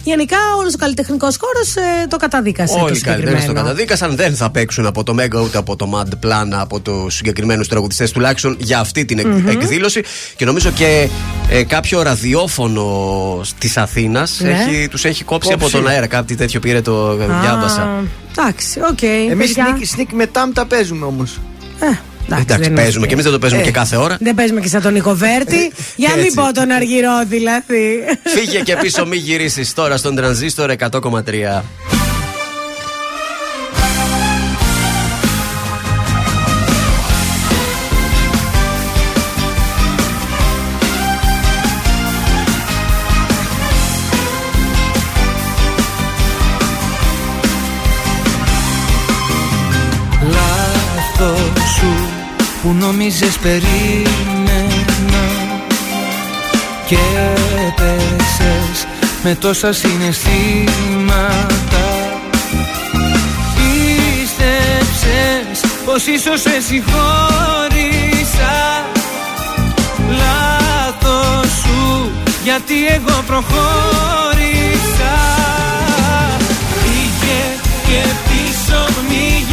Γενικά, 0.04 0.38
όλος 0.60 0.74
ο 0.74 0.78
καλλιτεχνικός 0.78 1.38
χώρος 1.40 1.74
το 2.10 2.18
καταδίκασε. 2.18 2.74
το 2.78 2.84
Όλοι 2.84 2.98
οι 2.98 3.02
καλλιτέχνες 3.02 3.34
το 3.34 3.40
συγκεκριμένο. 3.40 3.68
καταδίκασαν. 3.68 4.16
Δεν 4.16 4.36
θα 4.36 4.50
παίξουν 4.50 4.86
από 4.86 5.04
το 5.04 5.16
Mega 5.20 5.44
ούτε 5.44 5.58
από 5.58 5.76
το 5.76 5.90
Mad 5.96 6.28
Plan 6.28 6.48
από 6.52 6.80
τους 6.80 7.16
συγκεκριμένους 7.16 7.68
τραγουδιστές, 7.68 8.12
τουλάχιστον 8.12 8.56
για 8.60 8.80
αυτή 8.80 9.06
την 9.06 9.20
εκ- 9.20 9.28
Μμμ. 9.28 9.48
εκδήλωση. 9.48 10.02
Και 10.36 10.46
νομίζω 10.46 10.70
και 10.72 11.10
ε, 11.50 11.64
κάποιο 11.64 12.02
ραδιόφωνο 12.34 13.42
της 13.58 13.78
Αθήνας 13.78 14.40
Ναι. 14.44 14.88
τους 14.88 15.06
έχει 15.06 15.24
κόψει 15.24 15.50
Κόψει. 15.50 15.66
από 15.66 15.78
τον 15.78 15.88
αέρα. 15.92 16.08
Κάτι 16.08 16.36
τέτοιο 16.36 16.60
πήρε 16.60 16.82
το 16.82 17.10
Α, 17.10 17.16
διάβασα. 17.42 18.04
Εντάξει, 18.38 18.80
οκ. 18.92 19.02
Εμείς 19.02 19.54
παιδιά. 19.54 19.78
Snik, 19.80 20.00
Snik 20.00 20.08
με 20.14 20.26
Τάμτα 20.26 20.66
παίζουμε 20.66 21.06
όμως. 21.06 21.40
Εντάξει, 21.80 22.44
Εντάξει, 22.44 22.64
δεν 22.70 22.74
παίζουμε 22.74 22.98
είναι. 22.98 23.08
και 23.08 23.14
εμείς 23.14 23.24
δεν 23.24 23.34
το 23.34 23.40
παίζουμε 23.40 23.62
Ε, 23.62 23.66
και 23.66 23.72
κάθε 23.72 23.96
ώρα. 23.96 24.18
Δεν 24.20 24.36
παίζουμε 24.36 24.62
και 24.62 24.68
σαν 24.68 24.82
τον 24.82 24.94
Νικοβέρτη. 24.94 25.72
Για 25.96 26.10
μην 26.16 26.24
Έτσι. 26.24 26.36
πω 26.36 26.52
τον 26.54 26.72
Αργυρό 26.72 27.24
δηλαδή. 27.28 28.00
Φύγε 28.24 28.60
και 28.60 28.76
πίσω, 28.82 29.06
μη 29.06 29.16
γυρίσεις 29.16 29.74
τώρα 29.74 29.98
στον 29.98 30.16
τρανζίστορ 30.16 30.72
100,3. 30.72 31.99
Σου 51.80 51.94
που 52.62 52.70
νόμιζες 52.80 53.38
περίμενα 53.38 55.26
Και 56.88 56.98
έπεσες 57.68 58.88
με 59.24 59.36
τόσα 59.36 59.74
συναισθήματα. 59.74 60.68
Πίστεψες 63.56 64.80
πως 65.86 66.06
ίσως 66.06 66.42
σε 66.42 66.62
συγχώρησα. 66.68 68.58
Λάθος 70.10 71.48
σου 71.62 72.12
γιατί 72.44 72.86
εγώ 72.88 73.24
προχώρησα. 73.28 75.16
Πήγε 76.84 77.42
και 77.88 78.02
πίσω 78.28 78.88
μη 79.10 79.49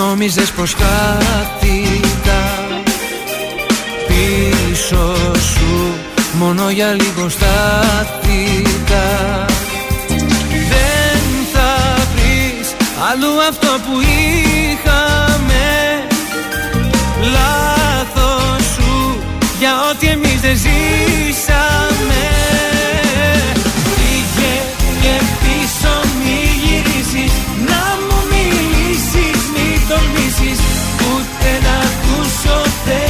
νόμιζες 0.00 0.50
πως 0.50 0.74
χάθηκα. 0.74 2.42
Πίσω 4.06 5.14
σου 5.54 5.94
μόνο 6.32 6.70
για 6.70 6.92
λίγο 6.92 7.28
στάθηκα. 7.28 9.06
Δεν 10.48 11.20
θα 11.52 11.96
βρεις 12.14 12.68
αλλού 13.10 13.42
αυτό 13.48 13.66
που 13.66 14.00
είχαμε. 14.00 15.68
Λάθος 17.20 18.64
σου 18.74 19.18
για 19.58 19.72
ό,τι 19.90 20.06
εμείς 20.06 20.40
δεν 20.40 20.56
ζήσαμε 20.56 21.89
τολμήσεις 30.30 30.60
Ούτε 31.12 31.50
να 31.62 31.74
ακούσω 31.78 32.70
θέλω 32.84 33.09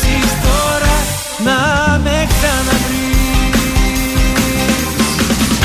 ψάξεις 0.00 0.30
τώρα 0.42 0.94
να 1.44 1.98
με 1.98 2.26
ξαναβρεις 2.28 2.88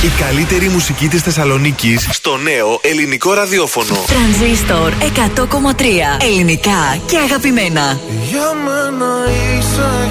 Η 0.03 0.22
καλύτερη 0.22 0.69
μουσική 0.69 1.07
της 1.07 1.22
Θεσσαλονίκης 1.22 2.07
στο 2.11 2.38
νέο 2.38 2.80
ελληνικό 2.81 3.33
ραδιόφωνο. 3.33 3.95
Τρανζίστορ 4.07 4.93
100,3 4.99 5.83
ελληνικά 6.22 6.97
και 7.05 7.17
αγαπημένα. 7.17 7.99
Για 8.30 8.53
μένα 8.53 9.14
είσαι 9.57 10.09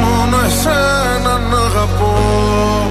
Μόνο 0.00 0.36
εσένα 0.46 1.38
να 1.50 1.58
αγαπώ 1.58 2.81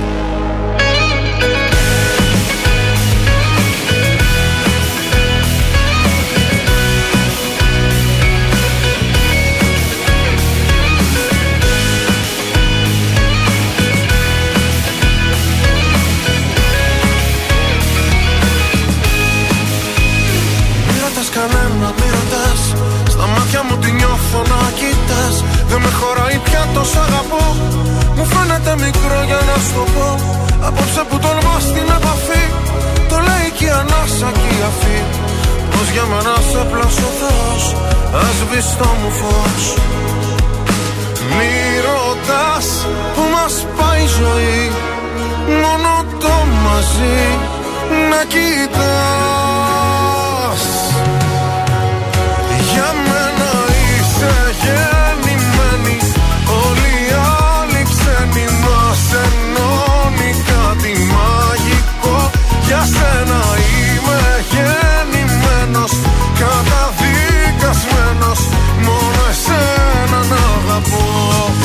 τόσο 26.77 26.99
αγαπώ. 27.07 27.45
Μου 28.15 28.25
φαίνεται 28.31 28.73
μικρό 28.85 29.19
για 29.29 29.41
να 29.49 29.55
σου 29.63 29.71
το 29.77 29.83
πω. 29.95 30.07
Απόψε 30.67 31.01
που 31.09 31.17
τολμάς 31.23 31.65
την 31.75 31.87
επαφή 31.97 32.43
Το 33.09 33.17
λέει 33.27 33.47
και 33.57 33.65
η 33.71 33.73
ανάσα 33.81 34.29
και 34.39 34.49
η 34.57 34.61
αφή. 34.69 34.99
Πως 35.71 35.87
για 35.93 36.05
μένα 36.11 36.35
σε 36.49 36.61
πλάσω 36.71 37.09
Θεός 37.19 37.63
Ας 38.25 38.37
μπεις 38.47 38.65
στο 38.73 38.89
μου 38.99 39.11
φως. 39.19 39.63
Μη 41.35 41.53
ρωτάς 41.87 42.67
που 43.13 43.21
μας 43.33 43.53
πάει 43.77 44.03
η 44.03 44.07
ζωή 44.19 44.71
Μόνο 45.61 45.93
το 46.19 46.35
μαζί 46.63 47.19
να 48.09 48.23
κοιτάς 48.31 49.50
να 70.89 71.60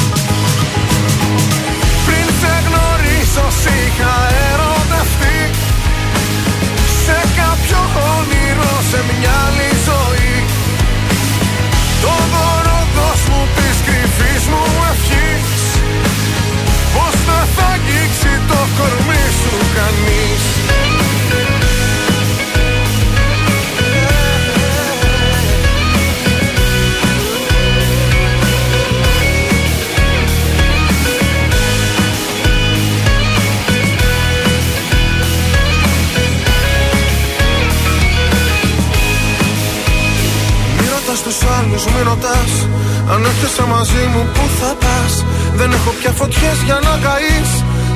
έχω 46.26 46.34
πια 46.34 46.50
φωτιές 46.50 46.58
για 46.68 46.78
να 46.86 46.94
καείς. 47.04 47.50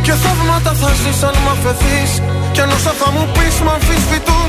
Και 0.05 0.12
θαύματα 0.23 0.73
θα 0.81 0.91
ζεις 1.00 1.20
αν 1.28 1.36
μ' 1.44 1.50
αφαιθείς. 1.55 2.12
Κι 2.52 2.60
αν 2.60 2.70
όσα 2.76 2.92
θα 3.00 3.09
μου 3.15 3.25
πεις 3.34 3.57
μ' 3.65 3.73
αμφισβητούν. 3.76 4.49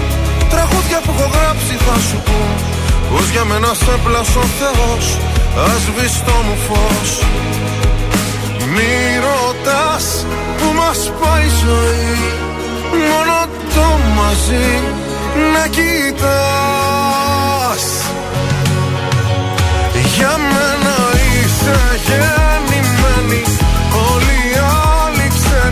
Τραγούδια 0.53 0.99
που 1.03 1.11
έχω 1.15 1.27
γράψει 1.35 1.73
θα 1.85 1.95
σου 2.07 2.17
πούν. 2.25 2.49
Πως 3.09 3.25
για 3.33 3.43
μένα 3.49 3.71
σε 3.83 3.93
πλάσω 4.03 4.39
ο 4.39 4.49
Θεός 4.59 5.05
Ας 5.71 5.83
βεις 5.95 6.15
το 6.25 6.35
μου 6.45 6.55
φως. 6.65 7.11
Μη 8.73 8.93
ρωτάς 9.25 10.05
που 10.57 10.67
μας 10.79 10.99
πάει 11.19 11.45
η 11.45 11.53
ζωή 11.63 12.15
Μόνο 13.09 13.37
το 13.75 13.87
μαζί 14.17 14.69
να 15.53 15.63
κοιτάς. 15.75 17.03
Για 20.15 20.33
μένα 20.51 20.97
είσαι 21.33 21.77
γεννημένη 22.05 22.51
Όλοι 23.23 23.37
οι 23.37 23.43
άλλοι 23.43 23.60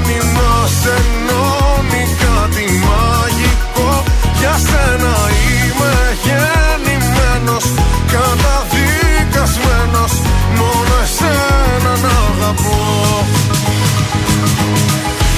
ξένοι 0.09 0.19
μας 0.35 0.75
ενώνει 0.97 2.03
κάτι 2.23 2.65
μαγικό. 2.88 3.91
Για 4.39 4.55
σένα 4.67 5.15
είμαι 5.45 5.93
γεννημένος 6.23 7.65
Καταδικασμένος. 8.13 10.13
Μόνο 10.57 10.93
εσένα 11.03 11.93
να 12.03 12.13
αγαπώ. 12.29 12.81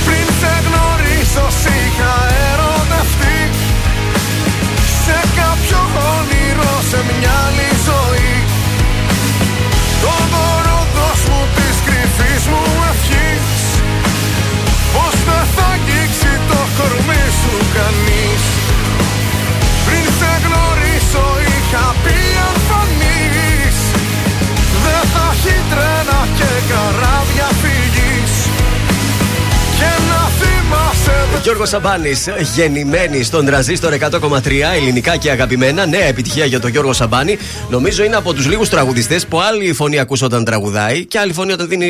Πριν 0.05 0.27
σε 0.39 0.53
γνωρίσω 0.65 1.45
σ' 1.59 1.69
είχα 1.79 2.13
ερωτευτεί. 2.49 3.39
Σε 5.03 5.17
κάποιο 5.39 5.79
όνειρο 6.15 6.73
σε 6.89 6.99
μια 7.09 7.39
και 26.71 27.10
Γιώργος 31.39 31.69
Σαμπάνης, 31.69 32.27
γεννημένη 32.55 33.23
στον 33.23 33.45
τρανζίστορ 33.45 33.93
100,3 33.93 34.73
ελληνικά 34.75 35.15
και 35.17 35.31
αγαπημένα. 35.31 35.85
Νέα 35.85 36.03
επιτυχία 36.05 36.45
για 36.45 36.59
τον 36.59 36.69
Γιώργο 36.69 36.93
Σαμπάνη. 36.93 37.37
Νομίζω 37.69 38.03
είναι 38.03 38.15
από 38.15 38.33
τους 38.33 38.47
λίγους 38.47 38.69
τραγουδιστές 38.69 39.25
που 39.25 39.41
άλλη 39.41 39.73
φωνή 39.73 39.99
ακούς 39.99 40.21
όταν 40.21 40.43
τραγουδάει 40.43 41.05
και 41.05 41.19
άλλη 41.19 41.33
φωνή 41.33 41.51
όταν 41.51 41.67
δίνει 41.67 41.87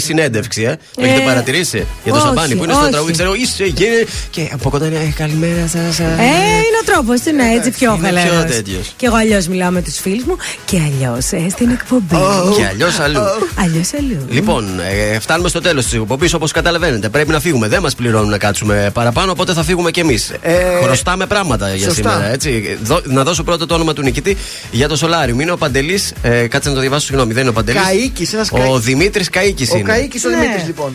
συνέντευξη. 0.00 0.62
Ε. 0.62 0.76
Το 0.94 1.04
έχετε 1.04 1.20
παρατηρήσει 1.24 1.76
για 2.04 2.12
τον 2.12 2.20
όχι, 2.20 2.26
Σαμπάνη 2.28 2.54
που 2.56 2.64
είναι 2.64 2.72
στο 2.72 2.82
όχι. 2.82 2.90
τραγούδι. 2.90 3.12
Ξέρω, 3.12 3.34
είσαι 3.34 3.64
γε. 3.64 3.86
Και 4.30 4.48
από 4.52 4.70
κοντά 4.70 4.86
είναι 4.86 4.96
«Ε, 4.96 5.12
καλημέρα 5.16 5.66
σας. 5.66 5.98
Ε, 5.98 6.04
είναι 6.04 6.78
ο 6.82 6.92
τρόπος, 6.92 7.24
είναι 7.24 7.42
έτσι 7.56 7.70
πιο 7.70 7.94
είναι 7.94 8.06
χαλαρός. 8.06 8.44
πιο 8.44 8.54
τέτοιος. 8.54 8.92
Και 8.96 9.06
εγώ 9.06 9.16
αλλιώς 9.16 9.46
μιλάω 9.46 9.70
με 9.70 9.82
τους 9.82 9.96
φίλους 9.98 10.24
μου 10.24 10.36
και 10.64 10.76
αλλιώς 10.86 11.24
στην 11.52 11.70
εκπομπή. 11.70 12.16
Και 12.56 12.66
αλλιώς 12.66 12.98
αλλού. 13.00 13.20
Αλλιώς 13.60 13.90
αλλού. 13.98 14.26
Λοιπόν, 14.30 14.80
ε, 15.14 15.18
φτάνουμε 15.20 15.48
στο 15.48 15.60
τέλος 15.60 15.84
της 15.84 15.92
εκπομπής 15.94 16.34
όπως 16.34 16.52
καταλαβαίνετε. 16.52 17.08
Πρέπει 17.08 17.30
να 17.30 17.40
φύγουμε. 17.40 17.68
Δεν 17.68 17.80
μας 17.82 17.94
πληρώνουν 17.94 18.30
να 18.30 18.38
κάτσουμε 18.38 18.75
παραπάνω, 18.92 19.30
οπότε 19.32 19.52
θα 19.52 19.62
φύγουμε 19.62 19.90
κι 19.90 20.00
εμείς. 20.00 20.30
Ε, 20.40 20.54
Χρωστάμε 20.82 21.26
πράγματα 21.26 21.74
για 21.74 21.88
σωστά. 21.88 22.10
σήμερα, 22.10 22.32
έτσι. 22.32 22.78
Δω- 22.82 23.00
να 23.04 23.22
δώσω 23.24 23.42
πρώτα 23.42 23.66
το 23.66 23.74
όνομα 23.74 23.92
του 23.92 24.02
νικητή 24.02 24.36
για 24.70 24.88
το 24.88 24.96
Σολάριο. 24.96 25.36
Είναι 25.40 25.50
ο 25.50 25.56
Παντελής. 25.56 26.12
Ε, 26.22 26.46
κάτσε 26.46 26.68
να 26.68 26.74
το 26.74 26.80
διαβάσω, 26.80 27.06
συγγνώμη, 27.06 27.32
δεν 27.32 27.40
είναι 27.42 27.50
ο 27.50 27.54
Παντελής. 27.54 27.82
Καΐκης, 27.82 28.32
ένας 28.34 28.50
Ο 28.52 28.56
Καΐκης. 28.56 28.80
Δημήτρης 28.80 29.28
Καίκη 29.30 29.66
Ο 29.72 29.76
είναι. 29.76 29.92
Καίκης 29.92 30.24
ο 30.24 30.28
Ναι. 30.28 30.36
Δημήτρης 30.36 30.66
λοιπόν. 30.66 30.92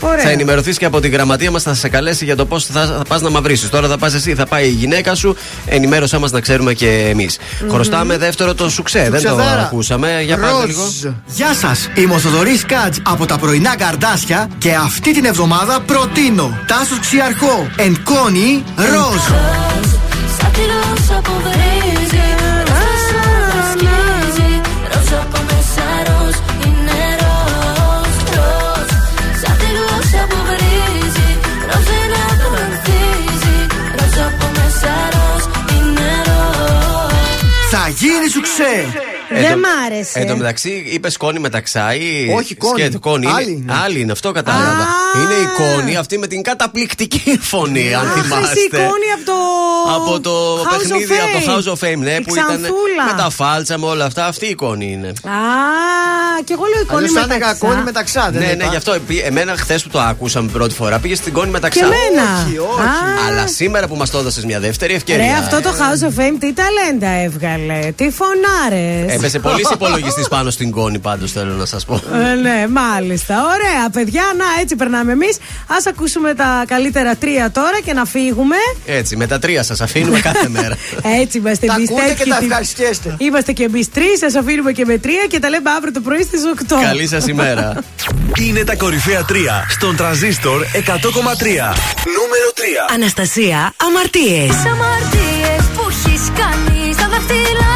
Ωραία. 0.00 0.24
Θα 0.24 0.30
ενημερωθείς 0.30 0.78
και 0.78 0.84
από 0.84 1.00
την 1.00 1.12
γραμματεία 1.12 1.50
μας, 1.50 1.62
θα 1.62 1.74
σε 1.74 1.88
καλέσει 1.88 2.24
για 2.24 2.36
το 2.36 2.46
πώς 2.46 2.64
θα, 2.64 2.86
θα 2.86 3.02
πας 3.08 3.20
να 3.20 3.30
μαυρίσεις. 3.30 3.68
Τώρα 3.70 3.88
θα 3.88 3.98
πας 3.98 4.14
εσύ, 4.14 4.34
θα 4.34 4.46
πάει 4.46 4.64
η 4.66 4.70
γυναίκα 4.70 5.14
σου. 5.14 5.36
Ενημέρωσά 5.66 6.18
μας 6.18 6.30
να 6.30 6.40
ξέρουμε 6.40 6.72
και 6.72 7.06
εμείς. 7.10 7.38
Χρωστάμε 7.70 8.16
δεύτερο 8.18 8.54
το 8.54 8.68
σουξέ. 8.70 8.98
Δεν 8.98 9.10
το 9.10 9.18
Σουξεδάρα. 9.28 9.62
ακούσαμε. 9.62 10.22
Για 10.24 10.36
πάτε 10.36 10.52
Ροζ. 10.52 10.64
λίγο. 10.66 10.92
Γεια 11.26 11.54
σας, 11.54 11.88
είμαι 11.94 12.14
ο 12.14 12.18
Θοδωρής 12.18 12.64
Κάτ 12.66 12.94
από 13.02 13.26
τα 13.26 13.38
πρωινά 13.38 13.76
καρδάσια 13.76 14.48
και 14.58 14.74
αυτή 14.74 15.12
την 15.12 15.24
εβδομάδα 15.24 15.80
προτείνω 15.80 16.58
Τάσο 16.66 17.00
Ξιαρχό, 17.00 17.66
Ενκόνη, 17.76 18.64
Ροζ. 18.76 19.22
Σαν 20.38 20.50
τη 20.52 20.60
ρώσα 20.60 21.20
Θα 37.98 38.06
γίνει 38.06 38.28
σουξέ. 38.28 38.92
Δεν 39.30 39.58
μ' 39.58 39.62
άρεσε. 39.86 40.18
Εν 40.18 40.26
τω 40.26 40.36
μεταξύ, 40.36 40.84
είπες 40.92 41.16
Κόνι 41.16 41.38
Μεταξά 41.38 41.94
ή. 41.94 42.32
Όχι, 42.36 42.54
Κόνι. 42.54 42.80
Σκέτο, 42.80 42.98
Κόνι. 42.98 43.26
Άλλη 43.26 43.50
είναι. 43.50 43.62
είναι. 43.66 43.72
Άλλη 43.84 44.00
είναι, 44.00 44.12
αυτό 44.12 44.32
κατάλαβα. 44.32 44.86
Είναι 45.22 45.34
η 45.34 45.46
Κόνι 45.74 45.96
αυτή 45.96 46.18
με 46.18 46.26
την 46.26 46.42
καταπληκτική 46.42 47.38
φωνή, 47.42 47.94
αν 47.94 48.06
Αχ, 48.06 48.12
εσύ 48.16 48.22
θυμάστε. 48.22 48.60
εικόνη 48.60 49.08
από 49.16 49.24
το. 49.24 49.32
Από 49.94 50.20
το 50.20 50.56
House 50.56 50.66
of 50.66 50.78
παιχνίδι, 50.78 51.12
από 51.14 51.44
το 51.44 51.52
Fame. 51.52 51.56
House 51.56 51.72
of 51.72 51.94
Fame, 51.94 51.98
ναι, 51.98 52.10
Η 52.10 52.20
που 52.20 52.34
ήταν 52.34 52.46
Ξανθούλα. 52.46 53.04
με 53.06 53.22
τα 53.22 53.30
φάλτσα, 53.30 53.78
με 53.78 53.86
όλα 53.86 54.04
αυτά. 54.04 54.26
Αυτή 54.26 54.46
η 54.46 54.48
Κόνι 54.50 54.92
είναι. 54.92 55.08
Α, 55.08 55.12
και 56.44 56.52
εγώ 56.52 56.62
λέω 56.74 56.80
η 56.82 56.85
Κόνι 56.85 56.96
Αλλιώς 56.98 57.12
θα 57.12 57.20
έλεγα 57.20 57.38
Μεταξά. 57.38 57.66
Κόνι 57.66 57.82
Μεταξά, 57.82 58.28
δεν 58.32 58.40
ναι, 58.42 58.46
είπα. 58.46 58.64
ναι, 58.64 58.70
γι' 58.70 58.76
αυτό. 58.76 58.92
επί- 58.92 59.24
Εμένα 59.26 59.56
χθες 59.56 59.82
που 59.82 59.88
το 59.88 60.00
άκουσαμε 60.00 60.50
πρώτη 60.50 60.74
φορά 60.74 60.98
πήγες 60.98 61.18
στην 61.18 61.32
Κόνι 61.32 61.50
Μεταξά. 61.50 61.78
Και 61.80 61.84
εμένα. 61.84 62.44
Όχι, 62.46 62.58
όχι. 62.58 62.80
Α, 62.80 63.26
Αλλά 63.28 63.46
σήμερα 63.46 63.86
που 63.88 63.96
μας 63.96 64.10
το 64.10 64.18
έδωσες 64.18 64.44
μια 64.44 64.60
δεύτερη 64.60 64.94
ευκαιρία. 64.94 65.24
Ρε, 65.26 65.32
αυτό 65.32 65.60
το 65.60 65.70
House 65.78 66.04
of 66.08 66.20
Fame 66.20 66.36
τι 66.40 66.52
ταλέντα 66.52 67.08
έβγαλε. 67.24 67.92
Τι 67.96 68.10
φωνάρες. 68.10 69.15
Έπεσε 69.16 69.38
πολύ 69.38 69.62
υπολογιστής 69.72 70.28
πάνω 70.28 70.50
στην 70.50 70.70
κόνη, 70.70 70.98
πάντως 70.98 71.32
θέλω 71.32 71.54
να 71.54 71.66
σας 71.66 71.84
πω. 71.84 72.00
Ε, 72.14 72.34
ναι, 72.34 72.66
μάλιστα. 72.70 73.34
Ωραία, 73.34 73.90
παιδιά. 73.92 74.22
Να, 74.36 74.44
έτσι 74.60 74.76
περνάμε 74.76 75.12
εμείς. 75.12 75.36
Α 75.66 75.76
ακούσουμε 75.88 76.34
τα 76.34 76.64
καλύτερα 76.66 77.16
τρία 77.16 77.50
τώρα 77.50 77.80
και 77.84 77.92
να 77.92 78.04
φύγουμε. 78.04 78.56
Έτσι, 78.86 79.16
με 79.16 79.26
τα 79.26 79.38
τρία 79.38 79.62
σας 79.62 79.80
αφήνουμε 79.80 80.20
κάθε 80.20 80.48
μέρα. 80.48 80.76
Έτσι 81.20 81.38
είμαστε 81.38 81.66
Τα 81.66 81.74
εμείς 81.74 81.90
ακούτε 81.90 82.14
και 82.18 82.28
τα 82.28 82.38
ευχαριστιέστε. 82.42 83.14
Είμαστε 83.18 83.52
και 83.52 83.64
εμείς 83.64 83.90
τρεις. 83.90 84.18
Σας 84.18 84.34
αφήνουμε 84.34 84.72
και 84.72 84.84
με 84.84 84.98
τρία 84.98 85.24
και 85.28 85.38
τα 85.38 85.48
λέμε 85.48 85.70
αύριο 85.76 85.92
το 85.92 86.00
πρωί 86.00 86.22
στις 86.22 86.40
8. 86.68 86.76
Καλή 86.82 87.06
σας 87.06 87.26
ημέρα. 87.26 87.74
Είναι 88.40 88.64
τα 88.64 88.76
κορυφαία 88.76 89.24
3 89.28 89.32
στον 89.68 89.96
τραζίστορ 89.96 90.62
100,3. 90.62 90.78
Νούμερο 92.16 92.48
3. 92.54 92.94
Αναστασία, 92.94 93.72
αμαρτίες. 93.86 94.48
Τις 94.48 94.64
αμαρτίες 94.72 95.62
που 95.74 95.82
έχεις 95.90 96.22
κάνει 96.40 96.92
Στα 96.92 97.08
δάχτυλά 97.08 97.75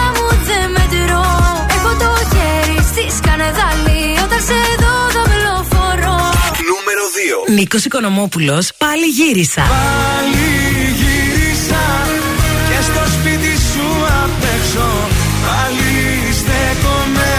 Νίκος 7.57 7.85
Οικονομόπουλος, 7.85 8.71
πάλι 8.79 9.07
γύρισα. 9.19 9.63
Πάλι 9.77 10.49
γύρισα 11.01 11.85
και 12.69 12.79
στο 12.89 13.03
σπίτι 13.15 13.53
σου 13.71 13.87
απ' 14.25 14.45
έξω 14.57 14.87
Πάλι 15.47 15.93
στέκομαι 16.41 17.33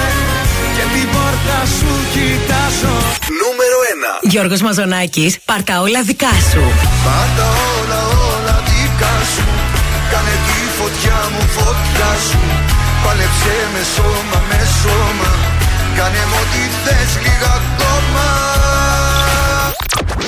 και 0.75 0.85
την 0.93 1.07
πόρτα 1.15 1.59
σου 1.77 1.91
κοιτάζω 2.13 2.95
Νούμερο 3.41 3.77
1. 4.23 4.29
Γιώργος 4.31 4.61
Μαζονάκης, 4.61 5.31
πάρτα 5.45 5.81
όλα 5.81 6.01
δικά 6.09 6.33
σου. 6.51 6.61
Πάντα 7.05 7.47
όλα 7.77 7.99
όλα 8.31 8.55
δικά 8.69 9.15
σου 9.33 9.45
Κάνε 10.11 10.35
τη 10.47 10.59
φωτιά 10.77 11.19
μου 11.31 11.43
φωτιά 11.57 12.11
σου 12.27 12.39
Πάλεψε 13.03 13.55
με 13.73 13.81
σώμα 13.95 14.39
με 14.49 14.59
σώμα 14.81 15.31
Κάνε 15.97 16.21
μου 16.29 16.37
ό,τι 16.43 16.61
θες 16.83 17.11
λίγα 17.23 17.51
ακόμα 17.59 17.80